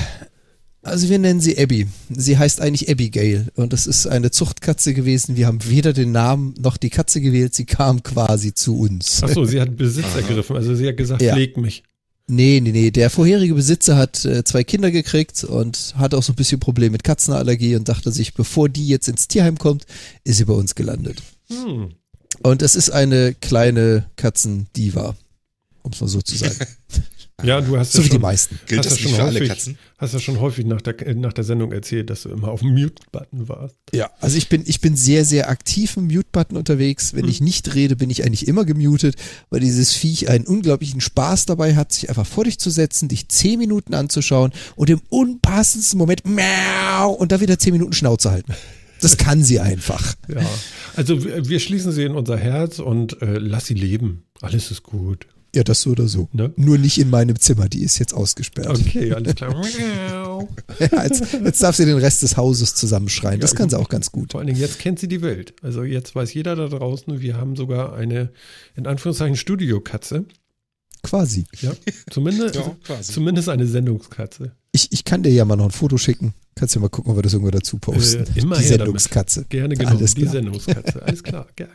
Also 0.83 1.09
wir 1.09 1.19
nennen 1.19 1.39
sie 1.41 1.57
Abby. 1.59 1.87
Sie 2.09 2.37
heißt 2.37 2.59
eigentlich 2.59 2.89
Abigail 2.89 3.47
und 3.55 3.71
das 3.71 3.85
ist 3.85 4.07
eine 4.07 4.31
Zuchtkatze 4.31 4.93
gewesen. 4.95 5.35
Wir 5.35 5.45
haben 5.45 5.59
weder 5.69 5.93
den 5.93 6.11
Namen 6.11 6.55
noch 6.59 6.77
die 6.77 6.89
Katze 6.89 7.21
gewählt. 7.21 7.53
Sie 7.53 7.65
kam 7.65 8.01
quasi 8.01 8.53
zu 8.53 8.79
uns. 8.79 9.21
Achso, 9.21 9.45
sie 9.45 9.61
hat 9.61 9.77
Besitz 9.77 10.15
ergriffen. 10.15 10.55
Also 10.55 10.73
sie 10.73 10.87
hat 10.87 10.97
gesagt, 10.97 11.21
Ja. 11.21 11.33
pfleg 11.35 11.57
mich. 11.57 11.83
Nee, 12.27 12.61
nee, 12.63 12.71
nee. 12.71 12.91
Der 12.91 13.09
vorherige 13.09 13.53
Besitzer 13.53 13.95
hat 13.97 14.25
äh, 14.25 14.43
zwei 14.43 14.63
Kinder 14.63 14.89
gekriegt 14.89 15.43
und 15.43 15.93
hat 15.97 16.13
auch 16.13 16.23
so 16.23 16.31
ein 16.31 16.35
bisschen 16.35 16.59
Problem 16.59 16.93
mit 16.93 17.03
Katzenallergie 17.03 17.75
und 17.75 17.87
dachte 17.89 18.11
sich, 18.11 18.33
bevor 18.33 18.69
die 18.69 18.87
jetzt 18.87 19.07
ins 19.07 19.27
Tierheim 19.27 19.57
kommt, 19.57 19.85
ist 20.23 20.37
sie 20.37 20.45
bei 20.45 20.53
uns 20.53 20.73
gelandet. 20.73 21.21
Hm. 21.49 21.89
Und 22.41 22.61
es 22.61 22.75
ist 22.75 22.89
eine 22.89 23.35
kleine 23.35 24.05
Katzendiva, 24.15 25.15
um 25.83 25.91
es 25.91 26.01
mal 26.01 26.07
so 26.07 26.21
zu 26.21 26.37
sagen. 26.37 26.55
Ja, 27.43 27.61
du 27.61 27.77
hast 27.77 27.93
So 27.93 27.99
ja 27.99 28.05
wie 28.05 28.07
schon, 28.09 28.17
die 28.17 28.21
meisten. 28.21 28.59
Gilt 28.65 28.79
hast 28.79 28.85
das 28.85 28.93
nicht 28.93 29.03
schon 29.03 29.15
für 29.15 29.23
alle 29.23 29.33
häufig, 29.35 29.49
Katzen? 29.49 29.77
Hast 29.97 30.13
ja 30.13 30.19
schon 30.19 30.39
häufig 30.39 30.65
nach 30.65 30.81
der, 30.81 31.15
nach 31.15 31.33
der 31.33 31.43
Sendung 31.43 31.71
erzählt, 31.71 32.09
dass 32.09 32.23
du 32.23 32.29
immer 32.29 32.49
auf 32.49 32.61
dem 32.61 32.71
Mute-Button 32.73 33.47
warst. 33.47 33.75
Ja, 33.93 34.09
also 34.19 34.37
ich 34.37 34.49
bin, 34.49 34.63
ich 34.65 34.81
bin 34.81 34.95
sehr, 34.95 35.25
sehr 35.25 35.49
aktiv 35.49 35.97
im 35.97 36.05
Mute-Button 36.05 36.57
unterwegs. 36.57 37.13
Wenn 37.13 37.27
ich 37.27 37.41
nicht 37.41 37.75
rede, 37.75 37.95
bin 37.95 38.09
ich 38.09 38.25
eigentlich 38.25 38.47
immer 38.47 38.65
gemutet, 38.65 39.15
weil 39.49 39.59
dieses 39.59 39.93
Viech 39.93 40.29
einen 40.29 40.45
unglaublichen 40.45 41.01
Spaß 41.01 41.45
dabei 41.45 41.75
hat, 41.75 41.91
sich 41.91 42.09
einfach 42.09 42.25
vor 42.25 42.43
dich 42.43 42.59
zu 42.59 42.69
setzen, 42.69 43.09
dich 43.09 43.29
zehn 43.29 43.59
Minuten 43.59 43.93
anzuschauen 43.93 44.51
und 44.75 44.89
im 44.89 45.01
unpassendsten 45.09 45.97
Moment 45.97 46.25
miau 46.25 47.11
und 47.11 47.31
da 47.31 47.41
wieder 47.41 47.59
zehn 47.59 47.73
Minuten 47.73 47.93
Schnauze 47.93 48.31
halten. 48.31 48.53
Das 49.01 49.17
kann 49.17 49.43
sie 49.43 49.59
einfach. 49.59 50.13
Ja, 50.27 50.41
also 50.95 51.23
wir, 51.23 51.49
wir 51.49 51.59
schließen 51.59 51.91
sie 51.91 52.03
in 52.03 52.13
unser 52.13 52.37
Herz 52.37 52.79
und 52.79 53.21
äh, 53.21 53.39
lass 53.39 53.65
sie 53.65 53.73
leben. 53.73 54.23
Alles 54.41 54.69
ist 54.71 54.83
gut. 54.83 55.25
Ja, 55.53 55.63
das 55.63 55.81
so 55.81 55.89
oder 55.91 56.07
so. 56.07 56.29
Ne? 56.31 56.53
Nur 56.55 56.77
nicht 56.77 56.97
in 56.97 57.09
meinem 57.09 57.37
Zimmer, 57.39 57.67
die 57.67 57.83
ist 57.83 57.99
jetzt 57.99 58.13
ausgesperrt. 58.13 58.67
Okay, 58.69 59.11
alles 59.13 59.35
klar. 59.35 59.53
Ja, 60.79 61.03
jetzt, 61.03 61.33
jetzt 61.33 61.61
darf 61.61 61.75
sie 61.75 61.85
den 61.85 61.97
Rest 61.97 62.23
des 62.23 62.35
Hauses 62.35 62.73
zusammenschreien. 62.73 63.39
Das 63.39 63.51
Ja, 63.51 63.57
kann 63.57 63.69
sie 63.69 63.77
auch 63.77 63.89
ganz 63.89 64.11
gut. 64.11 64.31
Vor 64.31 64.39
allen 64.39 64.47
Dingen, 64.47 64.59
jetzt 64.59 64.79
kennt 64.79 64.97
sie 64.97 65.07
die 65.07 65.21
Welt. 65.21 65.53
Also 65.61 65.83
jetzt 65.83 66.15
weiß 66.15 66.33
jeder 66.33 66.55
da 66.55 66.67
draußen, 66.67 67.21
wir 67.21 67.37
haben 67.37 67.55
sogar 67.55 67.93
eine, 67.93 68.29
in 68.75 68.87
Anführungszeichen, 68.87 69.35
Studiokatze. 69.35 70.25
Quasi. 71.03 71.45
Ja, 71.61 71.73
zumindest, 72.09 72.55
Ja, 72.55 72.75
quasi. 72.83 73.11
zumindest 73.13 73.49
eine 73.49 73.67
Sendungskatze. 73.67 74.53
Ich, 74.71 74.91
ich 74.91 75.03
kann 75.03 75.21
dir 75.23 75.31
ja 75.31 75.45
mal 75.45 75.55
noch 75.57 75.65
ein 75.65 75.71
Foto 75.71 75.97
schicken. 75.97 76.33
Kannst 76.55 76.73
ja 76.75 76.81
mal 76.81 76.89
gucken, 76.89 77.11
ob 77.11 77.17
wir 77.17 77.23
das 77.23 77.33
irgendwo 77.33 77.51
dazu 77.51 77.77
posten. 77.77 78.23
Äh, 78.35 78.39
immer 78.39 78.55
die 78.55 78.63
her 78.63 78.77
damit. 78.77 78.79
Sendungskatze. 78.79 79.45
Gerne 79.49 79.75
genommen, 79.75 79.97
Alles 79.97 80.13
die 80.15 80.21
klar. 80.21 80.33
Sendungskatze. 80.33 81.01
Alles 81.03 81.23
klar, 81.23 81.47
geil. 81.55 81.69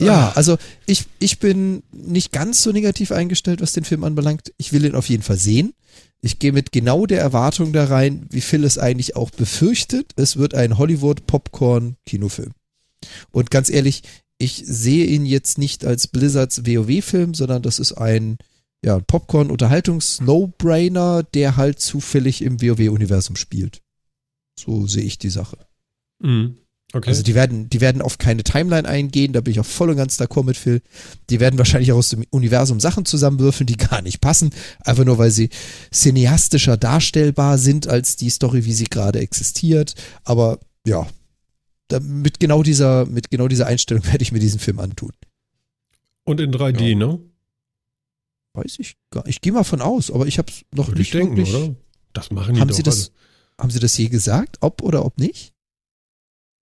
Ja, 0.00 0.32
also 0.34 0.56
ich, 0.86 1.04
ich 1.18 1.38
bin 1.38 1.82
nicht 1.92 2.32
ganz 2.32 2.62
so 2.62 2.72
negativ 2.72 3.12
eingestellt, 3.12 3.60
was 3.60 3.72
den 3.72 3.84
Film 3.84 4.04
anbelangt. 4.04 4.52
Ich 4.56 4.72
will 4.72 4.84
ihn 4.84 4.94
auf 4.94 5.08
jeden 5.08 5.22
Fall 5.22 5.38
sehen. 5.38 5.72
Ich 6.20 6.38
gehe 6.38 6.52
mit 6.52 6.72
genau 6.72 7.06
der 7.06 7.20
Erwartung 7.20 7.72
da 7.72 7.84
rein, 7.84 8.26
wie 8.30 8.40
Phil 8.40 8.64
es 8.64 8.78
eigentlich 8.78 9.14
auch 9.14 9.30
befürchtet. 9.30 10.12
Es 10.16 10.36
wird 10.36 10.54
ein 10.54 10.78
Hollywood-Popcorn-Kinofilm. 10.78 12.52
Und 13.30 13.50
ganz 13.50 13.70
ehrlich, 13.70 14.02
ich 14.38 14.62
sehe 14.64 15.06
ihn 15.06 15.26
jetzt 15.26 15.58
nicht 15.58 15.84
als 15.84 16.08
Blizzards 16.08 16.66
WoW-Film, 16.66 17.34
sondern 17.34 17.62
das 17.62 17.78
ist 17.78 17.92
ein 17.92 18.38
ja, 18.84 18.98
Popcorn-Unterhaltungs-No-Brainer, 19.00 21.22
der 21.22 21.56
halt 21.56 21.80
zufällig 21.80 22.42
im 22.42 22.60
WoW-Universum 22.60 23.36
spielt. 23.36 23.80
So 24.58 24.86
sehe 24.86 25.04
ich 25.04 25.18
die 25.18 25.30
Sache. 25.30 25.56
Mhm. 26.20 26.58
Okay. 26.94 27.08
Also 27.10 27.24
die 27.24 27.34
werden, 27.34 27.68
die 27.68 27.80
werden 27.80 28.00
auf 28.00 28.18
keine 28.18 28.44
Timeline 28.44 28.88
eingehen, 28.88 29.32
da 29.32 29.40
bin 29.40 29.50
ich 29.50 29.58
auch 29.58 29.66
voll 29.66 29.90
und 29.90 29.96
ganz 29.96 30.20
d'accord 30.20 30.44
mit 30.44 30.56
Phil. 30.56 30.80
Die 31.28 31.40
werden 31.40 31.58
wahrscheinlich 31.58 31.90
auch 31.90 31.96
aus 31.96 32.10
dem 32.10 32.24
Universum 32.30 32.78
Sachen 32.78 33.04
zusammenwürfeln, 33.04 33.66
die 33.66 33.76
gar 33.76 34.00
nicht 34.00 34.20
passen, 34.20 34.50
einfach 34.78 35.04
nur 35.04 35.18
weil 35.18 35.32
sie 35.32 35.50
cineastischer 35.92 36.76
darstellbar 36.76 37.58
sind 37.58 37.88
als 37.88 38.14
die 38.14 38.30
Story, 38.30 38.64
wie 38.64 38.72
sie 38.72 38.84
gerade 38.84 39.18
existiert. 39.18 39.94
Aber 40.22 40.60
ja, 40.86 41.08
da, 41.88 41.98
mit 41.98 42.38
genau 42.38 42.62
dieser, 42.62 43.06
mit 43.06 43.28
genau 43.28 43.48
dieser 43.48 43.66
Einstellung 43.66 44.04
werde 44.06 44.22
ich 44.22 44.30
mir 44.30 44.38
diesen 44.38 44.60
Film 44.60 44.78
antun. 44.78 45.10
Und 46.22 46.40
in 46.40 46.52
3D, 46.52 46.90
Ja. 46.90 46.96
ne? 46.96 47.18
Weiß 48.52 48.76
ich 48.78 48.96
gar 49.10 49.26
Ich 49.26 49.40
gehe 49.40 49.52
mal 49.52 49.64
von 49.64 49.80
aus, 49.82 50.12
aber 50.12 50.28
ich 50.28 50.38
habe 50.38 50.48
es 50.50 50.62
noch 50.72 50.86
Würde 50.86 51.02
ich 51.02 51.12
nicht 51.12 51.14
denken, 51.14 51.36
wirklich. 51.38 51.54
oder? 51.56 51.74
Das 52.12 52.30
machen 52.30 52.54
die 52.54 52.60
Haben 52.60 52.68
doch. 52.68 52.76
Sie 52.76 52.84
das, 52.84 53.10
haben 53.60 53.70
Sie 53.70 53.80
das 53.80 53.98
je 53.98 54.08
gesagt, 54.08 54.58
ob 54.60 54.80
oder 54.80 55.04
ob 55.04 55.18
nicht? 55.18 55.53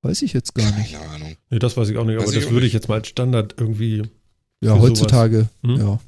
Weiß 0.03 0.21
ich 0.23 0.33
jetzt 0.33 0.55
gar 0.55 0.71
nicht. 0.77 0.93
Keine 0.93 1.07
Ahnung. 1.09 1.35
Nee, 1.49 1.59
das 1.59 1.77
weiß 1.77 1.89
ich 1.89 1.97
auch 1.97 2.05
nicht, 2.05 2.15
aber 2.17 2.25
Weiß 2.27 2.33
ich 2.35 2.43
das 2.45 2.51
würde 2.51 2.65
ich 2.65 2.73
jetzt 2.73 2.89
mal 2.89 2.95
als 2.95 3.07
Standard 3.07 3.55
irgendwie. 3.57 4.03
Ja, 4.63 4.77
heutzutage, 4.79 5.49
Hm? 5.63 5.75
ja. 5.77 5.99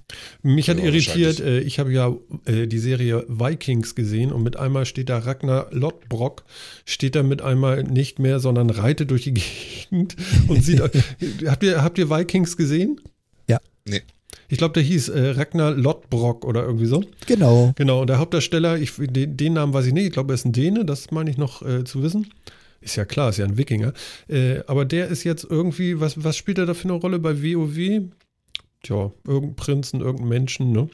Mich 0.44 0.70
hat 0.70 0.78
Ja, 0.78 0.84
irritiert, 0.86 1.40
äh, 1.40 1.60
ich 1.62 1.80
habe 1.80 1.92
ja 1.92 2.14
äh, 2.46 2.68
die 2.68 2.78
Serie 2.78 3.26
Vikings 3.28 3.96
gesehen 3.96 4.32
und 4.32 4.44
mit 4.44 4.58
einmal 4.58 4.86
steht 4.86 5.10
da 5.10 5.18
Ragnar 5.18 5.68
Lodbrok, 5.72 6.44
steht 6.86 7.16
da 7.16 7.24
mit 7.24 7.42
einmal 7.42 7.84
nicht 7.84 8.20
mehr, 8.20 8.40
sondern 8.40 8.70
reitet 8.70 9.10
durch 9.10 9.24
die 9.24 9.34
Gegend 9.34 10.16
und 10.48 10.64
sieht. 10.64 10.82
habt, 10.82 11.64
ihr, 11.64 11.82
habt 11.84 11.98
ihr 11.98 12.12
Vikings 12.12 12.56
gesehen? 12.56 13.02
Ja. 13.50 13.60
Nee. 13.86 14.04
Ich 14.50 14.60
glaube, 14.60 14.74
der 14.76 14.84
hieß 14.84 15.10
äh, 15.10 15.30
Ragnar 15.32 15.72
Lodbrok 15.72 16.46
oder 16.46 16.64
irgendwie 16.64 16.86
so. 16.86 17.04
Genau. 17.26 17.74
Genau, 17.76 18.02
und 18.02 18.08
der 18.08 18.20
Hauptdarsteller, 18.20 18.78
ich, 18.78 18.92
den, 19.00 19.36
den 19.36 19.54
Namen 19.54 19.74
weiß 19.74 19.88
ich 19.88 19.94
nicht, 19.94 20.06
ich 20.06 20.14
glaube, 20.14 20.32
er 20.34 20.36
ist 20.36 20.46
ein 20.46 20.52
Däne, 20.52 20.86
das 20.86 21.10
meine 21.10 21.32
ich 21.32 21.38
noch 21.38 21.64
äh, 21.64 21.84
zu 21.86 22.04
wissen. 22.04 22.28
Ist 22.84 22.96
ja 22.98 23.06
klar, 23.06 23.30
ist 23.30 23.38
ja 23.38 23.46
ein 23.46 23.58
Wikinger. 23.58 23.94
Äh, 24.28 24.60
aber 24.68 24.86
der 24.86 25.08
ist 25.08 25.24
jetzt 25.24 25.46
irgendwie, 25.50 26.00
was, 26.00 26.24
was 26.24 26.36
spielt 26.38 26.58
er 26.58 26.66
da 26.66 26.74
für 26.74 26.84
eine 26.86 26.94
Rolle 26.94 27.20
bei 27.20 27.42
WoW? 27.42 28.10
Tja, 28.84 29.12
irgendein 29.26 29.56
Prinzen, 29.56 30.02
irgendein 30.02 30.28
Menschen, 30.30 30.72
ne? 30.72 30.90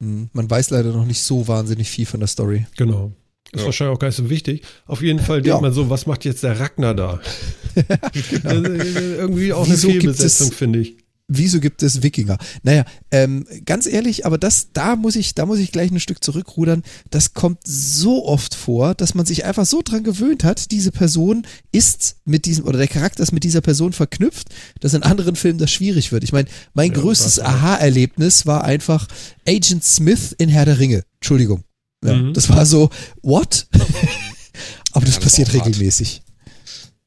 Hm, 0.00 0.28
Man 0.32 0.48
weiß 0.50 0.70
leider 0.70 0.92
noch 0.92 1.04
nicht 1.06 1.20
so 1.22 1.46
wahnsinnig 1.48 1.88
viel 1.90 2.06
von 2.06 2.20
der 2.20 2.26
Story. 2.28 2.66
Genau. 2.76 3.12
Ist 3.52 3.60
Ja. 3.60 3.66
wahrscheinlich 3.66 3.94
auch 3.96 3.98
gar 4.00 4.08
nicht 4.08 4.16
so 4.16 4.30
wichtig. 4.30 4.62
Auf 4.86 5.02
jeden 5.02 5.18
Fall 5.20 5.42
denkt 5.42 5.56
Ja. 5.56 5.60
man 5.60 5.72
so, 5.72 5.90
was 5.90 6.06
macht 6.06 6.24
jetzt 6.24 6.42
der 6.44 6.58
Ragnar 6.58 6.94
da? 6.94 7.20
äh, 7.76 9.14
irgendwie 9.16 9.52
auch 9.52 9.66
Wieso 9.68 9.88
eine 9.88 10.00
Fehlbesetzung, 10.00 10.48
es- 10.48 10.54
finde 10.54 10.78
ich. 10.80 10.96
Wieso 11.26 11.58
gibt 11.58 11.82
es 11.82 12.02
Wikinger? 12.02 12.36
Naja, 12.64 12.84
ähm, 13.10 13.46
ganz 13.64 13.86
ehrlich, 13.86 14.26
aber 14.26 14.36
das, 14.36 14.72
da 14.74 14.94
muss 14.94 15.16
ich, 15.16 15.34
da 15.34 15.46
muss 15.46 15.58
ich 15.58 15.72
gleich 15.72 15.90
ein 15.90 15.98
Stück 15.98 16.22
zurückrudern. 16.22 16.82
Das 17.08 17.32
kommt 17.32 17.60
so 17.66 18.26
oft 18.26 18.54
vor, 18.54 18.94
dass 18.94 19.14
man 19.14 19.24
sich 19.24 19.46
einfach 19.46 19.64
so 19.64 19.80
dran 19.82 20.04
gewöhnt 20.04 20.44
hat, 20.44 20.70
diese 20.70 20.92
Person 20.92 21.46
ist 21.72 22.16
mit 22.26 22.44
diesem, 22.44 22.66
oder 22.66 22.76
der 22.76 22.88
Charakter 22.88 23.22
ist 23.22 23.32
mit 23.32 23.42
dieser 23.42 23.62
Person 23.62 23.94
verknüpft, 23.94 24.48
dass 24.80 24.92
in 24.92 25.02
anderen 25.02 25.34
Filmen 25.34 25.58
das 25.58 25.70
schwierig 25.72 26.12
wird. 26.12 26.24
Ich 26.24 26.32
meine, 26.32 26.48
mein 26.74 26.92
Ja, 26.92 26.98
größtes. 27.00 27.40
Aha-Erlebnis 27.40 28.44
war 28.44 28.64
einfach 28.64 29.08
Agent 29.48 29.82
Smith 29.82 30.32
in 30.36 30.50
Herr 30.50 30.66
der 30.66 30.78
Ringe. 30.78 31.04
Entschuldigung. 31.20 31.64
Ja, 32.04 32.12
Mhm. 32.16 32.34
Das 32.34 32.50
war 32.50 32.66
so, 32.66 32.90
what? 33.22 33.66
aber 34.92 35.06
das 35.06 35.14
Ja, 35.14 35.20
das 35.20 35.20
passiert 35.20 35.48
auch 35.48 35.54
hart. 35.54 35.66
regelmäßig. 35.68 36.20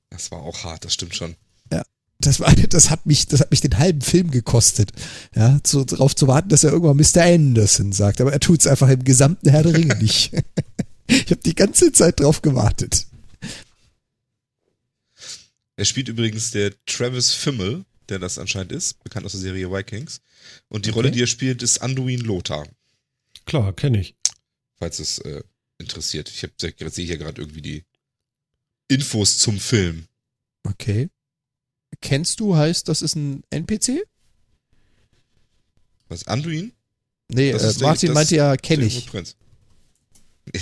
Das 0.09 0.32
war 0.32 0.39
auch 0.41 0.63
hart, 0.63 0.86
das 0.86 0.93
stimmt 0.95 1.15
schon. 1.15 1.36
Das 2.20 2.39
war, 2.39 2.53
das 2.70 2.89
hat 2.89 3.05
mich, 3.05 3.28
das 3.28 3.41
hat 3.41 3.51
mich 3.51 3.61
den 3.61 3.78
halben 3.78 4.01
Film 4.01 4.32
gekostet, 4.32 4.91
ja, 5.36 5.59
zu, 5.63 5.84
darauf 5.86 6.15
zu 6.15 6.28
warten, 6.28 6.49
dass 6.49 6.63
er 6.63 6.72
irgendwann 6.72 6.97
Mr. 6.97 7.24
Anderson 7.24 7.91
sagt, 7.93 8.22
aber 8.22 8.34
er 8.34 8.39
tut 8.39 8.59
es 8.61 8.68
einfach 8.68 8.89
im 8.89 9.03
gesamten 9.03 9.49
Herr 9.49 9.63
der 9.63 9.76
Ringe 9.76 9.95
nicht. 10.01 10.32
ich 11.07 11.26
habe 11.32 11.41
die 11.45 11.55
ganze 11.55 11.91
Zeit 11.91 12.20
drauf 12.20 12.41
gewartet. 12.41 13.05
Er 15.76 15.86
spielt 15.86 16.07
übrigens 16.07 16.51
der 16.51 16.74
Travis 16.86 17.34
Fimmel, 17.34 17.86
der 18.09 18.20
das 18.20 18.39
anscheinend 18.39 18.72
ist, 18.72 19.03
bekannt 19.03 19.26
aus 19.26 19.34
der 19.34 19.41
Serie 19.41 19.72
Vikings. 19.72 20.22
Und 20.70 20.86
die 20.86 20.89
Okay. 20.89 20.99
Rolle, 20.99 21.11
die 21.11 21.22
er 21.22 21.28
spielt, 21.28 21.61
ist 21.61 21.80
Anduin 21.80 22.22
Lothar, 22.22 22.68
Klar, 23.45 23.73
kenne 23.73 23.99
ich. 24.02 24.15
falls 24.80 24.99
es 24.99 25.19
äh, 25.19 25.44
interessiert. 25.77 26.30
Ich 26.30 26.39
sehe 26.60 27.06
hier 27.06 27.18
gerade 27.18 27.41
irgendwie 27.41 27.61
die 27.61 27.84
Infos 28.88 29.38
zum 29.38 29.60
Film. 29.60 30.06
Okay. 30.64 31.10
Kennst 32.01 32.39
du 32.39 32.55
heißt, 32.55 32.88
das 32.88 33.01
ist 33.01 33.15
ein 33.15 33.43
NPC? 33.49 34.03
Was, 36.09 36.27
Anduin? 36.27 36.72
Nee, 37.30 37.51
Das 37.51 37.64
äh, 37.76 37.80
der- 37.80 37.88
Martin 37.88 38.07
das- 38.09 38.14
meinte 38.15 38.35
ja, 38.35 38.49
Der 38.51 38.57
kenne 38.57 38.85
ich. 38.85 39.05
Prinz. 39.07 39.35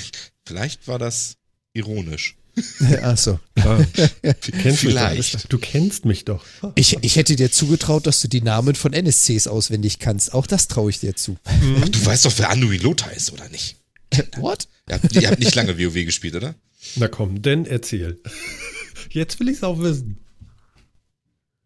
Vielleicht 0.48 0.88
war 0.88 0.98
das 1.00 1.38
ironisch. 1.74 2.36
Du 2.80 4.52
kennst 4.52 4.80
Vielleicht. 4.80 5.18
Mich 5.18 5.32
doch. 5.44 5.50
Du 5.50 5.58
kennst 5.60 6.06
mich 6.06 6.26
doch. 6.26 6.46
Ich, 6.76 6.98
ich 7.02 7.16
hätte 7.18 7.36
dir 7.36 7.52
zugetraut, 7.52 8.08
dass 8.08 8.22
du 8.22 8.28
die 8.30 8.42
Namen 8.42 8.76
von 8.76 8.94
NSCs 8.94 9.48
auswendig 9.48 10.00
kannst. 10.00 10.34
Auch 10.34 10.48
das 10.48 10.68
traue 10.70 10.90
ich 10.90 11.00
dir 11.00 11.16
zu. 11.16 11.38
Ach, 11.44 11.90
du 11.90 12.06
weißt 12.06 12.26
doch, 12.26 12.34
wer 12.38 12.50
Anduin 12.50 12.82
Lothar 12.82 13.12
ist, 13.12 13.32
oder 13.34 13.50
nicht? 13.50 13.76
What? 14.38 14.68
Ihr 14.88 14.96
habt, 14.96 15.14
ihr 15.16 15.28
habt 15.30 15.40
nicht 15.40 15.54
lange 15.56 15.78
WoW 15.78 15.94
gespielt, 16.06 16.36
oder? 16.36 16.56
Na 16.96 17.08
komm, 17.10 17.42
denn 17.42 17.66
erzähl. 17.66 18.22
Jetzt 19.10 19.40
will 19.40 19.50
ich 19.50 19.58
es 19.58 19.64
auch 19.64 19.80
wissen. 19.80 20.18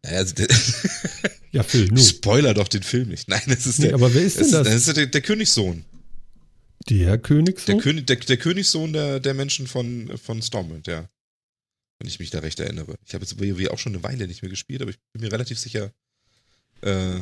Also 0.04 0.36
der, 0.36 0.48
Ja, 1.52 1.64
Phil, 1.64 1.88
nu. 1.88 2.00
Spoiler 2.02 2.54
doch 2.54 2.68
den 2.68 2.84
Film 2.84 3.10
nicht. 3.10 3.28
Nein, 3.28 3.42
das 3.48 3.66
ist 3.66 3.80
Nee, 3.80 3.88
der, 3.88 3.96
aber 3.96 4.14
wer 4.14 4.22
ist 4.22 4.38
denn 4.38 4.44
das, 4.52 4.64
das? 4.64 4.68
das 4.68 4.88
ist 4.88 4.98
der, 4.98 5.08
der 5.08 5.22
Königssohn. 5.22 5.84
Der 6.90 7.18
Königssohn? 7.18 7.76
Der, 7.76 7.84
König, 7.84 8.08
der, 8.08 8.16
der 8.18 8.38
Königssohn 8.38 8.94
der, 8.94 9.20
der 9.20 9.34
Menschen 9.34 9.68
von, 9.68 10.18
von 10.18 10.42
Stormwind, 10.42 10.88
ja. 10.88 11.10
Wenn 12.00 12.08
ich 12.08 12.20
mich 12.20 12.30
da 12.30 12.40
recht 12.40 12.60
erinnere. 12.60 12.96
Ich 13.06 13.14
habe 13.14 13.26
jetzt 13.26 13.40
WoW 13.40 13.70
auch 13.70 13.80
schon 13.80 13.94
eine 13.94 14.04
Weile 14.04 14.28
nicht 14.28 14.42
mehr 14.42 14.50
gespielt, 14.50 14.82
aber 14.82 14.92
ich 14.92 14.98
bin 15.12 15.22
mir 15.22 15.32
relativ 15.32 15.60
sicher, 15.60 15.92
äh, 16.82 17.20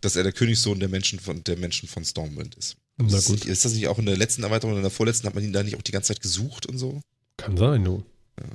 dass 0.00 0.16
er 0.16 0.22
der 0.24 0.32
Königssohn 0.32 0.80
der 0.80 0.88
Menschen 0.88 1.20
von, 1.20 1.44
der 1.44 1.56
Menschen 1.56 1.88
von 1.88 2.04
Stormwind 2.04 2.54
ist. 2.56 2.76
Na 2.96 3.16
Ist, 3.16 3.26
gut, 3.26 3.44
ist 3.44 3.64
das 3.64 3.74
nicht 3.74 3.86
auch 3.88 3.98
in 3.98 4.06
der 4.06 4.16
letzten 4.16 4.42
Erweiterung 4.42 4.72
oder 4.72 4.80
in 4.80 4.84
der 4.84 4.90
vorletzten, 4.90 5.26
hat 5.26 5.34
man 5.34 5.44
ihn 5.44 5.52
da 5.52 5.62
nicht 5.62 5.76
auch 5.76 5.82
die 5.82 5.92
ganze 5.92 6.08
Zeit 6.08 6.20
gesucht 6.20 6.66
und 6.66 6.78
so? 6.78 7.00
kann 7.36 7.56
sein, 7.56 7.82
nu. 7.82 8.02
Ja, 8.40 8.46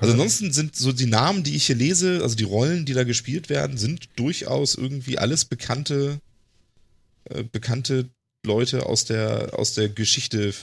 Also 0.00 0.12
ansonsten 0.12 0.52
sind 0.52 0.76
so 0.76 0.92
die 0.92 1.06
Namen, 1.06 1.42
die 1.42 1.56
ich 1.56 1.66
hier 1.66 1.74
lese, 1.76 2.20
also 2.22 2.36
die 2.36 2.44
Rollen, 2.44 2.84
die 2.86 2.92
da 2.92 3.02
gespielt 3.04 3.48
werden, 3.48 3.76
sind 3.76 4.08
durchaus 4.16 4.74
irgendwie 4.76 5.18
alles 5.18 5.44
bekannte, 5.44 6.20
äh, 7.24 7.42
bekannte 7.44 8.08
Leute 8.46 8.86
aus 8.86 9.04
der, 9.04 9.58
aus 9.58 9.74
der 9.74 9.88
Geschichte, 9.88 10.54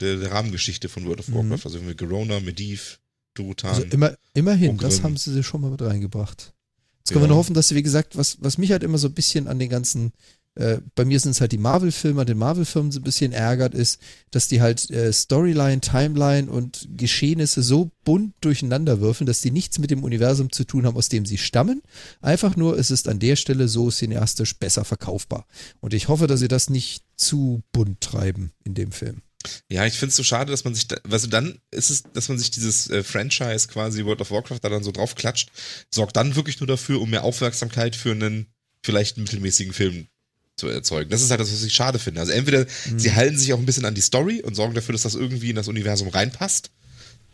der, 0.00 0.16
der 0.16 0.30
Rahmengeschichte 0.32 0.88
von 0.88 1.06
World 1.06 1.20
of 1.20 1.28
Mhm. 1.28 1.34
Warcraft. 1.34 1.64
Also 1.66 1.78
irgendwie 1.78 1.96
Gerona, 1.96 2.40
Medivh, 2.40 2.98
Durotan. 3.34 3.70
Also 3.70 3.82
immer, 3.84 4.14
immerhin, 4.34 4.70
Ogrim. 4.70 4.88
das 4.90 5.02
haben 5.02 5.16
sie 5.16 5.42
schon 5.42 5.60
mal 5.60 5.70
mit 5.70 5.82
reingebracht. 5.82 6.52
Jetzt 6.98 7.10
Ja. 7.10 7.14
können 7.14 7.24
wir 7.24 7.28
nur 7.28 7.36
hoffen, 7.38 7.54
dass 7.54 7.68
sie, 7.68 7.74
wie 7.74 7.82
gesagt, 7.82 8.16
was, 8.16 8.36
was 8.40 8.58
mich 8.58 8.70
halt 8.70 8.82
immer 8.84 8.98
so 8.98 9.08
ein 9.08 9.14
bisschen 9.14 9.48
an 9.48 9.58
den 9.58 9.68
ganzen 9.70 10.12
äh, 10.54 10.78
bei 10.94 11.04
mir 11.04 11.18
sind 11.18 11.30
es 11.30 11.40
halt 11.40 11.52
die 11.52 11.58
Marvel-Filme, 11.58 12.24
den 12.26 12.36
Marvel-Filmen 12.36 12.92
so 12.92 13.00
ein 13.00 13.04
bisschen 13.04 13.32
ärgert, 13.32 13.74
ist, 13.74 14.00
dass 14.30 14.48
die 14.48 14.60
halt 14.60 14.90
äh, 14.90 15.12
Storyline, 15.12 15.80
Timeline 15.80 16.50
und 16.50 16.88
Geschehnisse 16.94 17.62
so 17.62 17.90
bunt 18.04 18.34
durcheinander 18.42 19.00
würfeln, 19.00 19.26
dass 19.26 19.40
die 19.40 19.50
nichts 19.50 19.78
mit 19.78 19.90
dem 19.90 20.04
Universum 20.04 20.52
zu 20.52 20.64
tun 20.64 20.84
haben, 20.84 20.96
aus 20.96 21.08
dem 21.08 21.24
sie 21.24 21.38
stammen. 21.38 21.82
Einfach 22.20 22.56
nur, 22.56 22.78
es 22.78 22.90
ist 22.90 23.08
an 23.08 23.18
der 23.18 23.36
Stelle 23.36 23.68
so 23.68 23.90
cineastisch 23.90 24.58
besser 24.58 24.84
verkaufbar. 24.84 25.46
Und 25.80 25.94
ich 25.94 26.08
hoffe, 26.08 26.26
dass 26.26 26.40
sie 26.40 26.48
das 26.48 26.68
nicht 26.68 27.02
zu 27.16 27.62
bunt 27.72 28.00
treiben 28.00 28.52
in 28.64 28.74
dem 28.74 28.92
Film. 28.92 29.22
Ja, 29.68 29.86
ich 29.86 29.94
finde 29.94 30.10
es 30.10 30.16
so 30.16 30.22
schade, 30.22 30.50
dass 30.50 30.64
man 30.64 30.74
sich, 30.74 30.86
da, 30.86 30.96
du, 30.96 31.26
dann 31.28 31.58
ist 31.70 31.90
es, 31.90 32.04
dass 32.12 32.28
man 32.28 32.38
sich 32.38 32.50
dieses 32.50 32.90
äh, 32.90 33.02
Franchise 33.02 33.68
quasi 33.68 34.04
World 34.04 34.20
of 34.20 34.30
Warcraft 34.30 34.60
da 34.62 34.68
dann 34.68 34.84
so 34.84 34.92
drauf 34.92 35.14
klatscht, 35.14 35.50
sorgt 35.90 36.16
dann 36.16 36.36
wirklich 36.36 36.60
nur 36.60 36.66
dafür, 36.66 37.00
um 37.00 37.10
mehr 37.10 37.24
Aufmerksamkeit 37.24 37.96
für 37.96 38.12
einen 38.12 38.46
vielleicht 38.84 39.16
mittelmäßigen 39.16 39.72
Film 39.72 40.06
zu 40.62 40.68
erzeugen. 40.68 41.10
Das 41.10 41.22
ist 41.22 41.30
halt 41.30 41.40
das, 41.40 41.52
was 41.52 41.64
ich 41.64 41.74
schade 41.74 41.98
finde. 41.98 42.20
Also 42.20 42.32
entweder 42.32 42.60
mhm. 42.60 42.98
sie 42.98 43.12
halten 43.12 43.36
sich 43.36 43.52
auch 43.52 43.58
ein 43.58 43.66
bisschen 43.66 43.84
an 43.84 43.96
die 43.96 44.00
Story 44.00 44.42
und 44.42 44.54
sorgen 44.54 44.74
dafür, 44.74 44.92
dass 44.92 45.02
das 45.02 45.16
irgendwie 45.16 45.50
in 45.50 45.56
das 45.56 45.66
Universum 45.66 46.08
reinpasst, 46.08 46.70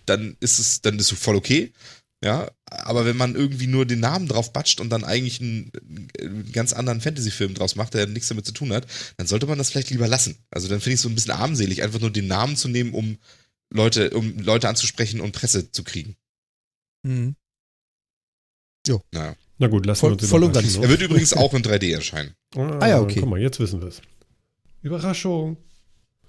dann 0.07 0.37
ist 0.41 0.59
es, 0.59 0.81
dann 0.81 0.99
ist 0.99 1.13
es 1.13 1.19
voll 1.19 1.37
okay. 1.37 1.73
Ja, 2.25 2.51
aber 2.65 3.05
wenn 3.05 3.17
man 3.17 3.37
irgendwie 3.37 3.69
nur 3.69 3.87
den 3.87 4.01
Namen 4.01 4.27
drauf 4.27 4.53
batscht 4.53 4.81
und 4.81 4.89
dann 4.91 5.05
eigentlich 5.05 5.41
einen, 5.41 5.71
einen 6.21 6.51
ganz 6.51 6.73
anderen 6.73 7.01
Fantasy-Film 7.01 7.55
draus 7.55 7.77
macht, 7.77 7.95
der 7.95 8.07
nichts 8.09 8.29
damit 8.29 8.45
zu 8.45 8.53
tun 8.53 8.73
hat, 8.73 8.89
dann 9.19 9.29
sollte 9.29 9.47
man 9.47 9.59
das 9.59 9.71
vielleicht 9.71 9.91
lieber 9.91 10.09
lassen. 10.09 10.37
Also 10.51 10.67
dann 10.67 10.81
finde 10.81 10.95
ich 10.95 10.99
es 10.99 11.03
so 11.03 11.09
ein 11.11 11.15
bisschen 11.15 11.33
armselig, 11.33 11.83
einfach 11.83 12.01
nur 12.01 12.11
den 12.11 12.27
Namen 12.27 12.57
zu 12.57 12.69
nehmen, 12.69 12.93
um 12.93 13.19
Leute, 13.71 14.11
um 14.11 14.39
Leute 14.39 14.69
anzusprechen 14.69 15.21
und 15.21 15.33
Presse 15.33 15.71
zu 15.71 15.85
kriegen. 15.85 16.17
Mhm. 17.05 17.37
Jo. 18.89 19.03
Naja. 19.13 19.37
Na 19.59 19.67
gut, 19.67 19.87
lassen 19.87 20.01
voll, 20.01 20.11
wir 20.11 20.21
uns 20.21 20.29
voll 20.29 20.51
ganz. 20.53 20.77
Er 20.77 20.89
wird 20.89 21.03
übrigens 21.03 21.33
auch 21.33 21.53
in 21.55 21.63
3D 21.63 21.93
erscheinen. 21.93 22.35
Ah, 22.57 22.79
ah 22.81 22.89
ja, 22.89 23.01
okay. 23.01 23.21
Guck 23.21 23.29
mal, 23.29 23.39
jetzt 23.39 23.61
wissen 23.61 23.83
wir 23.83 23.89
es. 23.89 24.01
Überraschung. 24.81 25.59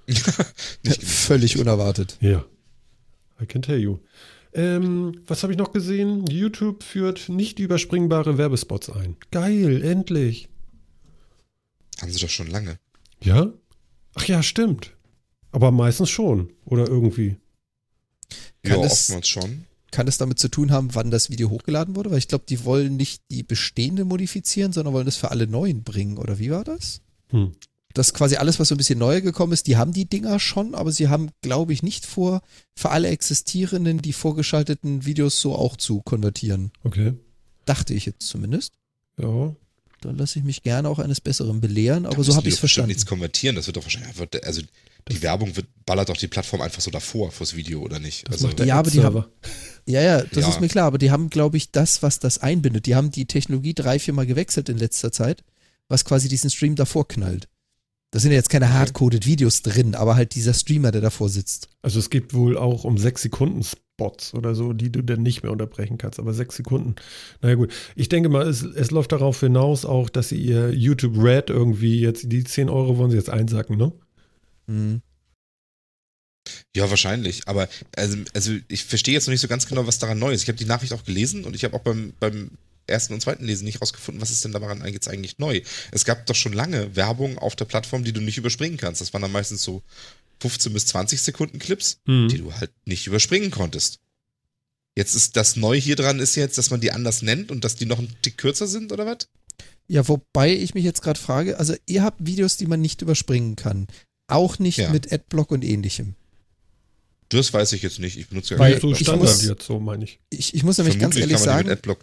Völlig 1.01 1.57
unerwartet. 1.57 2.17
Ja. 2.19 2.43
I 3.41 3.45
can 3.45 3.61
tell 3.61 3.79
you. 3.79 3.99
Ähm, 4.53 5.21
was 5.27 5.43
habe 5.43 5.53
ich 5.53 5.59
noch 5.59 5.71
gesehen? 5.71 6.25
YouTube 6.27 6.83
führt 6.83 7.29
nicht 7.29 7.59
überspringbare 7.59 8.37
Werbespots 8.37 8.89
ein. 8.89 9.15
Geil, 9.31 9.81
endlich. 9.81 10.49
Haben 12.01 12.11
sie 12.11 12.19
doch 12.19 12.29
schon 12.29 12.47
lange. 12.47 12.79
Ja? 13.23 13.53
Ach 14.15 14.25
ja, 14.25 14.43
stimmt. 14.43 14.91
Aber 15.51 15.71
meistens 15.71 16.09
schon. 16.09 16.51
Oder 16.65 16.87
irgendwie. 16.87 17.37
Kann 18.63 18.81
ja, 18.81 18.85
oftmals 18.85 19.27
schon. 19.27 19.65
Kann 19.91 20.07
es 20.07 20.17
damit 20.17 20.39
zu 20.39 20.49
tun 20.49 20.71
haben, 20.71 20.93
wann 20.93 21.11
das 21.11 21.29
Video 21.29 21.49
hochgeladen 21.49 21.95
wurde? 21.95 22.11
Weil 22.11 22.19
ich 22.19 22.27
glaube, 22.27 22.45
die 22.47 22.63
wollen 22.63 22.95
nicht 22.95 23.21
die 23.31 23.43
bestehende 23.43 24.05
modifizieren, 24.05 24.73
sondern 24.73 24.93
wollen 24.93 25.05
das 25.05 25.17
für 25.17 25.31
alle 25.31 25.47
neuen 25.47 25.83
bringen. 25.83 26.17
Oder 26.17 26.39
wie 26.39 26.51
war 26.51 26.63
das? 26.63 27.01
Hm. 27.29 27.53
Das 27.93 28.13
quasi 28.13 28.35
alles, 28.35 28.59
was 28.59 28.67
so 28.67 28.75
ein 28.75 28.77
bisschen 28.77 28.99
neu 28.99 29.21
gekommen 29.21 29.51
ist, 29.51 29.65
die 29.65 29.77
haben 29.77 29.93
die 29.93 30.05
Dinger 30.05 30.39
schon, 30.39 30.75
aber 30.75 30.91
sie 30.91 31.07
haben, 31.07 31.29
glaube 31.41 31.73
ich, 31.73 31.81
nicht 31.81 32.05
vor, 32.05 32.41
für 32.75 32.91
alle 32.91 33.07
existierenden, 33.07 33.99
die 33.99 34.13
vorgeschalteten 34.13 35.05
Videos 35.05 35.41
so 35.41 35.55
auch 35.55 35.75
zu 35.75 36.01
konvertieren. 36.01 36.71
Okay. 36.83 37.13
Dachte 37.65 37.95
ich 37.95 38.05
jetzt 38.05 38.27
zumindest. 38.27 38.73
Ja. 39.19 39.55
Dann 40.01 40.17
lasse 40.17 40.39
ich 40.39 40.45
mich 40.45 40.63
gerne 40.63 40.87
auch 40.87 40.99
eines 40.99 41.19
Besseren 41.19 41.61
belehren, 41.61 42.05
aber 42.05 42.23
so 42.23 42.35
habe 42.35 42.47
ich 42.47 42.53
es 42.53 42.59
verstanden. 42.59 42.89
nichts 42.89 43.05
konvertieren, 43.05 43.55
das 43.55 43.65
wird 43.67 43.77
doch 43.77 43.83
wahrscheinlich 43.83 44.09
einfach, 44.09 44.27
also 44.43 44.61
die 45.07 45.21
Werbung 45.21 45.55
wird, 45.55 45.67
ballert 45.85 46.09
doch 46.09 46.17
die 46.17 46.27
Plattform 46.27 46.61
einfach 46.61 46.81
so 46.81 46.91
davor 46.91 47.31
fürs 47.31 47.55
Video, 47.55 47.81
oder 47.81 47.99
nicht? 47.99 48.27
Das 48.27 48.43
also, 48.43 48.63
ja, 48.63 48.75
aber 48.75 48.91
die 48.91 49.03
haben, 49.03 49.25
ja, 49.85 50.01
ja, 50.01 50.21
das 50.21 50.43
ja. 50.43 50.49
ist 50.49 50.61
mir 50.61 50.67
klar, 50.67 50.85
aber 50.85 50.97
die 50.97 51.11
haben, 51.11 51.29
glaube 51.29 51.57
ich, 51.57 51.71
das, 51.71 52.03
was 52.03 52.19
das 52.19 52.39
einbindet. 52.39 52.85
Die 52.85 52.95
haben 52.95 53.11
die 53.11 53.25
Technologie 53.25 53.73
drei, 53.73 53.99
viermal 53.99 54.25
gewechselt 54.25 54.69
in 54.69 54.77
letzter 54.77 55.11
Zeit, 55.11 55.43
was 55.87 56.05
quasi 56.05 56.27
diesen 56.27 56.49
Stream 56.49 56.75
davor 56.75 57.07
knallt. 57.07 57.47
Da 58.11 58.19
sind 58.19 58.31
ja 58.31 58.37
jetzt 58.37 58.49
keine 58.49 58.73
hardcoded 58.73 59.25
Videos 59.25 59.61
drin, 59.61 59.93
aber 59.93 60.15
halt 60.15 60.33
dieser 60.33 60.53
Streamer, 60.53 60.91
der 60.91 61.01
davor 61.01 61.29
sitzt. 61.29 61.69
Also 61.83 61.99
es 61.99 62.09
gibt 62.09 62.33
wohl 62.33 62.57
auch 62.57 62.83
um 62.83 62.97
sechs 62.97 63.21
Sekunden 63.21 63.63
Spots 63.63 64.33
oder 64.33 64.55
so, 64.55 64.73
die 64.73 64.91
du 64.91 65.03
dann 65.03 65.21
nicht 65.21 65.43
mehr 65.43 65.51
unterbrechen 65.51 65.97
kannst, 65.97 66.19
aber 66.19 66.33
sechs 66.33 66.55
Sekunden. 66.55 66.95
Naja 67.41 67.55
gut, 67.55 67.71
ich 67.95 68.09
denke 68.09 68.29
mal, 68.29 68.47
es, 68.47 68.63
es 68.63 68.89
läuft 68.89 69.11
darauf 69.11 69.39
hinaus 69.39 69.85
auch, 69.85 70.09
dass 70.09 70.29
sie 70.29 70.37
ihr 70.37 70.73
YouTube 70.73 71.21
Red 71.21 71.49
irgendwie 71.51 71.99
jetzt, 71.99 72.31
die 72.31 72.43
10 72.43 72.69
Euro 72.69 72.97
wollen 72.97 73.11
sie 73.11 73.17
jetzt 73.17 73.29
einsacken, 73.29 73.77
ne? 73.77 73.91
Mhm. 74.69 75.01
Ja, 76.75 76.89
wahrscheinlich. 76.89 77.47
Aber 77.47 77.67
also, 77.95 78.17
also 78.33 78.53
ich 78.67 78.85
verstehe 78.85 79.13
jetzt 79.13 79.27
noch 79.27 79.31
nicht 79.31 79.41
so 79.41 79.47
ganz 79.47 79.67
genau, 79.67 79.85
was 79.87 79.99
daran 79.99 80.19
neu 80.19 80.31
ist. 80.31 80.43
Ich 80.43 80.47
habe 80.47 80.57
die 80.57 80.65
Nachricht 80.65 80.93
auch 80.93 81.03
gelesen 81.03 81.43
und 81.43 81.55
ich 81.55 81.63
habe 81.63 81.75
auch 81.75 81.81
beim, 81.81 82.13
beim 82.19 82.51
ersten 82.87 83.13
und 83.13 83.21
zweiten 83.21 83.45
Lesen 83.45 83.65
nicht 83.65 83.81
rausgefunden, 83.81 84.21
was 84.21 84.31
ist 84.31 84.43
denn 84.43 84.51
daran 84.51 84.85
jetzt 84.91 85.07
eigentlich 85.07 85.37
neu. 85.37 85.61
Es 85.91 86.05
gab 86.05 86.25
doch 86.25 86.35
schon 86.35 86.53
lange 86.53 86.95
Werbung 86.95 87.37
auf 87.37 87.55
der 87.55 87.65
Plattform, 87.65 88.03
die 88.03 88.13
du 88.13 88.21
nicht 88.21 88.37
überspringen 88.37 88.77
kannst. 88.77 89.01
Das 89.01 89.13
waren 89.13 89.21
dann 89.21 89.31
meistens 89.31 89.63
so 89.63 89.83
15 90.41 90.73
bis 90.73 90.85
20 90.87 91.21
Sekunden 91.21 91.59
Clips, 91.59 91.99
mhm. 92.05 92.29
die 92.29 92.39
du 92.39 92.53
halt 92.53 92.71
nicht 92.85 93.07
überspringen 93.07 93.51
konntest. 93.51 93.99
Jetzt 94.95 95.15
ist 95.15 95.37
das 95.37 95.55
neu 95.55 95.79
hier 95.79 95.95
dran 95.95 96.19
ist 96.19 96.35
jetzt, 96.35 96.57
dass 96.57 96.71
man 96.71 96.81
die 96.81 96.91
anders 96.91 97.21
nennt 97.21 97.51
und 97.51 97.63
dass 97.63 97.75
die 97.75 97.85
noch 97.85 97.99
ein 97.99 98.13
Tick 98.21 98.37
kürzer 98.37 98.67
sind 98.67 98.91
oder 98.91 99.05
was? 99.05 99.29
Ja, 99.87 100.07
wobei 100.07 100.53
ich 100.53 100.73
mich 100.73 100.83
jetzt 100.83 101.01
gerade 101.01 101.19
frage, 101.19 101.57
also 101.57 101.73
ihr 101.85 102.03
habt 102.03 102.25
Videos, 102.25 102.57
die 102.57 102.67
man 102.67 102.81
nicht 102.81 103.01
überspringen 103.01 103.55
kann. 103.55 103.87
Auch 104.29 104.59
nicht 104.59 104.77
ja. 104.77 104.91
mit 104.91 105.11
Adblock 105.11 105.51
und 105.51 105.63
ähnlichem. 105.63 106.15
Das 107.29 107.53
weiß 107.53 107.73
ich 107.73 107.81
jetzt 107.83 107.99
nicht. 107.99 108.17
Ich 108.17 108.29
benutze 108.29 108.55
ja 108.55 108.59
Weil 108.59 108.79
so 108.79 108.93
Standard 108.95 109.29
muss, 109.29 109.45
jetzt, 109.45 109.65
so 109.65 109.79
meine 109.79 110.03
ich. 110.03 110.19
ich. 110.29 110.53
Ich 110.55 110.63
muss 110.63 110.77
nämlich 110.77 110.97
Vermutlich 110.97 111.29
ganz 111.29 111.31
ehrlich 111.31 111.69
sagen, 111.69 111.97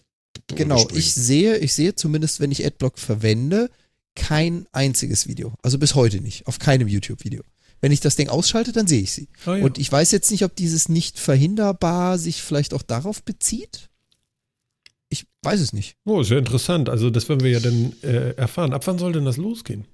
genau, 0.49 0.89
ich 0.95 1.15
sehe, 1.15 1.59
ich 1.59 1.73
sehe 1.73 1.95
zumindest, 1.95 2.41
wenn 2.41 2.53
ich 2.53 2.65
Adblock 2.65 2.99
verwende, 2.99 3.71
kein 4.15 4.67
einziges 4.73 5.27
Video. 5.27 5.55
Also 5.63 5.79
bis 5.79 5.95
heute 5.95 6.21
nicht. 6.21 6.47
Auf 6.47 6.59
keinem 6.59 6.89
YouTube-Video. 6.89 7.43
Wenn 7.81 7.93
ich 7.93 8.01
das 8.01 8.17
Ding 8.17 8.29
ausschalte, 8.29 8.73
dann 8.73 8.87
sehe 8.87 9.03
ich 9.03 9.13
sie. 9.13 9.29
Oh 9.47 9.55
ja. 9.55 9.65
Und 9.65 9.79
ich 9.79 9.91
weiß 9.91 10.11
jetzt 10.13 10.31
nicht, 10.31 10.45
ob 10.45 10.55
dieses 10.57 10.89
nicht 10.89 11.19
verhinderbar 11.19 12.19
sich 12.19 12.43
vielleicht 12.43 12.73
auch 12.73 12.83
darauf 12.83 13.23
bezieht. 13.23 13.91
Ich 15.09 15.27
weiß 15.43 15.61
es 15.61 15.73
nicht. 15.73 15.97
Oh, 16.05 16.23
sehr 16.23 16.39
interessant. 16.39 16.89
Also 16.89 17.11
das 17.11 17.29
werden 17.29 17.43
wir 17.43 17.51
ja 17.51 17.61
dann 17.61 17.93
äh, 18.03 18.35
erfahren. 18.35 18.73
Ab 18.73 18.87
wann 18.87 18.99
soll 18.99 19.13
denn 19.13 19.25
das 19.25 19.37
losgehen? 19.37 19.85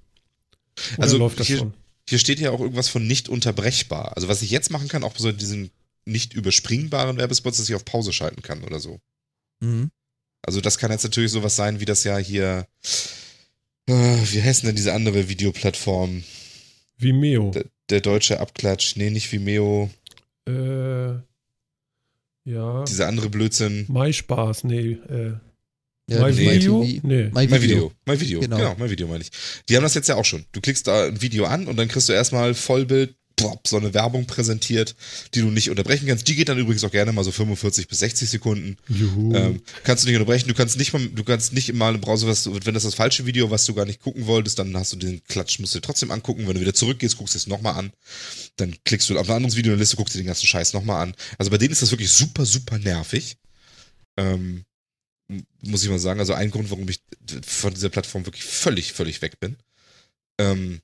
Oder 0.97 1.03
also 1.03 1.17
läuft 1.17 1.39
das 1.39 1.47
hier, 1.47 1.57
schon? 1.57 1.73
Hier 2.07 2.19
steht 2.19 2.39
ja 2.39 2.51
auch 2.51 2.59
irgendwas 2.59 2.89
von 2.89 3.05
nicht 3.07 3.29
unterbrechbar. 3.29 4.15
Also 4.15 4.27
was 4.27 4.41
ich 4.41 4.51
jetzt 4.51 4.71
machen 4.71 4.87
kann, 4.87 5.03
auch 5.03 5.17
so 5.17 5.31
diesen 5.31 5.71
nicht 6.05 6.33
überspringbaren 6.33 7.17
Werbespots, 7.17 7.57
dass 7.57 7.69
ich 7.69 7.75
auf 7.75 7.85
Pause 7.85 8.11
schalten 8.11 8.41
kann 8.41 8.63
oder 8.63 8.79
so. 8.79 8.99
Mhm. 9.61 9.89
Also 10.41 10.59
das 10.59 10.77
kann 10.77 10.91
jetzt 10.91 11.03
natürlich 11.03 11.31
sowas 11.31 11.55
sein, 11.55 11.79
wie 11.79 11.85
das 11.85 12.03
ja 12.03 12.17
hier, 12.17 12.67
äh, 13.87 13.93
wie 13.93 14.43
heißt 14.43 14.63
denn 14.63 14.75
diese 14.75 14.93
andere 14.93 15.29
Videoplattform? 15.29 16.23
Vimeo. 16.97 17.51
Der, 17.51 17.65
der 17.89 18.01
deutsche 18.01 18.39
Abklatsch. 18.39 18.95
Nee, 18.97 19.09
nicht 19.09 19.31
Vimeo. 19.31 19.89
Äh, 20.45 21.13
ja. 22.45 22.83
Dieser 22.83 23.07
andere 23.07 23.29
Blödsinn. 23.29 23.85
MySpaß, 23.87 24.65
nee, 24.65 24.91
äh. 24.91 25.35
Ja, 26.07 26.27
My, 26.27 26.37
Video? 26.37 26.83
Nee. 26.83 27.29
My, 27.33 27.47
My 27.47 27.61
Video. 27.61 27.91
My 28.05 28.19
Video. 28.19 28.41
Genau. 28.41 28.57
genau, 28.57 28.75
My 28.77 28.89
Video 28.89 29.07
meine 29.07 29.23
ich. 29.23 29.31
Die 29.69 29.75
haben 29.75 29.83
das 29.83 29.93
jetzt 29.93 30.09
ja 30.09 30.15
auch 30.15 30.25
schon. 30.25 30.45
Du 30.51 30.59
klickst 30.59 30.87
da 30.87 31.05
ein 31.05 31.21
Video 31.21 31.45
an 31.45 31.67
und 31.67 31.77
dann 31.77 31.87
kriegst 31.87 32.09
du 32.09 32.13
erstmal 32.13 32.53
Vollbild, 32.53 33.15
plop, 33.35 33.67
so 33.67 33.77
eine 33.77 33.93
Werbung 33.93 34.25
präsentiert, 34.25 34.95
die 35.33 35.41
du 35.41 35.47
nicht 35.47 35.69
unterbrechen 35.69 36.07
kannst. 36.07 36.27
Die 36.27 36.35
geht 36.35 36.49
dann 36.49 36.57
übrigens 36.57 36.83
auch 36.83 36.91
gerne 36.91 37.11
mal 37.11 37.23
so 37.23 37.31
45 37.31 37.87
bis 37.87 37.99
60 37.99 38.29
Sekunden. 38.29 38.77
Juhu. 38.87 39.33
Ähm, 39.33 39.61
kannst 39.83 40.03
du 40.03 40.07
nicht 40.07 40.17
unterbrechen. 40.17 40.47
Du 40.47 40.53
kannst 40.53 40.77
nicht 40.77 40.93
mal, 40.93 41.07
du 41.07 41.23
kannst 41.23 41.53
nicht 41.53 41.73
mal 41.73 41.95
im 41.95 42.01
Browser, 42.01 42.27
was, 42.27 42.47
wenn 42.65 42.73
das 42.73 42.83
das 42.83 42.95
falsche 42.95 43.25
Video, 43.25 43.49
was 43.49 43.65
du 43.65 43.73
gar 43.73 43.85
nicht 43.85 44.01
gucken 44.01 44.27
wolltest, 44.27 44.59
dann 44.59 44.75
hast 44.77 44.93
du 44.93 44.97
den 44.97 45.23
Klatsch, 45.23 45.59
musst 45.59 45.73
du 45.73 45.79
dir 45.79 45.85
trotzdem 45.85 46.11
angucken. 46.11 46.47
Wenn 46.47 46.55
du 46.55 46.61
wieder 46.61 46.73
zurückgehst, 46.73 47.17
guckst 47.17 47.33
du 47.33 47.37
es 47.37 47.47
nochmal 47.47 47.75
an. 47.75 47.91
Dann 48.57 48.75
klickst 48.85 49.09
du 49.09 49.17
auf 49.17 49.29
ein 49.29 49.35
anderes 49.37 49.55
Video 49.55 49.71
in 49.71 49.77
der 49.77 49.83
Liste, 49.83 49.95
guckst 49.95 50.13
dir 50.15 50.19
den 50.19 50.27
ganzen 50.27 50.47
Scheiß 50.47 50.73
nochmal 50.73 51.01
an. 51.01 51.15
Also 51.37 51.49
bei 51.49 51.57
denen 51.57 51.71
ist 51.71 51.81
das 51.81 51.91
wirklich 51.91 52.11
super, 52.11 52.45
super 52.45 52.77
nervig. 52.77 53.37
Ähm, 54.17 54.65
muss 55.61 55.83
ich 55.83 55.89
mal 55.89 55.99
sagen. 55.99 56.19
Also 56.19 56.33
ein 56.33 56.51
Grund, 56.51 56.69
warum 56.71 56.87
ich 56.87 56.99
von 57.45 57.73
dieser 57.73 57.89
Plattform 57.89 58.25
wirklich 58.25 58.43
völlig, 58.43 58.93
völlig 58.93 59.21
weg 59.21 59.39
bin. 59.39 59.57
Ähm, 60.39 60.81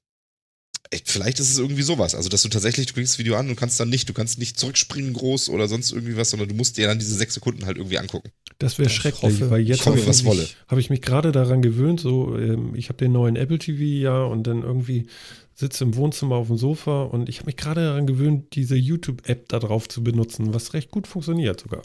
vielleicht 1.06 1.40
ist 1.40 1.52
es 1.52 1.60
irgendwie 1.60 1.84
sowas. 1.84 2.16
Also, 2.16 2.30
dass 2.30 2.42
du 2.42 2.50
tatsächlich, 2.50 2.88
du 2.88 2.94
kriegst 2.94 3.14
das 3.14 3.20
Video 3.20 3.36
an 3.36 3.50
und 3.50 3.56
kannst 3.56 3.80
dann 3.80 3.90
nicht, 3.90 4.10
du 4.10 4.14
kannst 4.14 4.40
nicht 4.40 4.60
zurückspringen 4.60 5.14
groß 5.14 5.50
oder 5.50 5.68
sonst 5.68 5.92
irgendwie 5.92 6.18
was, 6.18 6.32
sondern 6.32 6.50
du 6.50 6.56
musst 6.56 6.78
dir 6.78 6.88
dann 6.88 7.00
diese 7.00 7.16
sechs 7.16 7.36
Sekunden 7.36 7.66
halt 7.66 7.78
irgendwie 7.78 8.00
angucken. 8.00 8.32
Das 8.58 8.80
wäre 8.80 8.90
schrecklich, 8.90 9.22
hoffe, 9.22 9.50
weil 9.52 9.62
jetzt 9.62 9.86
habe 9.86 10.00
ich, 10.00 10.06
mich, 10.06 10.58
hab 10.68 10.78
ich 10.78 10.90
mich 10.90 11.02
gerade 11.02 11.32
daran 11.32 11.62
gewöhnt, 11.62 12.00
so, 12.00 12.38
ähm, 12.38 12.74
ich 12.76 12.90
habe 12.90 12.98
den 12.98 13.12
neuen 13.12 13.36
Apple 13.36 13.60
TV 13.60 13.82
ja 13.82 14.24
und 14.24 14.44
dann 14.48 14.64
irgendwie 14.64 15.08
sitze 15.54 15.84
im 15.84 15.96
Wohnzimmer 15.96 16.36
auf 16.36 16.48
dem 16.48 16.58
Sofa 16.58 17.04
und 17.04 17.30
ich 17.30 17.38
habe 17.38 17.48
mich 17.48 17.58
gerade 17.58 17.82
daran 17.82 18.08
gewöhnt, 18.08 18.56
diese 18.56 18.76
YouTube-App 18.76 19.50
da 19.50 19.60
drauf 19.60 19.88
zu 19.88 20.04
benutzen, 20.04 20.54
was 20.54 20.74
recht 20.74 20.90
gut 20.90 21.08
funktioniert 21.08 21.62
sogar. 21.62 21.84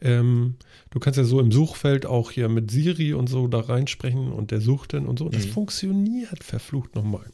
Ähm, 0.00 0.56
du 0.90 0.98
kannst 0.98 1.16
ja 1.16 1.24
so 1.24 1.40
im 1.40 1.52
Suchfeld 1.52 2.06
auch 2.06 2.30
hier 2.30 2.48
mit 2.48 2.70
Siri 2.70 3.14
und 3.14 3.28
so 3.28 3.48
da 3.48 3.60
reinsprechen 3.60 4.32
und 4.32 4.50
der 4.50 4.60
sucht 4.60 4.92
dann 4.92 5.06
und 5.06 5.18
so. 5.18 5.26
Und 5.26 5.34
das 5.34 5.46
mhm. 5.46 5.50
funktioniert 5.50 6.44
verflucht 6.44 6.94
nochmal. 6.94 7.30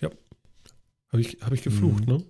Ja. 0.00 0.10
Habe 1.08 1.20
ich, 1.20 1.38
hab 1.40 1.52
ich 1.52 1.62
geflucht, 1.62 2.06
mhm. 2.06 2.14
ne? 2.14 2.24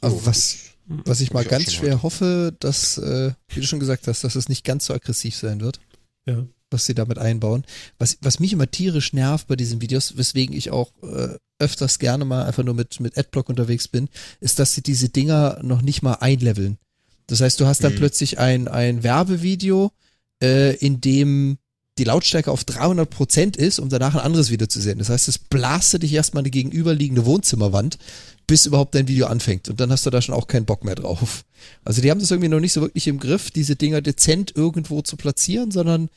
Also 0.00 0.26
was, 0.26 0.74
was 0.86 1.20
ich 1.20 1.32
mal 1.32 1.42
ich 1.42 1.48
ganz 1.48 1.72
schwer 1.72 1.94
heute. 1.94 2.02
hoffe, 2.02 2.56
dass, 2.60 2.98
äh, 2.98 3.32
wie 3.48 3.60
du 3.60 3.66
schon 3.66 3.80
gesagt 3.80 4.06
hast, 4.06 4.22
dass 4.22 4.36
es 4.36 4.48
nicht 4.48 4.64
ganz 4.64 4.86
so 4.86 4.94
aggressiv 4.94 5.36
sein 5.36 5.60
wird. 5.60 5.80
Ja. 6.26 6.46
was 6.70 6.84
sie 6.84 6.94
damit 6.94 7.18
einbauen. 7.18 7.64
Was, 7.98 8.18
was 8.20 8.40
mich 8.40 8.52
immer 8.52 8.70
tierisch 8.70 9.14
nervt 9.14 9.46
bei 9.46 9.56
diesen 9.56 9.80
Videos, 9.80 10.18
weswegen 10.18 10.54
ich 10.54 10.70
auch 10.70 10.92
äh, 11.02 11.38
öfters 11.58 11.98
gerne 11.98 12.26
mal 12.26 12.44
einfach 12.44 12.62
nur 12.64 12.74
mit, 12.74 13.00
mit 13.00 13.16
Adblock 13.16 13.48
unterwegs 13.48 13.88
bin, 13.88 14.08
ist, 14.40 14.58
dass 14.58 14.74
sie 14.74 14.82
diese 14.82 15.08
Dinger 15.08 15.60
noch 15.62 15.80
nicht 15.80 16.02
mal 16.02 16.14
einleveln. 16.14 16.78
Das 17.28 17.40
heißt, 17.40 17.60
du 17.60 17.66
hast 17.66 17.84
dann 17.84 17.92
Mhm. 17.92 17.98
plötzlich 17.98 18.38
ein, 18.38 18.66
ein 18.68 19.02
Werbevideo, 19.04 19.92
äh, 20.42 20.74
in 20.76 21.00
dem 21.00 21.58
die 21.98 22.04
Lautstärke 22.04 22.50
auf 22.52 22.64
300 22.64 23.08
Prozent 23.10 23.56
ist, 23.56 23.78
um 23.80 23.88
danach 23.88 24.14
ein 24.14 24.20
anderes 24.20 24.50
Video 24.50 24.66
zu 24.68 24.80
sehen. 24.80 24.98
Das 24.98 25.08
heißt, 25.08 25.26
es 25.28 25.38
blastet 25.38 26.04
dich 26.04 26.12
erstmal 26.12 26.42
eine 26.42 26.50
gegenüberliegende 26.50 27.26
Wohnzimmerwand, 27.26 27.98
bis 28.46 28.66
überhaupt 28.66 28.94
dein 28.94 29.08
Video 29.08 29.26
anfängt. 29.26 29.68
Und 29.68 29.80
dann 29.80 29.90
hast 29.90 30.06
du 30.06 30.10
da 30.10 30.22
schon 30.22 30.34
auch 30.34 30.46
keinen 30.46 30.64
Bock 30.64 30.84
mehr 30.84 30.94
drauf. 30.94 31.44
Also 31.84 32.00
die 32.00 32.10
haben 32.10 32.20
das 32.20 32.30
irgendwie 32.30 32.48
noch 32.48 32.60
nicht 32.60 32.72
so 32.72 32.80
wirklich 32.82 33.08
im 33.08 33.18
Griff, 33.18 33.50
diese 33.50 33.74
Dinger 33.76 34.00
dezent 34.00 34.52
irgendwo 34.54 35.02
zu 35.02 35.16
platzieren, 35.16 35.70
sondern 35.72 36.08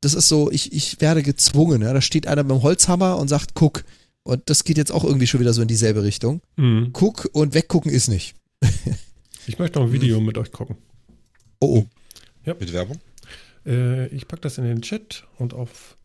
das 0.00 0.14
ist 0.14 0.28
so, 0.28 0.50
ich, 0.50 0.72
ich 0.72 1.00
werde 1.02 1.22
gezwungen. 1.22 1.82
Ja? 1.82 1.92
Da 1.92 2.00
steht 2.00 2.26
einer 2.26 2.42
mit 2.42 2.50
dem 2.52 2.62
Holzhammer 2.62 3.18
und 3.18 3.28
sagt, 3.28 3.54
guck. 3.54 3.84
Und 4.24 4.42
das 4.46 4.64
geht 4.64 4.78
jetzt 4.78 4.92
auch 4.92 5.04
irgendwie 5.04 5.26
schon 5.26 5.40
wieder 5.40 5.52
so 5.52 5.60
in 5.62 5.68
dieselbe 5.68 6.02
Richtung. 6.04 6.40
Mhm. 6.56 6.88
Guck 6.94 7.28
und 7.32 7.52
weggucken 7.54 7.92
ist 7.92 8.08
nicht. 8.08 8.34
Ich 9.46 9.58
möchte 9.58 9.78
noch 9.78 9.86
ein 9.86 9.92
Video 9.92 10.20
mit 10.20 10.38
euch 10.38 10.52
gucken. 10.52 10.76
Oh, 11.58 11.78
oh. 11.78 11.86
Mit 12.44 12.72
Werbung? 12.72 12.98
Äh, 13.66 14.06
ich 14.08 14.28
packe 14.28 14.42
das 14.42 14.58
in 14.58 14.64
den 14.64 14.82
Chat 14.82 15.26
und 15.38 15.52
auf 15.54 15.96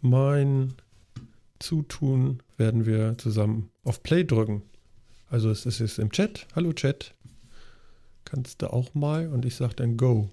mein 0.00 0.74
Zutun 1.58 2.42
werden 2.56 2.86
wir 2.86 3.16
zusammen 3.18 3.70
auf 3.84 4.02
Play 4.02 4.24
drücken. 4.24 4.62
Also 5.28 5.50
es 5.50 5.66
ist 5.66 5.80
jetzt 5.80 5.98
im 5.98 6.10
Chat. 6.10 6.46
Hallo 6.54 6.72
Chat. 6.72 7.14
Kannst 8.24 8.62
du 8.62 8.72
auch 8.72 8.94
mal 8.94 9.28
und 9.28 9.44
ich 9.44 9.56
sage 9.56 9.74
dann 9.74 9.96
Go. 9.96 10.30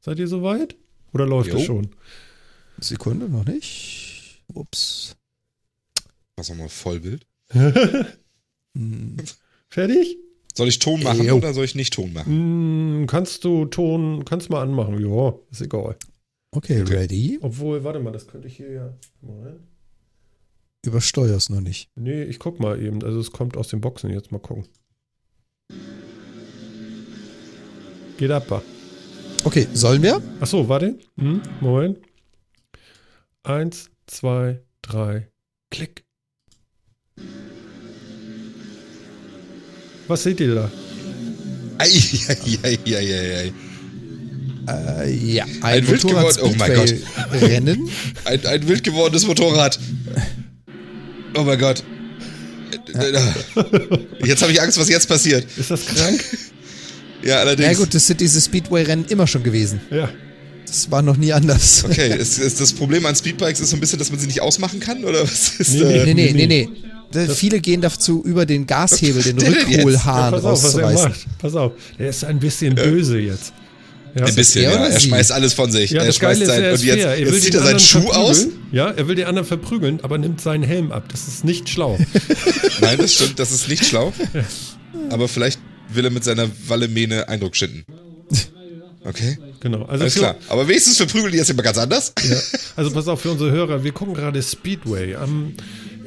Seid 0.00 0.18
ihr 0.18 0.28
soweit? 0.28 0.76
Oder 1.12 1.26
läuft 1.26 1.52
es 1.52 1.62
schon? 1.62 1.90
Sekunde, 2.78 3.28
noch 3.28 3.44
nicht. 3.46 4.42
Ups. 4.52 5.16
Was 6.36 6.48
nochmal 6.48 6.68
Vollbild? 6.68 7.26
Hm. 7.50 9.16
Fertig? 9.68 10.18
Soll 10.54 10.68
ich 10.68 10.78
Ton 10.78 11.02
machen 11.02 11.24
Jo. 11.24 11.36
oder 11.36 11.54
soll 11.54 11.64
ich 11.64 11.74
nicht 11.74 11.94
Ton 11.94 12.12
machen? 12.12 13.02
Mm, 13.02 13.06
kannst 13.06 13.44
du 13.44 13.64
Ton, 13.66 14.24
kannst 14.24 14.50
mal 14.50 14.60
anmachen. 14.62 14.98
Ja, 15.00 15.34
ist 15.50 15.62
egal. 15.62 15.96
Okay, 16.54 16.82
Okay. 16.82 16.94
ready. 16.94 17.38
Obwohl, 17.40 17.82
warte 17.84 18.00
mal, 18.00 18.12
das 18.12 18.26
könnte 18.28 18.48
ich 18.48 18.56
hier 18.56 18.70
ja. 18.70 18.94
Moment. 19.22 19.60
Übersteuer's 20.84 21.48
noch 21.48 21.60
nicht. 21.60 21.88
Nee, 21.94 22.24
ich 22.24 22.38
guck 22.38 22.60
mal 22.60 22.80
eben. 22.82 23.02
Also 23.04 23.20
es 23.20 23.30
kommt 23.30 23.56
aus 23.56 23.68
den 23.68 23.80
Boxen. 23.80 24.10
Jetzt 24.10 24.32
mal 24.32 24.38
gucken. 24.40 24.64
Geht 28.18 28.30
ab. 28.30 28.50
wa? 28.50 28.62
Okay, 29.44 29.66
sollen 29.72 30.02
wir? 30.02 30.20
Achso, 30.40 30.68
warte. 30.68 30.98
Hm, 31.16 31.40
Moment. 31.60 31.98
Eins, 33.42 33.90
zwei, 34.06 34.60
drei. 34.82 35.28
Klick. 35.70 36.04
Was 40.12 40.24
seht 40.24 40.40
ihr 40.40 40.54
da? 40.54 40.70
Eieieiei. 41.78 43.50
Äh, 44.68 45.10
ja. 45.14 45.46
Ein 45.62 45.88
wild 45.88 46.02
geworden- 46.02 46.38
oh 46.42 46.52
mein 46.58 46.74
Gott. 46.74 46.94
Rennen. 47.40 47.88
Ein, 48.26 48.44
ein 48.46 48.68
wild 48.68 48.84
gewordenes 48.84 49.26
Motorrad. 49.26 49.78
Oh 51.34 51.44
mein 51.44 51.58
Gott. 51.58 51.82
Jetzt 54.24 54.42
habe 54.42 54.52
ich 54.52 54.60
Angst, 54.60 54.78
was 54.78 54.88
jetzt 54.90 55.08
passiert. 55.08 55.46
Ist 55.56 55.70
das 55.70 55.86
krank? 55.86 56.22
Ja, 57.24 57.36
allerdings. 57.36 57.68
Na 57.78 57.84
gut, 57.84 57.94
das 57.94 58.08
sind 58.08 58.20
diese 58.20 58.40
Speedway-Rennen 58.40 59.04
immer 59.08 59.28
schon 59.28 59.44
gewesen. 59.44 59.80
ja. 59.92 60.10
Das 60.66 60.90
war 60.90 61.02
noch 61.02 61.16
nie 61.16 61.32
anders. 61.32 61.84
Okay, 61.84 62.16
ist, 62.18 62.38
ist 62.38 62.60
das 62.60 62.72
Problem 62.72 63.06
an 63.06 63.14
Speedbikes 63.14 63.60
ist 63.60 63.70
so 63.70 63.76
ein 63.76 63.80
bisschen, 63.80 63.98
dass 64.00 64.10
man 64.10 64.18
sie 64.18 64.26
nicht 64.26 64.40
ausmachen 64.42 64.80
kann? 64.80 65.04
Oder 65.04 65.22
was 65.22 65.50
ist 65.60 65.74
Nee, 65.74 65.80
da? 65.98 66.04
Nee, 66.04 66.14
nee, 66.14 66.32
Nee, 66.32 66.46
nee, 66.46 66.46
nee. 66.46 66.68
Da, 67.12 67.28
viele 67.28 67.60
gehen 67.60 67.80
dazu 67.80 68.22
über 68.24 68.46
den 68.46 68.66
Gashebel, 68.66 69.22
den 69.22 69.38
jetzt? 69.40 69.52
Ja, 69.68 69.76
Rückholhahn 69.76 70.32
pass 70.32 70.44
auf, 70.44 70.64
was 70.64 70.74
er 70.74 70.82
rauszureißen. 70.84 71.08
macht. 71.08 71.38
Pass 71.38 71.54
auf. 71.54 71.72
Der 71.98 72.08
ist 72.08 72.24
ein 72.24 72.38
bisschen 72.38 72.74
böse 72.74 73.18
jetzt. 73.18 73.52
Ja. 74.14 74.26
Ein 74.26 74.34
bisschen, 74.34 74.64
er 74.64 74.72
ja. 74.72 74.76
oder 74.78 74.90
Er 74.90 75.00
schmeißt 75.00 75.32
alles 75.32 75.54
von 75.54 75.72
sich. 75.72 75.90
Ja, 75.90 76.00
er 76.00 76.06
das 76.06 76.16
schmeißt 76.16 76.44
sein, 76.44 76.62
er 76.62 76.72
und 76.72 76.84
jetzt. 76.84 76.98
Er 76.98 77.18
will 77.18 77.32
jetzt 77.32 77.44
zieht 77.44 77.54
er 77.54 77.62
seinen 77.62 77.78
Schuh 77.80 78.10
aus. 78.10 78.46
Ja, 78.70 78.90
er 78.90 79.08
will 79.08 79.14
den 79.14 79.26
anderen 79.26 79.46
verprügeln, 79.46 80.00
aber 80.02 80.18
nimmt 80.18 80.40
seinen 80.40 80.64
Helm 80.64 80.92
ab. 80.92 81.04
Das 81.10 81.28
ist 81.28 81.44
nicht 81.44 81.68
schlau. 81.68 81.98
Nein, 82.80 82.98
das 82.98 83.14
stimmt, 83.14 83.38
das 83.38 83.52
ist 83.52 83.68
nicht 83.68 83.86
schlau. 83.86 84.12
Aber 85.08 85.28
vielleicht 85.28 85.60
will 85.92 86.04
er 86.04 86.10
mit 86.10 86.24
seiner 86.24 86.48
Wallemähne 86.66 87.28
Eindruck 87.28 87.56
schinden. 87.56 87.84
Okay, 89.04 89.36
Genau. 89.58 89.84
Also 89.84 90.02
alles 90.02 90.14
für, 90.14 90.20
klar. 90.20 90.36
Aber 90.48 90.66
wenigstens 90.68 90.96
verprügeln 90.96 91.32
die 91.32 91.38
jetzt 91.38 91.50
immer 91.50 91.62
ganz 91.62 91.78
anders. 91.78 92.12
Ja. 92.22 92.36
Also 92.76 92.92
pass 92.92 93.08
auf 93.08 93.20
für 93.20 93.30
unsere 93.30 93.50
Hörer, 93.50 93.82
wir 93.82 93.92
gucken 93.92 94.14
gerade 94.14 94.40
Speedway. 94.42 95.16
Am 95.16 95.54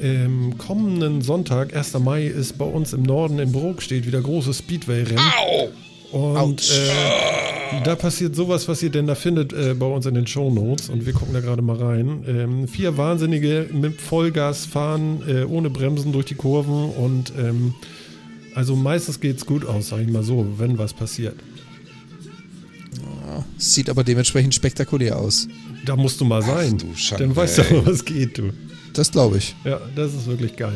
ähm, 0.00 0.58
kommenden 0.58 1.22
Sonntag, 1.22 1.74
1. 1.74 1.98
Mai, 1.98 2.26
ist 2.26 2.58
bei 2.58 2.64
uns 2.64 2.92
im 2.92 3.02
Norden 3.02 3.38
in 3.38 3.52
Brok 3.52 3.82
steht 3.82 4.06
wieder 4.06 4.20
großes 4.20 4.58
Speedway-Rennen. 4.58 5.20
Und 6.12 6.70
äh, 6.70 7.82
da 7.84 7.96
passiert 7.96 8.36
sowas, 8.36 8.68
was 8.68 8.82
ihr 8.82 8.90
denn 8.90 9.06
da 9.06 9.14
findet 9.14 9.52
äh, 9.52 9.74
bei 9.74 9.86
uns 9.86 10.06
in 10.06 10.14
den 10.14 10.26
Shownotes. 10.26 10.88
Und 10.88 11.04
wir 11.04 11.12
gucken 11.12 11.34
da 11.34 11.40
gerade 11.40 11.62
mal 11.62 11.76
rein. 11.76 12.24
Ähm, 12.26 12.68
vier 12.68 12.96
Wahnsinnige 12.96 13.68
mit 13.72 14.00
Vollgas 14.00 14.66
fahren, 14.66 15.22
äh, 15.26 15.44
ohne 15.44 15.70
Bremsen 15.70 16.12
durch 16.12 16.26
die 16.26 16.36
Kurven. 16.36 16.90
Und 16.90 17.32
ähm, 17.38 17.74
also 18.54 18.76
meistens 18.76 19.20
geht's 19.20 19.44
gut 19.44 19.66
aus, 19.66 19.88
sag 19.88 20.00
ich 20.00 20.08
mal 20.08 20.22
so, 20.22 20.46
wenn 20.58 20.78
was 20.78 20.94
passiert. 20.94 21.34
Sieht 23.58 23.90
aber 23.90 24.04
dementsprechend 24.04 24.54
spektakulär 24.54 25.18
aus. 25.18 25.48
Da 25.84 25.96
musst 25.96 26.20
du 26.20 26.24
mal 26.24 26.42
sein. 26.42 26.78
du 26.78 26.94
Schande, 26.94 27.24
Dann 27.24 27.36
weißt 27.36 27.58
du 27.58 27.62
aber, 27.62 27.86
was 27.86 28.04
geht, 28.04 28.38
du. 28.38 28.52
Das 28.96 29.12
glaube 29.12 29.38
ich. 29.38 29.54
Ja, 29.64 29.80
das 29.94 30.14
ist 30.14 30.26
wirklich 30.26 30.56
geil. 30.56 30.72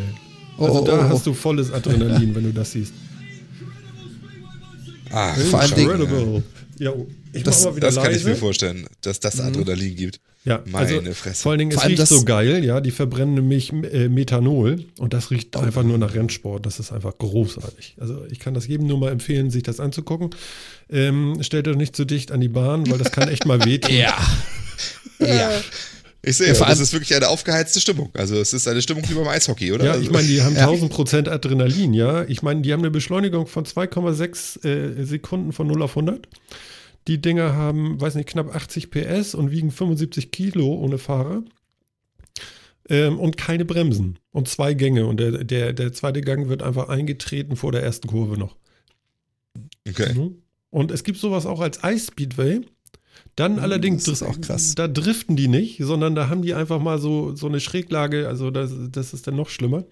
Oh, 0.59 0.67
Also 0.67 0.83
oh, 0.83 0.87
da 0.87 0.99
oh, 0.99 1.03
hast 1.09 1.27
oh. 1.27 1.31
du 1.31 1.35
volles 1.35 1.73
Adrenalin, 1.73 2.35
wenn 2.35 2.45
du 2.45 2.53
das 2.53 2.73
siehst. 2.73 2.93
Ah, 5.11 5.35
Vor 5.35 5.61
allem 5.61 5.75
Dingen-. 5.75 6.43
Ja, 6.79 6.93
ich 7.33 7.43
Das- 7.43 7.61
mach 7.65 7.71
mal 7.71 7.77
wieder 7.77 7.87
Das 7.89 7.97
kann 7.97 8.13
ich 8.15 8.23
mir 8.25 8.31
leise. 8.31 8.41
vorstellen, 8.41 8.87
dass 9.03 9.21
das 9.21 9.41
Adrenalin 9.41 9.97
gibt. 9.97 10.21
Ja, 10.45 10.63
Meine 10.65 10.77
also 10.89 11.13
Fresse. 11.13 11.43
vor 11.43 11.51
allen 11.53 11.59
Dingen, 11.59 11.71
es 11.73 11.75
Vor 11.75 11.83
allem 11.83 11.91
riecht 11.91 12.01
das- 12.01 12.09
so 12.09 12.25
geil, 12.25 12.65
ja, 12.65 12.81
die 12.81 12.91
verbrennen 12.93 13.35
nämlich 13.35 13.73
äh, 13.75 14.09
Methanol 14.09 14.85
und 14.99 15.13
das 15.13 15.31
riecht 15.31 15.55
Oh. 15.57 15.61
einfach 15.61 15.83
nur 15.83 15.99
nach 15.99 16.15
Rennsport. 16.15 16.65
Das 16.65 16.81
ist 16.81 16.93
einfach 16.93 17.19
großartig. 17.19 17.97
Also 18.01 18.25
ich 18.31 18.39
kann 18.39 18.55
das 18.55 18.67
jedem 18.67 18.87
nur 18.87 18.97
mal 18.99 19.11
empfehlen, 19.13 19.51
sich 19.51 19.65
das 19.65 19.81
anzugucken. 19.81 20.31
Ähm, 20.89 21.37
stellt 21.43 21.69
euch 21.69 21.77
nicht 21.77 21.95
zu 21.95 22.07
dicht 22.07 22.33
an 22.33 22.41
die 22.41 22.49
Bahn, 22.49 22.91
weil 22.91 22.97
das 22.99 23.13
kann 23.13 23.29
echt 23.29 23.45
mal 23.45 23.63
wehtun. 23.67 23.95
Ja. 23.95 24.17
Ja. 25.19 25.51
Ich 26.23 26.37
sehe, 26.37 26.49
Ja, 26.49 26.55
vor 26.55 26.67
allem- 26.67 26.81
ist 26.81 26.93
wirklich 26.93 27.15
eine 27.17 27.29
aufgeheizte 27.29 27.81
Stimmung. 27.81 28.11
Also 28.13 28.37
es 28.37 28.53
ist 28.53 28.69
eine 28.69 28.83
Stimmung 28.83 29.03
wie 29.09 29.15
beim 29.15 29.27
Eishockey, 29.29 29.73
oder? 29.73 29.85
Ja, 29.87 29.93
Also- 29.93 30.03
ich 30.05 30.11
meine, 30.11 30.27
die 30.27 30.43
haben 30.43 30.55
Ja. 30.57 30.67
1000 30.69 30.93
Prozent 30.93 31.29
Adrenalin, 31.29 31.95
ja. 31.95 32.25
Ich 32.25 32.43
meine, 32.43 32.61
die 32.61 32.73
haben 32.73 32.81
eine 32.81 32.91
Beschleunigung 32.91 33.47
von 33.47 33.65
2,6 33.65 34.63
äh, 34.65 35.05
Sekunden 35.05 35.53
von 35.53 35.67
0 35.67 35.83
auf 35.83 35.97
100. 35.97 36.29
Die 37.09 37.21
Dinger 37.23 37.55
haben, 37.55 37.99
weiß 38.01 38.17
nicht, 38.17 38.29
knapp 38.29 38.55
80 38.55 38.91
PS 38.91 39.35
und 39.35 39.51
wiegen 39.51 39.71
75 39.71 40.31
Kilo 40.31 40.67
ohne 40.75 40.99
Fahrer. 40.99 41.43
Ähm, 42.89 43.19
und 43.19 43.37
keine 43.37 43.65
Bremsen. 43.65 44.19
Und 44.33 44.49
zwei 44.49 44.75
Gänge. 44.75 45.07
Und 45.07 45.19
der, 45.21 45.45
der, 45.45 45.73
der 45.73 45.93
zweite 45.93 46.21
Gang 46.21 46.49
wird 46.49 46.63
einfach 46.63 46.89
eingetreten 46.89 47.57
vor 47.57 47.73
der 47.73 47.83
ersten 47.83 48.09
Kurve 48.09 48.37
noch. 48.37 48.57
Okay. 49.89 50.13
Mhm. 50.13 50.43
Und 50.71 50.91
es 50.91 51.03
gibt 51.05 51.19
sowas 51.19 51.47
auch 51.47 51.61
als 51.61 51.79
Ice 51.85 52.09
Speedway. 52.09 52.61
Dann 53.41 53.59
allerdings, 53.59 54.05
das 54.05 54.21
ist 54.21 54.23
auch 54.23 54.41
krass. 54.41 54.75
da 54.75 54.87
driften 54.87 55.35
die 55.37 55.49
nicht, 55.49 55.79
sondern 55.83 56.15
da 56.15 56.29
haben 56.29 56.43
die 56.43 56.55
einfach 56.55 56.79
mal 56.81 56.99
so, 56.99 57.35
so 57.35 57.47
eine 57.47 57.59
Schräglage, 57.61 58.29
also 58.29 58.51
das, 58.51 58.71
das 58.93 59.15
ist 59.15 59.27
dann 59.27 59.37
noch 59.37 59.49
schlimmer, 59.49 59.85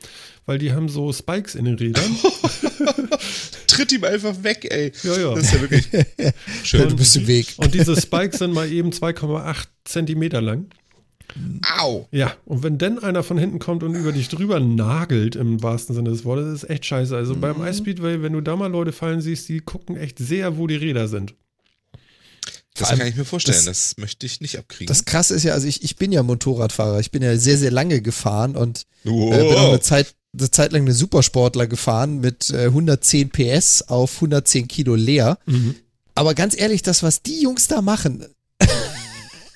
weil 0.47 0.59
die 0.59 0.73
haben 0.73 0.89
so 0.89 1.13
Spikes 1.13 1.55
in 1.55 1.65
den 1.65 1.75
Rädern. 1.77 2.05
Tritt 3.67 3.93
ihm 3.93 4.05
einfach 4.05 4.43
weg, 4.43 4.67
ey. 4.71 4.93
Ja, 5.03 5.19
ja. 5.19 5.35
Das 5.35 5.45
ist 5.45 5.53
ja 5.55 5.61
wirklich 5.61 5.89
schön. 6.65 6.89
Du 6.89 6.97
bist 6.97 7.17
im 7.17 7.27
Weg. 7.27 7.55
Und 7.59 7.75
diese 7.75 8.01
Spikes 8.01 8.39
sind 8.39 8.53
mal 8.53 8.71
eben 8.71 8.91
2,8 8.91 9.67
Zentimeter 9.85 10.41
lang. 10.41 10.67
Au! 11.79 12.09
Ja, 12.11 12.33
und 12.47 12.63
wenn 12.63 12.79
dann 12.79 12.99
einer 12.99 13.23
von 13.23 13.37
hinten 13.39 13.59
kommt 13.59 13.83
und 13.83 13.95
über 13.95 14.13
dich 14.13 14.29
drüber 14.29 14.61
nagelt, 14.61 15.37
im 15.37 15.63
wahrsten 15.63 15.95
Sinne 15.95 16.11
des 16.11 16.25
Wortes, 16.25 16.63
ist 16.65 16.71
echt 16.71 16.87
scheiße. 16.87 17.15
Also 17.17 17.35
Mhm. 17.35 17.41
beim 17.41 17.63
Ice 17.67 17.79
Speedway, 17.79 18.23
wenn 18.23 18.33
du 18.33 18.41
da 18.41 18.57
mal 18.57 18.71
Leute 18.71 18.93
fallen 18.93 19.21
siehst, 19.21 19.49
die 19.49 19.61
gucken 19.61 19.97
echt 19.97 20.19
sehr, 20.19 20.57
wo 20.57 20.67
die 20.67 20.77
Räder 20.77 21.07
sind. 21.07 21.35
Das 22.79 22.91
kann 22.91 23.07
ich 23.07 23.17
mir 23.17 23.25
vorstellen. 23.25 23.57
das- 23.57 23.65
Das, 23.65 23.97
möchte 23.99 24.27
ich 24.27 24.41
nicht 24.41 24.59
abkriegen. 24.59 24.87
Das 24.87 25.05
krasse 25.05 25.35
ist 25.35 25.43
ja, 25.45 25.53
also 25.55 25.67
ich, 25.67 25.83
ich 25.83 25.97
bin 25.97 26.13
ja 26.13 26.23
Motorradfahrer. 26.23 27.01
Ich 27.01 27.11
bin 27.11 27.23
ja 27.23 27.37
sehr, 27.37 27.59
sehr 27.59 27.71
lange 27.71 28.01
gefahren 28.03 28.57
und 28.57 28.83
äh, 29.05 29.09
bin 29.11 29.57
auch 29.57 29.69
eine 29.69 29.81
Zeit, 29.81 30.15
eine 30.39 30.51
Zeit 30.51 30.73
lang 30.73 30.83
eine 30.83 30.93
Supersportler 30.95 31.67
gefahren 31.67 32.21
mit 32.21 32.51
äh, 32.51 32.65
110 32.67 33.31
PS 33.31 33.83
auf 33.89 34.15
110 34.17 34.69
Kilo 34.69 34.95
leer. 34.95 35.39
Mhm. 35.47 35.75
Aber 36.15 36.35
ganz 36.35 36.57
ehrlich, 36.59 36.83
das, 36.83 37.03
was 37.03 37.23
die 37.23 37.41
Jungs 37.43 37.69
da 37.69 37.81
machen, 37.83 38.25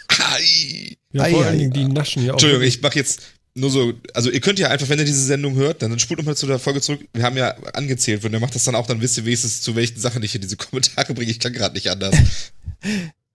Ai. 0.09 0.97
Ja, 1.13 1.23
Ei, 1.23 1.31
vor 1.33 1.45
ei, 1.45 1.49
allen 1.49 1.59
Dingen, 1.59 1.73
die 1.73 1.85
naschen 1.85 2.23
ja 2.25 2.31
auch. 2.33 2.35
Entschuldigung, 2.35 2.67
ich 2.67 2.81
mache 2.83 2.97
jetzt 2.99 3.21
nur 3.55 3.71
so, 3.71 3.93
also 4.15 4.31
ihr 4.31 4.41
könnt 4.41 4.59
ja 4.59 4.69
einfach, 4.69 4.89
wenn 4.89 4.99
ihr 4.99 5.05
diese 5.05 5.25
Sendung 5.25 5.55
hört, 5.57 5.83
dann, 5.83 5.91
dann 5.91 5.99
spult 5.99 6.19
nochmal 6.19 6.37
zu 6.37 6.47
der 6.47 6.59
Folge 6.59 6.81
zurück. 6.81 7.01
Wir 7.13 7.23
haben 7.23 7.37
ja 7.37 7.51
angezählt, 7.75 8.23
wenn 8.23 8.33
ihr 8.33 8.41
macht 8.41 8.55
das 8.55 8.65
dann 8.65 8.75
auch, 8.75 8.87
dann 8.87 9.01
wisst 9.03 9.19
ihr 9.19 9.25
wenigstens, 9.27 9.61
zu 9.61 9.75
welchen 9.77 10.01
Sachen 10.01 10.23
ich 10.23 10.33
hier 10.33 10.41
diese 10.41 10.57
Kommentare 10.57 11.13
bringe. 11.13 11.31
Ich 11.31 11.39
kann 11.39 11.53
gerade 11.53 11.75
nicht 11.75 11.91
anders. 11.91 12.15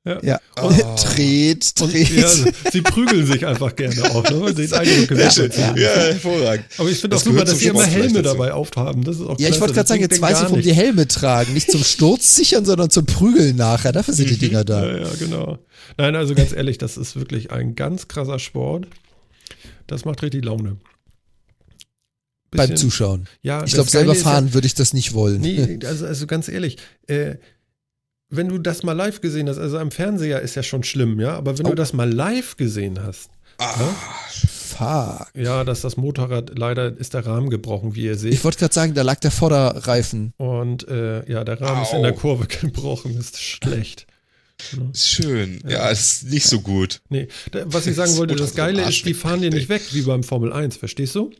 Ja. 0.05 0.19
Ja. 0.23 0.39
Oh. 0.61 0.69
Dreht, 1.03 1.73
Und 1.81 1.91
dreht. 1.91 2.09
ja, 2.11 2.27
sie 2.71 2.81
prügeln 2.81 3.25
sich 3.25 3.45
einfach 3.45 3.75
gerne 3.75 4.01
auch, 4.11 4.23
ne? 4.23 4.53
Den 4.53 4.69
Ja, 4.69 5.75
ja, 5.75 5.75
hervorragend. 5.75 6.65
Aber 6.77 6.89
ich 6.89 6.99
finde 6.99 7.17
auch 7.17 7.21
super, 7.21 7.43
dass 7.43 7.59
sie 7.59 7.67
immer 7.67 7.83
Helme 7.85 8.21
dabei 8.21 8.53
aufhaben. 8.53 9.03
Das 9.03 9.17
ist 9.17 9.23
auch 9.25 9.37
Ja, 9.37 9.49
ich 9.49 9.59
wollte 9.59 9.73
gerade 9.73 9.87
sagen, 9.89 9.99
jetzt 10.01 10.21
weiß 10.21 10.37
ich, 10.37 10.43
warum 10.45 10.61
die. 10.61 10.73
Helme 10.73 11.07
tragen. 11.09 11.53
Nicht 11.53 11.69
zum 11.69 11.83
Sturz 11.83 12.35
sichern, 12.35 12.63
sondern 12.63 12.89
zum 12.89 13.05
Prügeln 13.05 13.57
nachher. 13.57 13.91
Dafür 13.91 14.13
sind 14.13 14.29
die 14.29 14.37
Dinger 14.37 14.63
da. 14.63 14.85
Ja, 14.85 14.97
ja, 14.99 15.09
genau. 15.19 15.57
Nein, 15.97 16.15
also 16.15 16.35
ganz 16.35 16.53
ehrlich, 16.53 16.77
das 16.77 16.95
ist 16.95 17.17
wirklich 17.17 17.51
ein 17.51 17.75
ganz 17.75 18.07
krasser 18.07 18.39
Sport. 18.39 18.87
Das 19.87 20.05
macht 20.05 20.21
richtig 20.23 20.45
Laune. 20.45 20.77
Beim 22.51 22.69
Bisschen- 22.69 22.77
Zuschauen. 22.77 23.27
Ja, 23.41 23.63
Ich 23.65 23.73
glaube, 23.73 23.89
selber 23.89 24.13
ist 24.13 24.19
ja- 24.19 24.31
fahren 24.31 24.53
würde 24.53 24.67
ich 24.67 24.73
das 24.73 24.93
nicht 24.93 25.13
wollen. 25.13 25.41
Nee, 25.41 25.79
also, 25.85 26.05
also 26.05 26.27
ganz 26.27 26.47
ehrlich, 26.47 26.77
äh, 27.07 27.35
wenn 28.29 28.49
du 28.49 28.57
das 28.57 28.83
mal 28.83 28.93
live 28.93 29.21
gesehen 29.21 29.47
hast, 29.49 29.57
also 29.57 29.77
am 29.77 29.91
Fernseher 29.91 30.41
ist 30.41 30.55
ja 30.55 30.63
schon 30.63 30.83
schlimm, 30.83 31.19
ja, 31.19 31.35
aber 31.35 31.57
wenn 31.57 31.65
Oh. 31.65 31.69
du 31.69 31.75
das 31.75 31.93
mal 31.93 32.11
live 32.11 32.57
gesehen 32.57 33.01
hast, 33.03 33.29
Ah, 33.59 33.73
Fuck. 34.29 35.27
ja, 35.35 35.63
dass 35.63 35.81
das 35.81 35.97
Motorrad, 35.97 36.57
leider 36.57 36.95
ist 36.97 37.13
der 37.15 37.25
Rahmen 37.25 37.49
gebrochen, 37.49 37.95
wie 37.95 38.03
ihr 38.05 38.15
seht. 38.17 38.33
Ich 38.33 38.43
wollte 38.43 38.59
gerade 38.59 38.73
sagen, 38.73 38.93
da 38.93 39.01
lag 39.01 39.19
der 39.19 39.31
Vorderreifen. 39.31 40.33
Und 40.37 40.87
äh, 40.87 41.27
ja, 41.31 41.43
der 41.43 41.59
Rahmen 41.59 41.81
ist 41.81 41.93
Au. 41.93 41.97
in 41.97 42.03
der 42.03 42.13
Kurve 42.13 42.45
gebrochen, 42.61 43.17
ist 43.17 43.41
schlecht. 43.41 44.05
ist 44.93 45.09
schön. 45.09 45.61
Ja, 45.67 45.89
ist 45.89 46.25
nicht 46.25 46.45
so 46.47 46.59
gut. 46.61 47.01
Nee, 47.09 47.27
da, 47.51 47.63
was 47.65 47.87
ich 47.87 47.95
sagen 47.95 48.11
Das 48.11 48.17
wollte, 48.19 48.35
das 48.35 48.53
Geile 48.53 48.83
ist, 48.87 49.05
die 49.05 49.13
fahren 49.15 49.41
dir 49.41 49.49
nicht 49.49 49.69
weg 49.69 49.81
wie 49.91 50.01
beim 50.03 50.23
Formel 50.23 50.53
1, 50.53 50.77
verstehst 50.77 51.15
du? 51.15 51.31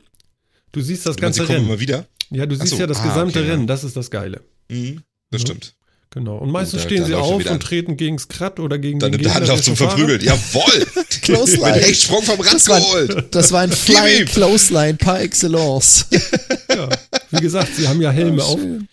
Du 0.72 0.82
siehst 0.82 1.06
das 1.06 1.16
Du 1.18 1.22
meinst, 1.24 1.38
ganze 1.40 1.46
kommen 1.48 1.58
Rennen. 1.66 1.70
immer 1.70 1.80
wieder? 1.80 2.06
Ja, 2.32 2.46
du 2.48 2.56
siehst 2.56 2.70
so, 2.72 2.78
ja 2.78 2.88
das 2.88 3.00
ah, 3.00 3.04
gesamte 3.08 3.40
okay, 3.40 3.48
ja. 3.48 3.54
Rennen, 3.54 3.68
das 3.68 3.84
ist 3.84 3.96
das 3.96 4.10
Geile. 4.12 4.42
Mhm, 4.70 5.02
das 5.32 5.42
Ja. 5.42 5.48
stimmt. 5.48 5.76
Genau. 6.12 6.38
Und 6.38 6.52
meistens 6.52 6.80
Oh, 6.80 6.84
da- 6.84 6.88
stehen 6.90 7.02
da 7.02 7.08
sie 7.08 7.14
auf 7.16 7.46
und 7.46 7.60
treten 7.62 7.98
gegens 7.98 8.28
Krat 8.30 8.60
oder 8.60 8.78
gegen 8.80 9.00
Dann 9.00 9.12
den 9.12 9.22
nimmt 9.22 9.34
der 9.34 9.42
Anlauf 9.42 9.62
zum. 9.62 9.76
Verprügeln. 9.76 10.22
Jawohl! 10.24 10.88
Mit 10.96 11.10
Clothesline. 11.22 11.74
Hechtsprung 11.82 12.24
vom 12.24 12.40
Rad 12.40 12.54
Das 12.54 12.68
war, 12.70 12.80
geholt. 12.80 13.26
das 13.36 13.52
war 13.52 13.62
ein 13.62 13.72
Flying. 13.72 14.26
Clothesline 14.26 14.96
par 14.96 15.20
excellence. 15.22 16.06
Ja. 16.70 16.90
Wie 17.32 17.42
gesagt, 17.42 17.70
sie 17.76 17.88
haben 17.88 18.02
ja 18.02 18.12
Helme 18.12 18.44
auf. 18.44 18.60
Schön. 18.60 18.88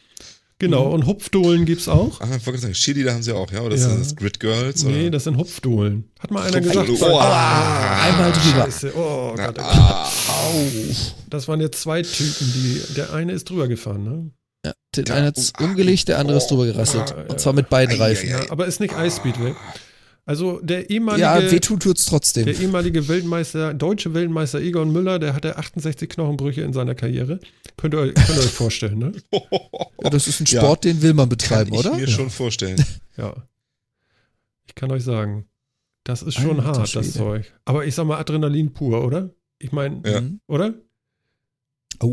Genau. 0.59 0.91
Und 0.93 1.05
Hupfdohlen 1.07 1.67
gibt's 1.67 1.89
auch. 1.89 2.21
Ah, 2.21 2.29
ich 2.39 2.47
wollte 2.47 2.61
sagen, 2.61 2.73
Chili, 2.73 3.03
da 3.03 3.13
haben 3.13 3.23
sie 3.23 3.33
auch, 3.33 3.51
ja? 3.53 3.61
Oder 3.61 3.77
Ja. 3.77 3.83
sind 3.89 4.01
das 4.01 4.17
Grid 4.17 4.41
Girls? 4.41 4.85
Nee, 4.85 5.03
oder? 5.03 5.11
das 5.11 5.25
sind 5.25 5.37
Hupfdohlen. 5.37 6.05
Hat 6.21 6.31
mal 6.31 6.45
einer 6.47 6.61
gesagt. 6.61 6.89
Hupfdohlen. 6.89 7.15
Oh, 7.15 7.19
Ah, 7.21 8.03
einmal 8.05 8.33
drüber. 8.33 8.65
Scheiße. 8.65 8.93
Oh 8.97 9.35
Gott. 9.37 9.59
ah, 9.59 10.11
Das 11.29 11.47
waren 11.49 11.61
jetzt 11.61 11.83
zwei 11.83 12.03
Typen, 12.03 12.53
die. 12.55 12.95
Der 12.95 13.13
eine 13.13 13.33
ist 13.33 13.51
drüber 13.51 13.69
gefahren, 13.69 14.05
ne? 14.05 14.31
Ja, 14.97 15.03
der 15.05 15.15
Ja, 15.17 15.23
eine 15.23 15.33
oh, 15.37 15.43
ah, 15.55 15.65
umgelegt, 15.65 16.09
der 16.09 16.19
andere 16.19 16.37
ist 16.39 16.45
oh, 16.45 16.49
drüber 16.51 16.67
gerasselt. 16.67 17.11
ja, 17.11 17.17
ja. 17.23 17.31
Und 17.31 17.41
zwar 17.41 17.53
mit 17.53 17.69
beiden 17.69 17.95
Ei, 17.97 17.99
Reifen. 18.05 18.29
ei, 18.29 18.33
Ja, 18.33 18.51
aber 18.51 18.67
ist 18.67 18.81
nicht 18.81 18.95
Eisspeedway. 18.95 19.55
Also 20.27 20.59
der 20.61 20.89
ehemalige. 20.89 21.21
Ja, 21.23 21.51
wehtun 21.51 21.79
tut's 21.81 22.07
trotzdem. 22.07 22.47
Der 22.47 22.59
ehemalige 22.59 23.07
Weltmeister, 23.09 23.75
deutsche 23.75 24.15
Weltmeister 24.15 24.59
Egon 24.59 24.91
Müller, 24.91 25.19
der 25.19 25.35
hatte 25.35 25.59
68 25.59 26.09
Knochenbrüche 26.09 26.63
in 26.63 26.73
seiner 26.73 26.95
Karriere. 26.95 27.41
Könnt 27.77 27.93
ihr, 27.93 28.01
euch- 28.01 28.15
könnt 28.15 28.31
ihr 28.31 28.39
euch 28.45 28.51
vorstellen, 28.53 28.99
ne? 28.99 29.13
Ja, 30.03 30.11
das 30.11 30.27
ist 30.27 30.41
ein 30.41 30.47
Ja. 30.47 30.61
Sport, 30.63 30.85
den 30.85 31.03
will 31.03 31.13
man 31.13 31.25
Kann 31.25 31.29
betreiben, 31.29 31.75
ich 31.75 31.81
oder? 31.81 31.95
mir 31.97 32.09
schon 32.09 32.31
vorstellen. 32.31 32.83
Ja. 33.19 33.35
Ich 34.67 34.75
kann 34.75 34.91
euch 34.91 35.05
sagen, 35.05 35.47
das 36.05 36.23
ist 36.23 36.35
schon 36.35 36.59
Alter 36.59 36.81
hart, 36.81 36.97
das. 36.97 37.13
Zeug. 37.13 37.53
Aber 37.67 37.85
ich 37.85 37.95
sag 37.95 38.07
mal 38.07 38.19
Adrenalin 38.19 38.73
pur, 38.73 39.05
oder? 39.05 39.31
Ich 39.59 39.73
meine, 39.73 40.03
Ja. 40.07 40.21
Mhm. 40.23 40.41
oder? 40.47 40.75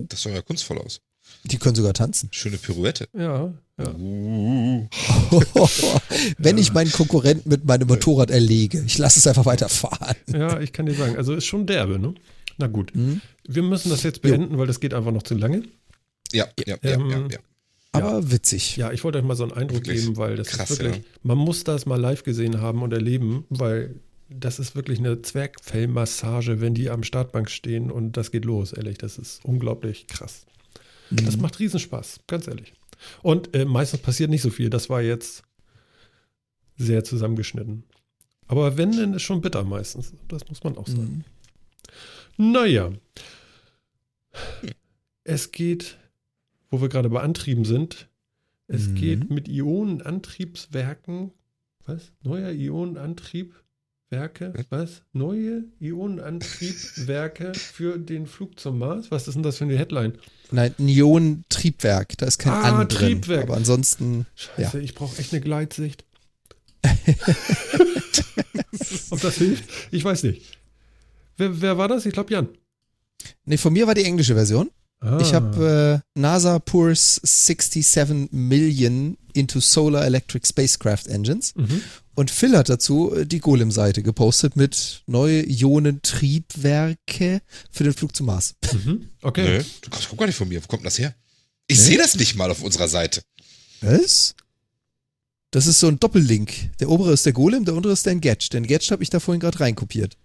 Das 0.10 0.22
sah 0.22 0.30
ja 0.30 0.42
kunstvoll 0.42 0.78
aus. 0.80 1.02
Die 1.44 1.58
können 1.58 1.76
sogar 1.76 1.94
tanzen. 1.94 2.30
Schöne 2.32 2.58
Pirouette. 2.58 3.08
Ja, 3.14 3.54
ja. 3.80 3.94
Uh, 3.96 4.88
Wenn 6.38 6.58
ich 6.58 6.74
meinen 6.74 6.92
Konkurrenten 6.92 7.50
mit 7.50 7.66
meinem 7.66 7.88
Motorrad 7.88 8.30
erlege, 8.30 8.84
ich 8.86 8.98
lasse 8.98 9.20
es 9.20 9.28
einfach 9.28 9.46
weiterfahren. 9.46 10.16
Ja, 10.28 10.60
ich 10.60 10.72
kann 10.72 10.86
dir 10.86 10.94
sagen, 10.94 11.18
also 11.18 11.34
ist 11.34 11.46
schon 11.46 11.66
derbe, 11.66 11.98
ne? 11.98 12.14
Na 12.58 12.68
gut. 12.68 12.96
Mhm. 12.96 13.22
Wir 13.48 13.64
müssen 13.64 13.90
das 13.90 14.04
jetzt 14.04 14.22
beenden, 14.22 14.58
weil 14.58 14.68
das 14.68 14.80
geht 14.80 14.94
einfach 14.94 15.12
noch 15.12 15.24
zu 15.24 15.36
lange. 15.36 15.64
ja, 16.32 16.46
ja, 16.66 16.78
ja, 16.84 16.92
Ähm, 16.94 17.10
ja, 17.10 17.28
ja. 17.32 17.40
Aber 17.94 18.32
witzig. 18.32 18.78
Ja, 18.78 18.92
ich 18.92 19.04
wollte 19.04 19.18
euch 19.18 19.26
mal 19.26 19.36
so 19.36 19.44
einen 19.44 19.52
Eindruck 19.52 19.86
Wirklich 19.86 20.02
geben, 20.02 20.18
weil 20.18 20.38
das 20.38 20.48
krass, 20.48 20.72
ist 20.72 20.80
wirklich, 20.80 21.04
ja. 21.04 21.10
man 21.24 21.38
muss 21.38 21.64
das 21.64 21.86
mal 21.86 22.00
live 22.00 22.24
gesehen 22.24 22.62
haben 22.62 22.84
und 22.84 22.94
erleben, 22.94 23.46
weil 23.50 23.96
das 24.30 24.60
ist 24.60 24.76
wirklich 24.76 25.00
eine 25.00 25.22
Zwergfellmassage, 25.22 26.62
wenn 26.62 26.74
die 26.74 26.90
am 26.90 27.04
Startbank 27.04 27.50
stehen 27.50 27.92
und 27.92 28.16
das 28.16 28.32
geht 28.32 28.46
los, 28.46 28.72
ehrlich. 28.72 28.98
Das 28.98 29.18
ist 29.18 29.44
unglaublich 29.44 30.08
krass. 30.08 30.46
Das 31.12 31.36
Mhm. 31.36 31.42
macht 31.44 31.60
Riesenspaß, 31.60 32.22
ganz 32.28 32.48
ehrlich. 32.48 32.74
Und 33.22 33.54
äh, 33.56 33.66
meistens 33.66 34.02
passiert 34.02 34.30
nicht 34.30 34.42
so 34.42 34.50
viel. 34.50 34.70
Das 34.70 34.90
war 34.90 35.02
jetzt 35.02 35.44
sehr 36.78 37.04
zusammengeschnitten. 37.04 37.84
Aber 38.48 38.78
wenn, 38.78 38.92
dann 38.96 39.14
ist 39.14 39.22
schon 39.24 39.42
bitter 39.42 39.64
meistens. 39.64 40.14
Das 40.28 40.48
muss 40.50 40.64
man 40.64 40.78
auch 40.78 40.88
sagen. 40.88 41.24
Mhm. 42.38 42.52
Naja. 42.52 42.92
Es 45.24 45.52
geht, 45.52 45.98
wo 46.70 46.82
wir 46.82 46.90
gerade 46.90 47.10
bei 47.10 47.22
Antrieben 47.22 47.66
sind, 47.66 48.08
es 48.68 48.88
Mhm. 48.90 48.96
geht 48.96 49.30
mit 49.30 49.48
Ionenantriebswerken. 49.48 51.32
Was? 51.86 52.12
Neuer 52.24 52.52
Ionenantriebwerke? 52.52 54.54
Was? 54.70 55.04
Neue 55.14 55.66
Ionenantriebwerke 55.80 57.54
für 57.54 57.98
den 58.00 58.26
Flug 58.28 58.60
zum 58.60 58.80
Mars? 58.80 59.12
Was 59.12 59.28
ist 59.28 59.36
denn 59.36 59.44
das 59.44 59.58
für 59.58 59.66
eine 59.66 59.78
Headline? 59.78 60.14
Nein, 60.52 60.76
Neon-Triebwerk, 60.78 62.18
da 62.18 62.26
ist 62.26 62.38
kein 62.38 62.54
Ah, 62.54 62.80
An 62.82 62.88
drin. 62.88 63.22
Triebwerk. 63.22 63.44
Aber 63.44 63.56
ansonsten, 63.58 64.26
Scheiße, 64.36 64.80
ich 64.82 64.94
brauche 64.96 65.18
echt 65.18 65.32
eine 65.34 65.42
Gleitsicht. 65.42 66.04
Ob 69.10 69.22
das 69.22 69.36
hilft? 69.36 69.66
Ich 69.92 70.04
weiß 70.04 70.24
nicht. 70.24 70.58
Wer, 71.38 71.62
wer 71.62 71.78
war 71.78 71.88
das? 71.88 72.06
Ich 72.06 72.14
glaube 72.14 72.32
Jan. 72.34 72.50
nee, 73.46 73.58
von 73.58 73.74
mir 73.74 73.88
war 73.88 73.96
die 73.96 74.04
englische 74.04 74.36
Version. 74.36 74.70
Ah. 75.00 75.18
Ich 75.22 75.34
habe 75.34 76.02
äh, 76.16 76.20
NASA 76.20 76.60
pours 76.60 77.20
67 77.24 78.32
Million 78.32 79.18
into 79.34 79.60
Solar 79.60 80.06
Electric 80.06 80.46
Spacecraft 80.48 81.08
Engines. 81.08 81.56
Mhm. 81.56 81.82
Und 82.14 82.30
Phil 82.30 82.58
hat 82.58 82.70
dazu 82.70 83.14
äh, 83.16 83.26
die 83.26 83.40
Golem-Seite 83.40 84.04
gepostet 84.04 84.56
mit 84.56 85.04
neue 85.08 85.44
Ionentriebwerke 85.50 87.42
für 87.72 87.84
den 87.84 87.94
Flug 87.94 88.16
zum 88.16 88.28
Mars. 88.28 88.56
Mhm. 88.74 89.10
Okay. 89.22 89.44
Nö, 89.60 89.64
du 89.82 89.90
kommst, 89.90 90.10
guck 90.10 90.20
gar 90.20 90.26
nicht 90.28 90.36
von 90.36 90.48
mir. 90.48 90.62
Wo 90.62 90.68
kommt 90.68 90.86
das 90.86 91.00
her? 91.00 91.16
Ich 91.68 91.78
Nee? 91.78 91.84
sehe 91.86 91.98
das 91.98 92.16
nicht 92.16 92.36
mal 92.36 92.52
auf 92.52 92.62
unserer 92.62 92.88
Seite. 92.88 93.22
Was? 93.82 94.36
Das 95.52 95.68
ist 95.68 95.80
so 95.80 95.88
ein 95.88 96.00
Doppellink. 96.00 96.78
Der 96.80 96.90
obere 96.90 97.14
ist 97.14 97.26
der 97.26 97.34
Golem, 97.34 97.66
der 97.66 97.74
untere 97.76 97.94
ist 97.94 98.06
der 98.06 98.14
Engadge. 98.14 98.50
Den 98.52 98.64
Engadge 98.64 98.88
habe 98.92 99.04
ich 99.04 99.10
da 99.10 99.20
vorhin 99.20 99.40
gerade 99.40 99.60
reinkopiert. 99.60 100.18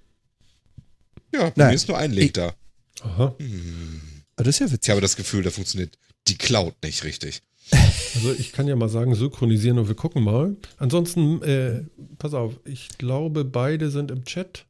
Ja, 1.32 1.44
bei 1.50 1.52
Nein. 1.56 1.68
mir 1.68 1.74
ist 1.74 1.88
nur 1.88 1.98
ein 1.98 2.12
Link 2.12 2.26
Ich- 2.26 2.32
da. 2.34 2.54
Aha. 3.02 3.34
Hm. 3.38 4.00
Aber 4.36 4.44
das 4.44 4.56
ist 4.56 4.58
ja 4.60 4.66
Ich 4.66 4.72
witzig. 4.72 4.90
habe 4.90 5.00
das 5.00 5.16
Gefühl, 5.16 5.42
da 5.42 5.50
funktioniert 5.50 5.96
die 6.28 6.36
Cloud 6.38 6.74
nicht 6.82 7.04
richtig. 7.04 7.42
Also 7.72 8.32
ich 8.38 8.52
kann 8.52 8.66
ja 8.68 8.76
mal 8.76 8.88
sagen, 8.88 9.14
synchronisieren 9.14 9.78
und 9.78 9.88
wir 9.88 9.94
gucken 9.94 10.22
mal. 10.22 10.56
Ansonsten, 10.78 11.42
äh, 11.42 11.82
pass 12.18 12.32
auf, 12.34 12.54
ich 12.64 12.88
glaube, 12.98 13.44
beide 13.44 13.90
sind 13.90 14.10
im 14.10 14.24
Chat. 14.24 14.64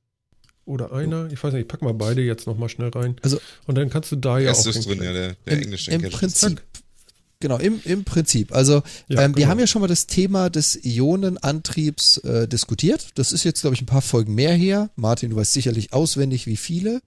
Oder 0.65 0.93
einer. 0.93 1.31
Ich 1.31 1.43
weiß 1.45 1.53
nicht, 1.53 1.63
ich 1.63 1.69
pack 1.69 1.81
mal 1.83 1.95
beide 1.95 2.23
jetzt 2.23 2.49
nochmal 2.49 2.69
schnell 2.69 2.89
rein. 2.89 3.15
Also- 3.23 3.39
und 3.69 3.79
dann 3.79 3.89
kannst 3.89 4.11
du 4.11 4.17
da 4.17 4.41
ja 4.41 4.51
auch. 4.51 4.67
ist 4.67 4.87
drin, 4.89 5.01
ja, 5.01 5.13
der, 5.13 5.37
der 5.47 5.53
Im, 5.53 5.63
englische 5.63 5.91
Im. 5.93 6.03
Prinzip. 6.03 6.61
Genau, 7.39 7.59
im, 7.59 7.81
im 7.85 8.03
Prinzip. 8.03 8.53
Also 8.53 8.83
Ja, 9.09 9.23
ähm, 9.23 9.33
wir 9.37 9.43
genau. 9.43 9.49
haben 9.49 9.61
ja 9.61 9.67
schon 9.69 9.83
mal 9.83 9.87
das 9.89 10.07
Thema 10.09 10.49
des 10.51 10.85
Ionenantriebs 10.85 12.19
äh, 12.19 12.49
diskutiert. 12.49 13.11
Das 13.15 13.33
ist 13.33 13.45
jetzt, 13.45 13.61
glaube 13.61 13.75
ich, 13.75 13.83
ein 13.83 13.87
paar 13.87 14.03
Folgen 14.03 14.35
mehr 14.35 14.55
her. 14.55 14.91
Martin, 14.97 15.31
du 15.31 15.37
weißt 15.37 15.53
sicherlich 15.53 15.93
auswendig, 15.93 16.47
wie 16.47 16.57
viele. 16.57 17.01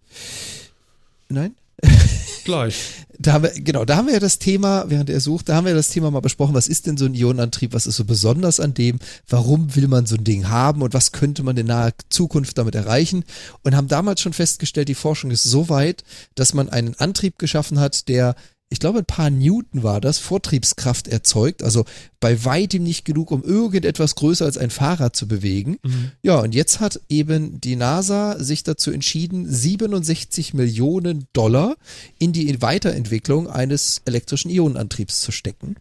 Nein? 1.29 1.55
Gleich. 2.43 3.05
Da 3.21 3.33
haben 3.33 3.43
wir, 3.43 3.51
genau, 3.51 3.83
da 3.83 3.97
haben 3.97 4.07
wir 4.07 4.13
ja 4.13 4.19
das 4.19 4.39
Thema, 4.39 4.85
während 4.87 5.09
er 5.09 5.19
sucht, 5.19 5.49
da 5.49 5.55
haben 5.55 5.65
wir 5.65 5.73
das 5.73 5.89
Thema 5.89 6.09
mal 6.09 6.21
besprochen, 6.21 6.55
was 6.55 6.69
ist 6.69 6.87
denn 6.87 6.95
so 6.95 7.05
ein 7.05 7.13
Ionenantrieb, 7.13 7.73
was 7.73 7.85
ist 7.85 7.97
so 7.97 8.05
besonders 8.05 8.61
an 8.61 8.73
dem, 8.73 8.99
warum 9.27 9.75
will 9.75 9.89
man 9.89 10.05
so 10.05 10.15
ein 10.15 10.23
Ding 10.23 10.47
haben 10.47 10.81
und 10.81 10.93
was 10.93 11.11
könnte 11.11 11.43
man 11.43 11.57
in 11.57 11.67
naher 11.67 11.91
Zukunft 12.09 12.57
damit 12.57 12.75
erreichen 12.75 13.25
und 13.63 13.75
haben 13.75 13.89
damals 13.89 14.21
schon 14.21 14.31
festgestellt, 14.31 14.87
die 14.87 14.95
Forschung 14.95 15.31
ist 15.31 15.43
so 15.43 15.67
weit, 15.67 16.05
dass 16.35 16.53
man 16.53 16.69
einen 16.69 16.95
Antrieb 16.95 17.37
geschaffen 17.39 17.79
hat, 17.79 18.07
der 18.07 18.35
ich 18.71 18.79
glaube, 18.79 18.99
ein 18.99 19.05
paar 19.05 19.31
Newton 19.31 19.81
war 19.81 19.99
das, 19.99 20.19
Vortriebskraft 20.19 21.07
erzeugt, 21.07 21.63
also 21.63 21.85
bei 22.19 22.45
weitem 22.45 22.83
nicht 22.83 23.03
genug, 23.03 23.31
um 23.31 23.43
irgendetwas 23.43 24.13
größer 24.13 24.45
als 24.45 24.57
ein 24.57 24.69
Fahrrad 24.69 25.15
zu 25.15 25.27
bewegen. 25.27 25.77
Mhm. 25.83 26.11
Ja, 26.21 26.39
und 26.39 26.53
jetzt 26.53 26.79
hat 26.79 27.01
eben 27.09 27.59
die 27.59 27.75
NASA 27.75 28.41
sich 28.41 28.61
dazu 28.61 28.91
entschieden, 28.91 29.51
67 29.51 30.53
Millionen 30.53 31.25
Dollar 31.33 31.77
in 32.19 32.31
die 32.31 32.61
Weiterentwicklung 32.61 33.47
eines 33.47 34.01
elektrischen 34.05 34.51
Ionenantriebs 34.51 35.19
zu 35.19 35.31
stecken. 35.31 35.75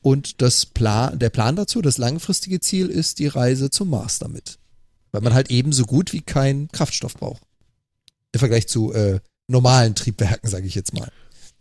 Und 0.00 0.42
das 0.42 0.66
Plan, 0.66 1.20
der 1.20 1.30
Plan 1.30 1.54
dazu, 1.54 1.80
das 1.80 1.96
langfristige 1.96 2.58
Ziel 2.58 2.88
ist 2.88 3.20
die 3.20 3.28
Reise 3.28 3.70
zum 3.70 3.90
Mars 3.90 4.18
damit. 4.18 4.58
Weil 5.12 5.20
man 5.20 5.34
halt 5.34 5.52
eben 5.52 5.72
so 5.72 5.84
gut 5.84 6.12
wie 6.12 6.22
keinen 6.22 6.66
Kraftstoff 6.72 7.14
braucht. 7.14 7.42
Im 8.32 8.40
Vergleich 8.40 8.66
zu 8.66 8.92
äh, 8.92 9.20
normalen 9.46 9.94
Triebwerken, 9.94 10.50
sage 10.50 10.66
ich 10.66 10.74
jetzt 10.74 10.92
mal. 10.92 11.08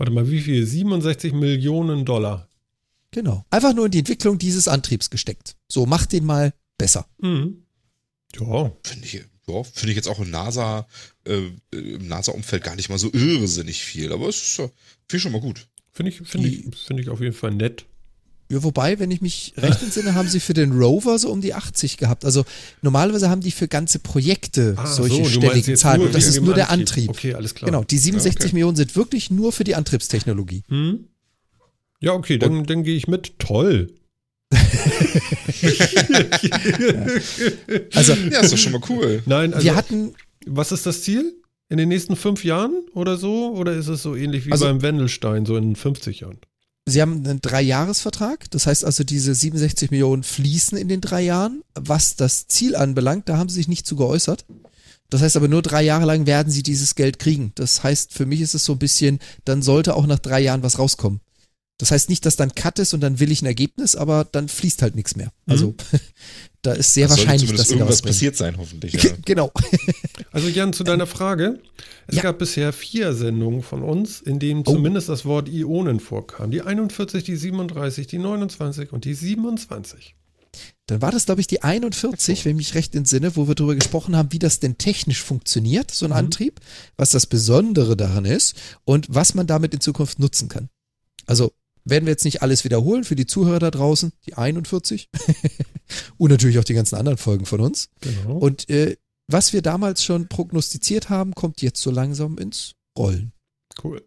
Warte 0.01 0.13
mal, 0.13 0.31
wie 0.31 0.41
viel? 0.41 0.65
67 0.65 1.31
Millionen 1.31 2.05
Dollar. 2.05 2.49
Genau. 3.11 3.45
Einfach 3.51 3.75
nur 3.75 3.85
in 3.85 3.91
die 3.91 3.99
Entwicklung 3.99 4.39
dieses 4.39 4.67
Antriebs 4.67 5.11
gesteckt. 5.11 5.57
So, 5.67 5.85
mach 5.85 6.07
den 6.07 6.25
mal 6.25 6.55
besser. 6.75 7.05
Mhm. 7.19 7.67
Ja, 8.35 8.71
Finde 8.83 9.05
ich, 9.05 9.13
ja, 9.13 9.63
finde 9.63 9.91
ich 9.91 9.95
jetzt 9.95 10.07
auch 10.07 10.17
im 10.17 10.31
NASA, 10.31 10.87
äh, 11.27 11.51
im 11.69 12.07
NASA-Umfeld 12.07 12.63
gar 12.63 12.75
nicht 12.75 12.89
mal 12.89 12.97
so 12.97 13.13
irrsinnig 13.13 13.83
viel, 13.83 14.11
aber 14.11 14.27
es 14.27 14.41
ist 14.41 14.57
ja 14.57 14.71
viel 15.07 15.19
schon 15.19 15.33
mal 15.33 15.41
gut. 15.41 15.67
finde 15.91 16.09
ich, 16.09 16.17
finde 16.23 16.47
ich, 16.47 16.75
finde 16.75 17.03
ich 17.03 17.09
auf 17.09 17.21
jeden 17.21 17.35
Fall 17.35 17.51
nett. 17.51 17.85
Ja, 18.51 18.61
wobei, 18.63 18.99
wenn 18.99 19.11
ich 19.11 19.21
mich 19.21 19.53
recht 19.57 19.81
entsinne, 19.83 20.13
haben 20.13 20.27
sie 20.27 20.41
für 20.41 20.53
den 20.53 20.73
Rover 20.73 21.17
so 21.17 21.31
um 21.31 21.39
die 21.39 21.53
80 21.53 21.95
gehabt. 21.97 22.25
Also 22.25 22.43
normalerweise 22.81 23.29
haben 23.29 23.39
die 23.41 23.51
für 23.51 23.67
ganze 23.69 23.99
Projekte 23.99 24.75
Ah, 24.77 24.85
solche 24.85 25.23
so, 25.23 25.29
stelligen 25.29 25.77
Zahlen. 25.77 26.01
Und 26.01 26.13
das 26.13 26.27
ist 26.27 26.41
nur 26.41 26.53
der 26.53 26.69
Antrieb. 26.69 27.09
Antrieb. 27.09 27.09
Okay, 27.09 27.33
alles 27.33 27.55
klar. 27.55 27.71
Genau, 27.71 27.83
die 27.85 27.97
67 27.97 28.41
okay. 28.47 28.53
Millionen 28.53 28.75
sind 28.75 28.95
wirklich 28.97 29.31
nur 29.31 29.51
für 29.53 29.63
die 29.63 29.75
Antriebstechnologie. 29.75 30.63
Hm? 30.67 31.05
Ja, 32.01 32.11
okay, 32.13 32.37
dann, 32.37 32.65
dann 32.65 32.83
gehe 32.83 32.95
ich 32.97 33.07
mit. 33.07 33.39
Toll. 33.39 33.93
Also 37.93 38.13
Ja, 38.13 38.39
ist 38.41 38.51
doch 38.53 38.57
schon 38.57 38.73
mal 38.73 38.81
cool. 38.89 39.21
Nein, 39.25 39.53
also 39.53 39.63
wir 39.65 39.75
hatten, 39.75 40.13
was 40.45 40.71
ist 40.71 40.85
das 40.85 41.03
Ziel? 41.03 41.33
In 41.69 41.77
den 41.77 41.87
nächsten 41.87 42.17
fünf 42.17 42.43
Jahren 42.43 42.83
oder 42.93 43.15
so? 43.15 43.53
Oder 43.55 43.73
ist 43.73 43.87
es 43.87 44.01
so 44.03 44.15
ähnlich 44.15 44.45
wie 44.45 44.51
Also- 44.51 44.65
beim 44.65 44.81
Wendelstein, 44.81 45.45
so 45.45 45.55
in 45.55 45.75
50 45.75 46.19
Jahren? 46.21 46.37
Sie 46.85 47.01
haben 47.01 47.25
einen 47.25 47.41
Dreijahresvertrag. 47.41 48.49
Das 48.51 48.67
heißt 48.67 48.85
also, 48.85 49.03
diese 49.03 49.33
67 49.35 49.91
Millionen 49.91 50.23
fließen 50.23 50.77
in 50.77 50.87
den 50.87 51.01
drei 51.01 51.21
Jahren. 51.21 51.63
Was 51.75 52.15
das 52.15 52.47
Ziel 52.47 52.75
anbelangt, 52.75 53.29
da 53.29 53.37
haben 53.37 53.49
sie 53.49 53.55
sich 53.55 53.67
nicht 53.67 53.85
zu 53.85 53.95
geäußert. 53.95 54.45
Das 55.09 55.21
heißt 55.21 55.35
aber 55.35 55.49
nur 55.49 55.61
drei 55.61 55.83
Jahre 55.83 56.05
lang 56.05 56.25
werden 56.25 56.51
sie 56.51 56.63
dieses 56.63 56.95
Geld 56.95 57.19
kriegen. 57.19 57.51
Das 57.55 57.83
heißt, 57.83 58.13
für 58.13 58.25
mich 58.25 58.39
ist 58.41 58.55
es 58.55 58.63
so 58.63 58.73
ein 58.73 58.79
bisschen, 58.79 59.19
dann 59.43 59.61
sollte 59.61 59.95
auch 59.95 60.07
nach 60.07 60.19
drei 60.19 60.39
Jahren 60.39 60.63
was 60.63 60.79
rauskommen. 60.79 61.19
Das 61.81 61.89
heißt 61.91 62.09
nicht, 62.09 62.25
dass 62.25 62.35
dann 62.35 62.53
Cut 62.53 62.77
ist 62.79 62.93
und 62.93 63.01
dann 63.01 63.19
will 63.19 63.31
ich 63.31 63.41
ein 63.41 63.47
Ergebnis, 63.47 63.95
aber 63.95 64.23
dann 64.23 64.47
fließt 64.47 64.81
halt 64.83 64.95
nichts 64.95 65.15
mehr. 65.15 65.31
Also 65.47 65.73
da 66.61 66.73
ist 66.73 66.93
sehr 66.93 67.07
sollte 67.07 67.23
wahrscheinlich, 67.23 67.49
dass 67.53 67.67
zumindest 67.67 67.69
sie 67.69 67.75
da 67.75 67.85
was 67.87 67.99
irgendwas 67.99 68.01
bringen. 68.01 68.13
passiert 68.13 68.37
sein, 68.37 68.57
hoffentlich. 68.57 68.93
Ja. 69.03 69.11
Genau. 69.25 69.51
Also 70.31 70.47
Jan, 70.47 70.71
zu 70.71 70.83
deiner 70.85 71.07
Frage. 71.07 71.59
Es 72.07 72.15
Ja. 72.17 72.21
gab 72.21 72.39
bisher 72.39 72.71
vier 72.71 73.13
Sendungen 73.13 73.63
von 73.63 73.83
uns, 73.83 74.21
in 74.21 74.39
denen 74.39 74.61
Oh. 74.65 74.73
zumindest 74.73 75.09
das 75.09 75.25
Wort 75.25 75.49
Ionen 75.49 75.99
vorkam. 75.99 76.51
Die 76.51 76.61
41, 76.61 77.23
die 77.25 77.35
37, 77.35 78.07
die 78.07 78.17
29 78.19 78.93
und 78.93 79.03
die 79.03 79.13
27. 79.13 80.15
Dann 80.85 81.01
war 81.01 81.11
das, 81.11 81.25
glaube 81.25 81.41
ich, 81.41 81.47
die 81.47 81.63
41, 81.63 82.45
wenn 82.45 82.51
ich 82.51 82.57
mich 82.57 82.75
recht 82.75 82.95
entsinne, 82.95 83.35
wo 83.35 83.47
wir 83.47 83.55
darüber 83.55 83.75
gesprochen 83.75 84.15
haben, 84.15 84.31
wie 84.31 84.39
das 84.39 84.59
denn 84.59 84.77
technisch 84.77 85.21
funktioniert, 85.21 85.91
so 85.91 86.05
ein 86.05 86.11
Mhm. 86.11 86.17
Antrieb, 86.17 86.59
was 86.95 87.09
das 87.09 87.25
Besondere 87.25 87.97
daran 87.97 88.25
ist 88.25 88.55
und 88.85 89.07
was 89.09 89.33
man 89.33 89.47
damit 89.47 89.73
in 89.73 89.81
Zukunft 89.81 90.19
nutzen 90.19 90.47
kann. 90.47 90.69
Also 91.25 91.51
werden 91.85 92.05
wir 92.05 92.11
jetzt 92.11 92.25
nicht 92.25 92.41
alles 92.41 92.63
wiederholen 92.63 93.03
für 93.03 93.15
die 93.15 93.25
Zuhörer 93.25 93.59
da 93.59 93.71
draußen, 93.71 94.11
die 94.25 94.35
41 94.35 95.09
und 96.17 96.31
natürlich 96.31 96.59
auch 96.59 96.63
die 96.63 96.73
ganzen 96.73 96.95
anderen 96.95 97.17
Folgen 97.17 97.45
von 97.45 97.59
uns. 97.59 97.89
Genau. 98.01 98.37
Und 98.37 98.69
äh, 98.69 98.97
was 99.27 99.53
wir 99.53 99.61
damals 99.61 100.03
schon 100.03 100.27
prognostiziert 100.27 101.09
haben, 101.09 101.33
kommt 101.33 101.61
jetzt 101.61 101.81
so 101.81 101.91
langsam 101.91 102.37
ins 102.37 102.73
Rollen. 102.97 103.31
cool. 103.83 104.03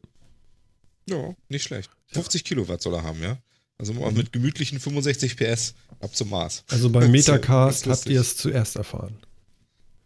ja, 1.08 1.34
nicht 1.48 1.62
schlecht. 1.62 1.90
50 2.08 2.44
Kilowatt 2.44 2.82
soll 2.82 2.94
er 2.94 3.02
haben, 3.02 3.22
ja. 3.22 3.38
Also 3.78 3.92
mit 3.92 4.32
gemütlichen 4.32 4.78
65 4.78 5.36
PS 5.36 5.74
ab 6.00 6.14
zum 6.14 6.30
Mars. 6.30 6.64
Also 6.68 6.90
beim 6.90 7.10
Metacast 7.12 7.86
habt 7.86 8.06
ihr 8.06 8.20
es 8.20 8.36
zuerst 8.36 8.76
erfahren. 8.76 9.16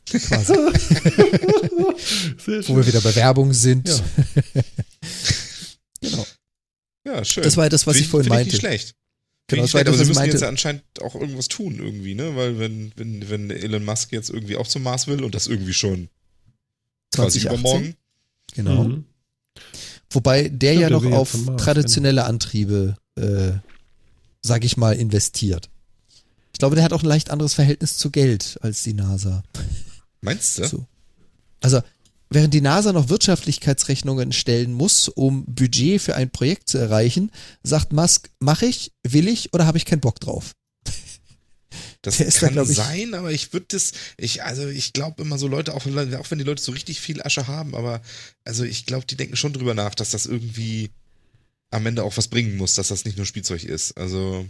Quasi. 0.06 0.54
Sehr 2.38 2.68
wo 2.68 2.76
wir 2.76 2.86
wieder 2.86 3.02
bei 3.02 3.14
Werbung 3.14 3.52
sind. 3.52 3.88
Ja. 3.88 4.00
genau. 6.00 6.26
Ja, 7.08 7.24
schön. 7.24 7.42
Das 7.42 7.56
war 7.56 7.64
ja 7.64 7.70
das, 7.70 7.86
was 7.86 7.96
Find 7.96 8.04
ich 8.04 8.10
vorhin 8.10 8.28
meinte. 8.28 8.48
Ich 8.48 8.54
nicht 8.54 8.60
schlecht. 8.60 8.94
Genau, 9.46 9.62
Genau, 9.62 9.62
das 9.62 9.74
war 9.74 9.80
schlecht, 9.80 9.88
das, 9.88 9.94
aber 9.94 9.96
sie 9.96 10.02
ich 10.02 10.18
müssen 10.18 10.32
jetzt 10.32 10.42
ja 10.42 10.48
anscheinend 10.48 10.82
auch 11.00 11.14
irgendwas 11.14 11.48
tun 11.48 11.78
irgendwie, 11.78 12.14
ne? 12.14 12.36
Weil 12.36 12.58
wenn, 12.58 12.92
wenn, 12.96 13.30
wenn 13.30 13.50
Elon 13.50 13.84
Musk 13.84 14.12
jetzt 14.12 14.28
irgendwie 14.28 14.56
auch 14.56 14.66
zum 14.66 14.82
Mars 14.82 15.06
will 15.06 15.24
und 15.24 15.34
das 15.34 15.46
irgendwie 15.46 15.72
schon 15.72 16.08
quasi 17.14 17.40
2018. 17.40 17.46
übermorgen. 17.46 17.96
Genau. 18.54 18.84
Mhm. 18.84 19.04
Wobei 20.10 20.48
der 20.48 20.72
Stimmt, 20.72 20.82
ja 20.82 20.90
noch 20.90 21.04
auf 21.12 21.34
Mars, 21.34 21.62
traditionelle 21.62 22.24
Antriebe, 22.24 22.96
äh, 23.16 23.52
sag 24.42 24.64
ich 24.64 24.76
mal, 24.76 24.94
investiert. 24.96 25.70
Ich 26.52 26.58
glaube, 26.58 26.74
der 26.74 26.84
hat 26.84 26.92
auch 26.92 27.02
ein 27.02 27.08
leicht 27.08 27.30
anderes 27.30 27.54
Verhältnis 27.54 27.96
zu 27.96 28.10
Geld 28.10 28.58
als 28.62 28.82
die 28.82 28.92
NASA. 28.92 29.42
Meinst 30.20 30.58
du? 30.58 30.64
So. 30.66 30.86
Also, 31.60 31.82
während 32.30 32.52
die 32.54 32.60
NASA 32.60 32.92
noch 32.92 33.08
Wirtschaftlichkeitsrechnungen 33.08 34.32
stellen 34.32 34.72
muss, 34.72 35.08
um 35.08 35.44
Budget 35.46 36.00
für 36.00 36.14
ein 36.14 36.30
Projekt 36.30 36.68
zu 36.68 36.78
erreichen, 36.78 37.30
sagt 37.62 37.92
Musk, 37.92 38.30
mache 38.38 38.66
ich, 38.66 38.92
will 39.06 39.28
ich 39.28 39.52
oder 39.54 39.66
habe 39.66 39.78
ich 39.78 39.84
keinen 39.84 40.00
Bock 40.00 40.20
drauf? 40.20 40.52
Das 42.02 42.18
da, 42.18 42.24
kann 42.24 42.52
glaub 42.52 42.68
ich- 42.68 42.76
sein, 42.76 43.12
aber 43.12 43.32
ich 43.32 43.52
würde 43.52 43.66
das, 43.70 43.92
ich, 44.16 44.44
also 44.44 44.68
ich 44.68 44.92
glaube 44.92 45.20
immer 45.20 45.36
so 45.36 45.48
Leute, 45.48 45.74
auch, 45.74 45.84
auch 45.84 46.30
wenn 46.30 46.38
die 46.38 46.44
Leute 46.44 46.62
so 46.62 46.70
richtig 46.70 47.00
viel 47.00 47.20
Asche 47.22 47.48
haben, 47.48 47.74
aber 47.74 48.00
also 48.44 48.62
ich 48.62 48.86
glaube, 48.86 49.04
die 49.04 49.16
denken 49.16 49.34
schon 49.36 49.52
drüber 49.52 49.74
nach, 49.74 49.96
dass 49.96 50.10
das 50.12 50.24
irgendwie 50.24 50.90
am 51.70 51.84
Ende 51.86 52.04
auch 52.04 52.16
was 52.16 52.28
bringen 52.28 52.56
muss, 52.56 52.74
dass 52.74 52.88
das 52.88 53.04
nicht 53.04 53.16
nur 53.16 53.26
Spielzeug 53.26 53.64
ist. 53.64 53.98
Also, 53.98 54.46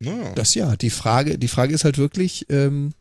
naja. 0.00 0.32
Das 0.34 0.54
ja, 0.54 0.76
die 0.76 0.90
Frage, 0.90 1.38
die 1.38 1.48
Frage 1.48 1.72
ist 1.74 1.84
halt 1.84 1.98
wirklich, 1.98 2.46
ähm, 2.50 2.92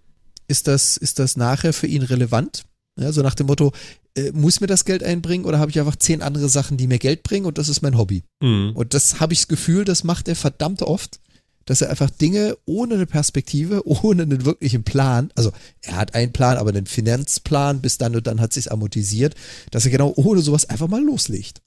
ist 0.48 0.68
das, 0.68 0.98
ist 0.98 1.20
das 1.20 1.36
nachher 1.38 1.74
für 1.74 1.88
ihn 1.88 2.04
relevant? 2.04 2.64
Ja, 3.00 3.12
so 3.12 3.22
nach 3.22 3.36
dem 3.36 3.48
Motto, 3.48 3.74
äh, 4.16 4.32
muss 4.32 4.60
mir 4.62 4.68
das 4.68 4.86
Geld 4.86 5.04
einbringen 5.04 5.46
oder 5.46 5.60
habe 5.60 5.70
ich 5.72 5.80
einfach 5.80 5.96
zehn 5.98 6.22
andere 6.22 6.50
Sachen, 6.50 6.78
die 6.78 6.88
mir 6.88 6.98
Geld 6.98 7.24
bringen 7.24 7.46
und 7.46 7.58
das 7.58 7.70
ist 7.70 7.82
mein 7.82 7.98
Hobby? 7.98 8.24
Mhm. 8.42 8.72
Und 8.76 8.94
das 8.94 9.20
habe 9.20 9.34
ich 9.34 9.40
das 9.40 9.48
Gefühl, 9.48 9.86
das 9.86 10.04
macht 10.04 10.28
er 10.28 10.36
verdammt 10.36 10.82
oft, 10.82 11.20
dass 11.66 11.82
er 11.82 11.90
einfach 11.90 12.10
Dinge 12.10 12.58
ohne 12.66 12.96
eine 12.96 13.06
Perspektive, 13.06 13.86
ohne 14.04 14.24
einen 14.24 14.46
wirklichen 14.46 14.84
Plan, 14.84 15.32
also 15.36 15.52
er 15.82 15.98
hat 15.98 16.16
einen 16.16 16.34
Plan, 16.34 16.58
aber 16.58 16.70
einen 16.72 16.88
Finanzplan, 16.88 17.82
bis 17.82 17.98
dann 18.00 18.16
und 18.16 18.26
dann 18.26 18.42
hat 18.42 18.54
sich's 18.54 18.68
amortisiert, 18.68 19.36
dass 19.70 19.86
er 19.86 19.92
genau 19.92 20.14
ohne 20.16 20.42
sowas 20.42 20.66
einfach 20.70 20.88
mal 20.88 21.04
loslegt. 21.04 21.62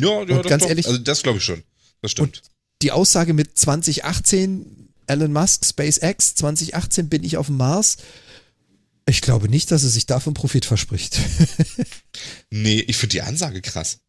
ja, 0.00 0.08
ja, 0.08 0.18
und 0.20 0.28
doch, 0.30 0.46
ganz 0.46 0.62
doch. 0.62 0.70
ehrlich- 0.70 0.86
also 0.86 0.98
das 0.98 1.22
glaube 1.22 1.38
ich 1.38 1.44
schon. 1.44 1.62
Das 2.00 2.12
stimmt. 2.12 2.40
Die 2.80 2.92
Aussage 2.92 3.34
mit 3.34 3.58
2018, 3.58 4.89
Elon 5.10 5.32
Musk, 5.32 5.64
SpaceX, 5.66 6.34
2018 6.36 7.08
bin 7.08 7.24
ich 7.24 7.36
auf 7.36 7.46
dem 7.46 7.56
Mars. 7.56 7.96
Ich 9.06 9.20
glaube 9.22 9.48
nicht, 9.48 9.70
dass 9.70 9.82
er 9.82 9.88
sich 9.88 10.06
davon 10.06 10.34
Profit 10.34 10.64
verspricht. 10.64 11.18
Nee, 12.50 12.80
ich 12.80 12.96
finde 12.96 13.12
die 13.12 13.22
Ansage 13.22 13.62
krass. 13.62 14.00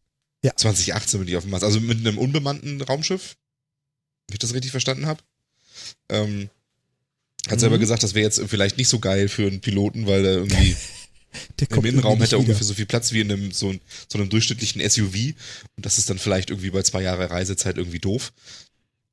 Ja. 0.44 0.54
2018 0.56 1.20
bin 1.20 1.28
ich 1.28 1.36
auf 1.36 1.44
dem 1.44 1.50
Mars. 1.50 1.62
Also 1.62 1.80
mit 1.80 1.98
einem 1.98 2.18
unbemannten 2.18 2.82
Raumschiff, 2.82 3.36
wenn 4.28 4.34
ich 4.34 4.38
das 4.40 4.52
richtig 4.54 4.70
verstanden 4.72 5.06
habe. 5.06 5.22
Ähm, 6.08 6.50
hat 7.48 7.60
selber 7.60 7.76
Mhm. 7.76 7.80
gesagt, 7.80 8.02
das 8.02 8.14
wäre 8.14 8.24
jetzt 8.24 8.40
vielleicht 8.48 8.76
nicht 8.78 8.88
so 8.88 8.98
geil 8.98 9.28
für 9.28 9.46
einen 9.46 9.60
Piloten, 9.60 10.06
weil 10.06 10.24
er 10.24 10.32
irgendwie 10.34 10.76
Der 11.60 11.70
im 11.70 11.84
Innenraum 11.84 12.20
hätte 12.20 12.34
er 12.36 12.40
ungefähr 12.40 12.66
so 12.66 12.74
viel 12.74 12.84
Platz 12.86 13.12
wie 13.12 13.20
in 13.20 13.32
einem, 13.32 13.52
so, 13.52 13.72
so 14.08 14.18
einem 14.18 14.28
durchschnittlichen 14.28 14.86
SUV. 14.88 15.34
Und 15.76 15.86
das 15.86 15.96
ist 15.98 16.10
dann 16.10 16.18
vielleicht 16.18 16.50
irgendwie 16.50 16.70
bei 16.70 16.82
zwei 16.82 17.02
Jahre 17.02 17.30
Reisezeit 17.30 17.78
irgendwie 17.78 18.00
doof. 18.00 18.32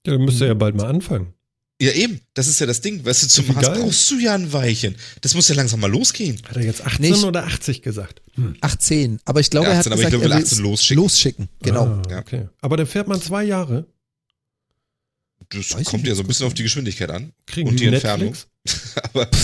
Ja, 0.05 0.13
dann 0.13 0.25
müsste 0.25 0.45
er 0.45 0.49
ja 0.49 0.53
bald 0.55 0.75
mal 0.75 0.87
anfangen. 0.89 1.33
Ja, 1.81 1.91
eben. 1.93 2.19
Das 2.33 2.47
ist 2.47 2.59
ja 2.59 2.65
das 2.65 2.81
Ding. 2.81 3.05
Weißt 3.05 3.23
du, 3.23 3.27
zum 3.27 3.47
Wie 3.47 3.51
Mars 3.53 3.65
geil. 3.67 3.79
brauchst 3.79 4.11
du 4.11 4.19
ja 4.19 4.35
ein 4.35 4.51
Weilchen. 4.51 4.95
Das 5.21 5.33
muss 5.33 5.47
ja 5.47 5.55
langsam 5.55 5.79
mal 5.79 5.89
losgehen. 5.89 6.37
Hat 6.47 6.57
er 6.57 6.63
jetzt 6.63 6.81
18 6.85 7.01
Nicht. 7.11 7.23
oder 7.23 7.45
80 7.45 7.81
gesagt? 7.81 8.21
Hm. 8.35 8.57
18, 8.59 9.19
aber 9.23 9.39
ich 9.39 9.49
glaube, 9.49 9.67
Ja, 9.67 9.73
er 9.73 9.79
18, 9.79 9.91
hat 9.93 9.99
aber 9.99 10.01
ich 10.01 10.07
gesagt, 10.09 10.23
glaube, 10.23 10.25
er 10.25 10.29
will 10.29 10.31
er 10.31 10.37
will 10.39 10.43
18 10.43 10.57
es 10.57 10.63
losschicken. 10.63 11.01
losschicken. 11.03 11.49
Genau. 11.61 11.85
Ah, 11.85 12.01
Ja. 12.09 12.19
okay. 12.19 12.49
Aber 12.61 12.75
dann 12.77 12.85
fährt 12.87 13.07
man 13.07 13.21
zwei 13.21 13.45
Jahre. 13.45 13.85
Das 15.51 15.73
Weiß 15.73 15.85
kommt 15.87 16.05
ja 16.05 16.13
so 16.15 16.21
ein 16.21 16.27
bisschen 16.27 16.45
auf 16.47 16.53
die 16.53 16.63
Geschwindigkeit 16.63 17.09
an. 17.09 17.31
Kriegen 17.47 17.69
Und 17.69 17.79
die 17.79 17.89
Netflix? 17.89 18.47
Aber. 19.13 19.27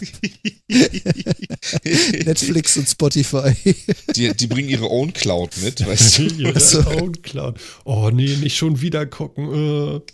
Netflix 2.24 2.76
und 2.76 2.88
Spotify. 2.88 3.52
die, 4.16 4.34
die 4.34 4.46
bringen 4.46 4.68
ihre 4.68 4.90
Own 4.90 5.12
Cloud 5.12 5.50
mit, 5.62 5.86
weißt 5.86 6.18
du? 6.18 6.22
Ihre 6.38 6.56
Achso. 6.56 6.82
Soundcloud. 6.82 7.58
Oh 7.84 8.10
nee, 8.12 8.36
nicht 8.36 8.56
schon 8.56 8.80
wieder 8.80 9.06
gucken. 9.06 9.52
Äh. 9.52 10.00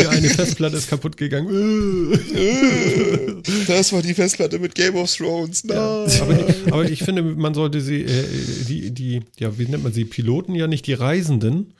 Ja, 0.00 0.10
eine 0.10 0.30
Festplatte 0.30 0.76
ist 0.76 0.88
kaputt 0.88 1.16
gegangen. 1.16 2.12
Äh. 2.34 3.34
Das 3.66 3.92
war 3.92 4.02
die 4.02 4.14
Festplatte 4.14 4.58
mit 4.58 4.74
Game 4.74 4.96
of 4.96 5.14
Thrones. 5.14 5.64
Nein. 5.64 5.76
Ja, 5.76 6.22
aber, 6.22 6.34
die, 6.34 6.72
aber 6.72 6.90
ich 6.90 7.02
finde, 7.02 7.22
man 7.22 7.54
sollte 7.54 7.80
sie, 7.80 8.02
äh, 8.02 8.24
die, 8.68 8.90
die, 8.90 9.20
ja, 9.38 9.58
wie 9.58 9.66
nennt 9.66 9.82
man 9.82 9.92
sie, 9.92 10.04
Piloten, 10.04 10.54
ja 10.54 10.66
nicht 10.66 10.86
die 10.86 10.94
Reisenden, 10.94 11.74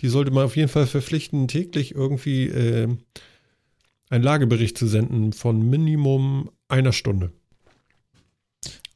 die 0.00 0.08
sollte 0.08 0.30
man 0.30 0.44
auf 0.44 0.56
jeden 0.56 0.68
Fall 0.68 0.86
verpflichten, 0.86 1.48
täglich 1.48 1.94
irgendwie 1.94 2.48
äh, 2.48 2.88
einen 4.10 4.24
Lagebericht 4.24 4.76
zu 4.78 4.86
senden 4.86 5.32
von 5.32 5.68
Minimum 5.68 6.50
einer 6.68 6.92
Stunde. 6.92 7.32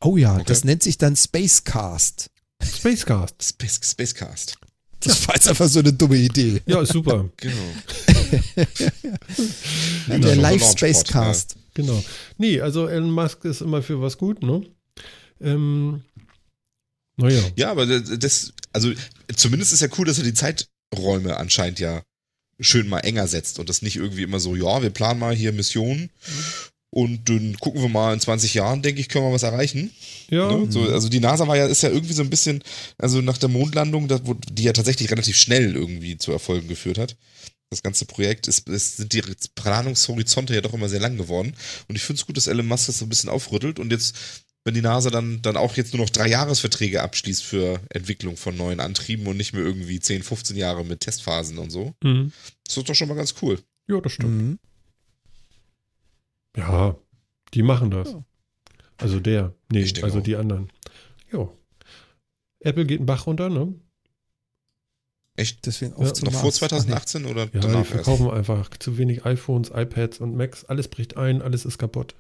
Oh 0.01 0.17
ja, 0.17 0.35
Okay. 0.35 0.45
das 0.47 0.65
nennt 0.65 0.83
sich 0.83 0.99
dann 0.99 1.17
Spacecast. 1.17 2.31
Spacecast. 2.63 3.43
Space, 3.43 3.81
Spacecast. 3.83 4.57
Das 5.01 5.27
war 5.29 5.35
jetzt 5.35 5.49
einfach 5.49 5.69
so 5.69 5.79
eine 5.81 5.93
dumme 5.93 6.17
Idee. 6.17 6.61
Ja, 6.67 6.83
ist 6.83 6.93
super. 6.93 7.29
Genau. 7.37 7.55
Der 10.09 10.19
Genau. 10.19 10.29
Live 10.35 10.61
Launchpad, 10.61 10.79
Spacecast. 10.79 11.57
Genau. 11.75 12.03
Nee, 12.37 12.61
also 12.61 12.87
Elon 12.89 13.11
Musk 13.11 13.45
ist 13.45 13.61
immer 13.61 13.83
für 13.83 14.01
was 14.01 14.19
gut, 14.19 14.43
ne? 14.43 14.63
Ähm, 15.41 16.03
naja. 17.17 17.41
Ja, 17.57 17.71
aber 17.71 17.87
das, 17.87 18.53
also 18.73 18.93
zumindest 19.35 19.73
ist 19.73 19.81
ja 19.81 19.89
cool, 19.99 20.07
dass 20.07 20.19
er 20.19 20.25
die 20.25 20.35
Zeiträume 20.35 21.37
anscheinend 21.37 21.79
ja 21.81 22.03
schön 22.61 22.89
mal 22.89 23.01
enger 23.01 23.29
setzt 23.29 23.59
und 23.59 23.69
das 23.69 23.83
nicht 23.83 23.97
irgendwie 23.97 24.23
immer 24.23 24.41
so, 24.41 24.57
ja, 24.57 24.83
wir 24.83 24.91
planen 24.91 25.21
mal 25.21 25.35
hier 25.35 25.53
Missionen 25.53 26.11
und 26.91 27.29
dann 27.29 27.57
gucken 27.59 27.83
wir 27.83 27.89
mal 27.89 28.15
in 28.15 28.21
20 28.21 28.55
Jahren, 28.55 28.83
denke 28.83 29.01
ich, 29.01 29.09
können 29.09 29.27
wir 29.27 29.33
was 29.33 29.43
erreichen. 29.43 29.93
Ja. 30.31 30.51
Ne? 30.51 30.71
So, 30.71 30.83
also 30.83 31.09
die 31.09 31.21
NASA 31.21 31.47
war 31.47 31.57
ja, 31.57 31.67
ist 31.67 31.83
ja 31.83 31.91
irgendwie 31.91 32.15
so 32.15 32.23
ein 32.23 32.31
bisschen, 32.31 32.63
also 32.97 33.21
nach 33.21 33.39
der 33.39 33.51
Mondlandung, 33.51 34.09
das, 34.09 34.23
wo, 34.25 34.35
die 34.35 34.65
ja 34.65 34.73
tatsächlich 34.73 35.11
relativ 35.11 35.37
schnell 35.37 35.75
irgendwie 35.75 36.17
zu 36.17 36.33
Erfolgen 36.33 36.69
geführt 36.69 36.99
hat. 36.99 37.17
Das 37.71 37.83
ganze 37.83 38.07
Projekt 38.07 38.49
ist, 38.49 38.67
ist 38.69 38.97
sind 38.97 39.13
die 39.13 39.23
Planungshorizonte 39.55 40.55
ja 40.55 40.63
doch 40.63 40.73
immer 40.73 40.89
sehr 40.89 41.01
lang 41.01 41.19
geworden. 41.19 41.55
Und 41.87 41.97
ich 41.97 42.03
finde 42.03 42.21
es 42.21 42.27
gut, 42.27 42.39
dass 42.39 42.47
Elon 42.47 42.67
Musk 42.67 42.87
das 42.87 42.99
so 42.99 43.05
ein 43.05 43.11
bisschen 43.11 43.29
aufrüttelt 43.29 43.79
und 43.79 43.93
jetzt, 43.93 44.17
wenn 44.65 44.75
die 44.75 44.83
NASA 44.83 45.09
dann, 45.11 45.41
dann 45.43 45.57
auch 45.57 45.77
jetzt 45.77 45.95
nur 45.95 46.03
noch 46.05 46.11
drei 46.11 46.29
Jahresverträge 46.29 47.03
abschließt 47.03 47.43
für 47.45 47.81
Entwicklung 47.91 48.37
von 48.37 48.57
neuen 48.57 48.81
Antrieben 48.81 49.27
und 49.27 49.37
nicht 49.39 49.53
mehr 49.55 49.63
irgendwie 49.63 49.99
10, 50.01 50.23
15 50.23 50.57
Jahre 50.57 50.85
mit 50.85 51.01
Testphasen 51.01 51.59
und 51.59 51.71
so, 51.71 51.95
Mhm. 52.05 52.33
das 52.67 52.77
ist 52.77 52.89
doch 52.89 52.95
schon 52.95 53.09
mal 53.09 53.15
ganz 53.15 53.35
cool. 53.43 53.59
Ja, 53.87 54.01
das 54.01 54.13
stimmt. 54.13 54.43
Mhm. 54.43 54.59
Ja, 56.57 56.97
die 57.55 57.63
machen 57.63 57.91
das. 57.91 58.13
Ja. 58.13 58.25
Also 58.99 59.21
der. 59.21 59.55
Nee, 59.73 59.91
also 60.03 60.19
auch. 60.19 60.23
die 60.23 60.37
anderen. 60.37 60.71
Ja. 61.33 61.49
Apple 62.61 62.85
geht 62.85 62.99
einen 62.99 63.07
Bach 63.07 63.27
runter, 63.27 63.49
ne? 63.49 63.75
Echt? 65.37 65.65
Deswegen 65.67 65.93
Ja, 65.93 65.99
auf 65.99 66.13
zum 66.15 66.27
Noch 66.27 66.33
vor 66.33 66.43
Mars. 66.45 66.57
Ach, 66.57 66.63
nee. 66.63 66.69
2018 66.69 67.25
oder 67.27 67.43
Ja, 67.45 67.47
die 67.47 67.61
danach 67.61 67.79
erst? 67.79 67.91
verkaufen 67.91 68.31
einfach 68.31 68.71
zu 68.77 68.99
wenig 68.99 69.25
iPhones, 69.25 69.71
iPads 69.73 70.19
und 70.19 70.35
Macs. 70.37 70.65
Alles 70.65 70.89
bricht 70.89 71.17
ein, 71.17 71.41
alles 71.43 71.65
ist 71.65 71.79
kaputt. 71.79 72.17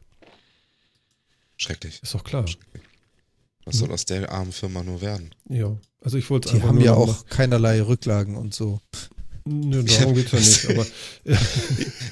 Schrecklich. 1.58 2.00
Ist 2.02 2.14
doch 2.14 2.24
klar. 2.24 2.46
Was 3.64 3.76
soll 3.76 3.92
aus 3.92 4.06
der 4.06 4.30
armen 4.32 4.52
Firma 4.52 4.82
nur 4.82 5.02
werden? 5.02 5.34
Ja. 5.50 5.76
Also 6.00 6.16
ich 6.16 6.30
wollte 6.30 6.50
Die 6.54 6.62
haben 6.62 6.80
ja 6.80 6.94
auch 6.94 7.26
keinerlei 7.26 7.82
Rücklagen 7.82 8.36
und 8.36 8.54
so. 8.54 8.80
Nö, 9.44 9.82
darum 9.82 10.14
geht's 10.14 10.32
ja 10.32 10.38
nicht. 10.38 10.70
Aber 10.70 10.86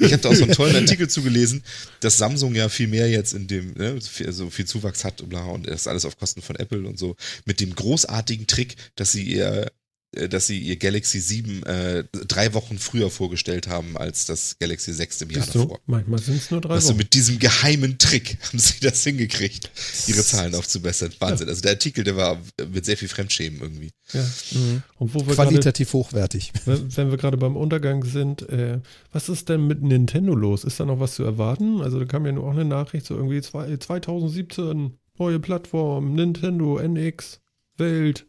Ich 0.01 0.13
habe 0.13 0.23
da 0.23 0.29
auch 0.31 0.35
so 0.35 0.45
einen 0.45 0.53
tollen 0.53 0.77
Artikel 0.77 1.09
zugelesen, 1.09 1.63
dass 2.01 2.17
Samsung 2.17 2.55
ja 2.55 2.69
viel 2.69 2.89
mehr 2.89 3.09
jetzt 3.09 3.35
in 3.35 3.47
dem, 3.47 3.75
ne, 3.75 4.01
viel, 4.01 4.27
also 4.27 4.51
viel 4.51 4.67
Zuwachs 4.67 5.05
hat 5.05 5.21
und 5.21 5.29
bla 5.29 5.45
und 5.45 5.67
das 5.67 5.87
alles 5.87 6.05
auf 6.05 6.19
Kosten 6.19 6.43
von 6.43 6.57
Apple 6.57 6.87
und 6.87 6.99
so. 6.99 7.17
Mit 7.45 7.61
dem 7.61 7.75
großartigen 7.75 8.47
Trick, 8.47 8.77
dass 8.97 9.13
sie 9.13 9.25
ihr, 9.25 9.71
dass 10.13 10.47
sie 10.47 10.59
ihr 10.59 10.77
Galaxy 10.77 11.21
7 11.21 11.63
äh, 11.65 12.05
drei 12.13 12.55
Wochen 12.55 12.79
früher 12.79 13.11
vorgestellt 13.11 13.69
haben 13.69 13.97
als 13.97 14.25
das 14.25 14.59
Galaxy 14.59 14.93
6 14.93 15.23
im 15.23 15.31
Jahr 15.31 15.47
du, 15.47 15.59
davor. 15.61 15.81
manchmal 15.87 16.21
sind 16.21 16.37
es 16.37 16.51
nur 16.51 16.61
drei 16.61 16.79
du, 16.79 16.85
Wochen. 16.85 16.97
mit 16.97 17.15
diesem 17.15 17.39
geheimen 17.39 17.99
Trick 17.99 18.39
haben 18.49 18.59
sie 18.59 18.81
das 18.81 19.03
hingekriegt, 19.05 19.71
ihre 20.07 20.23
Zahlen 20.23 20.55
aufzubessern. 20.55 21.13
Wahnsinn. 21.19 21.49
Also 21.49 21.61
der 21.61 21.73
Artikel, 21.73 22.05
der 22.05 22.17
war 22.17 22.41
mit 22.73 22.85
sehr 22.85 22.97
viel 22.97 23.09
Fremdschämen 23.09 23.61
irgendwie. 23.61 23.91
Ja. 24.13 24.25
Mhm. 24.53 24.83
Qualitativ 25.29 25.93
hochwertig. 25.93 26.53
wenn 26.65 27.07
wenn 27.07 27.11
wir 27.11 27.19
gerade 27.19 27.37
beim 27.37 27.57
Untergang 27.57 28.05
sind, 28.05 28.49
äh, 28.49 28.81
was 29.13 29.29
ist 29.29 29.49
denn 29.49 29.67
mit 29.67 29.83
Nintendo 29.83 30.35
los? 30.35 30.65
Ist 30.65 30.81
da 30.81 30.85
noch 30.85 31.01
was 31.01 31.15
zu 31.15 31.25
erwarten? 31.25 31.81
Also 31.83 31.99
da 31.99 32.05
kam 32.05 32.27
ja 32.27 32.33
nur 32.33 32.45
auch 32.45 32.53
eine 32.53 32.65
Nachricht, 32.65 33.07
so 33.07 33.15
irgendwie 33.15 33.41
zwei, 33.43 33.77
2017, 33.77 34.95
neue 35.19 35.41
Plattform, 35.41 36.15
Nintendo, 36.15 36.79
NX, 36.79 37.41
Welt. 37.77 38.27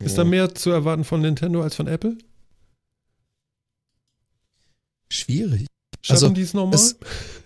Ist 0.00 0.16
da 0.16 0.22
Ja. 0.22 0.28
mehr 0.28 0.54
zu 0.54 0.70
erwarten 0.70 1.04
von 1.04 1.20
Nintendo 1.20 1.62
als 1.62 1.74
von 1.74 1.86
Apple? 1.86 2.16
Schwierig. 5.08 5.66
Schaffen 6.00 6.24
Also, 6.24 6.28
die 6.34 6.42
es 6.42 6.54
nochmal? 6.54 6.78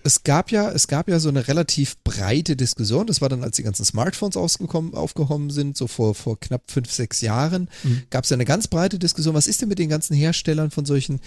es- 0.04 0.22
gab 0.24 0.50
ja, 0.50 0.70
es 0.70 0.86
gab 0.88 1.08
ja 1.08 1.18
so 1.18 1.28
eine 1.30 1.48
relativ 1.48 1.96
breite 2.04 2.54
Diskussion. 2.56 3.06
Das 3.06 3.20
war 3.22 3.28
dann, 3.30 3.42
als 3.42 3.56
die 3.56 3.62
ganzen 3.62 3.84
Smartphones 3.84 4.36
ausgekommen, 4.36 4.94
aufgekommen 4.94 5.48
sind, 5.50 5.76
so 5.76 5.86
vor, 5.86 6.14
vor 6.14 6.38
knapp 6.38 6.70
fünf, 6.70 6.90
sechs 6.92 7.20
Jahren, 7.22 7.68
Mhm. 7.82 8.02
gab 8.10 8.24
es 8.24 8.30
ja 8.30 8.34
eine 8.34 8.44
ganz 8.44 8.68
breite 8.68 8.98
Diskussion. 8.98 9.34
Was 9.34 9.46
ist 9.46 9.62
denn 9.62 9.68
mit 9.68 9.78
den 9.78 9.88
ganzen 9.88 10.14
Herstellern 10.14 10.70
von 10.70 10.84
solchen 10.84 11.20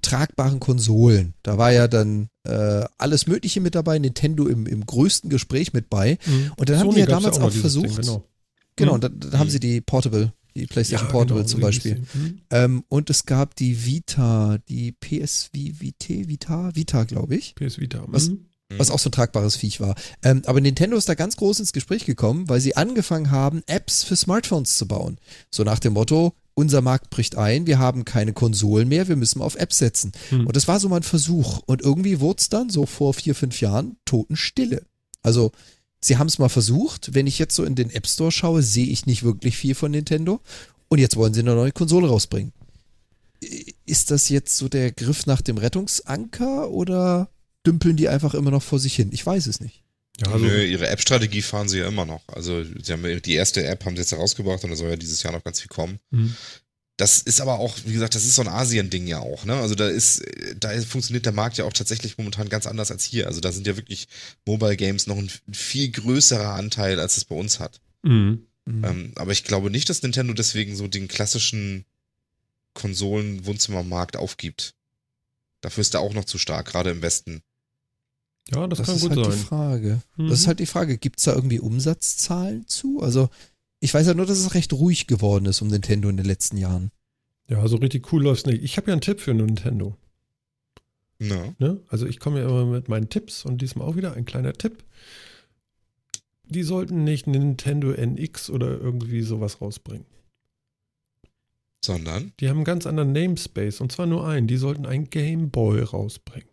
tragbaren 0.00 0.58
Konsolen? 0.58 1.34
Da 1.44 1.56
war 1.58 1.70
ja 1.72 1.86
dann 1.88 2.28
äh, 2.44 2.84
alles 2.98 3.28
Mögliche 3.28 3.60
mit 3.60 3.76
dabei, 3.76 4.00
Nintendo 4.00 4.48
im, 4.48 4.66
im 4.66 4.84
größten 4.84 5.30
Gespräch 5.30 5.72
mit 5.72 5.88
bei. 5.88 6.18
Mhm. 6.26 6.52
Und 6.56 6.68
dann 6.68 6.78
haben 6.80 6.90
die 6.92 6.98
ja 7.00 7.06
damals 7.06 7.38
auch 7.38 7.46
dieses 7.50 7.60
versucht, 7.60 7.86
Ding, 7.90 7.96
genau. 7.96 8.24
genau, 8.74 8.90
Mhm. 8.90 8.94
und 8.96 9.04
dann, 9.04 9.20
dann 9.20 9.38
haben 9.38 9.50
sie 9.50 9.60
die 9.60 9.80
Portable, 9.80 10.32
die 10.54 10.66
PlayStation 10.66 11.08
Portable 11.08 11.42
genau, 11.42 11.48
zum 11.48 11.60
Beispiel. 11.60 12.02
Mhm. 12.14 12.40
Ähm, 12.50 12.84
und 12.88 13.10
es 13.10 13.26
gab 13.26 13.56
die 13.56 13.84
Vita, 13.84 14.58
die 14.68 14.92
PS 14.92 15.50
VT, 15.54 16.28
Vita, 16.28 16.74
Vita, 16.74 17.04
glaube 17.04 17.36
ich. 17.36 17.54
PS 17.54 17.78
Vita. 17.78 18.04
Was- 18.06 18.28
Mhm. 18.28 18.46
was 18.78 18.90
auch 18.90 18.98
so 18.98 19.08
ein 19.10 19.12
tragbares 19.12 19.56
Viech 19.56 19.80
war. 19.80 19.94
Ähm, 20.22 20.42
aber 20.46 20.60
Nintendo 20.62 20.96
ist 20.96 21.08
da 21.08 21.14
ganz 21.14 21.36
groß 21.36 21.60
ins 21.60 21.72
Gespräch 21.74 22.06
gekommen, 22.06 22.48
weil 22.48 22.60
sie 22.60 22.74
angefangen 22.74 23.30
haben, 23.30 23.62
Apps 23.66 24.02
für 24.02 24.16
Smartphones 24.16 24.78
zu 24.78 24.88
bauen. 24.88 25.18
So 25.50 25.62
nach 25.62 25.78
dem 25.78 25.92
Motto, 25.92 26.32
unser 26.54 26.80
Markt 26.80 27.10
bricht 27.10 27.36
ein, 27.36 27.66
wir 27.66 27.78
haben 27.78 28.04
keine 28.06 28.32
Konsolen 28.32 28.88
mehr, 28.88 29.08
wir 29.08 29.16
müssen 29.16 29.42
auf 29.42 29.56
Apps 29.56 29.76
setzen. 29.78 30.12
Hm. 30.30 30.46
Und 30.46 30.56
das 30.56 30.68
war 30.68 30.80
so 30.80 30.88
mal 30.88 30.96
ein 30.96 31.02
Versuch. 31.02 31.60
Und 31.66 31.82
irgendwie 31.82 32.20
wurde 32.20 32.40
es 32.40 32.48
dann 32.48 32.70
so 32.70 32.86
vor 32.86 33.12
vier, 33.14 33.34
fünf 33.34 33.60
Jahren 33.60 33.96
Totenstille. 34.06 34.82
Also 35.22 35.52
sie 36.02 36.18
haben 36.18 36.26
es 36.26 36.38
mal 36.38 36.48
versucht. 36.48 37.14
Wenn 37.14 37.26
ich 37.26 37.38
jetzt 37.38 37.54
so 37.54 37.64
in 37.64 37.74
den 37.74 37.90
App 37.90 38.06
Store 38.06 38.30
schaue, 38.32 38.62
sehe 38.62 38.86
ich 38.86 39.06
nicht 39.06 39.22
wirklich 39.22 39.56
viel 39.56 39.74
von 39.74 39.90
Nintendo. 39.92 40.40
Und 40.88 40.98
jetzt 40.98 41.16
wollen 41.16 41.32
sie 41.32 41.40
eine 41.40 41.54
neue 41.54 41.72
Konsole 41.72 42.08
rausbringen. 42.08 42.52
Ist 43.86 44.10
das 44.10 44.28
jetzt 44.28 44.56
so 44.56 44.68
der 44.68 44.92
Griff 44.92 45.26
nach 45.26 45.40
dem 45.40 45.58
Rettungsanker 45.58 46.70
oder 46.70 47.28
dümpeln 47.66 47.96
die 47.96 48.08
einfach 48.08 48.34
immer 48.34 48.50
noch 48.50 48.62
vor 48.62 48.78
sich 48.78 48.94
hin? 48.94 49.08
Ich 49.12 49.24
weiß 49.24 49.46
es 49.46 49.60
nicht. 49.60 49.82
Ja, 50.20 50.30
also, 50.32 50.44
Nö, 50.44 50.62
ihre 50.64 50.88
App-Strategie 50.88 51.42
fahren 51.42 51.68
sie 51.68 51.78
ja 51.78 51.88
immer 51.88 52.04
noch. 52.04 52.22
Also 52.28 52.62
sie 52.62 52.92
haben 52.92 53.04
ja- 53.06 53.18
die 53.18 53.34
erste 53.34 53.64
App 53.66 53.84
haben 53.84 53.96
sie 53.96 54.02
jetzt 54.02 54.12
herausgebracht 54.12 54.62
und 54.62 54.70
da 54.70 54.76
soll 54.76 54.90
ja 54.90 54.96
dieses 54.96 55.22
Jahr 55.22 55.32
noch 55.32 55.42
ganz 55.42 55.60
viel 55.60 55.68
kommen. 55.68 55.98
mhm. 56.10 56.36
Das 56.98 57.20
ist 57.20 57.40
aber 57.40 57.58
auch, 57.58 57.76
wie 57.86 57.94
gesagt, 57.94 58.14
das 58.14 58.24
ist 58.24 58.34
so 58.34 58.42
ein 58.42 58.48
Asien-Ding 58.48 59.06
ja 59.06 59.18
auch, 59.18 59.44
ne? 59.44 59.54
Also 59.54 59.74
da 59.74 59.88
ist, 59.88 60.22
da 60.60 60.78
funktioniert 60.82 61.24
der 61.24 61.32
Markt 61.32 61.56
ja 61.56 61.64
auch 61.64 61.72
tatsächlich 61.72 62.18
momentan 62.18 62.48
ganz 62.48 62.66
anders 62.66 62.90
als 62.90 63.02
hier. 63.04 63.26
Also 63.26 63.40
da 63.40 63.50
sind 63.50 63.66
ja 63.66 63.76
wirklich 63.76 64.08
Mobile 64.46 64.76
Games 64.76 65.06
noch 65.06 65.16
ein 65.16 65.30
viel 65.50 65.90
größerer 65.90 66.52
Anteil, 66.52 67.00
als 67.00 67.16
es 67.16 67.24
bei 67.24 67.34
uns 67.34 67.60
hat. 67.60 67.80
Mhm. 68.02 68.46
Mhm. 68.66 68.84
Ähm, 68.84 69.12
aber 69.16 69.32
ich 69.32 69.42
glaube 69.42 69.70
nicht, 69.70 69.88
dass 69.88 70.02
Nintendo 70.02 70.34
deswegen 70.34 70.76
so 70.76 70.86
den 70.86 71.08
klassischen 71.08 71.86
Konsolen-Wohnzimmermarkt 72.74 74.16
aufgibt. 74.16 74.74
Dafür 75.60 75.80
ist 75.82 75.94
er 75.94 76.00
auch 76.00 76.14
noch 76.14 76.24
zu 76.24 76.38
stark, 76.38 76.66
gerade 76.66 76.90
im 76.90 77.02
Westen. 77.02 77.42
ja, 78.50 78.66
das, 78.66 78.78
das 78.78 78.86
kann 78.86 78.96
ist 78.96 79.02
gut 79.02 79.10
halt 79.16 79.26
die 79.26 79.30
sein. 79.30 79.40
Frage. 79.40 80.02
Mhm. 80.16 80.28
Das 80.28 80.40
ist 80.40 80.46
halt 80.46 80.60
die 80.60 80.66
Frage. 80.66 80.98
Gibt 80.98 81.18
es 81.18 81.24
da 81.24 81.32
irgendwie 81.32 81.58
Umsatzzahlen 81.60 82.66
zu? 82.68 83.00
Also, 83.00 83.30
ich 83.82 83.92
weiß 83.92 84.06
ja 84.06 84.14
nur, 84.14 84.26
dass 84.26 84.38
es 84.38 84.54
recht 84.54 84.72
ruhig 84.72 85.08
geworden 85.08 85.44
ist 85.44 85.60
um 85.60 85.66
Nintendo 85.66 86.08
in 86.08 86.16
den 86.16 86.24
letzten 86.24 86.56
Jahren. 86.56 86.92
Ja, 87.48 87.66
so 87.66 87.76
richtig 87.76 88.12
cool 88.12 88.22
läuft's 88.22 88.46
nicht. 88.46 88.62
Ich 88.62 88.76
habe 88.76 88.86
ja 88.86 88.92
einen 88.92 89.00
Tipp 89.00 89.20
für 89.20 89.34
Nintendo. 89.34 89.96
Ja. 91.18 91.52
Ne? 91.58 91.80
Also 91.88 92.06
ich 92.06 92.20
komme 92.20 92.40
ja 92.40 92.48
immer 92.48 92.64
mit 92.64 92.88
meinen 92.88 93.08
Tipps 93.08 93.44
und 93.44 93.60
diesmal 93.60 93.88
auch 93.88 93.96
wieder 93.96 94.14
ein 94.14 94.24
kleiner 94.24 94.52
Tipp. 94.52 94.84
Die 96.44 96.62
sollten 96.62 97.02
nicht 97.02 97.26
Nintendo 97.26 97.90
NX 97.90 98.50
oder 98.50 98.68
irgendwie 98.68 99.22
sowas 99.22 99.60
rausbringen. 99.60 100.06
Sondern? 101.84 102.32
Die 102.38 102.48
haben 102.48 102.58
einen 102.58 102.64
ganz 102.64 102.86
anderen 102.86 103.10
Namespace 103.10 103.80
und 103.80 103.90
zwar 103.90 104.06
nur 104.06 104.24
einen. 104.28 104.46
Die 104.46 104.58
sollten 104.58 104.86
ein 104.86 105.10
Game 105.10 105.50
Boy 105.50 105.80
rausbringen. 105.80 106.48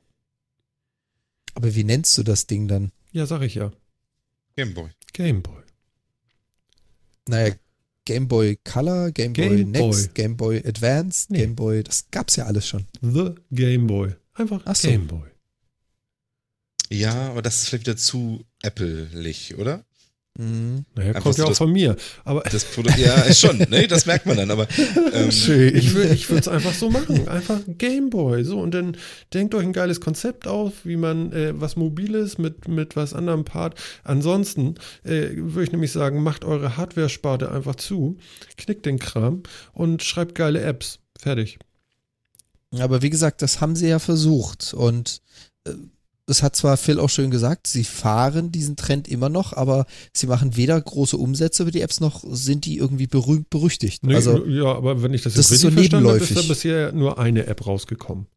Aber 1.54 1.76
wie 1.76 1.84
nennst 1.84 2.18
du 2.18 2.24
das 2.24 2.48
Ding 2.48 2.68
dann? 2.68 2.92
Ja, 3.12 3.28
sag 3.28 3.44
ich 3.44 3.54
ja. 3.54 3.72
Gameboy. 4.56 4.90
Game 5.14 5.44
Boy. 5.44 5.59
Naja, 7.30 7.56
Game 8.06 8.28
Boy 8.28 8.58
Color, 8.64 9.12
Game 9.12 9.34
Boy 9.34 9.50
Game 9.50 9.72
Next, 9.72 9.80
Boy. 9.82 10.14
Game 10.14 10.36
Boy 10.38 10.58
Advanced, 10.66 11.30
Nee. 11.30 11.40
Game 11.40 11.56
Boy, 11.56 11.84
das 11.84 12.10
gab's 12.12 12.36
ja 12.36 12.46
alles 12.46 12.68
schon. 12.68 12.86
The 13.02 13.36
Game 13.52 13.88
Boy. 13.88 14.16
Einfach 14.34 14.62
Ach 14.66 14.76
so. 14.76 14.88
Game 14.88 15.08
Boy. 15.08 15.30
Ja, 16.90 17.30
aber 17.30 17.42
das 17.44 17.56
ist 17.62 17.70
vielleicht 17.70 17.86
wieder 17.86 17.98
zu 17.98 18.44
Apple-lich, 18.64 19.58
oder? 19.58 19.86
Mhm. 20.40 20.86
Naja, 20.96 21.20
kommt 21.20 21.36
so 21.36 21.42
ja 21.42 21.46
auch 21.46 21.50
das- 21.50 21.58
von 21.58 21.72
mir. 21.74 21.98
Aber 22.24 22.42
Das 22.50 22.64
Produkt, 22.64 22.98
ja, 22.98 23.34
schon, 23.34 23.58
ne? 23.58 23.88
Das 23.90 24.06
merkt 24.06 24.26
man 24.26 24.38
dann, 24.38 24.50
aber 24.52 24.68
ähm, 25.14 25.32
Schön. 25.34 25.76
Ich 25.76 25.94
würde 25.94 26.16
es 26.40 26.48
einfach 26.48 26.74
so 26.74 26.90
machen. 26.90 27.28
Einfach 27.28 27.60
ein 27.68 27.78
Gameboy. 27.78 28.46
So, 28.46 28.62
und 28.62 28.74
dann 28.74 28.96
denkt 29.34 29.54
euch 29.54 29.64
ein 29.66 29.74
geiles 29.74 30.00
Konzept 30.00 30.48
auf, 30.48 30.86
wie 30.86 30.96
man 30.96 31.34
äh, 31.34 31.52
was 31.60 31.76
Mobiles 31.76 32.38
mit, 32.38 32.70
mit 32.70 32.96
was 32.96 33.14
anderem 33.14 33.44
Part. 33.44 33.78
Ansonsten 34.06 34.76
äh, 35.04 35.28
würde 35.36 35.64
ich 35.64 35.72
nämlich 35.74 35.92
sagen, 35.92 36.24
macht 36.24 36.46
eure 36.46 36.78
Hardware-Sparte 36.78 37.52
einfach 37.52 37.76
zu, 37.76 38.18
knickt 38.56 38.86
den 38.86 38.98
Kram 38.98 39.44
und 39.74 40.04
schreibt 40.04 40.36
geile 40.36 40.62
Apps. 40.62 41.00
Fertig. 41.20 41.60
Aber 42.80 43.02
wie 43.02 43.10
gesagt, 43.10 43.42
das 43.42 43.60
haben 43.60 43.76
sie 43.76 43.90
ja 43.90 44.00
versucht. 44.00 44.74
Und 44.74 45.22
äh, 45.66 45.72
das 46.30 46.44
hat 46.44 46.56
zwar 46.56 46.78
Phil 46.78 47.00
auch 47.00 47.10
schön 47.10 47.32
gesagt, 47.32 47.68
sie 47.68 47.84
fahren 47.84 48.52
diesen 48.52 48.76
Trend 48.76 49.08
immer 49.08 49.30
noch, 49.30 49.54
aber 49.54 49.86
sie 50.14 50.28
machen 50.28 50.56
weder 50.56 50.80
große 50.80 51.18
Umsätze 51.18 51.64
über 51.64 51.72
die 51.72 51.82
Apps 51.82 52.00
noch 52.00 52.24
sind 52.30 52.66
die 52.66 52.78
irgendwie 52.78 53.08
berühmt 53.08 53.50
berüchtigt. 53.50 54.06
Nee, 54.06 54.16
also 54.16 54.46
ja, 54.46 54.66
aber 54.66 55.02
wenn 55.02 55.14
ich 55.14 55.24
das, 55.24 55.34
das 55.34 55.50
jetzt 55.50 55.56
ist 55.56 55.62
so 55.62 55.68
richtig 55.70 55.90
verstanden 55.90 56.08
habe, 56.08 56.18
ist 56.20 56.36
da 56.36 56.42
bisher 56.44 56.92
nur 56.92 57.18
eine 57.18 57.48
App 57.48 57.66
rausgekommen. 57.66 58.28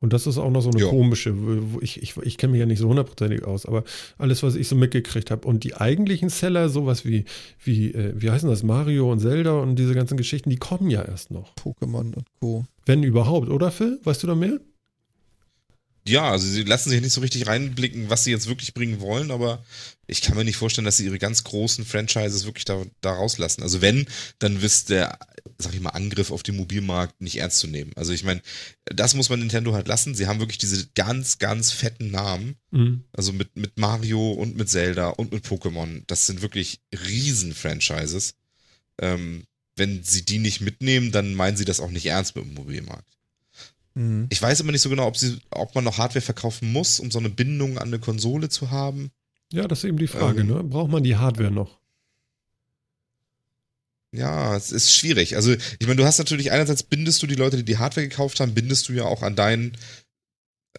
Und 0.00 0.12
das 0.12 0.26
ist 0.26 0.36
auch 0.36 0.50
noch 0.50 0.60
so 0.60 0.68
eine 0.68 0.80
Ja. 0.80 0.88
komische, 0.90 1.34
ich, 1.80 2.02
ich, 2.02 2.14
ich 2.18 2.36
kenne 2.36 2.50
mich 2.50 2.60
ja 2.60 2.66
nicht 2.66 2.78
so 2.80 2.88
hundertprozentig 2.88 3.44
aus, 3.44 3.64
aber 3.64 3.84
alles, 4.18 4.42
was 4.42 4.54
ich 4.54 4.68
so 4.68 4.76
mitgekriegt 4.76 5.30
habe. 5.30 5.48
Und 5.48 5.64
die 5.64 5.76
eigentlichen 5.76 6.28
Seller, 6.28 6.68
sowas 6.68 7.06
wie, 7.06 7.24
wie, 7.64 7.92
äh, 7.92 8.12
wie 8.14 8.30
heißen 8.30 8.46
das, 8.50 8.62
Mario 8.62 9.10
und 9.10 9.20
Zelda 9.20 9.52
und 9.52 9.76
diese 9.76 9.94
ganzen 9.94 10.18
Geschichten, 10.18 10.50
die 10.50 10.56
kommen 10.58 10.90
ja 10.90 11.00
erst 11.00 11.30
noch. 11.30 11.54
Pokémon 11.56 12.14
und 12.14 12.26
Co. 12.38 12.66
Wenn 12.84 13.02
überhaupt, 13.02 13.48
oder 13.48 13.70
Phil? 13.70 13.98
Weißt 14.04 14.22
du 14.22 14.26
da 14.26 14.34
mehr? 14.34 14.60
Ja, 16.06 16.30
also 16.30 16.46
sie 16.46 16.64
lassen 16.64 16.90
sich 16.90 17.00
nicht 17.00 17.14
so 17.14 17.22
richtig 17.22 17.46
reinblicken, 17.46 18.10
was 18.10 18.24
sie 18.24 18.30
jetzt 18.30 18.46
wirklich 18.46 18.74
bringen 18.74 19.00
wollen, 19.00 19.30
aber 19.30 19.64
ich 20.06 20.20
kann 20.20 20.36
mir 20.36 20.44
nicht 20.44 20.58
vorstellen, 20.58 20.84
dass 20.84 20.98
sie 20.98 21.06
ihre 21.06 21.18
ganz 21.18 21.44
großen 21.44 21.86
Franchises 21.86 22.44
wirklich 22.44 22.66
da, 22.66 22.84
da 23.00 23.14
rauslassen. 23.14 23.62
Also 23.62 23.80
wenn, 23.80 24.06
dann 24.38 24.60
wisst 24.60 24.90
der, 24.90 25.18
sag 25.56 25.72
ich 25.72 25.80
mal, 25.80 25.90
Angriff 25.90 26.30
auf 26.30 26.42
den 26.42 26.56
Mobilmarkt 26.56 27.22
nicht 27.22 27.38
ernst 27.38 27.58
zu 27.58 27.68
nehmen. 27.68 27.92
Also 27.96 28.12
ich 28.12 28.22
meine, 28.22 28.42
das 28.84 29.14
muss 29.14 29.30
man 29.30 29.38
Nintendo 29.38 29.72
halt 29.72 29.88
lassen. 29.88 30.14
Sie 30.14 30.26
haben 30.26 30.40
wirklich 30.40 30.58
diese 30.58 30.86
ganz, 30.94 31.38
ganz 31.38 31.72
fetten 31.72 32.10
Namen. 32.10 32.56
Mhm. 32.70 33.04
Also 33.12 33.32
mit, 33.32 33.56
mit 33.56 33.78
Mario 33.78 34.32
und 34.32 34.56
mit 34.56 34.68
Zelda 34.68 35.08
und 35.08 35.32
mit 35.32 35.46
Pokémon. 35.46 36.02
Das 36.06 36.26
sind 36.26 36.42
wirklich 36.42 36.80
Riesen-Franchises. 36.92 38.34
Ähm, 39.00 39.44
wenn 39.76 40.04
sie 40.04 40.24
die 40.24 40.38
nicht 40.38 40.60
mitnehmen, 40.60 41.12
dann 41.12 41.34
meinen 41.34 41.56
sie 41.56 41.64
das 41.64 41.80
auch 41.80 41.90
nicht 41.90 42.06
ernst 42.06 42.36
mit 42.36 42.44
dem 42.44 42.54
Mobilmarkt. 42.54 43.08
Mhm. 43.94 44.26
Ich 44.30 44.42
weiß 44.42 44.60
immer 44.60 44.72
nicht 44.72 44.82
so 44.82 44.90
genau, 44.90 45.06
ob, 45.06 45.16
sie, 45.16 45.38
ob 45.50 45.74
man 45.74 45.84
noch 45.84 45.98
Hardware 45.98 46.20
verkaufen 46.20 46.72
muss, 46.72 47.00
um 47.00 47.10
so 47.10 47.18
eine 47.18 47.30
Bindung 47.30 47.78
an 47.78 47.88
eine 47.88 47.98
Konsole 47.98 48.48
zu 48.48 48.70
haben. 48.70 49.10
Ja, 49.52 49.68
das 49.68 49.78
ist 49.80 49.84
eben 49.84 49.98
die 49.98 50.08
Frage, 50.08 50.40
Ähm. 50.40 50.48
ne? 50.48 50.64
Braucht 50.64 50.90
man 50.90 51.04
die 51.04 51.16
Hardware 51.16 51.50
noch? 51.50 51.78
Ja, 54.12 54.56
es 54.56 54.70
ist 54.70 54.94
schwierig. 54.94 55.34
Also, 55.34 55.52
ich 55.52 55.86
meine, 55.86 55.96
du 55.96 56.04
hast 56.04 56.18
natürlich 56.18 56.52
einerseits 56.52 56.84
bindest 56.84 57.22
du 57.22 57.26
die 57.26 57.34
Leute, 57.34 57.56
die 57.56 57.64
die 57.64 57.78
Hardware 57.78 58.06
gekauft 58.08 58.38
haben, 58.38 58.54
bindest 58.54 58.88
du 58.88 58.92
ja 58.92 59.04
auch 59.04 59.22
an 59.22 59.34
dein, 59.34 59.72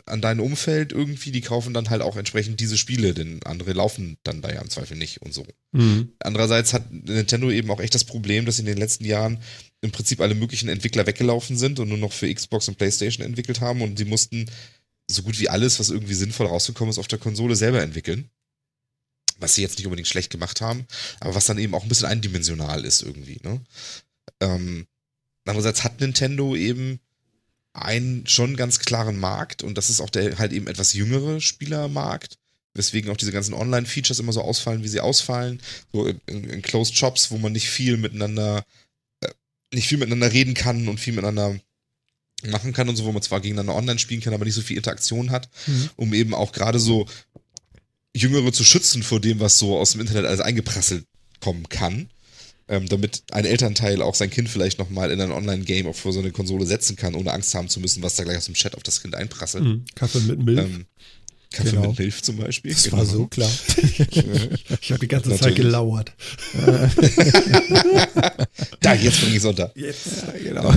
an 0.05 0.21
dein 0.21 0.39
Umfeld 0.39 0.93
irgendwie. 0.93 1.31
Die 1.31 1.41
kaufen 1.41 1.73
dann 1.73 1.89
halt 1.89 2.01
auch 2.01 2.15
entsprechend 2.15 2.61
diese 2.61 2.77
Spiele, 2.77 3.13
denn 3.13 3.43
andere 3.43 3.73
laufen 3.73 4.17
dann 4.23 4.41
da 4.41 4.53
ja 4.53 4.61
im 4.61 4.69
Zweifel 4.69 4.95
nicht 4.95 5.21
und 5.21 5.33
so. 5.33 5.45
Mhm. 5.73 6.13
Andererseits 6.19 6.71
hat 6.73 6.89
Nintendo 6.91 7.51
eben 7.51 7.69
auch 7.71 7.81
echt 7.81 7.95
das 7.95 8.05
Problem, 8.05 8.45
dass 8.45 8.59
in 8.59 8.65
den 8.65 8.77
letzten 8.77 9.03
Jahren 9.03 9.39
im 9.81 9.91
Prinzip 9.91 10.21
alle 10.21 10.35
möglichen 10.35 10.69
Entwickler 10.69 11.05
weggelaufen 11.05 11.57
sind 11.57 11.79
und 11.79 11.89
nur 11.89 11.97
noch 11.97 12.13
für 12.13 12.33
Xbox 12.33 12.67
und 12.67 12.77
PlayStation 12.77 13.25
entwickelt 13.25 13.61
haben 13.61 13.81
und 13.81 13.97
sie 13.97 14.05
mussten 14.05 14.49
so 15.07 15.23
gut 15.23 15.39
wie 15.39 15.49
alles, 15.49 15.79
was 15.79 15.89
irgendwie 15.89 16.15
sinnvoll 16.15 16.47
rausgekommen 16.47 16.89
ist, 16.89 16.97
auf 16.97 17.07
der 17.07 17.19
Konsole 17.19 17.55
selber 17.55 17.81
entwickeln. 17.81 18.29
Was 19.37 19.55
sie 19.55 19.61
jetzt 19.61 19.77
nicht 19.77 19.85
unbedingt 19.85 20.07
schlecht 20.07 20.31
gemacht 20.31 20.61
haben, 20.61 20.85
aber 21.19 21.35
was 21.35 21.45
dann 21.45 21.57
eben 21.57 21.75
auch 21.75 21.83
ein 21.83 21.89
bisschen 21.89 22.07
eindimensional 22.07 22.85
ist 22.85 23.03
irgendwie. 23.03 23.39
Ne? 23.43 23.61
Ähm, 24.39 24.87
andererseits 25.43 25.83
hat 25.83 25.99
Nintendo 25.99 26.55
eben 26.55 26.99
einen 27.73 28.25
schon 28.27 28.55
ganz 28.55 28.79
klaren 28.79 29.19
Markt 29.19 29.61
und 29.61 29.77
das 29.77 29.89
ist 29.89 29.99
auch 29.99 30.09
der 30.09 30.37
halt 30.37 30.53
eben 30.53 30.67
etwas 30.67 30.93
jüngere 30.93 31.41
Spielermarkt, 31.41 32.37
weswegen 32.73 33.11
auch 33.11 33.17
diese 33.17 33.33
ganzen 33.33 33.53
Online-Features 33.53 34.19
immer 34.19 34.31
so 34.31 34.41
ausfallen, 34.41 34.83
wie 34.83 34.87
sie 34.87 35.01
ausfallen. 35.01 35.61
So 35.91 36.07
in, 36.07 36.19
in, 36.25 36.61
Closed 36.61 36.95
Shops, 36.95 37.31
wo 37.31 37.37
man 37.37 37.51
nicht 37.51 37.69
viel 37.69 37.97
miteinander, 37.97 38.65
nicht 39.75 39.87
viel 39.87 39.97
miteinander 39.97 40.31
reden 40.31 40.53
kann 40.53 40.87
und 40.87 40.99
viel 40.99 41.13
miteinander 41.13 41.59
machen 42.47 42.73
kann 42.73 42.89
und 42.89 42.95
so, 42.95 43.05
wo 43.05 43.11
man 43.11 43.21
zwar 43.21 43.41
gegeneinander 43.41 43.75
online 43.75 43.99
spielen 43.99 44.21
kann, 44.21 44.33
aber 44.33 44.45
nicht 44.45 44.53
so 44.55 44.61
viel 44.61 44.77
Interaktion 44.77 45.31
hat, 45.31 45.49
Mhm. 45.67 45.89
um 45.95 46.13
eben 46.13 46.33
auch 46.33 46.51
gerade 46.51 46.79
so 46.79 47.07
Jüngere 48.15 48.51
zu 48.53 48.63
schützen 48.63 49.03
vor 49.03 49.19
dem, 49.19 49.39
was 49.39 49.59
so 49.59 49.77
aus 49.77 49.91
dem 49.91 50.01
Internet 50.01 50.25
alles 50.25 50.39
eingeprasselt 50.39 51.05
kommen 51.39 51.67
kann. 51.69 52.09
Ähm, 52.67 52.87
damit 52.89 53.21
ein 53.31 53.45
Elternteil 53.45 54.01
auch 54.01 54.15
sein 54.15 54.31
Kind 54.31 54.49
vielleicht 54.49 54.79
nochmal 54.79 55.11
in 55.11 55.21
ein 55.21 55.31
Online-Game 55.31 55.85
auf 55.85 55.99
vor 55.99 56.11
so 56.13 56.19
eine 56.19 56.31
Konsole 56.31 56.65
setzen 56.65 56.95
kann, 56.95 57.13
ohne 57.13 57.31
Angst 57.31 57.53
haben 57.53 57.69
zu 57.69 57.79
müssen, 57.79 58.01
was 58.01 58.15
da 58.15 58.23
gleich 58.23 58.37
aus 58.37 58.45
dem 58.45 58.55
Chat 58.55 58.73
auf 58.75 58.81
das 58.81 59.03
Kind 59.03 59.13
einprasselt. 59.13 59.63
Mhm. 59.63 59.85
Kaffee 59.93 60.21
mit 60.21 60.43
Milch. 60.43 60.59
Ähm, 60.59 60.85
Kaffee 61.55 61.71
Genau. 61.71 61.89
mit 61.89 61.99
Milch 61.99 62.21
zum 62.21 62.37
Beispiel. 62.37 62.71
Das 62.73 62.83
Genau. 62.83 62.97
war 62.97 63.05
so 63.05 63.27
klar. 63.27 63.49
ich 64.81 64.91
habe 64.91 64.99
die 64.99 65.07
ganze 65.07 65.29
Zeit 65.31 65.41
Natürlich. 65.41 65.55
gelauert. 65.57 66.13
Da, 68.81 68.93
jetzt 68.93 69.19
bringe 69.21 69.31
ich 69.31 69.37
es 69.39 69.45
unter. 69.45 69.71
Jetzt. 69.75 70.25
genau. 70.43 70.73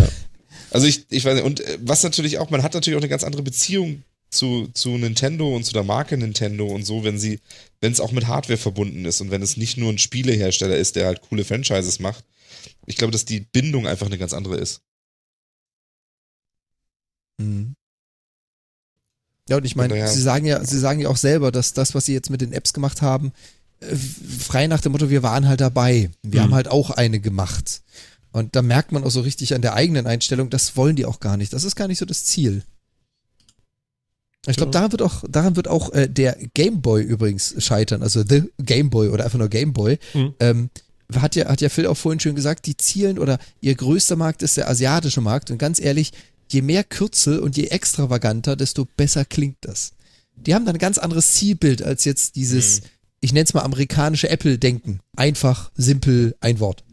Also 0.71 0.87
ich, 0.87 1.07
ich 1.11 1.25
weiß 1.25 1.35
nicht, 1.37 1.45
und 1.45 1.61
äh, 1.61 1.79
was 1.83 2.03
natürlich 2.03 2.39
auch, 2.39 2.51
man 2.51 2.63
hat 2.63 2.75
natürlich 2.75 2.97
auch 2.97 3.01
eine 3.03 3.09
ganz 3.09 3.25
andere 3.25 3.43
Beziehung 3.43 4.03
zu, 4.31 4.69
zu 4.75 4.91
Nintendo 4.99 5.55
und 5.57 5.65
zu 5.65 5.73
der 5.73 5.85
Marke 5.85 6.17
Nintendo 6.19 6.67
und 6.67 6.85
so, 6.85 7.05
wenn 7.05 7.19
sie, 7.19 7.41
wenn 7.81 7.93
es 7.93 8.01
auch 8.01 8.13
mit 8.13 8.27
Hardware 8.27 8.59
verbunden 8.59 9.05
ist 9.07 9.21
und 9.21 9.31
wenn 9.31 9.41
es 9.43 9.57
nicht 9.57 9.79
nur 9.79 9.91
ein 9.91 9.99
Spielehersteller 9.99 10.77
ist, 10.77 10.97
der 10.97 11.07
halt 11.07 11.23
coole 11.23 11.45
Franchises 11.45 11.99
macht. 12.01 12.25
Ich 12.87 12.97
glaube, 12.97 13.13
dass 13.13 13.25
die 13.25 13.41
Bindung 13.41 13.87
einfach 13.87 14.07
eine 14.07 14.19
ganz 14.19 14.33
andere 14.35 14.57
ist. 14.57 14.83
Mhm. 17.39 17.75
Ja, 19.49 19.57
und 19.57 19.65
ich 19.65 19.77
meine, 19.77 20.07
sie 20.09 20.21
sagen 20.21 20.45
ja, 20.47 20.65
sie 20.65 20.79
sagen 20.79 21.01
ja 21.01 21.09
auch 21.09 21.17
selber, 21.17 21.51
dass 21.53 21.73
das, 21.73 21.95
was 21.95 22.05
sie 22.07 22.13
jetzt 22.13 22.31
mit 22.31 22.41
den 22.41 22.53
Apps 22.53 22.73
gemacht 22.73 23.03
haben, 23.03 23.33
äh, 23.81 23.95
frei 23.97 24.67
nach 24.67 24.81
dem 24.81 24.93
Motto, 24.93 25.09
wir 25.11 25.23
waren 25.23 25.49
halt 25.49 25.61
dabei. 25.61 26.11
Wir 26.23 26.41
Mhm. 26.41 26.45
haben 26.45 26.55
halt 26.55 26.69
auch 26.69 26.91
eine 26.91 27.21
gemacht. 27.21 27.83
Und 28.33 28.55
da 28.57 28.63
merkt 28.63 28.93
man 28.93 29.05
auch 29.05 29.11
so 29.11 29.23
richtig 29.23 29.55
an 29.55 29.63
der 29.63 29.75
eigenen 29.75 30.07
Einstellung, 30.07 30.51
das 30.51 30.77
wollen 30.77 30.97
die 30.97 31.07
auch 31.07 31.19
gar 31.21 31.37
nicht. 31.39 31.53
Das 31.53 31.65
ist 31.65 31.77
gar 31.77 31.89
nicht 31.89 31.99
so 31.99 32.05
das 32.05 32.25
Ziel. 32.25 32.63
Ich 34.47 34.57
glaube, 34.57 34.69
Ja. 34.69 34.73
daran 34.73 34.93
wird 34.93 35.03
auch, 35.03 35.25
daran 35.29 35.57
wird 35.57 35.69
auch 35.69 35.93
äh, 35.93 36.09
der 36.09 36.37
Game 36.55 36.81
Boy 36.81 37.03
übrigens 37.03 37.55
scheitern, 37.59 38.03
also 38.03 38.23
The 38.27 38.45
Game 38.59 38.89
Boy 38.91 39.09
oder 39.09 39.25
einfach 39.25 39.39
nur 39.39 39.49
Game 39.49 39.73
Boy. 39.73 39.99
Mhm. 40.15 40.35
Ähm, 40.41 40.71
hat 41.15 41.37
ja, 41.37 41.49
hat 41.49 41.61
ja 41.61 41.69
Phil 41.71 41.87
auch 41.87 41.97
vorhin 41.97 42.21
schön 42.21 42.35
gesagt, 42.37 42.67
die 42.67 42.77
zielen 42.77 43.19
oder 43.19 43.39
ihr 43.61 43.75
größter 43.75 44.17
Markt 44.17 44.43
ist 44.43 44.57
der 44.59 44.69
asiatische 44.69 45.21
Markt. 45.23 45.51
Und 45.51 45.59
ganz 45.59 45.81
ehrlich, 45.81 46.13
je 46.53 46.63
mehr 46.63 46.85
Kürzel 46.85 47.39
und 47.39 47.57
je 47.57 47.67
extravaganter, 47.67 48.57
desto 48.57 48.87
besser 48.97 49.25
klingt 49.25 49.59
das. 49.63 49.93
Die 50.37 50.55
haben 50.55 50.65
dann 50.65 50.77
ein 50.77 50.81
ganz 50.81 50.99
anderes 50.99 51.33
Zielbild 51.35 51.83
als 51.83 52.05
jetzt 52.05 52.37
dieses, 52.37 52.83
ich 53.21 53.33
nenne 53.33 53.45
es 53.45 53.55
mal 53.55 53.63
amerikanische 53.63 54.29
Apple-Denken. 54.29 55.01
Einfach, 55.17 55.71
simpel, 55.75 56.37
ein 56.41 56.61
Wort. 56.61 56.85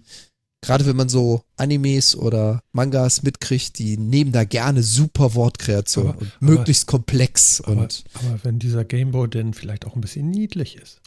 Gerade 0.61 0.87
wenn 0.87 0.95
man 0.95 1.09
so 1.09 1.43
Animes 1.57 2.15
oder 2.15 2.63
Mangas 2.71 3.21
mitkriegt, 3.21 3.77
die 3.77 3.97
nehmen 3.97 4.31
da 4.31 4.45
gerne 4.45 4.81
super 4.81 5.35
Wortkreation 5.35 6.07
Aber- 6.07 6.17
und 6.21 6.31
aber- 6.41 6.45
möglichst 6.53 6.87
komplex 6.87 7.61
Aber, 7.61 7.83
und 7.83 8.03
aber 8.15 8.39
wenn 8.43 8.57
dieser 8.57 8.83
Gameboy 8.83 9.27
denn 9.29 9.53
vielleicht 9.53 9.85
auch 9.85 9.93
ein 9.95 10.01
bisschen 10.01 10.31
niedlich 10.31 10.77
ist. 10.77 11.01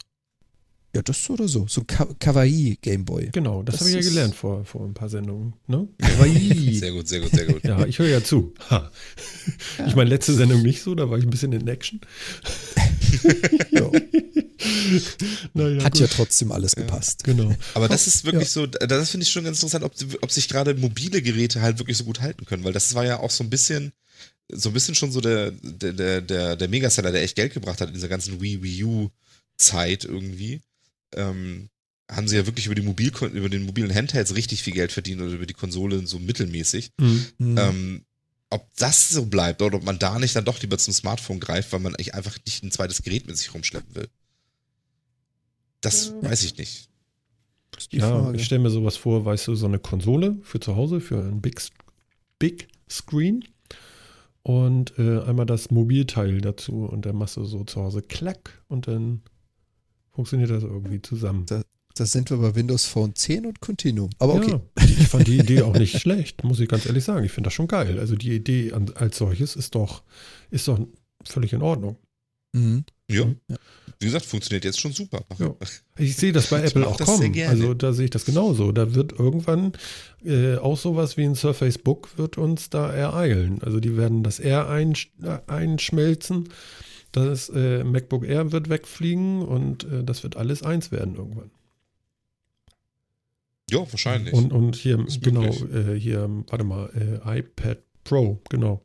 Ja, 0.95 1.01
das 1.03 1.23
so 1.23 1.33
oder 1.33 1.47
so. 1.47 1.67
So 1.67 1.81
ein 1.81 1.87
Ka 1.87 2.07
Kawaii 2.19 2.77
Gameboy. 2.81 3.29
Genau, 3.31 3.61
das, 3.63 3.75
Das 3.75 3.81
habe 3.81 3.89
ich 3.91 3.95
ja 4.05 4.09
gelernt 4.09 4.35
vor, 4.35 4.65
vor 4.65 4.85
ein 4.85 4.93
paar 4.93 5.09
Sendungen. 5.09 5.53
Ne? 5.67 5.87
Sehr 6.79 6.91
gut, 6.91 7.07
sehr 7.07 7.19
gut, 7.19 7.31
sehr 7.31 7.45
gut. 7.45 7.63
Ja, 7.63 7.85
ich 7.85 7.99
höre 7.99 8.07
ja 8.07 8.23
zu. 8.23 8.53
Ha. 8.69 8.91
Ich 9.87 9.95
meine, 9.95 10.09
letzte 10.09 10.33
Sendung 10.33 10.61
nicht 10.61 10.81
so, 10.81 10.95
da 10.95 11.09
war 11.09 11.17
ich 11.17 11.23
ein 11.25 11.29
bisschen 11.29 11.53
in 11.53 11.67
Action. 11.67 12.01
Ja. 13.71 13.89
Naja, 15.53 15.83
Hat 15.83 15.93
gut. 15.93 16.01
ja 16.01 16.07
trotzdem 16.07 16.51
alles 16.51 16.75
gepasst. 16.75 17.23
Genau. 17.23 17.55
Aber 17.73 17.87
das 17.87 18.07
ist 18.07 18.25
wirklich 18.25 18.49
so, 18.49 18.65
das 18.65 19.09
finde 19.09 19.23
ich 19.23 19.31
schon 19.31 19.43
ganz 19.43 19.57
interessant, 19.57 19.83
ob, 19.85 19.93
ob 20.21 20.31
sich 20.31 20.47
gerade 20.49 20.73
mobile 20.75 21.21
Geräte 21.21 21.61
halt 21.61 21.79
wirklich 21.79 21.97
so 21.97 22.03
gut 22.03 22.21
halten 22.21 22.45
können, 22.45 22.63
weil 22.63 22.73
das 22.73 22.93
war 22.95 23.05
ja 23.05 23.19
auch 23.19 23.31
so 23.31 23.43
ein 23.43 23.49
bisschen, 23.49 23.93
so 24.51 24.69
ein 24.69 24.73
bisschen 24.73 24.95
schon 24.95 25.11
so 25.11 25.21
der, 25.21 25.51
der, 25.51 25.93
der, 25.93 26.21
der, 26.21 26.55
der 26.55 26.67
Megaseller, 26.67 27.11
der 27.11 27.23
echt 27.23 27.35
Geld 27.35 27.53
gebracht 27.53 27.79
hat 27.81 27.89
in 27.89 27.93
dieser 27.93 28.09
ganzen 28.09 28.41
Wii, 28.41 28.61
Wii 28.63 28.83
U 28.83 29.09
Zeit 29.57 30.03
irgendwie. 30.05 30.61
Ähm, 31.15 31.69
haben 32.09 32.27
sie 32.27 32.37
ja 32.37 32.45
wirklich 32.45 32.65
über, 32.65 32.75
die 32.75 32.81
Mobil 32.81 33.11
über 33.33 33.49
den 33.49 33.63
mobilen 33.63 33.93
Handhelds 33.93 34.35
richtig 34.35 34.63
viel 34.63 34.73
Geld 34.73 34.91
verdient 34.91 35.21
oder 35.21 35.31
über 35.31 35.45
die 35.45 35.53
Konsole 35.53 36.05
so 36.07 36.17
mittelmäßig. 36.17 36.91
Mhm. 36.99 37.25
Hm. 37.37 37.57
Ähm, 37.57 38.05
ob 38.49 38.67
das 38.77 39.11
so 39.11 39.27
bleibt 39.27 39.61
oder 39.61 39.77
ob 39.77 39.83
man 39.83 39.99
da 39.99 40.17
nicht 40.17 40.35
dann 40.35 40.45
doch 40.45 40.59
lieber 40.59 40.77
zum 40.79 40.93
Smartphone 40.93 41.39
greift, 41.39 41.71
weil 41.71 41.79
man 41.79 41.93
eigentlich 41.93 42.15
einfach 42.15 42.35
nicht 42.45 42.63
ein 42.63 42.71
zweites 42.71 43.03
Gerät 43.03 43.27
mit 43.27 43.37
sich 43.37 43.53
rumschleppen 43.53 43.95
will. 43.95 44.09
Das 45.81 46.13
weiß 46.21 46.43
ich 46.43 46.57
nicht. 46.57 46.89
Ja, 47.91 48.09
Frage. 48.09 48.37
ich 48.37 48.45
stelle 48.45 48.61
mir 48.61 48.71
sowas 48.71 48.97
vor, 48.97 49.23
weißt 49.23 49.47
du, 49.47 49.55
so 49.55 49.65
eine 49.65 49.79
Konsole 49.79 50.37
für 50.41 50.59
zu 50.59 50.75
Hause, 50.75 50.99
für 50.99 51.21
einen 51.21 51.41
Big, 51.41 51.61
Big 52.39 52.67
Screen 52.89 53.45
und 54.43 54.97
äh, 54.97 55.21
einmal 55.21 55.45
das 55.45 55.71
Mobilteil 55.71 56.41
dazu 56.41 56.85
und 56.85 57.05
dann 57.05 57.15
machst 57.15 57.37
du 57.37 57.45
so 57.45 57.63
zu 57.63 57.81
Hause 57.81 58.01
Klack 58.01 58.63
und 58.67 58.87
dann 58.87 59.21
funktioniert 60.19 60.49
das 60.49 60.63
irgendwie 60.63 61.01
zusammen. 61.01 61.45
Da 61.47 62.05
sind 62.05 62.29
wir 62.29 62.37
bei 62.37 62.53
Windows 62.53 62.85
Phone 62.85 63.15
10 63.15 63.45
und 63.45 63.61
Continuum. 63.61 64.09
Aber 64.19 64.33
okay. 64.35 64.51
Ja, 64.51 64.83
ich 64.83 65.07
fand 65.07 65.27
die 65.27 65.37
Idee 65.37 65.61
auch 65.61 65.73
nicht 65.73 65.97
schlecht, 65.97 66.43
muss 66.43 66.59
ich 66.59 66.67
ganz 66.67 66.85
ehrlich 66.85 67.05
sagen. 67.05 67.25
Ich 67.25 67.31
finde 67.31 67.47
das 67.47 67.53
schon 67.53 67.69
geil. 67.69 67.99
Also 67.99 68.17
die 68.17 68.35
Idee 68.35 68.73
an, 68.73 68.91
als 68.95 69.17
solches 69.17 69.55
ist 69.55 69.75
doch, 69.75 70.03
ist 70.51 70.67
doch 70.67 70.77
völlig 71.23 71.53
in 71.53 71.61
Ordnung. 71.61 71.95
Mhm. 72.51 72.83
Ja. 73.09 73.27
Ja. 73.47 73.55
Wie 73.97 74.05
gesagt, 74.07 74.25
funktioniert 74.25 74.65
jetzt 74.65 74.81
schon 74.81 74.91
super. 74.91 75.23
Ja. 75.37 75.55
Ich 75.97 76.17
sehe 76.17 76.33
das 76.33 76.47
bei 76.47 76.63
Apple 76.63 76.85
auch 76.85 76.97
das 76.97 77.07
kommen. 77.07 77.33
Also 77.47 77.73
da 77.73 77.93
sehe 77.93 78.05
ich 78.05 78.11
das 78.11 78.25
genauso. 78.25 78.73
Da 78.73 78.93
wird 78.95 79.13
irgendwann 79.13 79.71
äh, 80.25 80.57
auch 80.57 80.77
sowas 80.77 81.15
wie 81.15 81.23
ein 81.23 81.35
Surface 81.35 81.77
Book 81.77 82.17
wird 82.17 82.37
uns 82.37 82.69
da 82.69 82.91
ereilen. 82.91 83.61
Also 83.63 83.79
die 83.79 83.95
werden 83.95 84.23
das 84.23 84.39
R 84.39 84.67
einsch 84.67 85.13
äh, 85.23 85.39
einschmelzen. 85.47 86.49
Das 87.11 87.49
äh, 87.49 87.83
MacBook 87.83 88.23
Air 88.25 88.51
wird 88.51 88.69
wegfliegen 88.69 89.41
und 89.41 89.85
äh, 89.85 90.03
das 90.03 90.21
wird 90.23 90.37
alles 90.37 90.61
eins 90.63 90.91
werden 90.91 91.15
irgendwann. 91.15 91.49
Ja, 93.69 93.79
wahrscheinlich. 93.79 94.33
Und, 94.33 94.51
und 94.51 94.75
hier, 94.75 94.99
Ist 95.05 95.21
genau, 95.21 95.45
äh, 95.45 95.93
hier, 95.95 96.27
warte 96.47 96.63
mal, 96.63 96.89
äh, 96.95 97.19
iPad 97.39 97.83
Pro, 98.03 98.41
genau. 98.49 98.83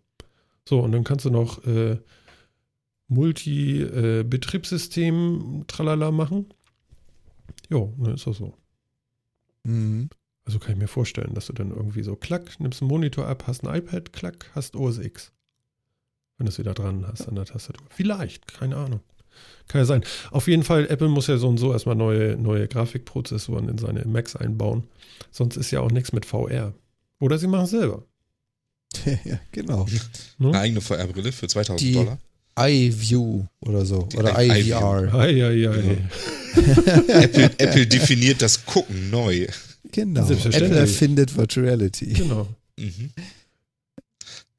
So, 0.69 0.81
und 0.81 0.93
dann 0.93 1.05
kannst 1.05 1.25
du 1.25 1.31
noch 1.31 1.65
äh, 1.65 1.97
Multi-Betriebssystem 3.09 5.63
äh, 5.63 5.65
tralala 5.67 6.11
machen. 6.11 6.53
Jo, 7.71 7.95
dann 7.99 8.15
ist 8.15 8.27
das 8.27 8.37
so. 8.39 8.55
Mhm. 9.65 10.09
Also 10.45 10.59
kann 10.59 10.73
ich 10.73 10.79
mir 10.79 10.89
vorstellen, 10.89 11.35
dass 11.35 11.47
du 11.47 11.53
dann 11.55 11.71
irgendwie 11.71 12.03
so 12.03 12.17
klack, 12.17 12.61
nimmst 12.61 12.83
einen 12.83 12.91
Monitor 12.91 13.27
ab, 13.27 13.45
hast 13.47 13.67
ein 13.67 13.75
iPad, 13.75 14.13
klack, 14.13 14.51
hast 14.55 14.77
OS 14.77 14.99
X. 14.99 15.33
Wenn 16.39 16.47
du 16.47 16.51
es 16.53 16.59
wieder 16.59 16.75
dran 16.75 17.07
hast 17.07 17.29
an 17.29 17.35
der 17.37 17.45
Tastatur. 17.45 17.87
Vielleicht, 17.91 18.53
keine 18.59 18.77
Ahnung. 18.77 19.01
Kann 19.69 19.81
ja 19.81 19.85
sein. 19.85 20.05
Auf 20.31 20.47
jeden 20.49 20.63
Fall, 20.63 20.87
Apple 20.91 21.09
muss 21.09 21.27
ja 21.29 21.39
so 21.39 21.49
und 21.49 21.59
so 21.59 21.73
erstmal 21.73 21.95
neue, 21.97 22.37
neue 22.37 22.69
Grafikprozessoren 22.69 23.69
in 23.69 23.79
seine 23.79 24.05
Macs 24.05 24.37
einbauen. 24.37 24.85
Sonst 25.31 25.57
ist 25.57 25.71
ja 25.71 25.81
auch 25.81 25.91
nichts 25.91 26.13
mit 26.13 26.27
VR. 26.27 26.75
Oder 27.21 27.39
sie 27.39 27.47
machen 27.47 27.65
es 27.65 27.71
selber. 27.71 28.05
ja, 29.25 29.39
genau. 29.53 29.87
Ne? 30.39 30.49
Eine 30.49 30.59
eigene 30.61 30.81
VR-Brille 30.81 31.33
für 31.33 31.49
2000 31.49 31.81
Die- 31.81 31.93
Dollar. 31.95 32.19
iView 32.59 33.45
oder 33.61 33.85
so. 33.87 34.03
Die 34.13 34.17
Oder 34.19 34.41
i- 34.43 34.61
iVR. 34.71 35.15
Ei, 35.15 35.45
ei, 35.45 35.69
ei. 35.69 35.99
Genau. 36.55 36.83
Apple, 37.09 37.51
Apple 37.59 37.87
definiert 37.87 38.43
das 38.43 38.65
Gucken 38.65 39.11
neu. 39.11 39.47
Genau. 39.91 40.29
Apple 40.29 40.77
erfindet 40.77 41.37
Virtual 41.37 41.67
Reality. 41.67 42.13
Genau. 42.13 42.47
Mhm. 42.79 43.11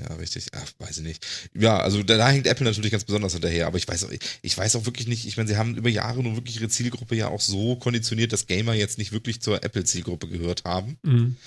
Ja, 0.01 0.13
richtig. 0.15 0.47
Ach, 0.53 0.71
weiß 0.79 0.97
ich 0.97 1.03
nicht. 1.03 1.25
Ja, 1.53 1.79
also 1.79 2.03
da, 2.03 2.17
da 2.17 2.29
hängt 2.29 2.47
Apple 2.47 2.65
natürlich 2.65 2.91
ganz 2.91 3.05
besonders 3.05 3.33
hinterher, 3.33 3.67
aber 3.67 3.77
ich 3.77 3.87
weiß 3.87 4.03
auch, 4.03 4.11
ich 4.41 4.57
weiß 4.57 4.75
auch 4.75 4.85
wirklich 4.85 5.07
nicht, 5.07 5.25
ich 5.25 5.37
meine, 5.37 5.47
sie 5.47 5.55
haben 5.55 5.77
über 5.77 5.89
Jahre 5.89 6.21
nun 6.21 6.35
wirklich 6.35 6.57
ihre 6.59 6.67
Zielgruppe 6.67 7.15
ja 7.15 7.29
auch 7.29 7.39
so 7.39 7.77
konditioniert, 7.77 8.33
dass 8.33 8.47
Gamer 8.47 8.73
jetzt 8.73 8.97
nicht 8.97 9.13
wirklich 9.13 9.41
zur 9.41 9.63
Apple-Zielgruppe 9.63 10.27
gehört 10.27 10.65
haben. 10.65 10.97
Mhm. 11.03 11.37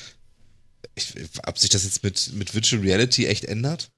Ich, 0.95 1.15
ob 1.47 1.59
sich 1.59 1.71
das 1.71 1.85
jetzt 1.85 2.03
mit, 2.03 2.33
mit 2.35 2.55
Virtual 2.55 2.81
Reality 2.81 3.27
echt 3.27 3.45
ändert? 3.45 3.91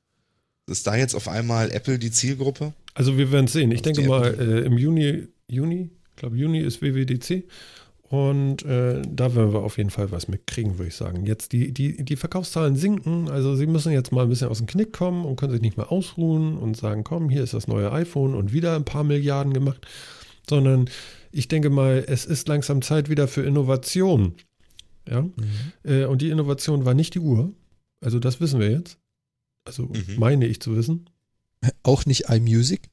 Ist 0.66 0.86
da 0.86 0.96
jetzt 0.96 1.14
auf 1.14 1.28
einmal 1.28 1.70
Apple 1.70 1.98
die 1.98 2.10
Zielgruppe? 2.10 2.72
Also 2.94 3.16
wir 3.16 3.30
werden 3.30 3.46
es 3.46 3.52
sehen. 3.52 3.70
Ich 3.70 3.78
Auf 3.78 3.82
denke 3.82 4.02
mal, 4.02 4.34
äh, 4.34 4.66
im 4.66 4.78
Juni, 4.78 5.28
Juni, 5.48 5.90
ich 6.10 6.16
glaube 6.16 6.36
Juni 6.36 6.60
ist 6.60 6.82
WWDC. 6.82 7.44
Und 8.10 8.64
äh, 8.64 9.02
da 9.08 9.36
werden 9.36 9.52
wir 9.52 9.60
auf 9.62 9.78
jeden 9.78 9.90
Fall 9.90 10.10
was 10.10 10.26
mitkriegen, 10.26 10.78
würde 10.78 10.88
ich 10.88 10.96
sagen. 10.96 11.26
Jetzt 11.26 11.52
die, 11.52 11.72
die, 11.72 12.04
die 12.04 12.16
Verkaufszahlen 12.16 12.74
sinken, 12.74 13.28
also 13.30 13.54
sie 13.54 13.68
müssen 13.68 13.92
jetzt 13.92 14.10
mal 14.10 14.24
ein 14.24 14.28
bisschen 14.28 14.48
aus 14.48 14.58
dem 14.58 14.66
Knick 14.66 14.92
kommen 14.92 15.24
und 15.24 15.36
können 15.36 15.52
sich 15.52 15.60
nicht 15.62 15.76
mehr 15.76 15.92
ausruhen 15.92 16.58
und 16.58 16.76
sagen, 16.76 17.04
komm, 17.04 17.30
hier 17.30 17.44
ist 17.44 17.54
das 17.54 17.68
neue 17.68 17.92
iPhone 17.92 18.34
und 18.34 18.52
wieder 18.52 18.74
ein 18.74 18.84
paar 18.84 19.04
Milliarden 19.04 19.52
gemacht, 19.52 19.86
sondern 20.48 20.90
ich 21.30 21.46
denke 21.46 21.70
mal, 21.70 22.04
es 22.08 22.24
ist 22.26 22.48
langsam 22.48 22.82
Zeit 22.82 23.08
wieder 23.10 23.28
für 23.28 23.42
Innovation. 23.42 24.34
Ja, 25.08 25.22
Mhm. 25.22 25.32
äh, 25.84 26.04
und 26.06 26.20
die 26.20 26.30
Innovation 26.30 26.84
war 26.84 26.94
nicht 26.94 27.14
die 27.14 27.20
Uhr. 27.20 27.52
Also 28.00 28.18
das 28.18 28.40
wissen 28.40 28.58
wir 28.58 28.72
jetzt. 28.72 28.98
Also 29.64 29.84
Mhm. 29.84 30.16
meine 30.18 30.46
ich 30.48 30.58
zu 30.60 30.74
wissen. 30.76 31.08
Auch 31.84 32.06
nicht 32.06 32.28
iMusic. 32.28 32.88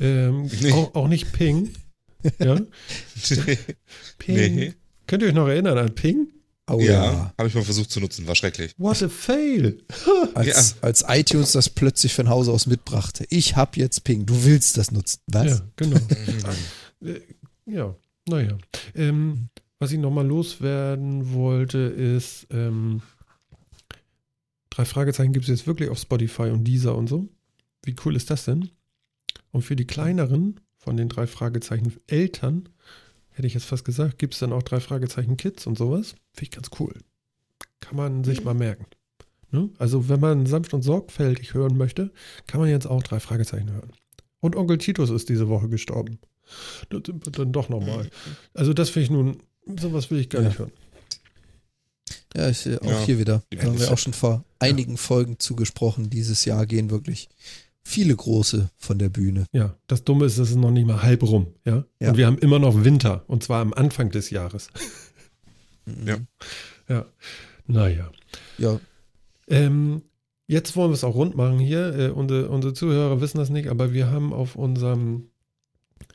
Ähm, 0.00 0.48
Nee. 0.62 0.72
auch, 0.72 0.94
auch 0.94 1.08
nicht 1.08 1.32
Ping. 1.34 1.72
Ja, 2.38 2.56
Ping. 4.18 4.54
Nee. 4.54 4.74
Könnt 5.06 5.22
ihr 5.22 5.28
euch 5.28 5.34
noch 5.34 5.48
erinnern 5.48 5.78
an 5.78 5.94
Ping? 5.94 6.28
Oh 6.68 6.80
ja, 6.80 7.04
ja. 7.04 7.34
habe 7.38 7.48
ich 7.48 7.54
mal 7.54 7.62
versucht 7.62 7.92
zu 7.92 8.00
nutzen, 8.00 8.26
war 8.26 8.34
schrecklich. 8.34 8.74
What 8.76 9.00
a 9.02 9.08
fail. 9.08 9.78
Als, 10.34 10.76
als 10.82 11.04
iTunes 11.06 11.52
das 11.52 11.70
plötzlich 11.70 12.12
von 12.12 12.28
Hause 12.28 12.50
aus 12.50 12.66
mitbrachte. 12.66 13.24
Ich 13.30 13.54
habe 13.54 13.78
jetzt 13.78 14.02
Ping, 14.02 14.26
du 14.26 14.44
willst 14.44 14.76
das 14.76 14.90
nutzen. 14.90 15.20
Was? 15.26 15.46
Ja, 15.46 15.60
genau. 15.76 16.00
Äh, 17.04 17.20
ja, 17.66 17.94
naja. 18.26 18.56
Ähm, 18.94 19.50
was 19.78 19.92
ich 19.92 19.98
nochmal 19.98 20.26
loswerden 20.26 21.34
wollte, 21.34 21.76
ist, 21.76 22.46
ähm, 22.50 23.02
drei 24.70 24.86
Fragezeichen 24.86 25.34
gibt 25.34 25.44
es 25.44 25.50
jetzt 25.50 25.66
wirklich 25.66 25.90
auf 25.90 25.98
Spotify 25.98 26.44
und 26.44 26.64
Deezer 26.64 26.96
und 26.96 27.06
so. 27.08 27.28
Wie 27.84 27.94
cool 28.04 28.16
ist 28.16 28.30
das 28.30 28.46
denn? 28.46 28.70
Und 29.52 29.60
für 29.60 29.76
die 29.76 29.86
kleineren 29.86 30.58
von 30.86 30.96
den 30.96 31.08
drei 31.08 31.26
Fragezeichen 31.26 31.92
Eltern, 32.06 32.68
hätte 33.30 33.48
ich 33.48 33.54
jetzt 33.54 33.66
fast 33.66 33.84
gesagt, 33.84 34.18
gibt 34.20 34.34
es 34.34 34.40
dann 34.40 34.52
auch 34.52 34.62
drei 34.62 34.78
Fragezeichen 34.78 35.36
Kids 35.36 35.66
und 35.66 35.76
sowas. 35.76 36.10
Finde 36.32 36.42
ich 36.42 36.50
ganz 36.52 36.70
cool. 36.78 36.94
Kann 37.80 37.96
man 37.96 38.22
sich 38.22 38.44
mal 38.44 38.54
merken. 38.54 38.86
Ne? 39.50 39.68
Also 39.78 40.08
wenn 40.08 40.20
man 40.20 40.46
sanft 40.46 40.74
und 40.74 40.82
sorgfältig 40.82 41.54
hören 41.54 41.76
möchte, 41.76 42.12
kann 42.46 42.60
man 42.60 42.70
jetzt 42.70 42.86
auch 42.86 43.02
drei 43.02 43.18
Fragezeichen 43.18 43.72
hören. 43.72 43.90
Und 44.38 44.54
Onkel 44.54 44.78
Titus 44.78 45.10
ist 45.10 45.28
diese 45.28 45.48
Woche 45.48 45.68
gestorben. 45.68 46.20
Das 46.90 47.02
sind 47.04 47.26
wir 47.26 47.32
dann 47.32 47.50
doch 47.52 47.68
nochmal. 47.68 48.08
Also 48.54 48.72
das 48.72 48.88
finde 48.88 49.04
ich 49.04 49.10
nun, 49.10 49.42
sowas 49.80 50.08
will 50.12 50.20
ich 50.20 50.28
gar 50.30 50.42
Ja. 50.42 50.48
nicht 50.48 50.58
hören. 50.60 50.72
Ja, 52.36 52.48
ich, 52.48 52.64
auch 52.80 52.86
Ja. 52.86 53.00
hier 53.04 53.18
wieder. 53.18 53.42
Da 53.50 53.64
haben 53.64 53.80
wir 53.80 53.90
auch 53.90 53.98
schon 53.98 54.12
vor 54.12 54.44
einigen 54.60 54.98
Folgen 54.98 55.40
zugesprochen. 55.40 56.10
Dieses 56.10 56.44
Jahr 56.44 56.64
gehen 56.64 56.90
wirklich 56.90 57.28
viele 57.86 58.16
große 58.16 58.68
von 58.76 58.98
der 58.98 59.08
Bühne. 59.08 59.46
Ja, 59.52 59.76
das 59.86 60.02
Dumme 60.02 60.26
ist, 60.26 60.38
es 60.38 60.50
ist 60.50 60.56
noch 60.56 60.72
nicht 60.72 60.88
mal 60.88 61.02
halb 61.02 61.22
rum. 61.22 61.54
Ja? 61.64 61.84
Ja. 62.00 62.10
Und 62.10 62.16
wir 62.16 62.26
haben 62.26 62.38
immer 62.38 62.58
noch 62.58 62.84
Winter. 62.84 63.24
Und 63.28 63.44
zwar 63.44 63.60
am 63.60 63.72
Anfang 63.72 64.10
des 64.10 64.30
Jahres. 64.30 64.68
Ja. 66.04 66.18
Ja. 66.88 67.04
Naja. 67.66 68.12
Ja, 68.58 68.78
Ähm, 69.48 70.02
jetzt 70.46 70.76
wollen 70.76 70.90
wir 70.90 70.94
es 70.94 71.02
auch 71.02 71.16
rund 71.16 71.34
machen 71.34 71.58
hier. 71.58 71.96
Äh, 71.96 72.10
unsere, 72.10 72.48
unsere 72.48 72.74
Zuhörer 72.74 73.20
wissen 73.20 73.38
das 73.38 73.50
nicht, 73.50 73.68
aber 73.68 73.92
wir 73.92 74.08
haben 74.08 74.32
auf 74.32 74.54
unserem 74.54 75.30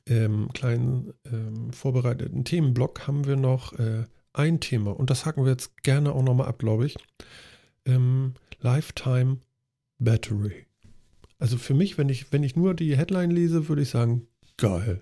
ähm, 0.08 0.48
kleinen 0.54 1.14
ähm, 1.26 1.74
vorbereiteten 1.74 2.46
Themenblock 2.46 3.06
haben 3.06 3.26
wir 3.26 3.36
noch 3.36 3.78
äh, 3.80 4.06
ein 4.32 4.62
Thema 4.62 4.92
und 4.92 5.10
das 5.10 5.26
hacken 5.26 5.44
wir 5.44 5.52
jetzt 5.52 5.84
gerne 5.84 6.14
auch 6.14 6.24
nochmal 6.24 6.48
ab, 6.48 6.60
glaube 6.60 6.86
ich. 6.86 6.96
Ähm, 7.86 8.36
Lifetime 8.62 9.40
Battery. 10.00 10.68
Also 11.42 11.58
für 11.58 11.74
mich, 11.74 11.98
wenn 11.98 12.08
ich, 12.08 12.32
wenn 12.32 12.44
ich 12.44 12.56
nur 12.56 12.76
die 12.76 12.96
Headline 12.96 13.32
lese, 13.32 13.68
würde 13.68 13.82
ich 13.82 13.90
sagen, 13.90 14.28
geil. 14.58 15.02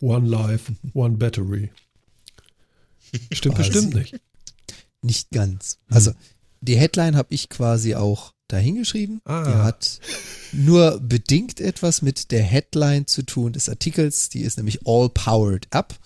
One 0.00 0.28
Life, 0.28 0.72
One 0.94 1.16
Battery. 1.16 1.70
Stimmt 3.30 3.54
Quasi. 3.54 3.70
bestimmt 3.70 3.94
nicht. 3.94 4.20
nicht 5.00 5.30
ganz. 5.30 5.78
Hm. 5.86 5.94
Also 5.94 6.12
die 6.60 6.76
Headline 6.76 7.14
habe 7.14 7.32
ich 7.32 7.48
quasi 7.48 7.94
auch 7.94 8.34
dahingeschrieben. 8.48 9.20
Ah. 9.24 9.44
Die 9.44 9.54
hat 9.54 10.00
nur 10.50 10.98
bedingt 10.98 11.60
etwas 11.60 12.02
mit 12.02 12.32
der 12.32 12.42
Headline 12.42 13.06
zu 13.06 13.22
tun 13.22 13.52
des 13.52 13.68
Artikels. 13.68 14.28
Die 14.28 14.40
ist 14.40 14.56
nämlich 14.56 14.88
All 14.88 15.08
Powered 15.08 15.68
Up, 15.70 15.96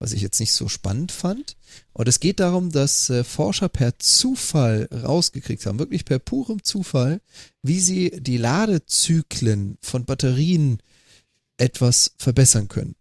was 0.00 0.12
ich 0.12 0.22
jetzt 0.22 0.40
nicht 0.40 0.52
so 0.52 0.66
spannend 0.66 1.12
fand. 1.12 1.56
Und 1.92 2.08
es 2.08 2.18
geht 2.18 2.40
darum, 2.40 2.72
dass 2.72 3.10
äh, 3.10 3.22
Forscher 3.22 3.68
per 3.68 3.98
Zufall 3.98 4.88
rausgekriegt 4.90 5.64
haben, 5.66 5.78
wirklich 5.78 6.04
per 6.04 6.18
purem 6.18 6.64
Zufall, 6.64 7.20
wie 7.62 7.80
sie 7.80 8.10
die 8.20 8.38
Ladezyklen 8.38 9.76
von 9.82 10.06
Batterien 10.06 10.82
etwas 11.58 12.14
verbessern 12.16 12.68
können. 12.68 12.96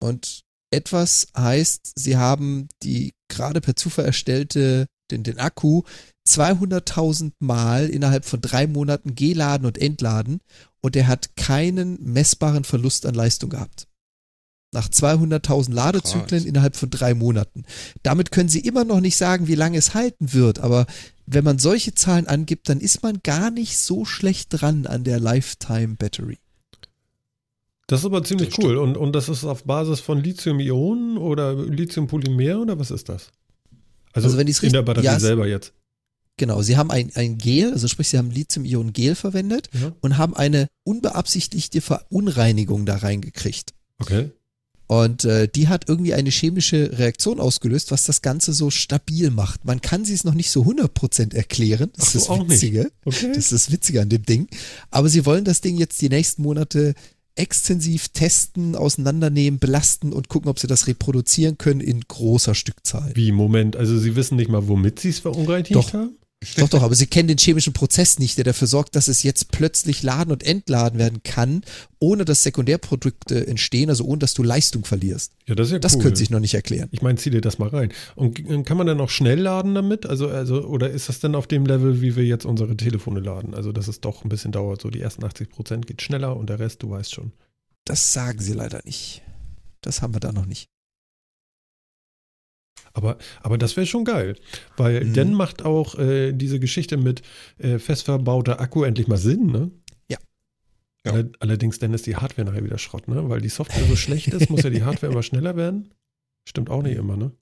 Und 0.00 0.44
etwas 0.70 1.28
heißt, 1.36 1.92
sie 1.96 2.16
haben 2.18 2.68
die 2.82 3.14
gerade 3.28 3.60
per 3.60 3.74
Zufall 3.74 4.04
erstellte, 4.04 4.86
den, 5.10 5.22
den 5.22 5.38
Akku 5.38 5.82
200.000 6.28 7.32
Mal 7.38 7.88
innerhalb 7.88 8.24
von 8.24 8.40
drei 8.40 8.66
Monaten 8.66 9.14
geladen 9.14 9.66
und 9.66 9.78
entladen 9.78 10.40
und 10.80 10.96
er 10.96 11.06
hat 11.06 11.36
keinen 11.36 12.02
messbaren 12.02 12.64
Verlust 12.64 13.06
an 13.06 13.14
Leistung 13.14 13.50
gehabt. 13.50 13.86
Nach 14.74 14.88
200.000 14.88 15.72
Ladezyklen 15.72 16.26
Krass. 16.28 16.44
innerhalb 16.44 16.76
von 16.76 16.90
drei 16.90 17.14
Monaten. 17.14 17.64
Damit 18.02 18.30
können 18.32 18.48
Sie 18.50 18.60
immer 18.60 18.84
noch 18.84 19.00
nicht 19.00 19.16
sagen, 19.16 19.46
wie 19.48 19.54
lange 19.54 19.78
es 19.78 19.94
halten 19.94 20.32
wird, 20.34 20.58
aber 20.58 20.84
wenn 21.26 21.44
man 21.44 21.58
solche 21.58 21.94
Zahlen 21.94 22.26
angibt, 22.26 22.68
dann 22.68 22.80
ist 22.80 23.02
man 23.02 23.20
gar 23.22 23.50
nicht 23.50 23.78
so 23.78 24.04
schlecht 24.04 24.48
dran 24.50 24.86
an 24.86 25.04
der 25.04 25.18
Lifetime 25.20 25.94
Battery. 25.96 26.38
Das 27.86 28.00
ist 28.00 28.06
aber 28.06 28.24
ziemlich 28.24 28.50
Das 28.50 28.58
cool. 28.58 28.76
Und, 28.78 28.96
und 28.96 29.12
das 29.14 29.28
ist 29.28 29.44
auf 29.44 29.64
Basis 29.64 30.00
von 30.00 30.18
Lithium-Ionen 30.22 31.18
oder 31.18 31.54
Lithium-Polymer 31.54 32.60
oder 32.60 32.78
was 32.78 32.90
ist 32.90 33.08
das? 33.08 33.28
Also, 34.12 34.26
Also 34.28 34.38
wenn 34.38 34.46
in 34.48 34.52
der 34.54 34.62
richtig- 34.62 34.84
Batterie 34.84 35.04
ja, 35.04 35.20
selber 35.20 35.46
jetzt. 35.46 35.72
Genau, 36.36 36.62
Sie 36.62 36.76
haben 36.76 36.90
ein, 36.90 37.12
ein 37.14 37.38
Gel, 37.38 37.72
also 37.72 37.86
sprich, 37.86 38.08
Sie 38.08 38.18
haben 38.18 38.30
Lithium-Ionen-Gel 38.30 39.14
verwendet 39.14 39.68
Ja. 39.72 39.92
und 40.00 40.18
haben 40.18 40.34
eine 40.34 40.66
unbeabsichtigte 40.82 41.80
Verunreinigung 41.80 42.86
da 42.86 42.96
reingekriegt. 42.96 43.72
Okay. 44.00 44.30
Und 44.86 45.24
äh, 45.24 45.48
die 45.48 45.68
hat 45.68 45.88
irgendwie 45.88 46.12
eine 46.12 46.30
chemische 46.30 46.98
Reaktion 46.98 47.40
ausgelöst, 47.40 47.90
was 47.90 48.04
das 48.04 48.20
Ganze 48.20 48.52
so 48.52 48.70
stabil 48.70 49.30
macht. 49.30 49.64
Man 49.64 49.80
kann 49.80 50.04
sie 50.04 50.12
es 50.12 50.24
noch 50.24 50.34
nicht 50.34 50.50
so 50.50 50.62
100% 50.62 51.34
erklären. 51.34 51.90
Das 51.96 52.10
Ach 52.10 52.14
ist 52.14 52.28
das. 52.28 52.48
Witzige. 52.48 52.92
Okay. 53.04 53.28
Das 53.28 53.38
ist 53.38 53.52
das 53.52 53.72
Witzige 53.72 54.02
an 54.02 54.10
dem 54.10 54.24
Ding. 54.24 54.48
Aber 54.90 55.08
sie 55.08 55.24
wollen 55.24 55.44
das 55.44 55.62
Ding 55.62 55.78
jetzt 55.78 56.02
die 56.02 56.10
nächsten 56.10 56.42
Monate 56.42 56.94
extensiv 57.36 58.08
testen, 58.10 58.76
auseinandernehmen, 58.76 59.58
belasten 59.58 60.12
und 60.12 60.28
gucken, 60.28 60.48
ob 60.48 60.58
sie 60.58 60.66
das 60.66 60.86
reproduzieren 60.86 61.58
können 61.58 61.80
in 61.80 62.00
großer 62.00 62.54
Stückzahl. 62.54 63.10
Wie, 63.14 63.32
Moment, 63.32 63.76
also 63.76 63.98
Sie 63.98 64.14
wissen 64.14 64.36
nicht 64.36 64.48
mal, 64.48 64.68
womit 64.68 65.00
Sie 65.00 65.08
es 65.08 65.18
verunreinigt 65.18 65.74
Doch. 65.74 65.92
haben? 65.92 66.16
Doch, 66.56 66.68
doch, 66.68 66.82
aber 66.82 66.94
sie 66.94 67.06
kennen 67.06 67.28
den 67.28 67.38
chemischen 67.38 67.72
Prozess 67.72 68.18
nicht, 68.18 68.36
der 68.36 68.44
dafür 68.44 68.66
sorgt, 68.68 68.96
dass 68.96 69.08
es 69.08 69.22
jetzt 69.22 69.50
plötzlich 69.50 70.02
laden 70.02 70.30
und 70.32 70.42
entladen 70.42 70.98
werden 70.98 71.22
kann, 71.22 71.62
ohne 71.98 72.24
dass 72.24 72.42
Sekundärprodukte 72.42 73.46
entstehen, 73.46 73.88
also 73.88 74.04
ohne 74.04 74.18
dass 74.18 74.34
du 74.34 74.42
Leistung 74.42 74.84
verlierst. 74.84 75.32
Ja, 75.46 75.54
das 75.54 75.68
ist 75.68 75.72
ja 75.72 75.78
Das 75.78 75.94
cool. 75.96 76.02
könnte 76.02 76.18
sich 76.18 76.30
noch 76.30 76.40
nicht 76.40 76.54
erklären. 76.54 76.88
Ich 76.92 77.02
meine, 77.02 77.18
zieh 77.18 77.30
dir 77.30 77.40
das 77.40 77.58
mal 77.58 77.68
rein. 77.68 77.92
Und 78.14 78.44
kann 78.66 78.76
man 78.76 78.86
dann 78.86 79.00
auch 79.00 79.10
schnell 79.10 79.40
laden 79.40 79.74
damit? 79.74 80.06
Also, 80.06 80.28
also, 80.28 80.64
oder 80.64 80.90
ist 80.90 81.08
das 81.08 81.20
dann 81.20 81.34
auf 81.34 81.46
dem 81.46 81.66
Level, 81.66 82.00
wie 82.02 82.16
wir 82.16 82.24
jetzt 82.24 82.44
unsere 82.44 82.76
Telefone 82.76 83.20
laden? 83.20 83.54
Also, 83.54 83.72
dass 83.72 83.88
es 83.88 84.00
doch 84.00 84.24
ein 84.24 84.28
bisschen 84.28 84.52
dauert. 84.52 84.82
So 84.82 84.90
die 84.90 85.00
ersten 85.00 85.24
80 85.24 85.50
Prozent 85.50 85.86
geht 85.86 86.02
schneller 86.02 86.36
und 86.36 86.50
der 86.50 86.58
Rest, 86.58 86.82
du 86.82 86.90
weißt 86.90 87.14
schon. 87.14 87.32
Das 87.84 88.12
sagen 88.12 88.40
sie 88.40 88.52
leider 88.52 88.80
nicht. 88.84 89.22
Das 89.80 90.00
haben 90.02 90.14
wir 90.14 90.20
da 90.20 90.32
noch 90.32 90.46
nicht. 90.46 90.68
Aber, 92.92 93.18
aber 93.42 93.58
das 93.58 93.76
wäre 93.76 93.86
schon 93.86 94.04
geil, 94.04 94.36
weil 94.76 95.04
Mhm. 95.04 95.14
dann 95.14 95.34
macht 95.34 95.64
auch 95.64 95.98
äh, 95.98 96.32
diese 96.32 96.60
Geschichte 96.60 96.96
mit 96.96 97.22
äh, 97.58 97.78
fest 97.78 98.04
verbauter 98.04 98.60
Akku 98.60 98.84
endlich 98.84 99.08
mal 99.08 99.16
Sinn, 99.16 99.46
ne? 99.46 99.70
Ja. 100.08 100.18
Ja. 101.04 101.12
Alle- 101.12 101.32
Allerdings 101.40 101.78
dann 101.80 101.92
ist 101.92 102.06
die 102.06 102.16
Hardware 102.16 102.46
nachher 102.48 102.64
wieder 102.64 102.78
Schrott, 102.78 103.08
ne? 103.08 103.28
Weil 103.28 103.40
die 103.40 103.48
Software 103.48 103.84
so 103.88 103.96
schlecht 103.96 104.28
ist, 104.28 104.48
muss 104.48 104.62
ja 104.62 104.70
die 104.70 104.84
Hardware 104.84 105.12
immer 105.12 105.22
schneller 105.24 105.56
werden. 105.56 105.90
Stimmt 106.48 106.70
auch 106.70 106.82
nicht 106.82 106.96
immer, 106.96 107.16
ne? 107.16 107.32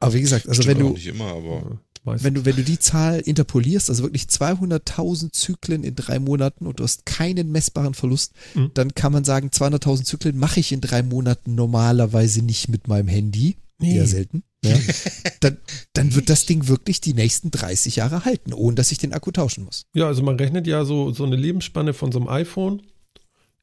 Aber 0.00 0.12
wie 0.14 0.20
gesagt, 0.20 0.48
also 0.48 0.62
Stimmt 0.62 0.78
wenn 0.78 0.86
du, 0.86 0.92
nicht 0.94 1.06
immer, 1.06 1.26
aber 1.26 1.80
Ja, 2.04 2.22
wenn 2.24 2.34
du, 2.34 2.44
wenn 2.44 2.56
du 2.56 2.62
die 2.62 2.78
Zahl 2.80 3.20
interpolierst, 3.20 3.90
also 3.90 4.02
wirklich 4.04 4.24
200.000 4.24 5.32
Zyklen 5.32 5.84
in 5.84 5.94
drei 5.94 6.18
Monaten 6.18 6.66
und 6.66 6.80
du 6.80 6.84
hast 6.84 7.06
keinen 7.06 7.52
messbaren 7.52 7.94
Verlust, 7.94 8.32
Mhm. 8.54 8.70
dann 8.74 8.94
kann 8.94 9.12
man 9.12 9.24
sagen, 9.24 9.50
200.000 9.52 10.04
Zyklen 10.04 10.36
mache 10.38 10.58
ich 10.60 10.72
in 10.72 10.80
drei 10.80 11.02
Monaten 11.02 11.54
normalerweise 11.54 12.42
nicht 12.42 12.68
mit 12.68 12.88
meinem 12.88 13.08
Handy. 13.08 13.56
Nee. 13.80 13.96
Eher 13.96 14.06
selten. 14.06 14.42
Ja. 14.64 14.76
dann, 15.40 15.58
dann 15.92 16.14
wird 16.14 16.28
das 16.28 16.46
Ding 16.46 16.66
wirklich 16.66 17.00
die 17.00 17.14
nächsten 17.14 17.50
30 17.50 17.96
Jahre 17.96 18.24
halten, 18.24 18.52
ohne 18.52 18.74
dass 18.74 18.90
ich 18.90 18.98
den 18.98 19.12
Akku 19.12 19.30
tauschen 19.30 19.64
muss. 19.64 19.86
Ja, 19.94 20.06
also 20.06 20.22
man 20.22 20.36
rechnet 20.36 20.66
ja 20.66 20.84
so, 20.84 21.12
so 21.12 21.24
eine 21.24 21.36
Lebensspanne 21.36 21.94
von 21.94 22.10
so 22.10 22.18
einem 22.18 22.28
iPhone. 22.28 22.82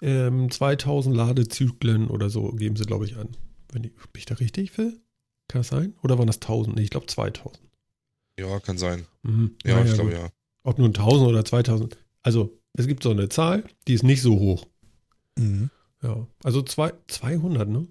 Ähm, 0.01 0.49
2000 0.51 1.15
Ladezyklen 1.15 2.07
oder 2.07 2.29
so 2.29 2.51
geben 2.51 2.75
sie, 2.75 2.85
glaube 2.85 3.05
ich, 3.05 3.17
an. 3.17 3.29
Wenn 3.71 3.83
ich, 3.83 3.93
bin 3.93 4.07
ich 4.17 4.25
da 4.25 4.35
richtig 4.35 4.77
will? 4.77 4.99
Kann 5.47 5.59
das 5.61 5.67
sein? 5.67 5.93
Oder 6.01 6.17
waren 6.17 6.27
das 6.27 6.37
1000? 6.37 6.75
Nee, 6.75 6.83
ich 6.83 6.89
glaube 6.89 7.07
2000. 7.07 7.59
ja, 8.39 8.59
kann 8.59 8.77
sein. 8.77 9.05
Mhm. 9.23 9.55
Ja, 9.65 9.75
Naja, 9.75 9.89
ich 9.89 9.93
glaube 9.95 10.13
ja. 10.13 10.29
Ob 10.63 10.79
nun 10.79 10.87
1000 10.95 11.27
oder 11.29 11.45
2000. 11.45 11.97
Also, 12.23 12.57
es 12.73 12.87
gibt 12.87 13.03
so 13.03 13.11
eine 13.11 13.29
Zahl, 13.29 13.63
die 13.87 13.93
ist 13.93 14.03
nicht 14.03 14.21
so 14.21 14.39
hoch. 14.39 14.65
Mhm. 15.37 15.69
Ja, 16.01 16.27
also 16.43 16.61
zwei, 16.61 16.93
200, 17.07 17.67
ne? 17.69 17.87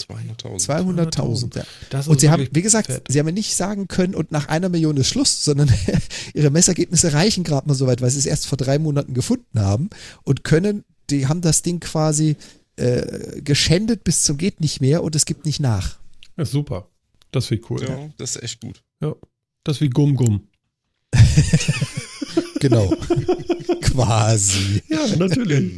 200.000. 0.00 0.66
200.000, 0.66 1.58
ja. 1.58 1.64
Das 1.90 2.08
Und 2.08 2.20
sie 2.20 2.30
haben, 2.30 2.40
wirklich 2.40 2.56
wie 2.56 2.62
gesagt, 2.62 2.86
fett. 2.86 3.04
sie 3.08 3.18
haben 3.18 3.26
ja 3.26 3.32
nicht 3.32 3.54
sagen 3.56 3.88
können, 3.88 4.14
und 4.14 4.30
nach 4.32 4.48
einer 4.48 4.68
Million 4.68 4.96
ist 4.96 5.08
Schluss, 5.08 5.44
sondern 5.44 5.72
ihre 6.34 6.50
Messergebnisse 6.50 7.12
reichen 7.12 7.44
gerade 7.44 7.66
mal 7.66 7.74
so 7.74 7.86
weit, 7.86 8.00
weil 8.00 8.10
sie 8.10 8.18
es 8.18 8.26
erst 8.26 8.46
vor 8.46 8.58
drei 8.58 8.78
Monaten 8.78 9.14
gefunden 9.14 9.60
haben 9.60 9.90
und 10.24 10.44
können, 10.44 10.84
die 11.10 11.26
haben 11.26 11.40
das 11.40 11.62
Ding 11.62 11.80
quasi 11.80 12.36
äh, 12.76 13.40
geschändet 13.42 14.04
bis 14.04 14.22
zum 14.22 14.38
geht 14.38 14.60
nicht 14.60 14.80
mehr 14.80 15.02
und 15.02 15.16
es 15.16 15.26
gibt 15.26 15.46
nicht 15.46 15.60
nach. 15.60 15.98
Ja, 16.36 16.44
super. 16.44 16.88
Das 17.32 17.50
wird 17.50 17.68
cool. 17.70 17.82
Ja, 17.82 18.08
das 18.16 18.36
ist 18.36 18.42
echt 18.42 18.60
gut. 18.60 18.82
Das 19.64 19.76
ist 19.76 19.80
wie 19.80 19.90
Gum 19.90 20.14
Gum. 20.14 20.48
Genau. 22.60 22.90
quasi. 23.82 24.82
Ja, 24.88 25.16
natürlich. 25.16 25.76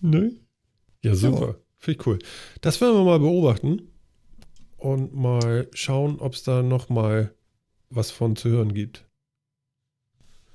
Genau. 0.00 0.18
ne? 0.18 0.32
Ja, 1.02 1.14
super. 1.14 1.56
Finde 1.86 2.00
ich 2.00 2.06
cool. 2.08 2.18
Das 2.62 2.80
werden 2.80 2.96
wir 2.96 3.04
mal 3.04 3.20
beobachten 3.20 3.92
und 4.76 5.14
mal 5.14 5.68
schauen, 5.72 6.18
ob 6.18 6.34
es 6.34 6.42
da 6.42 6.64
noch 6.64 6.88
mal 6.88 7.32
was 7.90 8.10
von 8.10 8.34
zu 8.34 8.48
hören 8.48 8.74
gibt. 8.74 9.04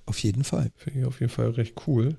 Auf 0.06 0.20
jeden 0.20 0.44
Fall. 0.44 0.74
Finde 0.76 1.00
ich 1.00 1.06
auf 1.06 1.22
jeden 1.22 1.32
Fall 1.32 1.52
recht 1.52 1.88
cool. 1.88 2.18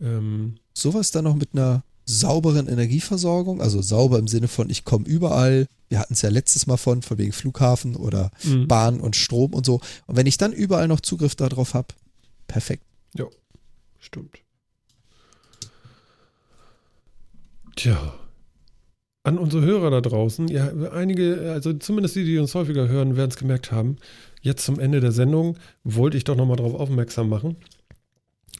Ähm, 0.00 0.58
Sowas 0.74 1.10
dann 1.10 1.24
noch 1.24 1.34
mit 1.34 1.54
einer 1.54 1.82
sauberen 2.04 2.68
Energieversorgung, 2.68 3.60
also 3.60 3.82
sauber 3.82 4.20
im 4.20 4.28
Sinne 4.28 4.46
von, 4.46 4.70
ich 4.70 4.84
komme 4.84 5.08
überall. 5.08 5.66
Wir 5.88 5.98
hatten 5.98 6.12
es 6.12 6.22
ja 6.22 6.28
letztes 6.28 6.68
Mal 6.68 6.76
von, 6.76 7.02
von 7.02 7.18
wegen 7.18 7.32
Flughafen 7.32 7.96
oder 7.96 8.30
mhm. 8.44 8.68
Bahn 8.68 9.00
und 9.00 9.16
Strom 9.16 9.54
und 9.54 9.66
so. 9.66 9.80
Und 10.06 10.16
wenn 10.16 10.26
ich 10.26 10.38
dann 10.38 10.52
überall 10.52 10.86
noch 10.86 11.00
Zugriff 11.00 11.34
darauf 11.34 11.74
habe, 11.74 11.88
perfekt. 12.46 12.84
Ja, 13.16 13.26
stimmt. 13.98 14.38
Tja. 17.74 18.19
An 19.22 19.36
unsere 19.36 19.62
Hörer 19.62 19.90
da 19.90 20.00
draußen, 20.00 20.48
ja, 20.48 20.72
einige, 20.92 21.52
also 21.52 21.74
zumindest 21.74 22.16
die, 22.16 22.24
die 22.24 22.38
uns 22.38 22.54
häufiger 22.54 22.88
hören, 22.88 23.16
werden 23.16 23.30
es 23.30 23.36
gemerkt 23.36 23.70
haben. 23.70 23.96
Jetzt 24.40 24.64
zum 24.64 24.80
Ende 24.80 25.00
der 25.00 25.12
Sendung 25.12 25.58
wollte 25.84 26.16
ich 26.16 26.24
doch 26.24 26.36
nochmal 26.36 26.56
darauf 26.56 26.74
aufmerksam 26.74 27.28
machen. 27.28 27.56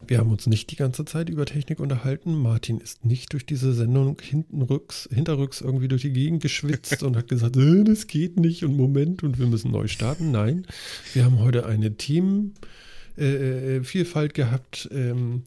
Wir 0.06 0.18
haben 0.18 0.30
uns 0.30 0.46
nicht 0.46 0.70
die 0.70 0.76
ganze 0.76 1.06
Zeit 1.06 1.30
über 1.30 1.46
Technik 1.46 1.80
unterhalten. 1.80 2.34
Martin 2.34 2.78
ist 2.78 3.04
nicht 3.04 3.32
durch 3.32 3.44
diese 3.46 3.72
Sendung 3.72 4.20
hintenrücks, 4.20 5.08
hinterrücks 5.12 5.62
irgendwie 5.62 5.88
durch 5.88 6.02
die 6.02 6.12
Gegend 6.12 6.42
geschwitzt 6.42 7.02
und 7.02 7.16
hat 7.16 7.28
gesagt, 7.28 7.56
äh, 7.56 7.82
das 7.84 8.06
geht 8.06 8.38
nicht 8.38 8.62
und 8.64 8.76
Moment 8.76 9.22
und 9.22 9.38
wir 9.38 9.46
müssen 9.46 9.70
neu 9.70 9.88
starten. 9.88 10.30
Nein, 10.30 10.66
wir 11.14 11.24
haben 11.24 11.38
heute 11.38 11.64
eine 11.66 11.96
Themenvielfalt 11.96 14.34
gehabt, 14.34 14.90
ähm, 14.92 15.44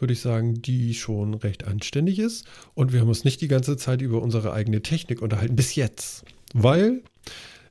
würde 0.00 0.12
ich 0.12 0.20
sagen, 0.20 0.60
die 0.62 0.94
schon 0.94 1.34
recht 1.34 1.64
anständig 1.64 2.18
ist. 2.18 2.46
Und 2.74 2.92
wir 2.92 3.00
haben 3.00 3.08
uns 3.08 3.24
nicht 3.24 3.40
die 3.40 3.48
ganze 3.48 3.76
Zeit 3.76 4.00
über 4.02 4.22
unsere 4.22 4.52
eigene 4.52 4.82
Technik 4.82 5.22
unterhalten, 5.22 5.56
bis 5.56 5.74
jetzt. 5.74 6.24
Weil 6.54 7.02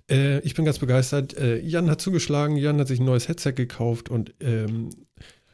äh, 0.10 0.40
ich 0.42 0.54
bin 0.56 0.66
ganz 0.66 0.80
begeistert. 0.80 1.36
Äh, 1.38 1.60
Jan 1.60 1.90
hat 1.90 2.02
zugeschlagen, 2.02 2.58
Jan 2.58 2.80
hat 2.80 2.88
sich 2.88 3.00
ein 3.00 3.06
neues 3.06 3.28
Headset 3.28 3.54
gekauft 3.54 4.10
und 4.10 4.34
ähm, 4.40 4.90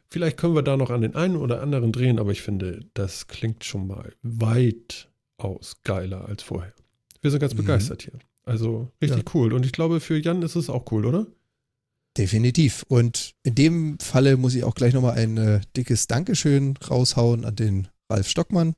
vielleicht 0.10 0.38
können 0.38 0.56
wir 0.56 0.62
da 0.62 0.78
noch 0.78 0.90
an 0.90 1.02
den 1.02 1.16
einen 1.16 1.38
oder 1.38 1.62
anderen 1.62 1.92
drehen, 1.92 2.20
aber 2.20 2.32
ich 2.32 2.42
finde, 2.42 2.82
das 2.94 3.28
klingt 3.28 3.64
schon 3.64 3.88
mal 3.88 4.14
weitaus 4.22 5.78
geiler 5.84 6.26
als 6.28 6.44
vorher. 6.44 6.74
Wir 7.22 7.32
sind 7.32 7.40
ganz 7.40 7.54
Mhm. 7.54 7.58
begeistert 7.58 8.04
hier. 8.04 8.14
Also 8.46 8.90
richtig 9.02 9.34
cool. 9.34 9.54
Und 9.54 9.66
ich 9.66 9.72
glaube, 9.72 10.00
für 10.02 10.18
Jan 10.18 10.42
ist 10.42 10.56
es 10.56 10.70
auch 10.70 10.92
cool, 10.92 11.06
oder? 11.06 11.28
Definitiv. 12.18 12.86
Und 12.88 13.34
in 13.44 13.56
dem 13.56 14.00
Falle 14.00 14.38
muss 14.38 14.54
ich 14.54 14.64
auch 14.64 14.76
gleich 14.76 14.94
nochmal 14.94 15.18
ein 15.18 15.38
äh, 15.38 15.62
dickes 15.76 16.08
Dankeschön 16.08 16.78
raushauen 16.78 17.44
an 17.44 17.56
den 17.56 17.88
Ralf 18.10 18.28
Stockmann. 18.28 18.76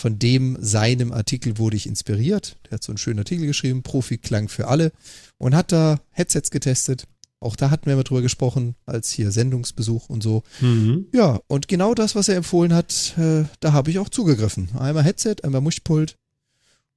Von 0.00 0.18
dem 0.18 0.56
seinem 0.60 1.12
Artikel 1.12 1.58
wurde 1.58 1.76
ich 1.76 1.86
inspiriert. 1.86 2.56
Der 2.64 2.72
hat 2.72 2.82
so 2.82 2.90
einen 2.90 2.98
schönen 2.98 3.20
Artikel 3.20 3.46
geschrieben, 3.46 3.84
Profi-Klang 3.84 4.48
für 4.48 4.66
alle 4.66 4.90
und 5.38 5.54
hat 5.54 5.70
da 5.70 6.00
Headsets 6.10 6.50
getestet. 6.50 7.06
Auch 7.38 7.56
da 7.56 7.70
hatten 7.70 7.86
wir 7.86 7.96
mal 7.96 8.04
drüber 8.04 8.22
gesprochen, 8.22 8.76
als 8.86 9.10
hier 9.10 9.30
Sendungsbesuch 9.30 10.08
und 10.08 10.22
so. 10.22 10.42
Mhm. 10.60 11.06
Ja, 11.12 11.40
und 11.48 11.68
genau 11.68 11.94
das, 11.94 12.14
was 12.14 12.28
er 12.28 12.36
empfohlen 12.36 12.72
hat, 12.72 13.14
äh, 13.18 13.44
da 13.60 13.72
habe 13.72 13.90
ich 13.90 13.98
auch 13.98 14.08
zugegriffen. 14.08 14.70
Einmal 14.76 15.04
Headset, 15.04 15.36
einmal 15.42 15.60
Mischpult 15.60 16.16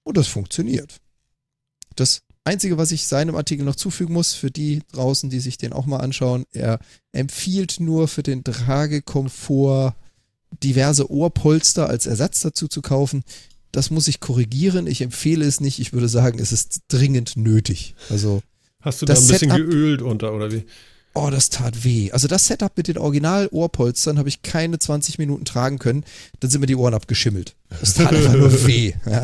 und 0.04 0.18
das 0.18 0.28
funktioniert. 0.28 1.00
Das 1.96 2.22
Einzige, 2.46 2.78
was 2.78 2.92
ich 2.92 3.08
seinem 3.08 3.36
Artikel 3.36 3.66
noch 3.66 3.76
zufügen 3.76 4.14
muss, 4.14 4.34
für 4.36 4.52
die 4.52 4.82
draußen, 4.94 5.30
die 5.30 5.40
sich 5.40 5.58
den 5.58 5.74
auch 5.74 5.86
mal 5.88 5.98
anschauen, 5.98 6.46
er 6.52 6.80
empfiehlt 7.12 7.80
nur 7.80 8.08
für 8.08 8.24
den 8.24 8.44
Tragekomfort 8.44 9.96
diverse 10.64 11.10
Ohrpolster 11.12 11.90
als 11.90 12.06
Ersatz 12.06 12.42
dazu 12.42 12.68
zu 12.68 12.82
kaufen. 12.82 13.24
Das 13.72 13.90
muss 13.90 14.08
ich 14.08 14.20
korrigieren. 14.20 14.88
Ich 14.88 15.02
empfehle 15.02 15.44
es 15.46 15.60
nicht. 15.60 15.80
Ich 15.80 15.92
würde 15.92 16.08
sagen, 16.08 16.40
es 16.40 16.52
ist 16.52 16.82
dringend 16.88 17.36
nötig. 17.36 17.96
Also 18.10 18.42
Hast 18.80 19.02
du 19.02 19.06
da 19.06 19.14
ein 19.14 19.28
bisschen 19.28 19.50
Setup- 19.50 19.58
geölt 19.58 20.02
unter, 20.02 20.34
oder 20.34 20.52
wie? 20.52 20.64
Oh, 21.18 21.30
das 21.30 21.50
tat 21.50 21.86
weh. 21.86 22.12
Also 22.12 22.28
das 22.28 22.46
Setup 22.48 22.76
mit 22.76 22.90
den 22.90 22.98
Original-Ohrpolstern 22.98 24.18
habe 24.18 24.28
ich 24.28 24.42
keine 24.42 24.80
20 24.80 25.18
Minuten 25.18 25.46
tragen 25.46 25.80
können. 25.80 26.04
Dann 26.42 26.52
sind 26.52 26.60
mir 26.60 26.68
die 26.68 26.76
Ohren 26.76 26.94
abgeschimmelt. 26.94 27.56
Das 27.70 27.94
tat 27.94 28.12
einfach 28.14 28.34
nur 28.34 28.52
weh. 28.68 28.94
Ja. 29.10 29.22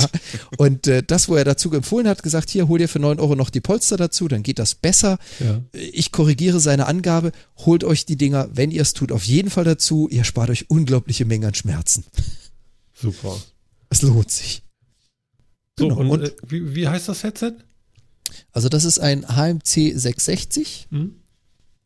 Und 0.57 0.87
äh, 0.87 1.03
das, 1.03 1.27
wo 1.27 1.35
er 1.35 1.43
dazu 1.43 1.69
empfohlen 1.73 2.07
hat, 2.07 2.23
gesagt, 2.23 2.49
hier, 2.49 2.69
hol 2.69 2.79
dir 2.79 2.87
für 2.87 2.99
9 2.99 3.19
Euro 3.19 3.35
noch 3.35 3.49
die 3.49 3.59
Polster 3.59 3.97
dazu, 3.97 4.29
dann 4.29 4.41
geht 4.41 4.57
das 4.57 4.73
besser. 4.73 5.19
Ja. 5.41 5.61
Ich 5.73 6.13
korrigiere 6.13 6.61
seine 6.61 6.87
Angabe. 6.87 7.33
Holt 7.57 7.83
euch 7.83 8.05
die 8.05 8.15
Dinger, 8.15 8.47
wenn 8.53 8.71
ihr 8.71 8.83
es 8.83 8.93
tut, 8.93 9.11
auf 9.11 9.25
jeden 9.25 9.49
Fall 9.49 9.65
dazu. 9.65 10.07
Ihr 10.09 10.23
spart 10.23 10.49
euch 10.49 10.69
unglaubliche 10.69 11.25
Mengen 11.25 11.45
an 11.49 11.55
Schmerzen. 11.55 12.05
Super. 12.93 13.35
Es 13.89 14.01
lohnt 14.01 14.31
sich. 14.31 14.63
So, 15.77 15.89
Genau. 15.89 15.99
und, 15.99 16.09
Und- 16.09 16.23
äh, 16.23 16.31
wie, 16.47 16.73
wie 16.73 16.87
heißt 16.87 17.09
das 17.09 17.23
Headset? 17.23 17.53
Also 18.53 18.69
das 18.69 18.85
ist 18.85 18.99
ein 18.99 19.25
HMC 19.27 19.91
660. 19.93 20.87
Hm? 20.91 21.15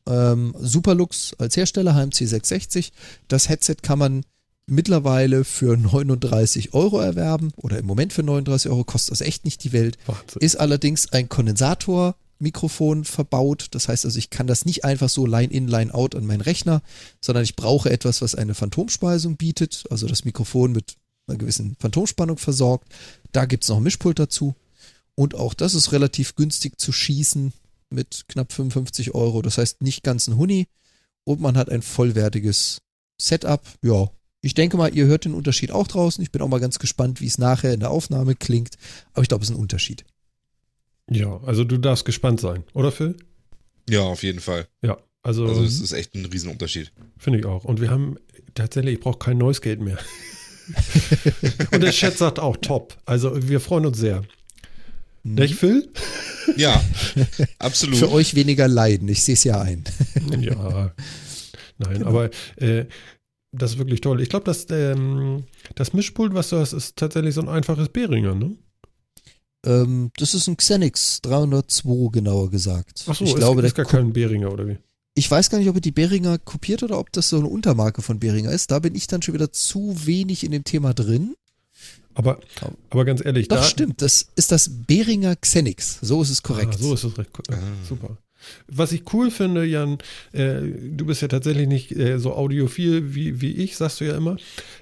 Ähm, 0.07 0.55
Superlux 0.59 1.35
als 1.37 1.57
Hersteller, 1.57 1.95
HMC 1.95 2.27
660. 2.27 2.91
Das 3.27 3.49
Headset 3.49 3.77
kann 3.81 3.99
man 3.99 4.25
mittlerweile 4.67 5.43
für 5.43 5.77
39 5.77 6.73
Euro 6.73 6.99
erwerben 6.99 7.51
oder 7.55 7.77
im 7.77 7.85
Moment 7.85 8.13
für 8.13 8.23
39 8.23 8.71
Euro, 8.71 8.83
kostet 8.83 9.11
das 9.11 9.21
echt 9.21 9.45
nicht 9.45 9.63
die 9.63 9.73
Welt. 9.73 9.97
Wahnsinn. 10.05 10.41
Ist 10.41 10.55
allerdings 10.55 11.11
ein 11.11 11.29
Kondensatormikrofon 11.29 13.05
verbaut. 13.05 13.67
Das 13.71 13.87
heißt 13.87 14.05
also, 14.05 14.17
ich 14.17 14.29
kann 14.29 14.47
das 14.47 14.65
nicht 14.65 14.83
einfach 14.83 15.09
so 15.09 15.25
Line-in, 15.25 15.67
Line-out 15.67 16.15
an 16.15 16.25
meinen 16.25 16.41
Rechner, 16.41 16.81
sondern 17.21 17.43
ich 17.43 17.55
brauche 17.55 17.89
etwas, 17.89 18.21
was 18.21 18.35
eine 18.35 18.55
Phantomspeisung 18.55 19.37
bietet, 19.37 19.83
also 19.91 20.07
das 20.07 20.25
Mikrofon 20.25 20.71
mit 20.71 20.95
einer 21.27 21.37
gewissen 21.37 21.75
Phantomspannung 21.79 22.37
versorgt. 22.37 22.87
Da 23.31 23.45
gibt 23.45 23.63
es 23.63 23.69
noch 23.69 23.77
ein 23.77 23.83
Mischpult 23.83 24.19
dazu. 24.19 24.55
Und 25.15 25.35
auch 25.35 25.53
das 25.53 25.75
ist 25.75 25.91
relativ 25.91 26.35
günstig 26.35 26.79
zu 26.79 26.91
schießen. 26.91 27.53
Mit 27.89 28.25
knapp 28.27 28.51
55 28.51 29.13
Euro. 29.13 29.41
Das 29.41 29.57
heißt 29.57 29.81
nicht 29.81 30.03
ganz 30.03 30.27
ein 30.27 30.37
Huni 30.37 30.67
und 31.23 31.41
man 31.41 31.57
hat 31.57 31.69
ein 31.69 31.81
vollwertiges 31.81 32.81
Setup. 33.19 33.61
Ja, 33.81 34.09
ich 34.41 34.53
denke 34.53 34.77
mal, 34.77 34.95
ihr 34.95 35.05
hört 35.05 35.25
den 35.25 35.33
Unterschied 35.33 35.71
auch 35.71 35.87
draußen. 35.87 36.21
Ich 36.23 36.31
bin 36.31 36.41
auch 36.41 36.47
mal 36.47 36.59
ganz 36.59 36.79
gespannt, 36.79 37.21
wie 37.21 37.27
es 37.27 37.37
nachher 37.37 37.73
in 37.73 37.79
der 37.79 37.89
Aufnahme 37.89 38.35
klingt. 38.35 38.75
Aber 39.13 39.23
ich 39.23 39.27
glaube, 39.29 39.43
es 39.43 39.49
ist 39.49 39.55
ein 39.55 39.59
Unterschied. 39.59 40.05
Ja, 41.09 41.39
also 41.43 41.63
du 41.63 41.77
darfst 41.77 42.05
gespannt 42.05 42.39
sein, 42.39 42.63
oder 42.73 42.91
Phil? 42.91 43.15
Ja, 43.89 44.01
auf 44.01 44.23
jeden 44.23 44.39
Fall. 44.39 44.67
Ja, 44.81 44.97
also, 45.21 45.45
Also 45.47 45.63
es 45.63 45.79
ist 45.79 45.91
echt 45.93 46.15
ein 46.15 46.25
Riesenunterschied. 46.25 46.91
finde 47.17 47.39
ich 47.39 47.45
auch. 47.45 47.63
Und 47.63 47.81
wir 47.81 47.89
haben 47.89 48.17
tatsächlich, 48.53 48.95
ich 48.95 48.99
brauche 48.99 49.19
kein 49.19 49.37
neues 49.37 49.61
Geld 49.61 49.81
mehr. 49.81 49.97
Und 51.71 51.81
der 51.81 51.91
Chat 51.91 52.17
sagt 52.17 52.39
auch 52.39 52.57
top. 52.57 52.97
Also 53.05 53.47
wir 53.47 53.59
freuen 53.59 53.85
uns 53.85 53.97
sehr. 53.97 54.23
Mhm. 55.25 55.35
Nicht, 55.35 55.55
Phil? 55.55 55.91
Ja, 56.55 56.81
absolut. 57.59 57.97
Für 57.97 58.11
euch 58.11 58.35
weniger 58.35 58.67
Leiden, 58.67 59.09
ich 59.09 59.23
sehe 59.23 59.33
es 59.33 59.43
ja 59.43 59.59
ein. 59.59 59.83
Ja. 60.39 60.93
Nein, 61.77 61.93
Genau. 61.97 62.07
aber 62.07 62.29
äh, 62.57 62.85
das 63.51 63.71
ist 63.71 63.77
wirklich 63.79 64.01
toll. 64.01 64.21
Ich 64.21 64.29
glaube, 64.29 64.45
dass 64.45 64.67
ähm, 64.69 65.43
das 65.75 65.93
Mischpult, 65.93 66.33
was 66.33 66.49
du 66.49 66.57
hast, 66.57 66.73
ist 66.73 66.95
tatsächlich 66.95 67.33
so 67.33 67.41
ein 67.41 67.49
einfaches 67.49 67.89
Behringer, 67.89 68.35
ne? 68.35 68.55
Ähm, 69.65 70.11
das 70.17 70.33
ist 70.35 70.47
ein 70.47 70.57
Xenix 70.57 71.21
302, 71.21 72.11
genauer 72.11 72.51
gesagt. 72.51 73.03
Ach 73.07 73.15
so, 73.15 73.23
ich 73.25 73.31
ist, 73.31 73.37
glaube, 73.37 73.61
ist 73.63 73.75
gar 73.75 73.85
kein 73.85 74.13
Behringer, 74.13 74.51
oder 74.53 74.67
wie? 74.67 74.77
Ich 75.15 75.29
weiß 75.31 75.49
gar 75.49 75.57
nicht, 75.57 75.69
ob 75.69 75.75
er 75.75 75.81
die 75.81 75.91
Behringer 75.91 76.37
kopiert 76.37 76.83
oder 76.83 76.99
ob 76.99 77.11
das 77.13 77.29
so 77.29 77.37
eine 77.39 77.47
Untermarke 77.47 78.01
von 78.01 78.19
Behringer 78.19 78.51
ist. 78.51 78.69
Da 78.71 78.79
bin 78.79 78.93
ich 78.95 79.07
dann 79.07 79.21
schon 79.21 79.33
wieder 79.33 79.51
zu 79.51 80.05
wenig 80.05 80.43
in 80.43 80.51
dem 80.51 80.65
Thema 80.65 80.93
drin. 80.93 81.35
Aber, 82.15 82.39
aber 82.89 83.05
ganz 83.05 83.23
ehrlich, 83.23 83.49
Doch, 83.49 83.57
da, 83.57 83.63
stimmt. 83.63 84.01
Das 84.01 84.29
ist 84.35 84.51
das 84.51 84.69
Behringer 84.87 85.35
Xenix. 85.35 85.99
So 86.01 86.21
ist 86.21 86.29
es 86.29 86.41
korrekt. 86.41 86.75
Ah, 86.75 86.77
so 86.77 86.93
ist 86.93 87.03
es 87.03 87.17
recht. 87.17 87.29
Ah. 87.51 87.57
Super. 87.87 88.17
Was 88.67 88.91
ich 88.91 89.13
cool 89.13 89.31
finde, 89.31 89.65
Jan, 89.65 89.97
äh, 90.31 90.61
du 90.61 91.05
bist 91.05 91.21
ja 91.21 91.27
tatsächlich 91.27 91.67
nicht 91.67 91.91
äh, 91.91 92.19
so 92.19 92.33
audiophil 92.33 93.15
wie, 93.15 93.41
wie 93.41 93.51
ich, 93.51 93.75
sagst 93.75 94.01
du 94.01 94.05
ja 94.05 94.15
immer. 94.15 94.37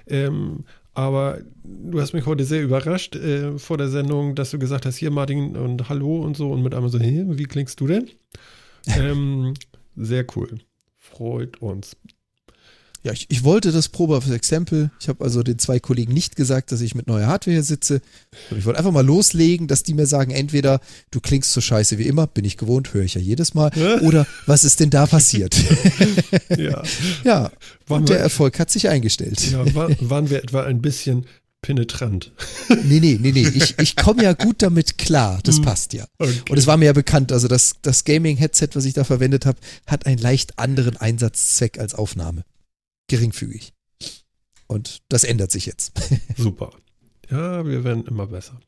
Ähm, 0.06 0.64
aber 0.94 1.40
du 1.64 2.00
hast 2.00 2.12
mich 2.12 2.24
heute 2.26 2.44
sehr 2.44 2.62
überrascht 2.62 3.16
äh, 3.16 3.58
vor 3.58 3.78
der 3.78 3.88
Sendung, 3.88 4.34
dass 4.34 4.50
du 4.50 4.58
gesagt 4.58 4.86
hast, 4.86 4.96
hier 4.96 5.10
Martin 5.10 5.56
und 5.56 5.88
Hallo 5.88 6.20
und 6.22 6.36
so 6.36 6.52
und 6.52 6.62
mit 6.62 6.74
einmal 6.74 6.90
so, 6.90 7.00
hey, 7.00 7.24
wie 7.26 7.44
klingst 7.44 7.80
du 7.80 7.88
denn? 7.88 8.10
ähm, 8.86 9.54
sehr 9.96 10.24
cool. 10.36 10.58
Freut 10.98 11.60
uns. 11.60 11.96
Ja, 13.04 13.12
ich, 13.12 13.26
ich 13.28 13.44
wollte 13.44 13.70
das 13.70 13.90
Probe 13.90 14.18
fürs 14.22 14.34
Exempel. 14.34 14.90
Ich 14.98 15.08
habe 15.08 15.22
also 15.22 15.42
den 15.42 15.58
zwei 15.58 15.78
Kollegen 15.78 16.14
nicht 16.14 16.36
gesagt, 16.36 16.72
dass 16.72 16.80
ich 16.80 16.94
mit 16.94 17.06
neuer 17.06 17.26
Hardware 17.26 17.52
hier 17.54 17.62
sitze. 17.62 18.00
Ich 18.56 18.64
wollte 18.64 18.78
einfach 18.78 18.92
mal 18.92 19.04
loslegen, 19.04 19.68
dass 19.68 19.82
die 19.82 19.92
mir 19.92 20.06
sagen, 20.06 20.30
entweder 20.30 20.80
du 21.10 21.20
klingst 21.20 21.52
so 21.52 21.60
scheiße 21.60 21.98
wie 21.98 22.06
immer, 22.06 22.26
bin 22.26 22.46
ich 22.46 22.56
gewohnt, 22.56 22.94
höre 22.94 23.04
ich 23.04 23.14
ja 23.14 23.20
jedes 23.20 23.52
Mal, 23.52 23.70
oder 24.00 24.26
was 24.46 24.64
ist 24.64 24.80
denn 24.80 24.90
da 24.90 25.06
passiert? 25.06 25.54
Ja. 26.56 26.82
ja, 27.24 27.50
Waren 27.86 28.00
und 28.00 28.08
der 28.08 28.16
wir, 28.16 28.22
Erfolg 28.22 28.58
hat 28.58 28.70
sich 28.70 28.88
eingestellt. 28.88 29.50
ja 29.50 29.74
war, 29.74 29.90
waren 30.00 30.30
wir 30.30 30.42
etwa 30.42 30.62
ein 30.62 30.80
bisschen 30.80 31.26
penetrant? 31.62 32.32
Nee, 32.84 33.00
nee, 33.00 33.18
nee, 33.20 33.32
nee. 33.32 33.48
Ich, 33.48 33.78
ich 33.78 33.96
komme 33.96 34.22
ja 34.22 34.32
gut 34.32 34.62
damit 34.62 34.98
klar. 34.98 35.40
Das 35.42 35.60
passt 35.60 35.92
ja. 35.92 36.06
Okay. 36.18 36.32
Und 36.48 36.58
es 36.58 36.66
war 36.66 36.76
mir 36.76 36.86
ja 36.86 36.92
bekannt, 36.92 37.32
also 37.32 37.48
das, 37.48 37.74
das 37.82 38.04
Gaming-Headset, 38.04 38.68
was 38.74 38.84
ich 38.84 38.94
da 38.94 39.04
verwendet 39.04 39.46
habe, 39.46 39.58
hat 39.86 40.06
einen 40.06 40.18
leicht 40.18 40.58
anderen 40.58 40.96
Einsatzzweck 40.96 41.78
als 41.78 41.94
Aufnahme. 41.94 42.44
Geringfügig. 43.08 43.72
Und 44.66 45.02
das 45.08 45.24
ändert 45.24 45.50
sich 45.50 45.66
jetzt. 45.66 45.92
Super. 46.36 46.70
Ja, 47.30 47.66
wir 47.66 47.84
werden 47.84 48.06
immer 48.06 48.26
besser. 48.26 48.60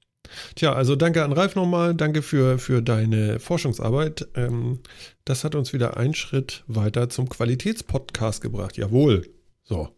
Tja, 0.55 0.73
also 0.73 0.97
danke 0.97 1.25
an 1.25 1.33
Ralf 1.33 1.55
nochmal. 1.55 1.95
Danke 1.95 2.23
für, 2.23 2.59
für 2.59 2.83
deine 2.83 3.39
Forschungsarbeit. 3.39 4.29
Ähm, 4.35 4.81
das 5.25 5.45
hat 5.45 5.55
uns 5.55 5.73
wieder 5.73 5.97
einen 5.97 6.15
Schritt 6.15 6.65
weiter 6.67 7.09
zum 7.09 7.29
Qualitätspodcast 7.29 8.41
gebracht. 8.41 8.77
Jawohl. 8.77 9.29
So, 9.65 9.89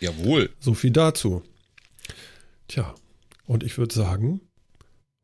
Jawohl. 0.00 0.50
so 0.60 0.74
viel 0.74 0.90
dazu. 0.90 1.42
Tja, 2.68 2.94
und 3.46 3.62
ich 3.62 3.78
würde 3.78 3.94
sagen, 3.94 4.40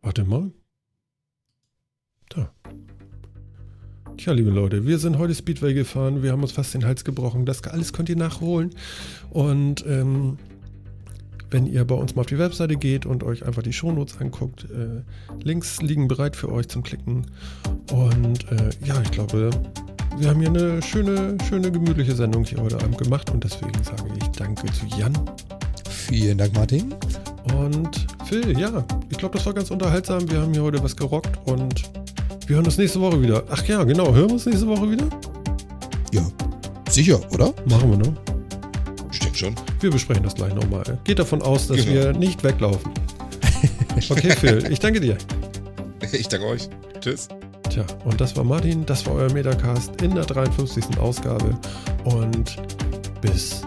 warte 0.01 0.25
mal. 0.25 0.51
Da. 2.31 2.53
Tja, 4.17 4.33
liebe 4.33 4.51
Leute, 4.51 4.87
wir 4.87 4.99
sind 4.99 5.19
heute 5.19 5.35
Speedway 5.35 5.75
gefahren. 5.75 6.23
Wir 6.23 6.31
haben 6.33 6.43
uns 6.43 6.53
fast 6.53 6.73
den 6.73 6.85
Hals 6.85 7.05
gebrochen. 7.05 7.45
Das 7.47 7.63
alles 7.65 7.93
könnt 7.93 8.09
ihr 8.09 8.17
nachholen. 8.17 8.71
Und 9.31 9.85
ähm, 9.87 10.39
wenn 11.51 11.67
ihr 11.67 11.85
bei 11.85 11.97
uns 11.97 12.15
mal 12.15 12.21
auf 12.21 12.27
die 12.27 12.39
Webseite 12.39 12.77
geht 12.77 13.07
und 13.07 13.25
euch 13.25 13.45
einfach 13.45 13.63
die 13.63 13.73
Shownotes 13.73 14.21
anguckt, 14.21 14.65
äh, 14.71 15.03
Links 15.43 15.83
liegen 15.83 16.07
bereit 16.09 16.37
für 16.37 16.51
euch 16.51 16.69
zum 16.69 16.83
Klicken. 16.85 17.27
Und 17.93 18.51
äh, 18.51 18.71
ja, 18.85 19.01
ich 19.03 19.11
glaube, 19.11 19.51
wir 20.17 20.29
haben 20.29 20.41
hier 20.41 20.49
eine 20.49 20.81
schöne, 20.81 21.37
schöne, 21.49 21.73
gemütliche 21.73 22.15
Sendung 22.15 22.45
hier 22.45 22.63
heute 22.63 22.77
Abend 22.77 22.99
gemacht. 22.99 23.31
Und 23.31 23.43
deswegen 23.43 23.83
sage 23.83 24.05
ich 24.17 24.29
Danke 24.29 24.67
zu 24.73 24.87
Jan 24.97 25.13
Vielen 25.91 26.39
Dank, 26.39 26.55
Martin. 26.55 26.95
und 27.59 28.07
Phil. 28.27 28.57
Ja, 28.59 28.85
ich 29.11 29.19
glaube, 29.19 29.37
das 29.37 29.47
war 29.47 29.55
ganz 29.55 29.71
unterhaltsam. 29.71 30.31
Wir 30.31 30.41
haben 30.41 30.53
hier 30.53 30.63
heute 30.63 30.83
was 30.83 30.97
gerockt 30.97 31.37
und 31.47 31.91
wir 32.47 32.57
hören 32.57 32.65
uns 32.65 32.77
nächste 32.79 33.01
Woche 33.01 33.21
wieder. 33.21 33.43
Ach 33.51 33.65
ja, 33.67 33.83
genau. 33.85 34.13
Hören 34.15 34.29
wir 34.29 34.35
uns 34.35 34.47
nächste 34.47 34.67
Woche 34.67 34.91
wieder? 34.91 35.07
Ja, 36.13 36.23
sicher, 36.89 37.21
oder? 37.33 37.53
Machen 37.67 37.91
wir, 37.91 37.99
ne? 37.99 38.15
Ich 39.13 39.19
denke 39.21 39.39
schon. 39.39 39.55
Wir 39.81 39.91
besprechen 39.91 40.23
das 40.23 40.35
gleich 40.35 40.55
nochmal. 40.55 40.99
Geht 41.05 41.19
davon 41.19 41.43
aus, 41.43 41.67
dass 41.69 41.77
Genau. 41.79 41.91
wir 41.91 42.13
nicht 42.13 42.43
weglaufen. 42.45 42.91
Okay, 44.11 44.31
Phil, 44.33 44.67
ich 44.73 44.81
danke 44.81 45.01
dir. 45.01 45.17
Ich 46.13 46.27
danke 46.29 46.47
euch. 46.49 46.69
Tschüss. 47.01 47.29
Tja, 47.71 47.85
und 48.05 48.21
das 48.21 48.37
war 48.37 48.43
Martin, 48.43 48.85
das 48.85 49.07
war 49.07 49.15
euer 49.15 49.33
Metacast 49.33 50.03
in 50.03 50.15
der 50.17 50.25
53. 50.25 50.99
Ausgabe 50.99 51.57
und 52.05 52.57
bis 53.21 53.63